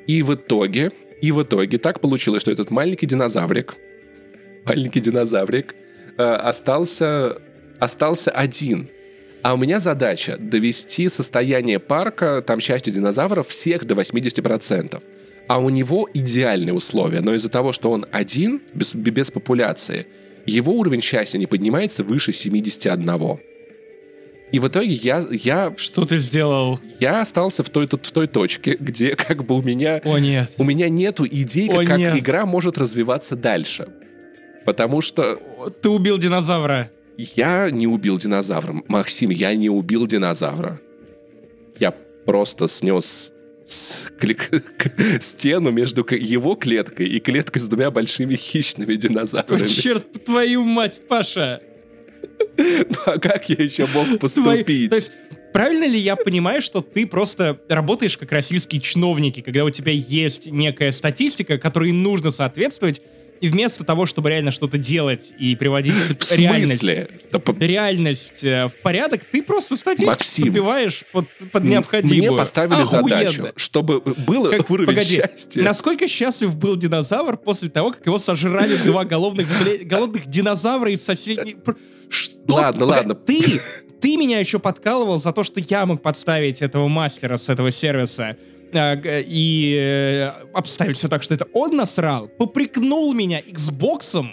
И 0.06 0.22
в 0.22 0.34
итоге, 0.34 0.92
и 1.20 1.32
в 1.32 1.42
итоге 1.42 1.78
так 1.78 2.00
получилось, 2.00 2.42
что 2.42 2.50
этот 2.50 2.70
маленький 2.70 3.06
динозаврик, 3.06 3.74
маленький 4.64 5.00
динозаврик, 5.00 5.74
э, 6.18 6.22
остался, 6.22 7.38
остался 7.78 8.30
один. 8.30 8.88
А 9.42 9.54
у 9.54 9.56
меня 9.56 9.78
задача 9.78 10.36
довести 10.38 11.08
состояние 11.08 11.78
парка, 11.78 12.42
там 12.46 12.60
счастье 12.60 12.92
динозавров, 12.92 13.48
всех 13.48 13.84
до 13.84 13.94
80%. 13.94 15.02
А 15.46 15.58
у 15.58 15.68
него 15.68 16.08
идеальные 16.14 16.72
условия, 16.72 17.20
но 17.20 17.34
из-за 17.34 17.50
того, 17.50 17.72
что 17.72 17.90
он 17.90 18.06
один, 18.10 18.62
без, 18.72 18.94
без 18.94 19.30
популяции, 19.30 20.06
его 20.46 20.72
уровень 20.72 21.02
счастья 21.02 21.38
не 21.38 21.46
поднимается 21.46 22.04
выше 22.04 22.32
71. 22.32 23.38
И 24.52 24.58
в 24.60 24.68
итоге 24.68 24.92
я, 24.92 25.24
я, 25.30 25.74
Что 25.76 26.04
ты 26.04 26.18
сделал? 26.18 26.78
я 27.00 27.22
остался 27.22 27.64
в 27.64 27.70
той, 27.70 27.86
в 27.86 28.10
той 28.12 28.26
точке, 28.28 28.76
где 28.78 29.16
как 29.16 29.44
бы 29.44 29.56
у 29.56 29.62
меня 29.62 30.00
О, 30.04 30.18
нет. 30.18 30.52
у 30.58 30.64
меня 30.64 30.88
нету 30.88 31.26
идей, 31.26 31.68
как, 31.68 31.76
О, 31.82 31.86
как 31.86 31.98
нет. 31.98 32.18
игра 32.18 32.46
может 32.46 32.78
развиваться 32.78 33.34
дальше. 33.36 33.88
Потому 34.64 35.00
что 35.00 35.40
Ты 35.82 35.88
убил 35.88 36.18
динозавра. 36.18 36.90
я 37.16 37.70
не 37.70 37.86
убил 37.86 38.16
динозавра. 38.18 38.76
Максим, 38.88 39.30
я 39.30 39.54
не 39.56 39.68
убил 39.70 40.06
динозавра. 40.06 40.80
Я 41.80 41.92
просто 42.24 42.68
снес 42.68 43.32
с- 43.66 44.08
клик- 44.20 44.62
стену 45.20 45.70
между 45.70 46.06
его 46.14 46.54
клеткой 46.54 47.06
и 47.08 47.18
клеткой 47.18 47.60
с 47.60 47.64
двумя 47.66 47.90
большими 47.90 48.36
хищными 48.36 48.94
О, 48.94 48.96
динозаврами. 48.96 49.66
черт, 49.66 50.24
твою 50.24 50.64
мать, 50.64 51.00
Паша. 51.08 51.60
Ну, 52.56 52.96
а 53.06 53.18
как 53.18 53.48
я 53.48 53.56
еще 53.64 53.86
мог 53.94 54.18
поступить? 54.20 54.90
То 54.90 54.96
есть, 54.96 55.12
правильно 55.52 55.84
ли 55.84 55.98
я 55.98 56.16
понимаю, 56.16 56.60
что 56.60 56.80
ты 56.80 57.06
просто 57.06 57.60
работаешь 57.68 58.16
как 58.16 58.32
российские 58.32 58.80
чиновники, 58.80 59.40
когда 59.40 59.64
у 59.64 59.70
тебя 59.70 59.92
есть 59.92 60.46
некая 60.46 60.92
статистика, 60.92 61.58
которой 61.58 61.92
нужно 61.92 62.30
соответствовать, 62.30 63.00
и 63.44 63.48
вместо 63.48 63.84
того, 63.84 64.06
чтобы 64.06 64.30
реально 64.30 64.50
что-то 64.50 64.78
делать 64.78 65.34
и 65.38 65.54
приводить 65.56 65.94
В 65.94 66.32
реальность? 66.38 66.84
Да 67.30 67.38
по- 67.38 67.52
реальность 67.62 68.42
э, 68.44 68.68
в 68.68 68.80
порядок, 68.82 69.22
ты 69.24 69.42
просто 69.42 69.76
статистику 69.76 70.10
Максим, 70.12 70.44
подбиваешь 70.46 71.04
под, 71.12 71.26
под 71.52 71.62
Мне 71.62 71.72
необходимую. 71.72 72.38
поставили 72.38 72.80
Охуенно. 72.82 73.08
задачу, 73.30 73.52
чтобы 73.56 74.00
было 74.00 74.50
Как- 74.50 74.70
уровень 74.70 74.86
погоди, 74.86 75.16
счастья. 75.16 75.62
насколько 75.62 76.08
счастлив 76.08 76.56
был 76.56 76.76
динозавр 76.76 77.36
после 77.36 77.68
того, 77.68 77.90
как 77.92 78.06
его 78.06 78.18
сожрали 78.18 78.76
два 78.76 79.04
голодных, 79.04 79.46
бле- 79.48 79.84
голодных 79.84 80.26
динозавра 80.26 80.90
из 80.90 81.02
соседней... 81.04 81.56
Что? 82.08 82.54
Ладно, 82.54 82.84
ладно. 82.86 83.14
Ты, 83.14 83.60
ты 84.00 84.16
меня 84.16 84.38
еще 84.38 84.58
подкалывал 84.58 85.18
за 85.18 85.32
то, 85.32 85.42
что 85.44 85.60
я 85.60 85.84
мог 85.86 86.00
подставить 86.02 86.62
этого 86.62 86.86
мастера 86.88 87.36
с 87.36 87.48
этого 87.48 87.70
сервиса 87.70 88.36
и 88.74 89.76
э, 89.78 90.28
обставить 90.52 90.96
все 90.96 91.08
так, 91.08 91.22
что 91.22 91.34
это 91.34 91.46
он 91.52 91.76
насрал, 91.76 92.28
попрекнул 92.28 93.12
меня 93.12 93.40
Xbox'ом, 93.40 94.28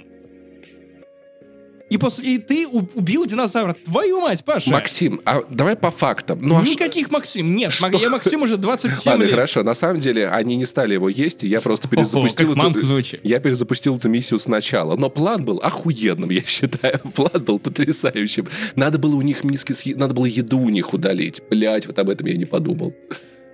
и, 1.89 1.97
пос- 1.97 2.23
и 2.23 2.37
ты 2.37 2.65
убил 2.69 3.25
динозавра. 3.25 3.73
Твою 3.73 4.21
мать, 4.21 4.45
Паша! 4.45 4.71
Максим, 4.71 5.19
а 5.25 5.41
давай 5.49 5.75
по 5.75 5.91
фактам. 5.91 6.39
Ну, 6.41 6.55
а 6.57 6.61
что- 6.63 6.71
Никаких 6.71 7.11
Максим. 7.11 7.53
Нет, 7.53 7.73
Мак- 7.81 7.99
я 7.99 8.09
Максим 8.09 8.43
уже 8.43 8.55
27 8.55 9.11
Ладно, 9.11 9.23
лет. 9.23 9.31
хорошо. 9.33 9.61
На 9.63 9.73
самом 9.73 9.99
деле 9.99 10.29
они 10.29 10.55
не 10.55 10.65
стали 10.65 10.93
его 10.93 11.09
есть, 11.09 11.43
и 11.43 11.49
я 11.49 11.59
просто 11.59 11.89
перезапустил 11.89 12.55
как 12.55 12.69
эту- 12.71 12.79
звучит. 12.81 13.19
Я 13.23 13.41
перезапустил 13.41 13.97
эту 13.97 14.07
миссию 14.07 14.39
сначала. 14.39 14.95
Но 14.95 15.09
план 15.09 15.43
был 15.43 15.57
охуенным, 15.57 16.29
я 16.29 16.43
считаю. 16.43 16.99
План 17.13 17.43
был 17.43 17.59
потрясающим. 17.59 18.47
Надо 18.77 18.97
было 18.97 19.15
у 19.17 19.21
них 19.21 19.43
миски 19.43 19.73
с 19.73 19.85
Надо 19.97 20.13
было 20.13 20.27
еду 20.27 20.59
у 20.59 20.69
них 20.69 20.93
удалить. 20.93 21.41
Блять, 21.49 21.87
вот 21.87 21.99
об 21.99 22.09
этом 22.09 22.25
я 22.27 22.37
не 22.37 22.45
подумал. 22.45 22.93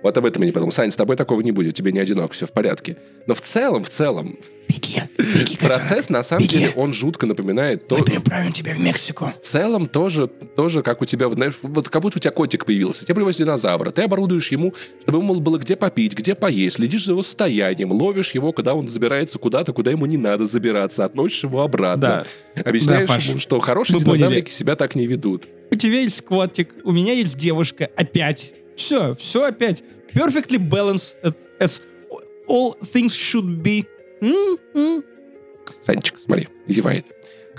Вот 0.08 0.16
об 0.16 0.24
этом 0.24 0.40
я 0.42 0.46
не 0.46 0.52
подумал. 0.52 0.72
Сань, 0.72 0.90
с 0.90 0.96
тобой 0.96 1.16
такого 1.16 1.42
не 1.42 1.52
будет, 1.52 1.74
тебе 1.74 1.92
не 1.92 1.98
одинок, 1.98 2.32
все 2.32 2.46
в 2.46 2.52
порядке. 2.52 2.96
Но 3.26 3.34
в 3.34 3.42
целом, 3.42 3.84
в 3.84 3.90
целом, 3.90 4.38
Беги, 4.68 5.00
беги, 5.18 5.56
процесс 5.58 6.08
на 6.10 6.22
самом 6.22 6.42
беги. 6.44 6.58
деле, 6.58 6.72
он 6.76 6.92
жутко 6.94 7.26
напоминает 7.26 7.88
то, 7.88 7.96
Мы 7.96 8.04
переправим 8.04 8.52
тебя 8.52 8.74
в 8.74 8.78
Мексику. 8.80 9.26
в 9.26 9.38
целом 9.44 9.86
тоже, 9.86 10.26
тоже 10.26 10.82
как 10.82 11.02
у 11.02 11.04
тебя, 11.04 11.28
вот, 11.28 11.34
знаешь, 11.36 11.54
вот 11.62 11.88
как 11.90 12.00
будто 12.02 12.16
у 12.18 12.20
тебя 12.20 12.30
котик 12.30 12.64
появился. 12.64 13.04
Тебе 13.04 13.16
привозят 13.16 13.38
динозавра, 13.40 13.90
ты 13.90 14.02
оборудуешь 14.02 14.50
ему, 14.50 14.72
чтобы 15.02 15.18
ему 15.18 15.34
было 15.40 15.58
где 15.58 15.76
попить, 15.76 16.14
где 16.14 16.34
поесть, 16.34 16.76
следишь 16.76 17.04
за 17.04 17.12
его 17.12 17.22
состоянием, 17.22 17.92
ловишь 17.92 18.30
его, 18.32 18.52
когда 18.52 18.74
он 18.74 18.88
забирается 18.88 19.38
куда-то, 19.38 19.72
куда 19.74 19.90
ему 19.90 20.06
не 20.06 20.16
надо 20.16 20.46
забираться, 20.46 21.04
относишь 21.04 21.44
его 21.44 21.60
обратно. 21.62 22.24
Объясняешь 22.54 23.08
Да, 23.08 23.14
Паш, 23.14 23.28
ему, 23.28 23.38
что 23.38 23.60
хорошие 23.60 23.98
мы 23.98 24.04
поняли. 24.04 24.18
динозаврики 24.18 24.50
себя 24.52 24.74
так 24.76 24.94
не 24.94 25.06
ведут. 25.06 25.48
У 25.70 25.76
тебя 25.76 26.00
есть 26.00 26.22
котик, 26.24 26.74
у 26.84 26.92
меня 26.92 27.12
есть 27.12 27.36
девушка, 27.38 27.90
опять. 27.96 28.52
Все, 28.76 29.14
все 29.14 29.44
опять. 29.44 29.82
Perfectly 30.14 30.58
balanced 30.58 31.16
as 31.60 31.82
all 32.46 32.74
things 32.80 33.14
should 33.14 33.62
be. 33.62 33.86
М. 34.20 35.04
Санечка, 35.82 36.18
смотри, 36.18 36.48
зевает. 36.66 37.06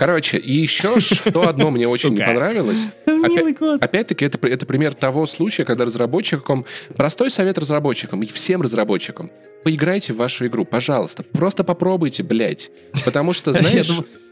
Короче, 0.00 0.38
и 0.38 0.52
еще 0.52 0.98
что 1.00 1.46
одно 1.46 1.70
мне 1.70 1.86
очень 1.86 2.14
не 2.14 2.22
понравилось. 2.22 2.78
Милый 3.06 3.54
кот. 3.54 3.82
Опять-таки, 3.82 4.24
это, 4.24 4.38
это 4.48 4.64
пример 4.64 4.94
того 4.94 5.26
случая, 5.26 5.64
когда 5.64 5.84
разработчикам... 5.84 6.64
Простой 6.96 7.30
совет 7.30 7.58
разработчикам 7.58 8.22
и 8.22 8.26
всем 8.26 8.62
разработчикам. 8.62 9.30
Поиграйте 9.62 10.14
в 10.14 10.16
вашу 10.16 10.46
игру, 10.46 10.64
пожалуйста. 10.64 11.22
Просто 11.22 11.64
попробуйте, 11.64 12.22
блядь. 12.22 12.70
Потому 13.04 13.34
что, 13.34 13.52
знаешь... 13.52 13.90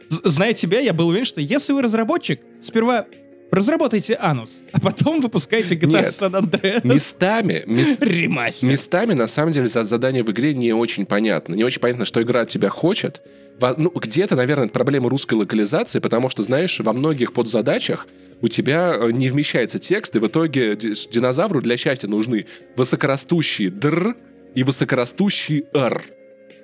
Зная 0.08 0.54
тебя, 0.54 0.80
я 0.80 0.94
был 0.94 1.08
уверен, 1.08 1.26
что 1.26 1.42
если 1.42 1.74
вы 1.74 1.82
разработчик, 1.82 2.40
сперва 2.62 3.04
разработайте 3.50 4.16
анус, 4.20 4.62
а 4.72 4.80
потом 4.80 5.20
выпускайте 5.20 5.74
GTA. 5.74 6.04
San 6.04 6.32
Andreas 6.32 6.80
Местами, 6.86 7.62
мес- 7.66 8.00
ремастер. 8.00 8.68
местами, 8.68 9.14
на 9.14 9.26
самом 9.26 9.52
деле, 9.52 9.66
за 9.68 9.84
задание 9.84 10.22
в 10.22 10.30
игре 10.30 10.54
не 10.54 10.72
очень 10.72 11.06
понятно. 11.06 11.54
Не 11.54 11.64
очень 11.64 11.80
понятно, 11.80 12.04
что 12.04 12.20
игра 12.22 12.42
от 12.42 12.48
тебя 12.48 12.68
хочет. 12.68 13.22
Во- 13.60 13.74
ну, 13.76 13.90
где-то, 13.90 14.36
наверное, 14.36 14.66
это 14.66 14.72
проблема 14.74 15.08
русской 15.08 15.34
локализации, 15.34 15.98
потому 15.98 16.28
что, 16.28 16.42
знаешь, 16.42 16.78
во 16.80 16.92
многих 16.92 17.32
подзадачах 17.32 18.06
у 18.40 18.48
тебя 18.48 18.94
э, 18.96 19.10
не 19.10 19.30
вмещается 19.30 19.78
текст, 19.80 20.14
и 20.14 20.18
в 20.20 20.26
итоге 20.28 20.76
ди- 20.76 20.92
динозавру 21.10 21.60
для 21.60 21.76
счастья 21.76 22.06
нужны 22.06 22.46
высокорастущие 22.76 23.70
др 23.70 24.14
и 24.54 24.62
высокорастущий 24.62 25.64
р. 25.74 26.02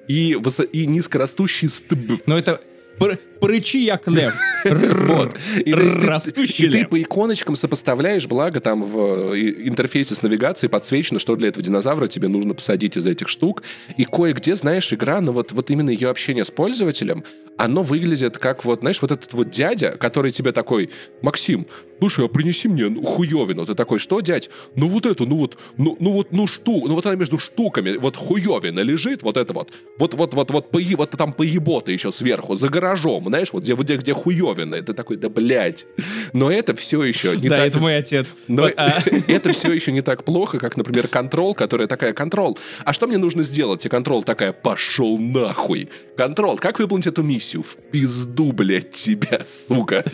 И, 0.06 0.34
высо- 0.34 0.64
и 0.64 0.86
низкорастущий 0.86 1.68
стб. 1.68 2.20
Но 2.26 2.38
это 2.38 2.60
прычи 3.44 3.84
як 3.84 4.08
лев. 4.08 4.34
Вот. 4.64 5.36
И, 5.66 5.74
Растущий 5.74 6.66
и 6.66 6.70
ты 6.70 6.86
по 6.86 7.00
иконочкам 7.00 7.54
сопоставляешь, 7.54 8.26
благо 8.26 8.60
там 8.60 8.82
в 8.82 9.34
э, 9.34 9.68
интерфейсе 9.68 10.14
с 10.14 10.22
навигацией 10.22 10.70
подсвечено, 10.70 11.18
что 11.18 11.36
для 11.36 11.48
этого 11.48 11.62
динозавра 11.62 12.06
тебе 12.06 12.28
нужно 12.28 12.54
посадить 12.54 12.96
из 12.96 13.06
этих 13.06 13.28
штук. 13.28 13.62
И 13.98 14.06
кое-где, 14.06 14.56
знаешь, 14.56 14.90
игра, 14.92 15.20
но 15.20 15.32
вот, 15.32 15.52
вот 15.52 15.70
именно 15.70 15.90
ее 15.90 16.08
общение 16.08 16.46
с 16.46 16.50
пользователем, 16.50 17.24
оно 17.58 17.82
выглядит 17.82 18.38
как 18.38 18.64
вот, 18.64 18.80
знаешь, 18.80 19.02
вот 19.02 19.12
этот 19.12 19.32
вот 19.34 19.50
дядя, 19.50 19.96
который 19.98 20.30
тебе 20.30 20.52
такой, 20.52 20.90
Максим, 21.20 21.66
слушай, 21.98 22.24
а 22.24 22.28
принеси 22.28 22.68
мне 22.68 22.88
ну, 22.88 23.02
хуевину. 23.02 23.66
Ты 23.66 23.74
такой, 23.74 23.98
что, 23.98 24.20
дядь? 24.20 24.50
Ну 24.76 24.88
вот 24.88 25.06
эту, 25.06 25.26
ну 25.26 25.36
вот, 25.36 25.58
ну, 25.76 25.96
ну 26.00 26.12
вот, 26.12 26.32
ну 26.32 26.46
шту, 26.46 26.86
ну 26.86 26.94
вот 26.94 27.06
она 27.06 27.16
между 27.16 27.38
штуками, 27.38 27.96
вот 27.96 28.16
хуевина 28.16 28.80
лежит, 28.80 29.22
вот 29.22 29.36
это 29.36 29.52
вот, 29.52 29.72
вот, 29.98 30.14
вот, 30.14 30.34
вот, 30.34 30.50
вот, 30.50 30.70
пои- 30.70 30.96
вот 30.96 31.10
там 31.10 31.32
поебота 31.32 31.92
еще 31.92 32.10
сверху, 32.10 32.54
за 32.54 32.68
гаражом, 32.84 33.24
знаешь, 33.26 33.48
вот 33.52 33.62
где, 33.62 33.74
где, 33.74 33.96
где 33.96 34.12
хуевина. 34.12 34.82
Ты 34.82 34.92
такой, 34.92 35.16
да 35.16 35.28
блядь. 35.28 35.86
Но 36.32 36.50
это 36.50 36.74
все 36.74 37.02
еще 37.02 37.36
не 37.36 37.48
Да, 37.48 37.58
так... 37.58 37.68
это 37.68 37.78
мой 37.78 37.96
отец. 37.96 38.34
Но 38.48 38.68
а, 38.76 38.98
это 39.28 39.52
все 39.52 39.72
еще 39.72 39.92
не 39.92 40.02
так 40.02 40.24
плохо, 40.24 40.58
как, 40.58 40.76
например, 40.76 41.08
контрол, 41.08 41.54
которая 41.54 41.88
такая, 41.88 42.12
контрол, 42.12 42.58
а 42.84 42.92
что 42.92 43.06
мне 43.06 43.18
нужно 43.18 43.42
сделать? 43.42 43.86
И 43.86 43.88
контрол 43.88 44.22
такая, 44.22 44.52
пошел 44.52 45.18
нахуй. 45.18 45.88
Контрол, 46.16 46.58
как 46.58 46.78
выполнить 46.78 47.06
эту 47.06 47.22
миссию? 47.22 47.62
В 47.62 47.76
пизду, 47.90 48.52
блядь, 48.52 48.92
тебя, 48.92 49.40
сука. 49.46 50.04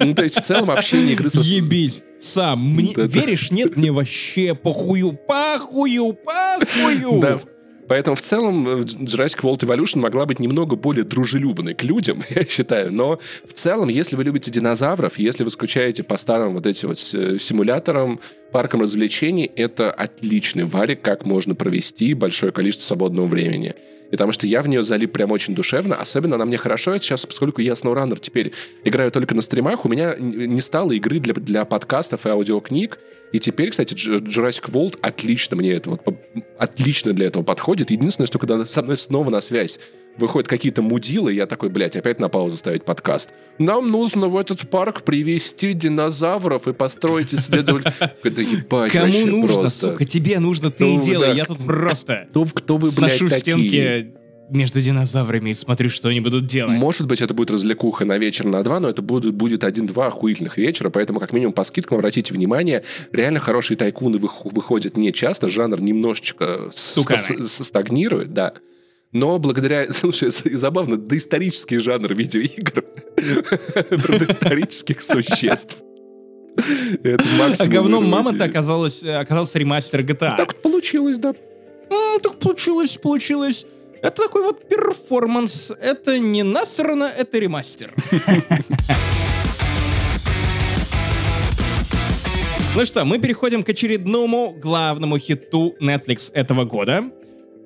Ну, 0.00 0.14
то 0.14 0.24
есть, 0.24 0.36
в 0.36 0.42
целом, 0.42 0.70
общение 0.70 1.12
игры. 1.12 1.30
Ебись 1.32 2.02
сам. 2.18 2.74
Мне, 2.74 2.92
Да-да. 2.94 3.06
веришь, 3.06 3.50
нет, 3.50 3.76
мне 3.76 3.92
вообще 3.92 4.54
похую, 4.54 5.12
похую, 5.12 6.14
похую. 6.14 7.20
Да, 7.20 7.40
Поэтому 7.88 8.16
в 8.16 8.20
целом 8.20 8.66
э, 8.66 8.80
Jurassic 8.82 9.40
World 9.40 9.60
Evolution 9.60 9.98
могла 9.98 10.26
быть 10.26 10.38
немного 10.38 10.76
более 10.76 11.04
дружелюбной 11.04 11.74
к 11.74 11.82
людям, 11.82 12.22
я 12.30 12.44
считаю. 12.44 12.92
Но 12.92 13.18
в 13.46 13.52
целом, 13.52 13.88
если 13.88 14.16
вы 14.16 14.24
любите 14.24 14.50
динозавров, 14.50 15.18
если 15.18 15.44
вы 15.44 15.50
скучаете 15.50 16.02
по 16.02 16.16
старым 16.16 16.54
вот 16.54 16.66
этим 16.66 16.88
вот 16.88 16.98
э, 17.14 17.38
симуляторам, 17.38 18.20
паркам 18.52 18.82
развлечений, 18.82 19.50
это 19.56 19.90
отличный 19.90 20.64
варик, 20.64 21.02
как 21.02 21.26
можно 21.26 21.54
провести 21.54 22.14
большое 22.14 22.52
количество 22.52 22.86
свободного 22.86 23.26
времени. 23.26 23.74
Потому 24.14 24.30
что 24.30 24.46
я 24.46 24.62
в 24.62 24.68
нее 24.68 24.84
залип 24.84 25.10
прям 25.10 25.32
очень 25.32 25.56
душевно. 25.56 25.96
Особенно 25.96 26.36
она 26.36 26.44
мне 26.44 26.56
хорошо 26.56 26.96
сейчас, 26.98 27.26
поскольку 27.26 27.60
я 27.60 27.72
SnowRunner 27.72 28.16
теперь 28.20 28.52
играю 28.84 29.10
только 29.10 29.34
на 29.34 29.42
стримах, 29.42 29.84
у 29.84 29.88
меня 29.88 30.14
не 30.16 30.60
стало 30.60 30.92
игры 30.92 31.18
для, 31.18 31.34
для 31.34 31.64
подкастов 31.64 32.24
и 32.24 32.28
аудиокниг. 32.28 33.00
И 33.32 33.40
теперь, 33.40 33.70
кстати, 33.70 33.94
Jurassic 33.94 34.70
World 34.70 35.00
отлично 35.02 35.56
мне 35.56 35.72
это 35.72 35.90
вот, 35.90 36.02
отлично 36.56 37.12
для 37.12 37.26
этого 37.26 37.42
подходит. 37.42 37.90
Единственное, 37.90 38.28
что 38.28 38.38
когда 38.38 38.64
со 38.64 38.82
мной 38.82 38.96
снова 38.96 39.30
на 39.30 39.40
связь 39.40 39.80
выходят 40.16 40.48
какие-то 40.48 40.82
мудилы, 40.82 41.32
я 41.32 41.46
такой, 41.46 41.68
блядь, 41.70 41.96
опять 41.96 42.20
на 42.20 42.28
паузу 42.28 42.56
ставить 42.56 42.84
подкаст. 42.84 43.30
Нам 43.58 43.90
нужно 43.90 44.28
в 44.28 44.36
этот 44.36 44.68
парк 44.68 45.02
привести 45.02 45.72
динозавров 45.72 46.68
и 46.68 46.72
построить 46.72 47.34
исследователь. 47.34 47.92
Это 48.22 48.42
ебать, 48.42 48.92
Кому 48.92 49.12
нужно, 49.26 49.60
просто. 49.60 49.88
сука, 49.88 50.04
тебе 50.04 50.38
нужно, 50.38 50.70
ты 50.70 50.92
и 50.92 50.96
Ну, 50.96 51.02
делай. 51.02 51.28
да. 51.28 51.34
Я 51.34 51.44
тут 51.44 51.58
просто 51.64 52.26
Кто, 52.30 52.44
кто 52.46 52.76
вы, 52.76 52.90
блядь, 52.96 53.12
такие? 53.18 53.30
стенки 53.30 54.14
между 54.50 54.80
динозаврами 54.80 55.50
и 55.50 55.54
смотрю, 55.54 55.88
что 55.88 56.08
они 56.10 56.20
будут 56.20 56.46
делать. 56.46 56.78
Может 56.78 57.06
быть, 57.06 57.22
это 57.22 57.32
будет 57.32 57.50
развлекуха 57.50 58.04
на 58.04 58.18
вечер 58.18 58.44
на 58.44 58.62
два, 58.62 58.78
но 58.78 58.90
это 58.90 59.00
будет, 59.00 59.32
будет 59.34 59.64
один-два 59.64 60.08
охуительных 60.08 60.58
вечера, 60.58 60.90
поэтому 60.90 61.18
как 61.18 61.32
минимум 61.32 61.54
по 61.54 61.64
скидкам 61.64 61.96
обратите 61.98 62.34
внимание, 62.34 62.84
реально 63.10 63.40
хорошие 63.40 63.78
тайкуны 63.78 64.18
вых- 64.18 64.50
выходят 64.52 64.98
не 64.98 65.12
часто, 65.14 65.48
жанр 65.48 65.80
немножечко 65.82 66.70
стагнирует, 66.74 68.32
да. 68.34 68.52
Но 69.14 69.38
благодаря, 69.38 69.90
слушай, 69.92 70.30
забавно, 70.30 70.96
доисторический 70.98 71.78
жанр 71.78 72.12
видеоигр 72.14 72.82
про 72.82 74.18
доисторических 74.18 75.02
существ. 75.02 75.78
Это 77.02 77.24
А 77.40 77.48
максимум 77.48 77.70
говном 77.72 78.02
иронии. 78.02 78.10
мамонта 78.10 78.44
оказалось, 78.44 79.02
э, 79.02 79.14
оказался 79.16 79.58
ремастер 79.58 80.00
GTA. 80.02 80.36
Так 80.36 80.60
получилось, 80.60 81.18
да. 81.18 81.34
Так 82.22 82.38
получилось, 82.40 82.96
получилось. 82.98 83.66
Это 84.02 84.24
такой 84.24 84.42
вот 84.42 84.68
перформанс. 84.68 85.70
Это 85.80 86.18
не 86.18 86.42
насрано, 86.42 87.04
это 87.04 87.38
ремастер. 87.38 87.92
Ну 92.76 92.84
что, 92.84 93.04
мы 93.04 93.20
переходим 93.20 93.62
к 93.62 93.68
очередному 93.68 94.50
главному 94.60 95.16
хиту 95.16 95.76
Netflix 95.80 96.32
этого 96.32 96.64
года. 96.64 97.04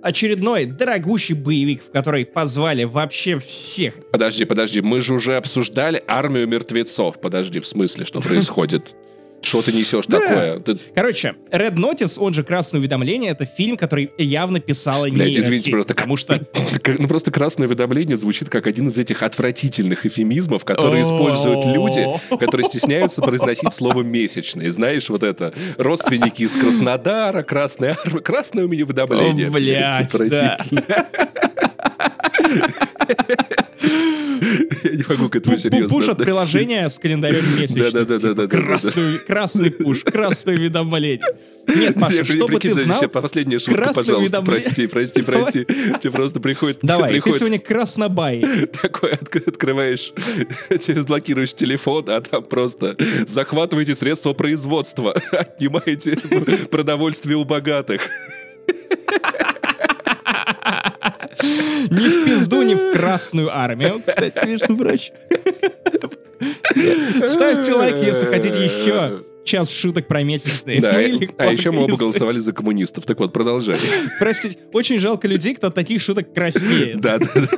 Очередной 0.08 0.64
дорогущий 0.64 1.34
боевик, 1.34 1.82
в 1.82 1.90
который 1.90 2.24
позвали 2.24 2.84
вообще 2.84 3.38
всех. 3.38 3.92
Подожди, 4.10 4.46
подожди, 4.46 4.80
мы 4.80 5.02
же 5.02 5.12
уже 5.12 5.36
обсуждали 5.36 6.02
армию 6.06 6.48
мертвецов. 6.48 7.20
Подожди, 7.20 7.60
в 7.60 7.66
смысле, 7.66 8.06
что 8.06 8.22
происходит? 8.22 8.96
Что 9.40 9.62
ты 9.62 9.72
несешь 9.72 10.06
Да. 10.06 10.20
такое? 10.20 10.60
Ты- 10.60 10.78
Короче, 10.94 11.34
Red 11.50 11.74
Notice, 11.76 12.18
он 12.18 12.34
же 12.34 12.42
«Красное 12.42 12.80
уведомление», 12.80 13.30
это 13.30 13.46
фильм, 13.46 13.76
который 13.76 14.10
явно 14.18 14.60
писала 14.60 15.04
Блядь, 15.04 15.28
нейросеть, 15.28 15.44
извините, 15.44 15.70
просто 15.70 15.94
потому 15.94 16.16
что... 16.16 16.38
Ну, 16.98 17.06
просто 17.06 17.30
красное 17.30 17.66
уведомление 17.66 18.16
звучит 18.16 18.48
как 18.48 18.66
один 18.66 18.88
из 18.88 18.98
этих 18.98 19.22
отвратительных 19.22 20.06
эфемизмов, 20.06 20.64
которые 20.64 21.02
используют 21.02 21.64
люди, 21.66 22.04
которые 22.38 22.66
стесняются 22.66 23.22
произносить 23.22 23.72
слово 23.72 24.02
«месячные». 24.02 24.70
Знаешь, 24.70 25.08
вот 25.08 25.22
это. 25.22 25.54
Родственники 25.76 26.42
из 26.42 26.52
Краснодара, 26.52 27.42
Красная 27.42 27.96
Армия. 28.04 28.20
Красное 28.20 28.64
у 28.64 28.68
меня 28.68 28.84
уведомление. 28.84 29.50
Блядь, 29.50 30.14
отвратительно. 30.14 30.78
Я 34.84 34.90
не 34.90 35.04
могу 35.08 35.28
к 35.28 35.36
этому 35.36 35.58
серьезно 35.58 35.88
Пуш 35.88 36.08
от 36.08 36.18
приложения 36.18 36.88
с 36.88 36.98
календарем. 36.98 37.42
Да-да-да-да-да-да. 37.68 38.78
типа, 38.78 39.24
красный, 39.26 39.70
пуш, 39.70 40.04
красное 40.04 40.54
уведомление. 40.56 41.20
Нет, 41.66 41.96
при- 41.96 42.22
чтобы 42.22 42.58
ты 42.58 42.74
знал... 42.74 43.02
Последняя 43.08 43.58
шутка, 43.58 43.92
пожалуйста, 43.94 44.42
прости, 44.42 44.86
прости, 44.86 45.22
прости. 45.22 45.64
Тебе 46.00 46.10
просто 46.12 46.40
приходит... 46.40 46.78
Давай, 46.82 47.20
ты 47.20 47.32
сегодня 47.32 47.58
краснобай. 47.58 48.40
Такой 48.82 49.12
отк- 49.12 49.48
открываешь, 49.48 50.12
через 50.80 51.04
блокируешь 51.04 51.54
телефон, 51.54 52.04
а 52.08 52.20
там 52.20 52.42
просто 52.44 52.96
захватываете 53.26 53.94
средства 53.94 54.32
производства, 54.32 55.12
отнимаете 55.32 56.16
продовольствие 56.70 57.36
у 57.36 57.44
богатых. 57.44 58.08
Ни 61.90 62.08
в 62.08 62.24
пизду, 62.24 62.62
ни 62.62 62.74
в 62.74 62.92
красную 62.92 63.54
армию, 63.56 64.02
кстати, 64.04 64.46
между 64.46 64.76
прочим. 64.76 65.14
Ставьте 67.24 67.72
лайк, 67.72 67.96
если 67.96 68.26
хотите 68.26 68.64
еще 68.64 69.24
час 69.44 69.70
шуток 69.70 70.06
про 70.06 70.22
месячные. 70.22 70.80
Да, 70.80 70.90
а 71.38 71.46
еще 71.52 71.70
мы 71.70 71.84
оба 71.84 71.96
голосовали 71.96 72.38
за 72.38 72.52
коммунистов. 72.52 73.06
Так 73.06 73.18
вот, 73.18 73.32
продолжай. 73.32 73.76
Простите, 74.18 74.58
очень 74.72 74.98
жалко 74.98 75.26
людей, 75.26 75.54
кто 75.54 75.68
от 75.68 75.74
таких 75.74 76.02
шуток 76.02 76.32
краснеет. 76.34 77.00
Да, 77.00 77.18
да, 77.18 77.48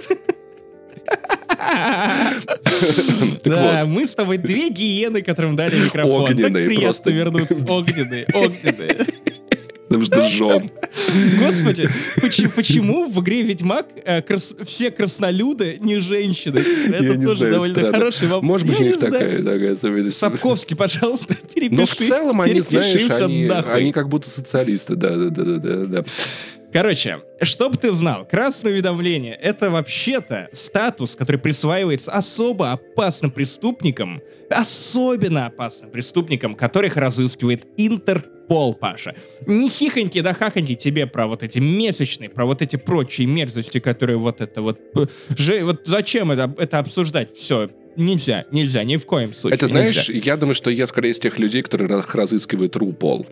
да. 3.44 3.84
Мы 3.86 4.06
с 4.06 4.14
тобой 4.14 4.38
две 4.38 4.70
гиены, 4.70 5.22
которым 5.22 5.56
дали 5.56 5.76
микрофон. 5.76 6.30
Огненные 6.30 6.68
так 6.68 6.76
приятно 6.76 7.10
вернуться. 7.10 7.55
Огненные, 7.68 8.26
огненные. 8.32 8.97
Потому 9.90 10.06
что 10.06 10.28
жжем. 10.28 10.68
Господи, 11.40 11.90
почему, 12.22 12.50
почему 12.54 13.08
в 13.10 13.20
игре 13.22 13.42
Ведьмак 13.42 13.86
э, 14.04 14.22
крас- 14.22 14.54
все 14.64 14.92
краснолюды 14.92 15.78
не 15.80 15.98
женщины? 15.98 16.60
Это 16.60 17.02
Я 17.04 17.16
не 17.16 17.24
тоже 17.24 17.38
знаю, 17.38 17.52
довольно 17.54 17.74
странно. 17.74 17.92
хороший 17.98 18.28
вопрос. 18.28 18.42
Может 18.48 18.66
быть, 18.68 18.78
Я 18.78 18.84
у 18.84 18.88
них 18.88 18.94
не 18.94 18.98
знаю. 19.00 19.12
такая, 19.12 19.42
такая 19.42 19.72
особенность. 19.72 20.16
Сапковский, 20.16 20.76
пожалуйста, 20.76 21.34
перепиши. 21.52 21.80
Но 21.80 21.86
в 21.86 21.94
целом 21.96 22.40
они, 22.40 22.60
знаешь, 22.60 23.10
они, 23.20 23.46
нахуй. 23.46 23.72
они 23.72 23.92
как 23.92 24.08
будто 24.08 24.30
социалисты, 24.30 24.94
да, 24.94 25.16
да, 25.16 25.28
да, 25.30 25.56
да, 25.58 25.76
да. 25.86 26.04
Короче, 26.72 27.18
чтоб 27.42 27.76
ты 27.76 27.90
знал, 27.90 28.24
красное 28.24 28.72
уведомление— 28.72 29.34
это 29.42 29.70
вообще-то 29.70 30.48
статус, 30.52 31.16
который 31.16 31.38
присваивается 31.38 32.12
особо 32.12 32.70
опасным 32.72 33.32
преступникам, 33.32 34.20
особенно 34.48 35.47
опасным 35.47 35.90
преступникам, 35.90 36.55
которых 36.55 36.97
разыскивает 36.97 37.66
Интерпол, 37.76 38.74
Паша. 38.74 39.16
Не 39.47 39.68
хихоньки 39.68 40.20
да 40.20 40.32
хахоньки 40.32 40.76
тебе 40.76 41.06
про 41.09 41.26
вот 41.26 41.42
эти 41.42 41.59
месячные, 41.59 42.30
про 42.30 42.47
вот 42.47 42.62
эти 42.62 42.76
прочие 42.76 43.26
мерзости, 43.26 43.80
которые 43.80 44.18
вот 44.18 44.40
это 44.40 44.62
вот... 44.62 44.92
п- 44.92 45.09
Же, 45.36 45.64
вот 45.64 45.82
зачем 45.86 46.30
это, 46.30 46.55
это 46.56 46.78
обсуждать? 46.78 47.36
Все, 47.36 47.68
нельзя, 47.97 48.44
нельзя, 48.52 48.84
ни 48.84 48.97
в 48.97 49.06
коем 49.06 49.32
случае. 49.32 49.56
Это 49.56 49.66
знаешь, 49.66 50.09
нельзя. 50.09 50.22
я 50.24 50.36
думаю, 50.36 50.55
что 50.55 50.70
я 50.70 50.86
скорее 50.86 51.10
из 51.10 51.18
тех 51.18 51.36
людей, 51.40 51.62
которые 51.62 51.88
раз- 51.88 52.14
разыскивают 52.14 52.76
RuPaul. 52.76 53.26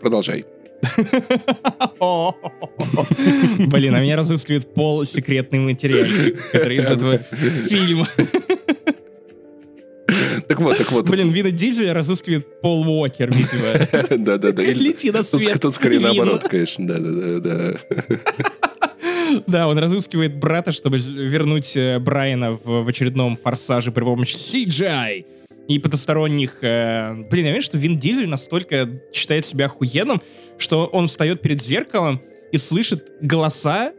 Продолжай. 0.00 0.44
Блин, 3.58 3.94
а 3.94 4.00
меня 4.00 4.16
разыскивает 4.16 4.74
пол 4.74 5.04
секретный 5.04 5.60
материальчик, 5.60 6.50
который 6.50 6.78
из 6.78 6.88
этого 6.88 7.18
фильма. 7.18 8.08
Так 10.48 10.60
вот, 10.60 10.76
так 10.76 10.92
вот. 10.92 11.08
Блин, 11.08 11.30
Вина 11.30 11.50
Дизеля 11.50 11.94
разыскивает 11.94 12.60
Пол 12.60 12.86
Уокер, 12.86 13.30
видимо. 13.30 14.18
Да-да-да. 14.18 14.62
Лети 14.62 15.10
на 15.10 15.22
свет. 15.22 15.60
тут 15.60 15.74
скорее 15.74 16.00
наоборот, 16.00 16.48
конечно. 16.48 16.86
Да-да-да. 16.86 17.78
Да, 19.46 19.68
он 19.68 19.78
разыскивает 19.78 20.36
брата, 20.36 20.72
чтобы 20.72 20.98
вернуть 20.98 21.76
э, 21.76 21.98
Брайана 21.98 22.58
в 22.62 22.86
очередном 22.86 23.36
форсаже 23.36 23.90
при 23.90 24.04
помощи 24.04 24.36
CGI 24.36 25.24
и 25.68 25.78
потусторонних... 25.78 26.58
э, 26.62 27.14
Блин, 27.30 27.46
я 27.46 27.52
вижу, 27.52 27.64
что 27.66 27.78
Вин 27.78 27.98
Дизель 27.98 28.28
настолько 28.28 29.00
считает 29.12 29.44
себя 29.46 29.66
охуенным, 29.66 30.20
что 30.58 30.86
он 30.86 31.06
встает 31.08 31.40
перед 31.40 31.62
зеркалом 31.62 32.20
и 32.50 32.58
слышит 32.58 33.10
голоса 33.20 33.92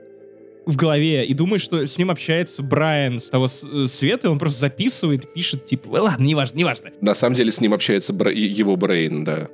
в 0.66 0.76
голове 0.76 1.26
и 1.26 1.34
думает, 1.34 1.62
что 1.62 1.86
с 1.86 1.98
ним 1.98 2.10
общается 2.12 2.64
Брайан 2.64 3.20
с 3.20 3.28
того 3.30 3.46
э, 3.48 3.88
света, 3.88 4.28
и 4.28 4.30
он 4.30 4.40
просто 4.40 4.60
записывает, 4.62 5.34
пишет, 5.34 5.66
типа, 5.66 5.98
«Э, 5.98 6.00
ладно, 6.02 6.24
неважно, 6.24 6.58
неважно. 6.58 6.92
На 7.02 7.14
самом 7.14 7.36
деле 7.36 7.52
с 7.52 7.60
ним 7.60 7.74
общается 7.74 8.14
бра- 8.14 8.32
его 8.32 8.76
брейн, 8.78 9.24
да. 9.24 9.50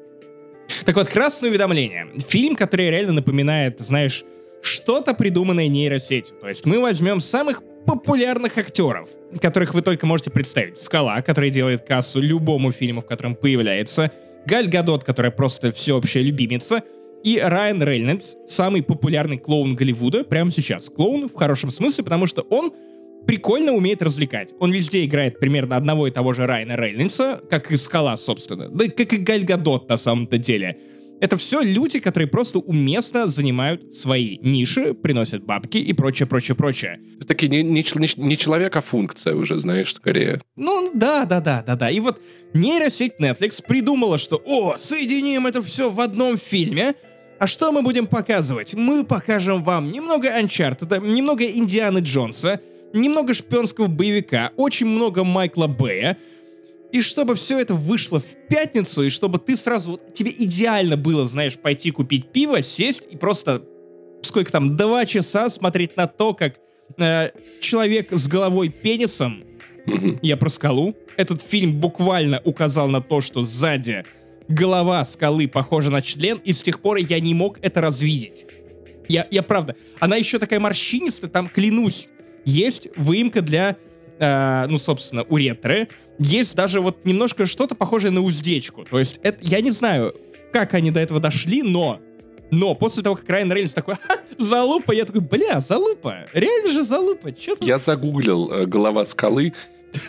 Так 0.85 0.95
вот, 0.95 1.07
«Красное 1.07 1.49
уведомление». 1.49 2.07
Фильм, 2.27 2.55
который 2.55 2.89
реально 2.89 3.13
напоминает, 3.13 3.79
знаешь, 3.79 4.23
что-то 4.61 5.13
придуманное 5.13 5.67
нейросетью. 5.67 6.35
То 6.41 6.49
есть 6.49 6.65
мы 6.65 6.79
возьмем 6.79 7.21
самых 7.21 7.63
популярных 7.85 8.57
актеров, 8.57 9.09
которых 9.41 9.73
вы 9.73 9.81
только 9.81 10.05
можете 10.05 10.31
представить. 10.31 10.77
Скала, 10.77 11.21
который 11.21 11.49
делает 11.49 11.81
кассу 11.81 12.21
любому 12.21 12.71
фильму, 12.71 13.01
в 13.01 13.05
котором 13.05 13.35
появляется. 13.35 14.11
Галь 14.45 14.67
Гадот, 14.67 15.03
которая 15.03 15.31
просто 15.31 15.71
всеобщая 15.71 16.23
любимица. 16.23 16.81
И 17.23 17.37
Райан 17.37 17.83
Рейнольдс, 17.83 18.35
самый 18.47 18.81
популярный 18.81 19.37
клоун 19.37 19.75
Голливуда 19.75 20.23
прямо 20.23 20.51
сейчас. 20.51 20.89
Клоун 20.89 21.27
в 21.27 21.33
хорошем 21.33 21.69
смысле, 21.69 22.05
потому 22.05 22.27
что 22.27 22.41
он 22.43 22.71
прикольно 23.25 23.73
умеет 23.73 24.01
развлекать. 24.01 24.53
Он 24.59 24.71
везде 24.71 25.03
играет 25.05 25.37
примерно 25.39 25.75
одного 25.75 26.07
и 26.07 26.11
того 26.11 26.33
же 26.33 26.47
Райана 26.47 26.77
Рейнольдса, 26.77 27.41
как 27.49 27.71
и 27.71 27.77
Скала, 27.77 28.15
собственно. 28.17 28.69
Да 28.69 28.85
как 28.85 29.13
и 29.13 29.17
Галь 29.17 29.43
Гадот 29.43 29.89
на 29.89 29.97
самом-то 29.97 30.37
деле. 30.37 30.77
Это 31.21 31.35
все 31.37 31.61
люди, 31.61 31.99
которые 31.99 32.27
просто 32.27 32.59
уместно 32.59 33.27
занимают 33.27 33.93
свои 33.93 34.37
ниши, 34.37 34.93
приносят 34.93 35.43
бабки 35.43 35.77
и 35.77 35.93
прочее, 35.93 36.27
прочее, 36.27 36.55
прочее. 36.55 36.99
Это 37.17 37.27
Такие 37.27 37.49
не, 37.49 37.61
не, 37.61 37.83
не 38.17 38.37
человек, 38.37 38.75
а 38.75 38.81
функция 38.81 39.35
уже, 39.35 39.57
знаешь, 39.57 39.93
скорее. 39.93 40.41
Ну, 40.55 40.91
да, 40.93 41.25
да, 41.25 41.41
да, 41.41 41.63
да, 41.65 41.75
да. 41.75 41.89
И 41.89 41.99
вот 41.99 42.21
нейросеть 42.53 43.13
Netflix 43.19 43.61
придумала, 43.65 44.17
что, 44.17 44.41
о, 44.45 44.77
соединим 44.77 45.45
это 45.45 45.61
все 45.61 45.89
в 45.89 45.99
одном 45.99 46.37
фильме, 46.37 46.95
а 47.37 47.47
что 47.47 47.71
мы 47.71 47.81
будем 47.81 48.07
показывать? 48.07 48.73
Мы 48.73 49.05
покажем 49.05 49.63
вам 49.63 49.91
немного 49.91 50.27
Uncharted, 50.27 51.05
немного 51.05 51.45
Индианы 51.45 51.99
Джонса, 51.99 52.61
немного 52.93 53.33
шпионского 53.33 53.87
боевика, 53.87 54.51
очень 54.57 54.87
много 54.87 55.23
Майкла 55.23 55.67
Бэя, 55.67 56.17
и 56.91 57.01
чтобы 57.01 57.35
все 57.35 57.59
это 57.59 57.75
вышло 57.75 58.19
в 58.19 58.35
пятницу, 58.47 59.03
и 59.03 59.09
чтобы 59.09 59.37
ты 59.39 59.55
сразу... 59.55 59.91
вот 59.91 60.13
Тебе 60.13 60.31
идеально 60.31 60.97
было, 60.97 61.25
знаешь, 61.25 61.57
пойти 61.57 61.91
купить 61.91 62.31
пиво, 62.31 62.61
сесть 62.61 63.07
и 63.11 63.17
просто... 63.17 63.63
Сколько 64.21 64.51
там? 64.51 64.75
Два 64.75 65.05
часа 65.05 65.49
смотреть 65.49 65.95
на 65.95 66.07
то, 66.07 66.33
как 66.33 66.55
э, 66.97 67.29
человек 67.61 68.11
с 68.11 68.27
головой 68.27 68.69
пенисом 68.69 69.43
я 70.21 70.35
про 70.35 70.49
скалу. 70.49 70.95
Этот 71.15 71.41
фильм 71.41 71.79
буквально 71.79 72.41
указал 72.43 72.87
на 72.87 73.01
то, 73.01 73.21
что 73.21 73.41
сзади 73.41 74.05
голова 74.47 75.05
скалы 75.05 75.47
похожа 75.47 75.91
на 75.91 76.01
член, 76.01 76.37
и 76.43 76.53
с 76.53 76.63
тех 76.63 76.81
пор 76.81 76.97
я 76.97 77.19
не 77.19 77.33
мог 77.33 77.59
это 77.61 77.81
развидеть. 77.81 78.45
Я, 79.07 79.27
я 79.31 79.43
правда. 79.43 79.75
Она 79.99 80.17
еще 80.17 80.39
такая 80.39 80.59
морщинистая, 80.59 81.29
там, 81.29 81.49
клянусь, 81.49 82.09
есть 82.45 82.89
выемка 82.95 83.41
для, 83.41 83.77
э, 84.19 84.65
ну, 84.67 84.77
собственно, 84.77 85.23
уретры. 85.23 85.87
Есть 86.19 86.55
даже 86.55 86.81
вот 86.81 87.05
немножко 87.05 87.45
что-то 87.45 87.75
похожее 87.75 88.11
на 88.11 88.21
уздечку. 88.21 88.85
То 88.89 88.99
есть, 88.99 89.19
это, 89.23 89.37
я 89.41 89.61
не 89.61 89.71
знаю, 89.71 90.13
как 90.51 90.73
они 90.73 90.91
до 90.91 90.99
этого 90.99 91.19
дошли, 91.19 91.63
но... 91.63 91.99
Но 92.51 92.73
после 92.73 93.03
того, 93.03 93.15
как 93.15 93.29
Райан 93.29 93.51
Рейнольдс 93.51 93.73
такой, 93.73 93.95
«Ха, 93.95 94.17
залупа, 94.37 94.91
я 94.91 95.05
такой, 95.05 95.21
бля, 95.21 95.61
залупа, 95.61 96.27
реально 96.33 96.71
же 96.71 96.83
залупа, 96.83 97.29
что 97.39 97.55
Я 97.61 97.77
загуглил 97.77 98.51
э, 98.51 98.65
голова 98.65 99.05
скалы. 99.05 99.53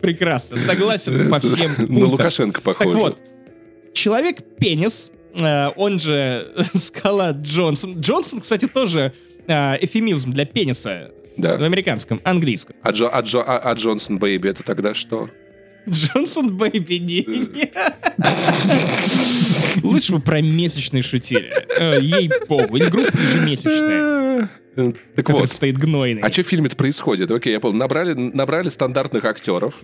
Прекрасно, 0.00 0.58
согласен 0.58 1.28
по 1.30 1.38
всем 1.40 1.72
На. 1.88 2.06
Лукашенко 2.06 2.60
похоже. 2.60 2.90
Так 2.90 2.98
вот, 2.98 3.18
человек-пенис, 3.92 5.10
э, 5.40 5.70
он 5.76 6.00
же 6.00 6.52
Скала 6.74 7.32
Джонсон. 7.32 8.00
Джонсон, 8.00 8.40
кстати, 8.40 8.66
тоже 8.68 9.12
э, 9.46 9.84
эфемизм 9.84 10.32
для 10.32 10.44
пениса 10.44 11.10
в 11.36 11.40
Да. 11.40 11.54
американском, 11.56 12.20
английском. 12.24 12.76
А, 12.82 12.90
Джо- 12.90 13.10
а 13.12 13.20
Джо- 13.22 13.44
а- 13.46 13.58
а 13.58 13.74
Джонсон 13.74 14.18
Бэйби 14.18 14.48
это 14.50 14.62
тогда 14.62 14.94
что? 14.94 15.28
Джонсон 15.88 16.56
Бэйби 16.56 16.94
не. 16.98 17.24
не. 17.24 17.70
Лучше 19.82 20.12
бы 20.14 20.20
про 20.20 20.40
месячные 20.40 21.02
шутили. 21.02 21.52
Э, 21.78 22.00
Ей-богу. 22.00 22.76
Или 22.76 22.88
группа 22.88 23.16
ежемесячная, 23.16 24.48
Так 25.14 25.30
вот. 25.30 25.48
стоит 25.50 25.78
гнойной. 25.78 26.22
А 26.22 26.30
что 26.30 26.42
в 26.42 26.46
фильме-то 26.46 26.76
происходит? 26.76 27.30
Окей, 27.30 27.52
я 27.52 27.60
понял. 27.60 27.74
Набрали, 27.76 28.14
набрали 28.14 28.68
стандартных 28.68 29.24
актеров. 29.24 29.74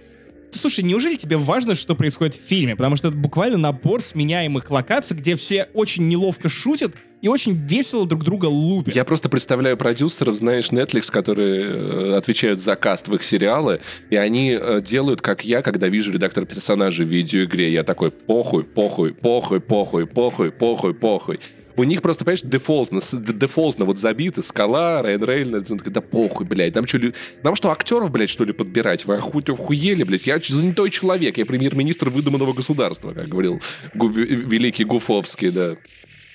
Слушай, 0.55 0.85
неужели 0.85 1.17
тебе 1.17 1.39
важно, 1.39 1.75
что 1.75 1.95
происходит 1.95 2.35
в 2.35 2.41
фильме? 2.41 2.77
Потому 2.77 2.97
что 2.97 3.09
это 3.09 3.17
буквально 3.17 3.57
набор 3.57 4.03
сменяемых 4.03 4.71
локаций, 4.71 5.17
где 5.17 5.35
все 5.35 5.69
очень 5.73 6.09
неловко 6.09 6.49
шутят 6.49 6.95
и 7.23 7.29
очень 7.29 7.55
весело 7.55 8.05
друг 8.05 8.25
друга 8.25 8.47
лупят. 8.47 8.95
Я 8.95 9.05
просто 9.05 9.29
представляю 9.29 9.77
продюсеров, 9.77 10.37
знаешь, 10.37 10.71
Netflix, 10.71 11.11
которые 11.11 11.65
э, 11.65 12.17
отвечают 12.17 12.61
за 12.61 12.75
каст 12.77 13.09
в 13.09 13.15
их 13.15 13.25
сериалы, 13.25 13.81
и 14.11 14.17
они 14.17 14.59
э, 14.61 14.83
делают, 14.83 15.23
как 15.23 15.45
я, 15.45 15.63
когда 15.63 15.89
вижу 15.89 16.13
редактор 16.13 16.45
персонажей 16.45 17.07
в 17.07 17.09
видеоигре. 17.09 17.73
Я 17.73 17.85
такой, 17.85 18.11
похуй, 18.11 18.65
похуй, 18.65 19.15
похуй, 19.15 19.61
похуй, 19.61 20.07
похуй, 20.07 20.51
похуй, 20.51 20.95
похуй. 20.95 21.39
У 21.77 21.85
них 21.85 22.03
просто, 22.03 22.25
понимаешь, 22.25 22.43
дефолтно, 22.43 23.01
дефолтно 23.13 23.85
вот 23.85 23.99
забито, 23.99 24.43
Скала, 24.43 25.03
Райан 25.03 25.25
Рейнольдс, 25.25 25.71
он 25.71 25.79
такой, 25.79 25.93
да 25.93 26.01
похуй, 26.01 26.47
блядь, 26.47 26.75
нам 26.75 26.87
что, 26.87 26.99
ли- 26.99 27.15
нам 27.43 27.55
что, 27.55 27.71
актеров, 27.71 28.11
блядь, 28.11 28.31
что 28.31 28.45
ли, 28.45 28.53
подбирать? 28.53 29.05
Вы 29.07 29.17
оху- 29.17 29.43
охуели, 29.53 30.03
блядь, 30.03 30.27
я 30.27 30.39
занятой 30.39 30.91
человек, 30.91 31.39
я 31.39 31.47
премьер-министр 31.47 32.11
выдуманного 32.11 32.53
государства, 32.53 33.13
как 33.13 33.29
говорил 33.29 33.61
Гу- 33.95 34.09
великий 34.09 34.85
Гуфовский, 34.85 35.51
да. 35.51 35.77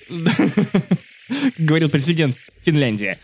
говорил 1.58 1.90
президент 1.90 2.36
Финляндии. 2.62 3.18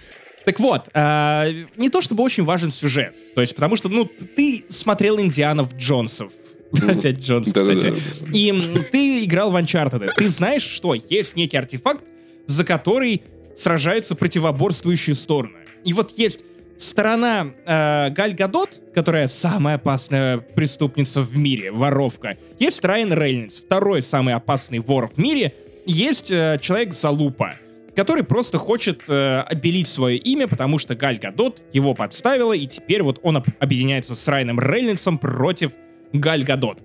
Так 0.44 0.60
вот, 0.60 0.90
а, 0.92 1.48
не 1.76 1.88
то 1.88 2.02
чтобы 2.02 2.22
очень 2.22 2.44
важен 2.44 2.70
сюжет. 2.70 3.14
То 3.34 3.40
есть, 3.40 3.54
потому 3.54 3.76
что, 3.76 3.88
ну, 3.88 4.04
ты 4.04 4.62
смотрел 4.68 5.18
Индианов 5.18 5.74
Джонсов. 5.74 6.32
Опять 6.88 7.20
Джонс, 7.20 7.48
кстати. 7.48 7.94
И 8.32 8.52
ты 8.90 9.24
играл 9.24 9.50
в 9.50 9.56
Uncharted. 9.56 10.10
Ты 10.16 10.28
знаешь, 10.28 10.62
что 10.62 10.94
есть 10.94 11.36
некий 11.36 11.56
артефакт, 11.56 12.04
за 12.46 12.64
который 12.64 13.22
сражаются 13.56 14.14
противоборствующие 14.14 15.14
стороны. 15.14 15.58
И 15.84 15.92
вот 15.92 16.12
есть 16.18 16.44
сторона 16.76 17.52
э, 17.66 18.10
Галь 18.10 18.34
Гадот, 18.34 18.80
которая 18.94 19.26
самая 19.28 19.76
опасная 19.76 20.38
преступница 20.38 21.20
в 21.22 21.36
мире, 21.36 21.70
воровка. 21.70 22.36
Есть 22.58 22.84
Райан 22.84 23.12
Рейнольдс, 23.12 23.60
второй 23.60 24.02
самый 24.02 24.34
опасный 24.34 24.80
вор 24.80 25.08
в 25.08 25.18
мире. 25.18 25.54
Есть 25.86 26.30
э, 26.30 26.58
человек 26.60 26.92
Залупа, 26.94 27.54
который 27.94 28.24
просто 28.24 28.58
хочет 28.58 29.02
э, 29.06 29.40
обелить 29.46 29.86
свое 29.86 30.16
имя, 30.16 30.48
потому 30.48 30.78
что 30.78 30.94
Галь 30.94 31.18
Гадот 31.18 31.62
его 31.72 31.94
подставила, 31.94 32.52
и 32.52 32.66
теперь 32.66 33.02
вот 33.02 33.20
он 33.22 33.36
об- 33.36 33.48
объединяется 33.60 34.14
с 34.14 34.26
Райаном 34.26 34.58
Рейнольдсом 34.58 35.18
против 35.18 35.72
Галь 36.14 36.44
Гадот. 36.44 36.78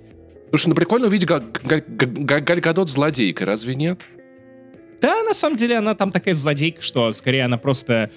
Слушай, 0.50 0.70
ну 0.70 0.76
прикольно 0.76 1.08
увидеть 1.08 1.28
Га- 1.28 1.40
Га- 1.64 1.84
Га- 1.88 2.40
Галь 2.40 2.60
Гадот 2.60 2.90
злодейкой, 2.90 3.46
разве 3.46 3.76
нет? 3.76 4.10
Да, 5.02 5.22
на 5.24 5.34
самом 5.34 5.56
деле 5.56 5.78
она 5.78 5.94
там 5.96 6.12
такая 6.12 6.34
злодейка, 6.36 6.82
что 6.82 7.14
скорее 7.14 7.46
она 7.46 7.58
просто 7.58 8.10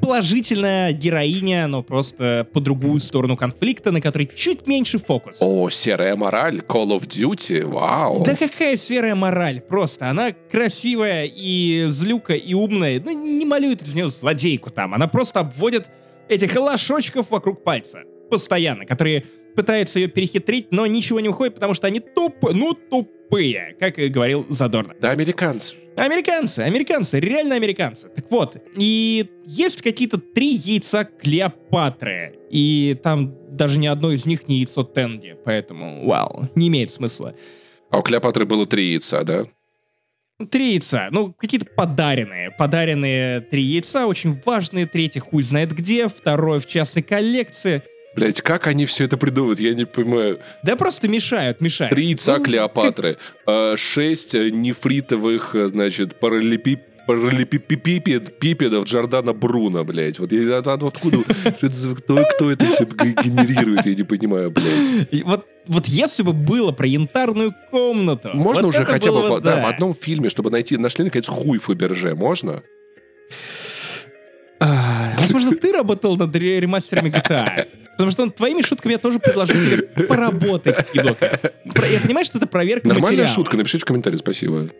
положительная 0.00 0.92
героиня, 0.92 1.66
но 1.66 1.82
просто 1.82 2.46
по 2.54 2.60
другую 2.60 3.00
сторону 3.00 3.36
конфликта, 3.36 3.90
на 3.90 4.00
которой 4.00 4.30
чуть 4.34 4.66
меньше 4.66 4.98
фокус. 4.98 5.38
О, 5.40 5.68
серая 5.68 6.16
мораль, 6.16 6.60
Call 6.60 6.88
of 6.98 7.06
Duty, 7.06 7.64
вау. 7.66 8.22
Да 8.24 8.34
какая 8.36 8.76
серая 8.76 9.14
мораль, 9.14 9.60
просто 9.60 10.08
она 10.08 10.32
красивая 10.32 11.26
и 11.26 11.84
злюка 11.88 12.32
и 12.34 12.54
умная, 12.54 12.98
ну 13.04 13.10
не 13.10 13.44
малюет 13.44 13.82
из 13.82 13.94
нее 13.94 14.08
злодейку 14.08 14.70
там, 14.70 14.94
она 14.94 15.06
просто 15.08 15.40
обводит 15.40 15.90
этих 16.28 16.54
лошочков 16.54 17.30
вокруг 17.30 17.62
пальца, 17.62 18.04
постоянно, 18.30 18.86
которые 18.86 19.24
пытается 19.54 19.98
ее 19.98 20.08
перехитрить, 20.08 20.72
но 20.72 20.86
ничего 20.86 21.20
не 21.20 21.28
уходит, 21.28 21.54
потому 21.54 21.74
что 21.74 21.86
они 21.86 22.00
тупо, 22.00 22.52
ну 22.52 22.74
тупые, 22.74 23.76
как 23.78 23.98
и 23.98 24.08
говорил 24.08 24.46
Задорно. 24.48 24.94
Да, 25.00 25.10
американцы. 25.10 25.76
Американцы, 25.96 26.60
американцы, 26.60 27.20
реально 27.20 27.56
американцы. 27.56 28.08
Так 28.08 28.30
вот, 28.30 28.56
и 28.76 29.26
есть 29.44 29.82
какие-то 29.82 30.18
три 30.18 30.54
яйца 30.54 31.04
Клеопатры, 31.04 32.38
и 32.50 32.98
там 33.02 33.34
даже 33.54 33.78
ни 33.78 33.86
одно 33.86 34.12
из 34.12 34.24
них 34.24 34.48
не 34.48 34.58
яйцо 34.58 34.82
Тенди, 34.82 35.36
поэтому, 35.44 36.06
вау, 36.06 36.48
не 36.54 36.68
имеет 36.68 36.90
смысла. 36.90 37.34
А 37.90 37.98
у 37.98 38.02
Клеопатры 38.02 38.46
было 38.46 38.66
три 38.66 38.92
яйца, 38.92 39.24
да? 39.24 39.44
Три 40.50 40.72
яйца, 40.72 41.08
ну, 41.10 41.34
какие-то 41.34 41.66
подаренные. 41.66 42.50
Подаренные 42.52 43.42
три 43.42 43.62
яйца, 43.62 44.06
очень 44.06 44.40
важные. 44.46 44.86
Третий 44.86 45.20
хуй 45.20 45.42
знает 45.42 45.72
где, 45.72 46.08
второй 46.08 46.60
в 46.60 46.66
частной 46.66 47.02
коллекции. 47.02 47.82
Блять, 48.16 48.40
как 48.42 48.66
они 48.66 48.86
все 48.86 49.04
это 49.04 49.16
придумывают, 49.16 49.60
я 49.60 49.72
не 49.74 49.84
понимаю. 49.84 50.40
Да 50.64 50.74
просто 50.76 51.08
мешают, 51.08 51.60
мешают. 51.60 51.94
Три 51.94 52.06
яйца 52.08 52.38
Ну, 52.38 52.44
Клеопатры, 52.44 53.18
э, 53.46 53.74
шесть 53.76 54.34
э, 54.34 54.50
нефритовых, 54.50 55.54
э, 55.54 55.68
значит, 55.68 56.18
параллелепип 56.18 56.80
параллелепипипед 57.06 58.38
пипедов 58.38 58.84
Джордана 58.84 59.32
Бруно, 59.32 59.84
блядь. 59.84 60.18
Вот 60.20 60.30
я, 60.32 60.58
от- 60.58 60.68
от- 60.68 60.82
откуда, 60.84 61.18
кто, 61.96 62.24
кто 62.24 62.50
это 62.52 62.66
все 62.66 62.84
генерирует, 62.84 63.86
я 63.86 63.94
не 63.94 64.02
понимаю, 64.04 64.50
блядь. 64.52 65.22
Вот, 65.24 65.46
вот 65.66 65.86
если 65.86 66.22
бы 66.22 66.32
было 66.32 66.70
про 66.72 66.86
янтарную 66.86 67.52
комнату. 67.70 68.30
Можно 68.34 68.62
вот 68.64 68.68
уже 68.74 68.84
хотя 68.84 69.10
бы 69.10 69.22
было 69.22 69.38
в, 69.38 69.40
да, 69.42 69.56
да. 69.56 69.62
в 69.62 69.66
одном 69.66 69.94
фильме, 69.94 70.28
чтобы 70.28 70.50
найти, 70.50 70.76
нашли 70.76 71.04
наконец 71.04 71.26
хуй 71.26 71.58
Фаберже, 71.58 72.14
можно? 72.14 72.62
А, 74.60 75.14
Возможно, 75.18 75.56
ты 75.56 75.72
работал 75.72 76.16
над 76.16 76.34
ре- 76.36 76.60
ремастерами 76.60 77.08
GTA. 77.08 77.66
Потому 78.00 78.12
что 78.12 78.22
он 78.22 78.30
твоими 78.32 78.62
шутками 78.62 78.92
я 78.92 78.98
тоже 78.98 79.18
предложил 79.18 79.56
тебе 79.60 79.82
поработать. 80.06 80.74
Про- 81.74 81.86
Я 81.86 82.00
понимаю, 82.00 82.24
что 82.24 82.38
это 82.38 82.46
проверка 82.46 82.88
Нормальная 82.88 83.10
материала. 83.10 83.28
шутка, 83.34 83.56
напишите 83.56 83.82
в 83.82 83.84
комментарии, 83.84 84.16
спасибо. 84.16 84.70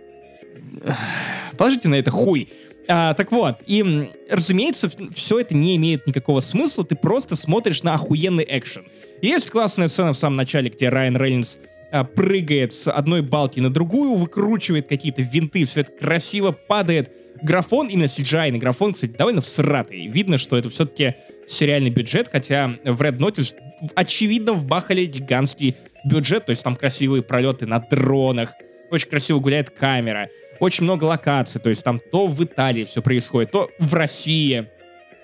Положите 1.57 1.89
на 1.89 1.97
это 1.97 2.11
хуй. 2.11 2.49
А, 2.89 3.15
так 3.15 3.31
вот, 3.31 3.57
и, 3.67 4.11
разумеется, 4.31 4.91
все 5.13 5.39
это 5.41 5.55
не 5.55 5.77
имеет 5.77 6.07
никакого 6.07 6.41
смысла, 6.41 6.83
ты 6.85 6.97
просто 6.97 7.37
смотришь 7.37 7.83
на 7.83 7.95
охуенный 7.95 8.45
экшен. 8.49 8.85
Есть 9.23 9.51
классная 9.51 9.89
сцена 9.89 10.13
в 10.13 10.17
самом 10.17 10.37
начале, 10.37 10.71
где 10.71 10.89
Райан 10.89 11.17
Рейнольдс 11.17 11.59
а, 11.93 12.05
прыгает 12.05 12.73
с 12.73 12.91
одной 12.91 13.21
балки 13.23 13.61
на 13.61 13.71
другую, 13.71 14.15
выкручивает 14.15 14.89
какие-то 14.89 15.23
винты, 15.23 15.65
все 15.67 15.81
это 15.83 15.93
красиво 15.93 16.53
падает. 16.53 17.13
Графон, 17.43 17.89
именно 17.89 18.07
CGI 18.07 18.57
графон, 18.59 18.93
кстати, 18.93 19.13
довольно 19.13 19.41
всратый. 19.41 20.07
Видно, 20.07 20.39
что 20.39 20.57
это 20.57 20.71
все-таки 20.71 21.15
сериальный 21.47 21.91
бюджет, 21.91 22.29
хотя 22.31 22.77
в 22.85 23.01
Red 23.01 23.19
Notice 23.19 23.55
очевидно 23.95 24.53
вбахали 24.53 25.05
гигантский 25.07 25.77
бюджет, 26.05 26.47
то 26.47 26.51
есть 26.51 26.63
там 26.63 26.77
красивые 26.77 27.23
пролеты 27.23 27.67
на 27.67 27.81
дронах, 27.81 28.55
очень 28.91 29.09
красиво 29.09 29.39
гуляет 29.39 29.71
камера, 29.71 30.29
очень 30.59 30.85
много 30.85 31.05
локаций, 31.05 31.61
то 31.61 31.71
есть 31.71 31.83
там 31.83 32.01
то 32.13 32.27
в 32.27 32.43
Италии 32.43 32.85
все 32.85 33.03
происходит, 33.03 33.51
то 33.51 33.71
в 33.79 33.95
России. 33.95 34.67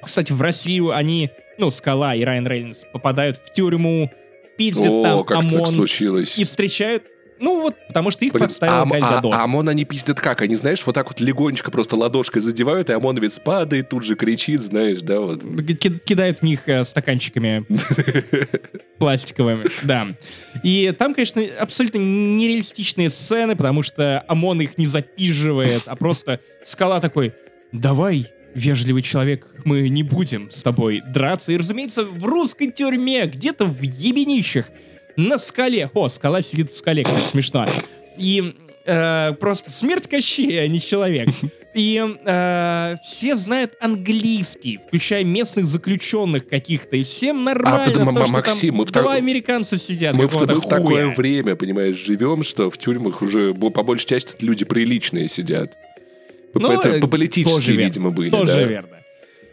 Кстати, 0.03 0.33
в 0.33 0.41
Россию 0.41 0.93
они, 0.93 1.31
ну, 1.59 1.71
Скала 1.71 2.15
и 2.15 2.25
Райан 2.25 2.47
Рейнольдс 2.47 2.85
попадают 2.93 3.37
в 3.37 3.53
тюрьму, 3.53 4.11
пиздят 4.57 4.91
О, 4.91 5.03
там 5.03 5.25
как 5.25 5.43
так 5.43 5.53
ОМОН 5.53 5.67
случилось. 5.67 6.39
и 6.39 6.45
встречают, 6.45 7.05
ну 7.39 7.61
вот, 7.61 7.75
потому 7.89 8.11
что 8.11 8.25
их 8.25 8.33
Блин, 8.33 8.45
подставил 8.45 8.83
а, 8.83 8.87
Галь 8.87 9.03
а- 9.03 9.21
а 9.23 9.45
ОМОН 9.45 9.69
они 9.69 9.85
пиздят 9.85 10.21
как? 10.21 10.41
Они, 10.43 10.57
знаешь, 10.57 10.85
вот 10.87 10.95
так 10.95 11.09
вот 11.09 11.21
легонечко 11.21 11.71
просто 11.71 11.97
ладошкой 11.97 12.43
задевают, 12.43 12.91
и 12.91 12.93
ОМОНовец 12.93 13.39
падает, 13.41 13.89
тут 13.89 14.05
же 14.05 14.17
кричит, 14.17 14.63
знаешь, 14.63 15.01
да, 15.03 15.21
вот. 15.21 15.43
Ки- 15.43 15.99
кидает 15.99 16.41
в 16.41 16.43
них 16.43 16.69
э, 16.69 16.85
стаканчиками 16.85 17.67
пластиковыми, 18.99 19.67
да. 19.83 20.09
И 20.63 20.95
там, 20.99 21.15
конечно, 21.15 21.43
абсолютно 21.59 21.99
нереалистичные 21.99 23.11
сцены, 23.11 23.57
потому 23.57 23.83
что 23.83 24.25
ОМОН 24.29 24.63
их 24.63 24.79
не 24.79 24.87
запиживает, 24.87 25.83
а 25.87 25.97
просто 25.97 26.41
скала 26.63 27.01
такой, 27.01 27.35
давай, 27.73 28.27
вежливый 28.55 29.03
человек, 29.03 29.47
мы 29.65 29.89
не 29.91 30.03
будем 30.03 30.51
с 30.51 30.63
тобой 30.63 31.03
драться. 31.07 31.53
И, 31.53 31.59
разумеется, 31.59 32.05
в 32.05 32.25
русской 32.25 32.71
тюрьме, 32.71 33.27
где-то 33.27 33.67
в 33.67 33.83
ебенищах, 33.83 34.67
на 35.17 35.39
скале. 35.39 35.91
О, 35.95 36.09
скала 36.09 36.43
сидит 36.43 36.71
в 36.71 36.77
скале, 36.77 37.05
кстати, 37.05 37.25
смешно. 37.31 37.65
И 38.17 38.55
э, 38.85 39.33
просто 39.41 39.71
смерть 39.71 40.09
Кощея, 40.09 40.63
а 40.63 40.69
не 40.69 40.81
человек. 40.81 41.29
И 41.75 42.03
э, 42.25 42.97
все 43.05 43.37
знают 43.37 43.75
английский, 43.81 44.79
включая 44.79 45.25
местных 45.25 45.67
заключенных 45.67 46.49
каких-то. 46.49 46.97
И 46.97 47.03
всем 47.03 47.45
нормально, 47.45 47.93
потому- 47.93 48.17
то, 48.17 48.25
что 48.25 48.33
Максим, 48.33 48.69
там 48.71 48.79
мы 48.79 48.85
в 48.85 48.91
два 48.91 49.03
так- 49.03 49.19
американца 49.19 49.77
сидят. 49.77 50.15
Мы 50.15 50.27
в, 50.27 50.35
мы 50.35 50.55
в 50.55 50.69
такое 50.69 51.15
время, 51.15 51.55
понимаешь, 51.55 51.97
живем, 51.97 52.43
что 52.43 52.71
в 52.71 52.79
тюрьмах 52.79 53.21
уже 53.21 53.53
по 53.53 53.83
большей 53.83 54.07
части 54.07 54.37
люди 54.41 54.65
приличные 54.65 55.29
сидят. 55.29 55.77
Ну, 56.55 56.73
это 56.73 56.89
э, 56.89 57.01
по 57.01 57.09
политически, 57.09 57.55
тоже 57.55 57.73
верно, 57.73 57.85
видимо, 57.85 58.11
были. 58.11 58.31
Тоже 58.31 58.55
да. 58.55 58.63
верно. 58.63 58.96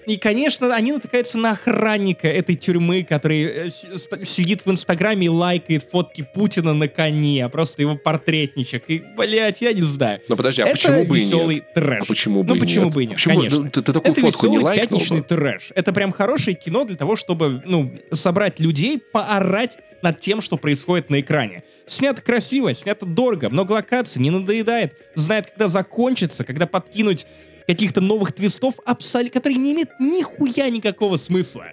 И, 0.06 0.18
конечно, 0.18 0.74
они 0.74 0.92
натыкаются 0.92 1.38
на 1.38 1.52
охранника 1.52 2.28
этой 2.28 2.56
тюрьмы, 2.56 3.04
который 3.04 3.44
э, 3.44 3.70
сидит 3.70 4.66
в 4.66 4.72
Инстаграме 4.72 5.28
и 5.28 5.30
лайкает 5.30 5.88
фотки 5.90 6.28
Путина 6.34 6.74
на 6.74 6.88
коне, 6.88 7.48
просто 7.50 7.82
его 7.82 7.96
портретничек. 7.96 8.84
И, 8.88 9.00
блядь, 9.16 9.62
я 9.62 9.74
не 9.74 9.82
знаю. 9.84 10.22
Но 10.28 10.36
подожди, 10.36 10.62
а 10.62 10.66
это 10.68 10.76
почему 10.76 11.06
бы 11.06 11.18
и 11.18 11.20
веселый 11.20 11.56
нет? 11.56 11.74
трэш. 11.74 12.04
А 12.04 12.06
почему 12.06 12.44
бы 12.44 12.50
ну, 12.50 12.56
и 12.56 12.60
почему 12.60 12.86
нет? 12.86 12.94
бы 12.94 13.04
и 13.04 13.08
нет, 13.08 13.16
Почему? 13.16 13.36
конечно. 13.36 13.64
Ну, 13.64 13.70
ты, 13.70 13.82
ты 13.82 13.94
такую 13.94 14.12
Это 14.12 14.22
фотку 14.22 14.48
не 14.48 14.54
веселый 14.58 14.64
лайкнул 14.64 15.00
пятничный 15.00 15.22
бы? 15.22 15.28
трэш. 15.28 15.70
Это 15.76 15.94
прям 15.94 16.12
хорошее 16.12 16.56
кино 16.56 16.84
для 16.84 16.96
того, 16.96 17.16
чтобы, 17.16 17.62
ну, 17.66 17.94
собрать 18.12 18.60
людей, 18.60 19.00
поорать 19.00 19.78
над 20.02 20.20
тем, 20.20 20.42
что 20.42 20.58
происходит 20.58 21.10
на 21.10 21.22
экране. 21.22 21.64
Снято 21.86 22.22
красиво, 22.22 22.74
снято 22.74 23.06
дорого, 23.06 23.50
много 23.50 23.72
локаций, 23.72 24.22
не 24.22 24.32
надоедает, 24.32 24.96
знает, 25.16 25.52
когда 25.52 25.70
закончится, 25.70 26.44
когда 26.44 26.68
подкинуть 26.68 27.26
каких-то 27.68 28.02
новых 28.02 28.34
твистов, 28.34 28.76
абсолютно, 28.86 29.40
которые 29.40 29.58
не 29.58 29.74
имеют 29.74 29.90
нихуя 30.00 30.70
никакого 30.70 31.18
смысла. 31.18 31.66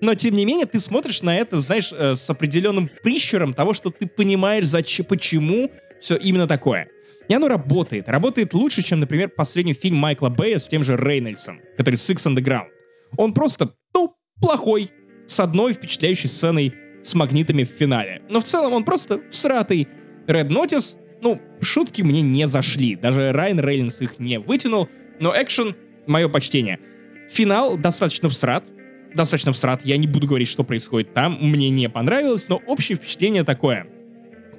Но, 0.00 0.14
тем 0.14 0.34
не 0.34 0.44
менее, 0.44 0.66
ты 0.66 0.78
смотришь 0.78 1.22
на 1.22 1.36
это, 1.36 1.60
знаешь, 1.60 1.92
э, 1.92 2.14
с 2.16 2.28
определенным 2.28 2.90
прищуром 3.02 3.54
того, 3.54 3.74
что 3.74 3.90
ты 3.90 4.06
понимаешь, 4.06 4.66
зачем, 4.66 5.06
почему 5.06 5.70
все 6.00 6.16
именно 6.16 6.46
такое. 6.46 6.88
И 7.28 7.34
оно 7.34 7.48
работает. 7.48 8.08
Работает 8.08 8.54
лучше, 8.54 8.82
чем, 8.82 9.00
например, 9.00 9.30
последний 9.30 9.72
фильм 9.72 9.96
Майкла 9.96 10.28
Бэя 10.28 10.58
с 10.58 10.68
тем 10.68 10.84
же 10.84 10.96
Рейнольдсом, 10.96 11.60
который 11.76 11.96
Six 11.96 12.26
Underground. 12.26 12.68
Он 13.16 13.32
просто, 13.32 13.74
ну, 13.94 14.14
плохой, 14.40 14.90
с 15.26 15.40
одной 15.40 15.72
впечатляющей 15.72 16.28
сценой 16.28 16.74
с 17.02 17.14
магнитами 17.14 17.64
в 17.64 17.68
финале. 17.68 18.22
Но 18.28 18.40
в 18.40 18.44
целом 18.44 18.72
он 18.72 18.84
просто 18.84 19.20
всратый. 19.30 19.88
Red 20.26 20.48
Notice, 20.48 20.96
ну, 21.20 21.40
шутки 21.60 22.02
мне 22.02 22.22
не 22.22 22.46
зашли. 22.46 22.96
Даже 22.96 23.32
Райан 23.32 23.60
Рейнольдс 23.60 24.00
их 24.00 24.18
не 24.18 24.38
вытянул. 24.38 24.88
Но 25.20 25.34
экшен, 25.36 25.74
мое 26.06 26.28
почтение. 26.28 26.78
Финал 27.28 27.76
достаточно 27.76 28.28
всрат. 28.28 28.66
Достаточно 29.14 29.52
всрат. 29.52 29.80
Я 29.84 29.96
не 29.96 30.06
буду 30.06 30.26
говорить, 30.26 30.48
что 30.48 30.62
происходит 30.62 31.14
там. 31.14 31.38
Мне 31.40 31.70
не 31.70 31.88
понравилось, 31.88 32.48
но 32.48 32.60
общее 32.66 32.96
впечатление 32.96 33.44
такое. 33.44 33.86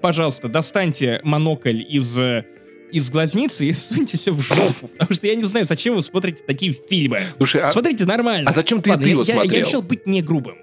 Пожалуйста, 0.02 0.48
достаньте 0.48 1.22
монокль 1.24 1.82
из 1.88 2.18
э, 2.18 2.46
из 2.92 3.10
глазницы 3.10 3.66
и 3.68 3.74
суньте 3.74 4.18
все 4.18 4.32
в 4.32 4.42
жопу. 4.42 4.88
Потому 4.88 5.14
что 5.14 5.28
я 5.28 5.36
не 5.36 5.44
знаю, 5.44 5.66
зачем 5.66 5.96
вы 5.96 6.02
смотрите 6.02 6.44
такие 6.46 6.72
фильмы. 6.72 7.22
Слушай, 7.38 7.62
а, 7.62 7.72
Смотрите 7.72 8.06
нормально. 8.06 8.50
а 8.50 8.54
зачем 8.54 8.82
ты, 8.82 8.90
Ладно, 8.90 9.04
ты 9.04 9.10
я, 9.10 9.14
его 9.14 9.24
я- 9.24 9.34
я 9.36 9.42
смотрел? 9.42 9.66
решил 9.66 9.82
быть 9.82 10.06
не 10.08 10.22
грубым. 10.22 10.56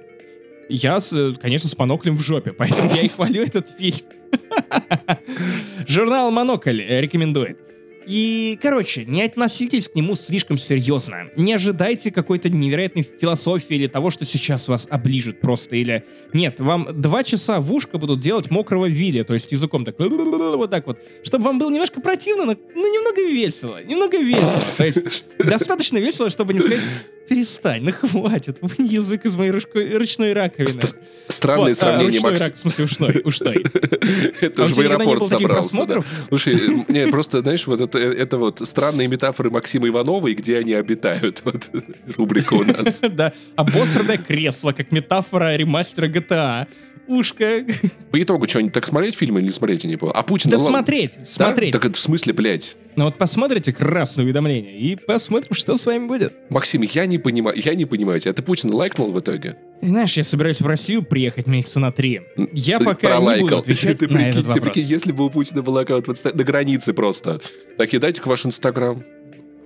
Я, 0.69 0.99
э, 1.13 1.33
конечно, 1.41 1.69
с 1.69 1.77
моноклем 1.79 2.17
в 2.17 2.23
жопе, 2.23 2.53
поэтому 2.53 2.93
я 2.95 3.03
и 3.03 3.09
хвалю 3.09 3.43
этот 3.43 3.69
фильм. 3.71 3.99
Журнал 5.87 6.31
«Монокль» 6.31 6.81
рекомендует. 6.83 7.59
И, 8.07 8.59
короче, 8.61 9.05
не 9.05 9.23
относитесь 9.23 9.89
к 9.89 9.95
нему 9.95 10.15
слишком 10.15 10.59
серьезно. 10.59 11.31
Не 11.37 11.55
ожидайте 11.55 12.11
какой-то 12.11 12.49
невероятной 12.49 13.03
философии 13.03 13.77
или 13.77 13.87
того, 13.87 14.11
что 14.11 14.25
сейчас 14.25 14.69
вас 14.69 14.87
оближут 14.91 15.41
просто. 15.41 15.77
Или 15.77 16.05
нет, 16.33 16.61
вам 16.61 16.89
два 17.01 17.25
часа 17.25 17.61
в 17.61 17.73
ушко 17.73 17.99
будут 17.99 18.21
делать 18.21 18.51
мокрого 18.51 18.87
Вилли, 18.87 19.23
то 19.23 19.35
есть 19.35 19.53
языком 19.53 19.85
так 19.85 19.97
вот 19.99 20.71
так 20.71 20.87
вот, 20.87 20.99
чтобы 21.23 21.45
вам 21.45 21.59
было 21.59 21.71
немножко 21.71 22.01
противно, 22.01 22.45
но 22.45 22.57
ну, 22.75 22.95
немного 22.95 23.23
весело, 23.23 23.83
немного 23.83 24.19
весело. 24.19 24.63
То 24.77 24.85
есть 24.85 25.27
достаточно 25.39 25.99
весело, 25.99 26.31
чтобы 26.31 26.55
не 26.55 26.61
сказать 26.61 26.81
перестань, 27.29 27.83
ну 27.83 27.93
хватит, 27.93 28.59
вынь 28.61 28.87
язык 28.91 29.25
из 29.25 29.35
моей 29.37 29.51
ручкой- 29.51 29.97
ручной 29.97 30.33
раковины. 30.33 30.69
Ст- 30.69 30.97
Странное 31.29 31.69
Вот, 31.69 31.71
а, 31.73 31.75
сравнение, 31.75 32.13
ручной 32.17 32.31
Макс. 32.33 32.43
рак, 32.43 32.55
в 32.55 32.59
смысле 32.59 32.85
ушной, 32.85 33.21
ушной. 33.25 33.65
Это 34.41 34.63
А 34.63 34.65
уже 34.67 34.75
в 34.75 34.79
аэропорт 34.81 35.25
собрался. 35.25 36.03
Слушай, 36.29 36.55
э, 36.55 36.93
не, 36.93 37.07
просто, 37.09 37.41
знаешь, 37.41 37.67
вот 37.67 37.81
это, 37.81 37.99
это 37.99 38.37
вот 38.39 38.61
странные 38.67 39.09
метафоры 39.09 39.51
Максима 39.51 39.89
Иванова 39.89 40.29
и 40.29 40.35
где 40.35 40.59
они 40.59 40.75
обитают. 40.75 41.43
Вот 41.45 41.71
рубрика 42.17 42.55
у 42.55 42.65
нас. 42.65 43.01
Да, 43.11 43.33
обосранное 43.57 44.17
кресло, 44.19 44.73
как 44.73 44.93
метафора 44.93 45.57
ремастера 45.57 46.07
GTA. 46.09 46.67
Ушко. 47.07 47.65
По 48.11 48.23
итогу, 48.23 48.49
что, 48.49 48.67
так 48.71 48.87
смотреть 48.87 49.15
фильм 49.15 49.39
или 49.39 49.47
не 49.47 49.51
смотреть, 49.53 49.85
я 49.85 49.91
не 49.91 49.97
понял. 49.97 50.13
А 50.17 50.23
Путин... 50.23 50.51
Да 50.51 50.57
ладно. 50.57 50.71
смотреть, 50.79 51.17
Да? 51.19 51.25
смотреть. 51.25 51.73
Так 51.73 51.85
это 51.85 51.95
в 51.97 52.01
смысле, 52.01 52.33
блядь? 52.33 52.77
Ну 52.97 53.05
вот 53.05 53.19
посмотрите 53.19 53.73
красное 53.73 54.25
уведомление 54.25 54.79
и 54.79 54.97
посмотрим, 54.97 55.55
что 55.55 55.77
с 55.77 55.85
вами 55.85 56.07
будет. 56.07 56.33
Максим, 56.49 56.83
я 56.83 57.07
не 57.07 57.19
понимаю, 57.19 57.61
я 57.61 57.75
не 57.75 57.85
понимаю 57.85 58.21
тебя. 58.21 58.33
Ты 58.33 58.43
Путина 58.43 58.75
лайкнул 58.75 59.11
в 59.13 59.19
итоге? 59.21 59.57
Знаешь, 59.83 60.17
я 60.17 60.25
собираюсь 60.25 60.61
в 60.61 60.67
Россию 60.67 61.03
приехать 61.03 61.47
месяца 61.47 61.79
на 61.81 61.93
три. 61.93 62.23
Я 62.53 62.81
пока 62.81 63.19
не 63.19 63.41
буду 63.41 63.59
отвечать 63.59 63.99
ты 63.99 64.07
на 64.07 64.15
прикинь, 64.15 64.31
этот 64.31 64.43
ты 64.45 64.49
вопрос. 64.49 64.73
прикинь, 64.73 64.89
если 64.91 65.13
бы 65.13 65.27
у 65.27 65.31
Путина 65.31 65.63
был 65.63 65.77
аккаунт 65.77 66.07
в 66.07 66.11
Инста- 66.11 66.35
на 66.35 66.45
границе 66.45 66.95
просто. 66.95 67.41
Такие, 67.77 67.99
дайте-ка 67.99 68.29
ваш 68.29 68.47
Инстаграм. 68.47 69.03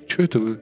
Че 0.09 0.23
это 0.25 0.39
вы? 0.39 0.59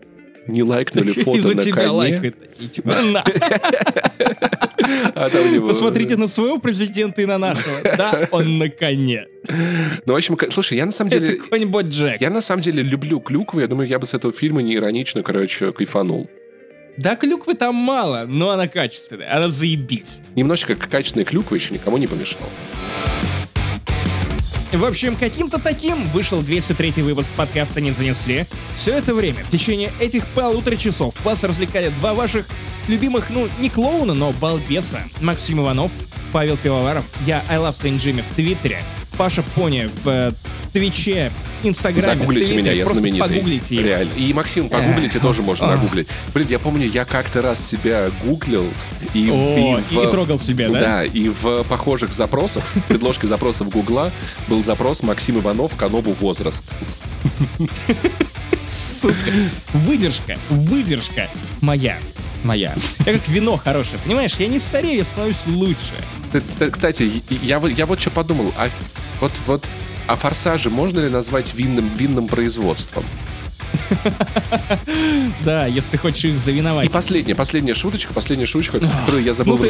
Не 0.48 0.62
лайкнули 0.62 1.12
фото 1.22 1.38
Из-за 1.38 1.54
на 1.56 1.62
тебя 1.62 1.74
коне? 1.74 1.88
лайкают. 1.88 2.36
И 2.60 2.68
типа, 2.68 3.00
на, 3.02 3.24
А 5.14 5.28
посмотрите 5.66 6.16
на 6.16 6.28
своего 6.28 6.58
президента 6.58 7.22
и 7.22 7.26
на 7.26 7.38
нашего. 7.38 7.76
Да, 7.96 8.28
он 8.30 8.58
на 8.58 8.68
коне. 8.68 9.26
Ну, 10.04 10.12
в 10.12 10.16
общем, 10.16 10.36
слушай, 10.50 10.76
я 10.76 10.84
на 10.84 10.92
самом 10.92 11.10
деле... 11.10 11.28
Это 11.28 11.48
конь-бот 11.48 11.86
Джек. 11.86 12.20
Я 12.20 12.30
на 12.30 12.40
самом 12.40 12.62
деле 12.62 12.82
люблю 12.82 13.20
клюкву. 13.20 13.60
Я 13.60 13.68
думаю, 13.68 13.88
я 13.88 13.98
бы 13.98 14.06
с 14.06 14.12
этого 14.12 14.32
фильма 14.32 14.62
не 14.62 14.74
иронично, 14.74 15.22
короче, 15.22 15.72
кайфанул. 15.72 16.28
Да, 16.96 17.16
клюквы 17.16 17.54
там 17.54 17.74
мало, 17.74 18.24
но 18.26 18.50
она 18.50 18.68
качественная. 18.68 19.34
Она 19.34 19.50
заебись. 19.50 20.20
Немножечко 20.34 20.74
качественная 20.74 21.24
клюква 21.24 21.54
еще 21.54 21.74
никому 21.74 21.96
не 21.96 22.06
помешала. 22.06 22.48
В 24.72 24.84
общем, 24.84 25.14
каким-то 25.14 25.58
таким 25.60 26.08
вышел 26.08 26.42
203 26.42 27.02
выпуск 27.02 27.30
подкаста 27.36 27.80
«Не 27.80 27.92
занесли». 27.92 28.46
Все 28.74 28.94
это 28.94 29.14
время, 29.14 29.44
в 29.44 29.48
течение 29.48 29.92
этих 30.00 30.26
полутора 30.28 30.74
часов, 30.74 31.14
вас 31.24 31.44
развлекали 31.44 31.88
два 31.88 32.14
ваших 32.14 32.46
любимых, 32.88 33.30
ну, 33.30 33.48
не 33.60 33.70
клоуна, 33.70 34.12
но 34.12 34.32
балбеса. 34.32 35.02
Максим 35.20 35.60
Иванов, 35.60 35.92
Павел 36.32 36.56
Пивоваров, 36.56 37.04
я 37.24 37.44
I 37.48 37.58
Love 37.58 37.74
Saint 37.74 37.96
Jimmy 37.98 38.22
в 38.22 38.34
Твиттере, 38.34 38.82
Паша 39.16 39.42
Пони 39.54 39.88
в 40.04 40.08
э, 40.08 40.32
Твиче, 40.72 41.32
Инстаграме, 41.62 42.02
Загуглите 42.20 42.46
Твиттере, 42.46 42.62
меня, 42.62 42.72
я 42.72 42.84
просто 42.84 43.00
знаменитый. 43.00 43.28
погуглите 43.28 43.74
его. 43.76 43.86
Реально. 43.86 44.12
И 44.14 44.32
Максим, 44.34 44.68
погуглите 44.68 45.18
тоже 45.18 45.42
можно 45.42 45.68
нагуглить. 45.68 46.06
Блин, 46.34 46.46
я 46.50 46.58
помню, 46.58 46.86
я 46.86 47.04
как-то 47.04 47.40
раз 47.42 47.66
себя 47.66 48.10
гуглил 48.24 48.66
и, 49.14 49.30
О, 49.30 49.80
в- 49.80 49.92
и 49.92 50.10
трогал 50.10 50.38
себя, 50.38 50.68
да? 50.68 50.80
Да, 50.80 51.04
и 51.04 51.28
в 51.30 51.62
похожих 51.64 52.12
запросах, 52.12 52.64
в 52.74 52.82
предложке 52.82 53.26
запросов 53.26 53.70
Гугла 53.70 54.12
был 54.48 54.62
запрос 54.62 55.02
Максим 55.02 55.38
Иванов 55.38 55.74
Канобу 55.76 56.12
возраст. 56.12 56.64
Сука. 58.68 59.14
Выдержка, 59.72 60.36
выдержка 60.50 61.28
моя. 61.60 61.98
Моя. 62.44 62.74
Я 63.04 63.12
как 63.14 63.26
вино 63.28 63.56
хорошее, 63.56 63.98
понимаешь? 64.04 64.34
Я 64.38 64.46
не 64.48 64.58
старею, 64.58 64.98
я 64.98 65.04
становлюсь 65.04 65.46
лучше. 65.46 65.76
Кстати, 66.70 67.22
я, 67.42 67.58
вот- 67.58 67.70
я 67.72 67.86
вот 67.86 67.98
что 68.00 68.10
подумал. 68.10 68.52
А 68.56 68.68
вот, 69.20 69.32
вот, 69.46 69.64
а 70.06 70.16
форсажи 70.16 70.70
можно 70.70 71.00
ли 71.00 71.08
назвать 71.08 71.54
винным, 71.54 71.88
винным 71.96 72.28
производством? 72.28 73.04
Да, 75.44 75.66
если 75.66 75.92
ты 75.92 75.98
хочешь 75.98 76.24
их 76.24 76.34
И 76.34 76.38
завиновать. 76.38 76.90
последняя, 76.90 77.34
последняя 77.34 77.74
шуточка, 77.74 78.14
последняя 78.14 78.46
шуточка, 78.46 78.80
которую 78.80 79.22
я 79.22 79.34
забыл 79.34 79.58
ну 79.58 79.64
в. 79.64 79.68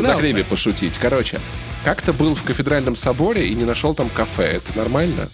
Загребе 0.00 0.44
пошутить. 0.44 0.98
Короче, 0.98 1.40
как-то 1.84 2.12
был 2.12 2.34
в 2.34 2.42
кафедральном 2.42 2.96
соборе 2.96 3.48
и 3.48 3.54
не 3.54 3.64
нашел 3.64 3.94
там 3.94 4.08
кафе. 4.10 4.60
Это 4.66 4.76
нормально? 4.76 5.28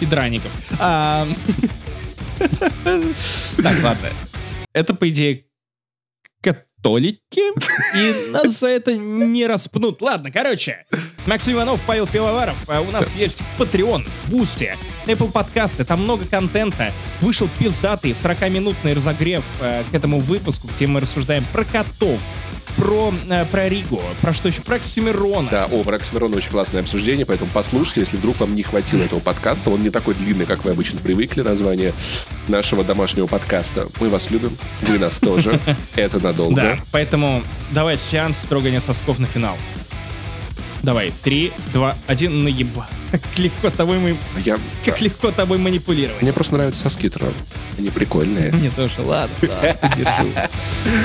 и 0.00 0.06
драников. 0.06 0.50
А, 0.78 1.26
Так, 2.84 3.82
ладно. 3.82 4.10
Это, 4.74 4.94
по 4.94 5.08
идее, 5.08 5.44
католики, 6.86 7.40
и 7.96 8.30
нас 8.30 8.60
за 8.60 8.68
это 8.68 8.96
не 8.96 9.46
распнут. 9.46 10.00
Ладно, 10.00 10.30
короче, 10.30 10.84
Максим 11.26 11.54
Иванов, 11.54 11.82
Павел 11.84 12.06
Пивоваров, 12.06 12.56
а 12.68 12.80
у 12.80 12.90
нас 12.92 13.12
есть 13.16 13.42
Patreon, 13.58 14.08
Boosty, 14.26 14.76
Apple 15.06 15.32
подкасты, 15.32 15.84
там 15.84 16.02
много 16.02 16.26
контента. 16.26 16.92
Вышел 17.20 17.48
пиздатый 17.58 18.12
40-минутный 18.12 18.94
разогрев 18.94 19.44
э, 19.60 19.82
к 19.90 19.94
этому 19.94 20.20
выпуску, 20.20 20.68
где 20.68 20.86
мы 20.86 21.00
рассуждаем 21.00 21.44
про 21.52 21.64
котов, 21.64 22.20
про, 22.76 23.12
э, 23.28 23.44
про 23.46 23.68
Ригу, 23.68 24.02
про 24.20 24.32
что 24.32 24.48
еще, 24.48 24.62
про 24.62 24.76
Оксимирона. 24.76 25.48
Да, 25.50 25.64
о, 25.66 25.82
про 25.82 25.96
Оксимирона 25.96 26.36
очень 26.36 26.50
классное 26.50 26.82
обсуждение, 26.82 27.26
поэтому 27.26 27.50
послушайте, 27.52 28.00
если 28.00 28.16
вдруг 28.16 28.38
вам 28.38 28.54
не 28.54 28.62
хватило 28.62 29.02
этого 29.02 29.20
подкаста. 29.20 29.70
Он 29.70 29.80
не 29.80 29.90
такой 29.90 30.14
длинный, 30.14 30.46
как 30.46 30.64
вы 30.64 30.70
обычно 30.70 31.00
привыкли, 31.00 31.42
название 31.42 31.92
нашего 32.48 32.84
домашнего 32.84 33.26
подкаста. 33.26 33.88
Мы 34.00 34.08
вас 34.08 34.30
любим, 34.30 34.56
вы 34.82 34.98
нас 34.98 35.18
тоже. 35.18 35.58
Это 35.96 36.20
надолго. 36.20 36.60
Да, 36.60 36.78
поэтому 36.92 37.42
давай 37.70 37.96
сеанс 37.96 38.38
строгания 38.38 38.80
сосков 38.80 39.18
на 39.18 39.26
финал. 39.26 39.56
Давай, 40.86 41.12
три, 41.24 41.52
два, 41.72 41.96
один, 42.06 42.44
наеба. 42.44 42.86
Как 43.10 43.38
легко 43.38 43.70
тобой 43.70 43.98
мы... 43.98 44.16
Я... 44.44 44.56
Как 44.84 45.00
легко 45.00 45.32
тобой 45.32 45.58
манипулировать. 45.58 46.22
Мне 46.22 46.32
просто 46.32 46.54
нравятся 46.54 46.82
соски 46.82 47.08
Трон. 47.08 47.34
Они 47.76 47.90
прикольные. 47.90 48.52
Мне 48.52 48.70
тоже, 48.70 49.02
ладно, 49.02 49.34
ладно, 49.42 49.92
держу. 49.96 50.32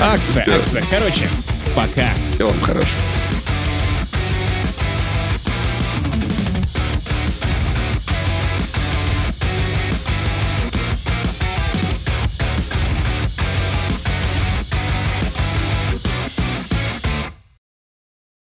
Акция, 0.00 0.46
акция. 0.48 0.84
Короче, 0.88 1.28
пока. 1.74 2.08
И 2.38 2.42
вам 2.44 2.60
хорошего. 2.60 3.21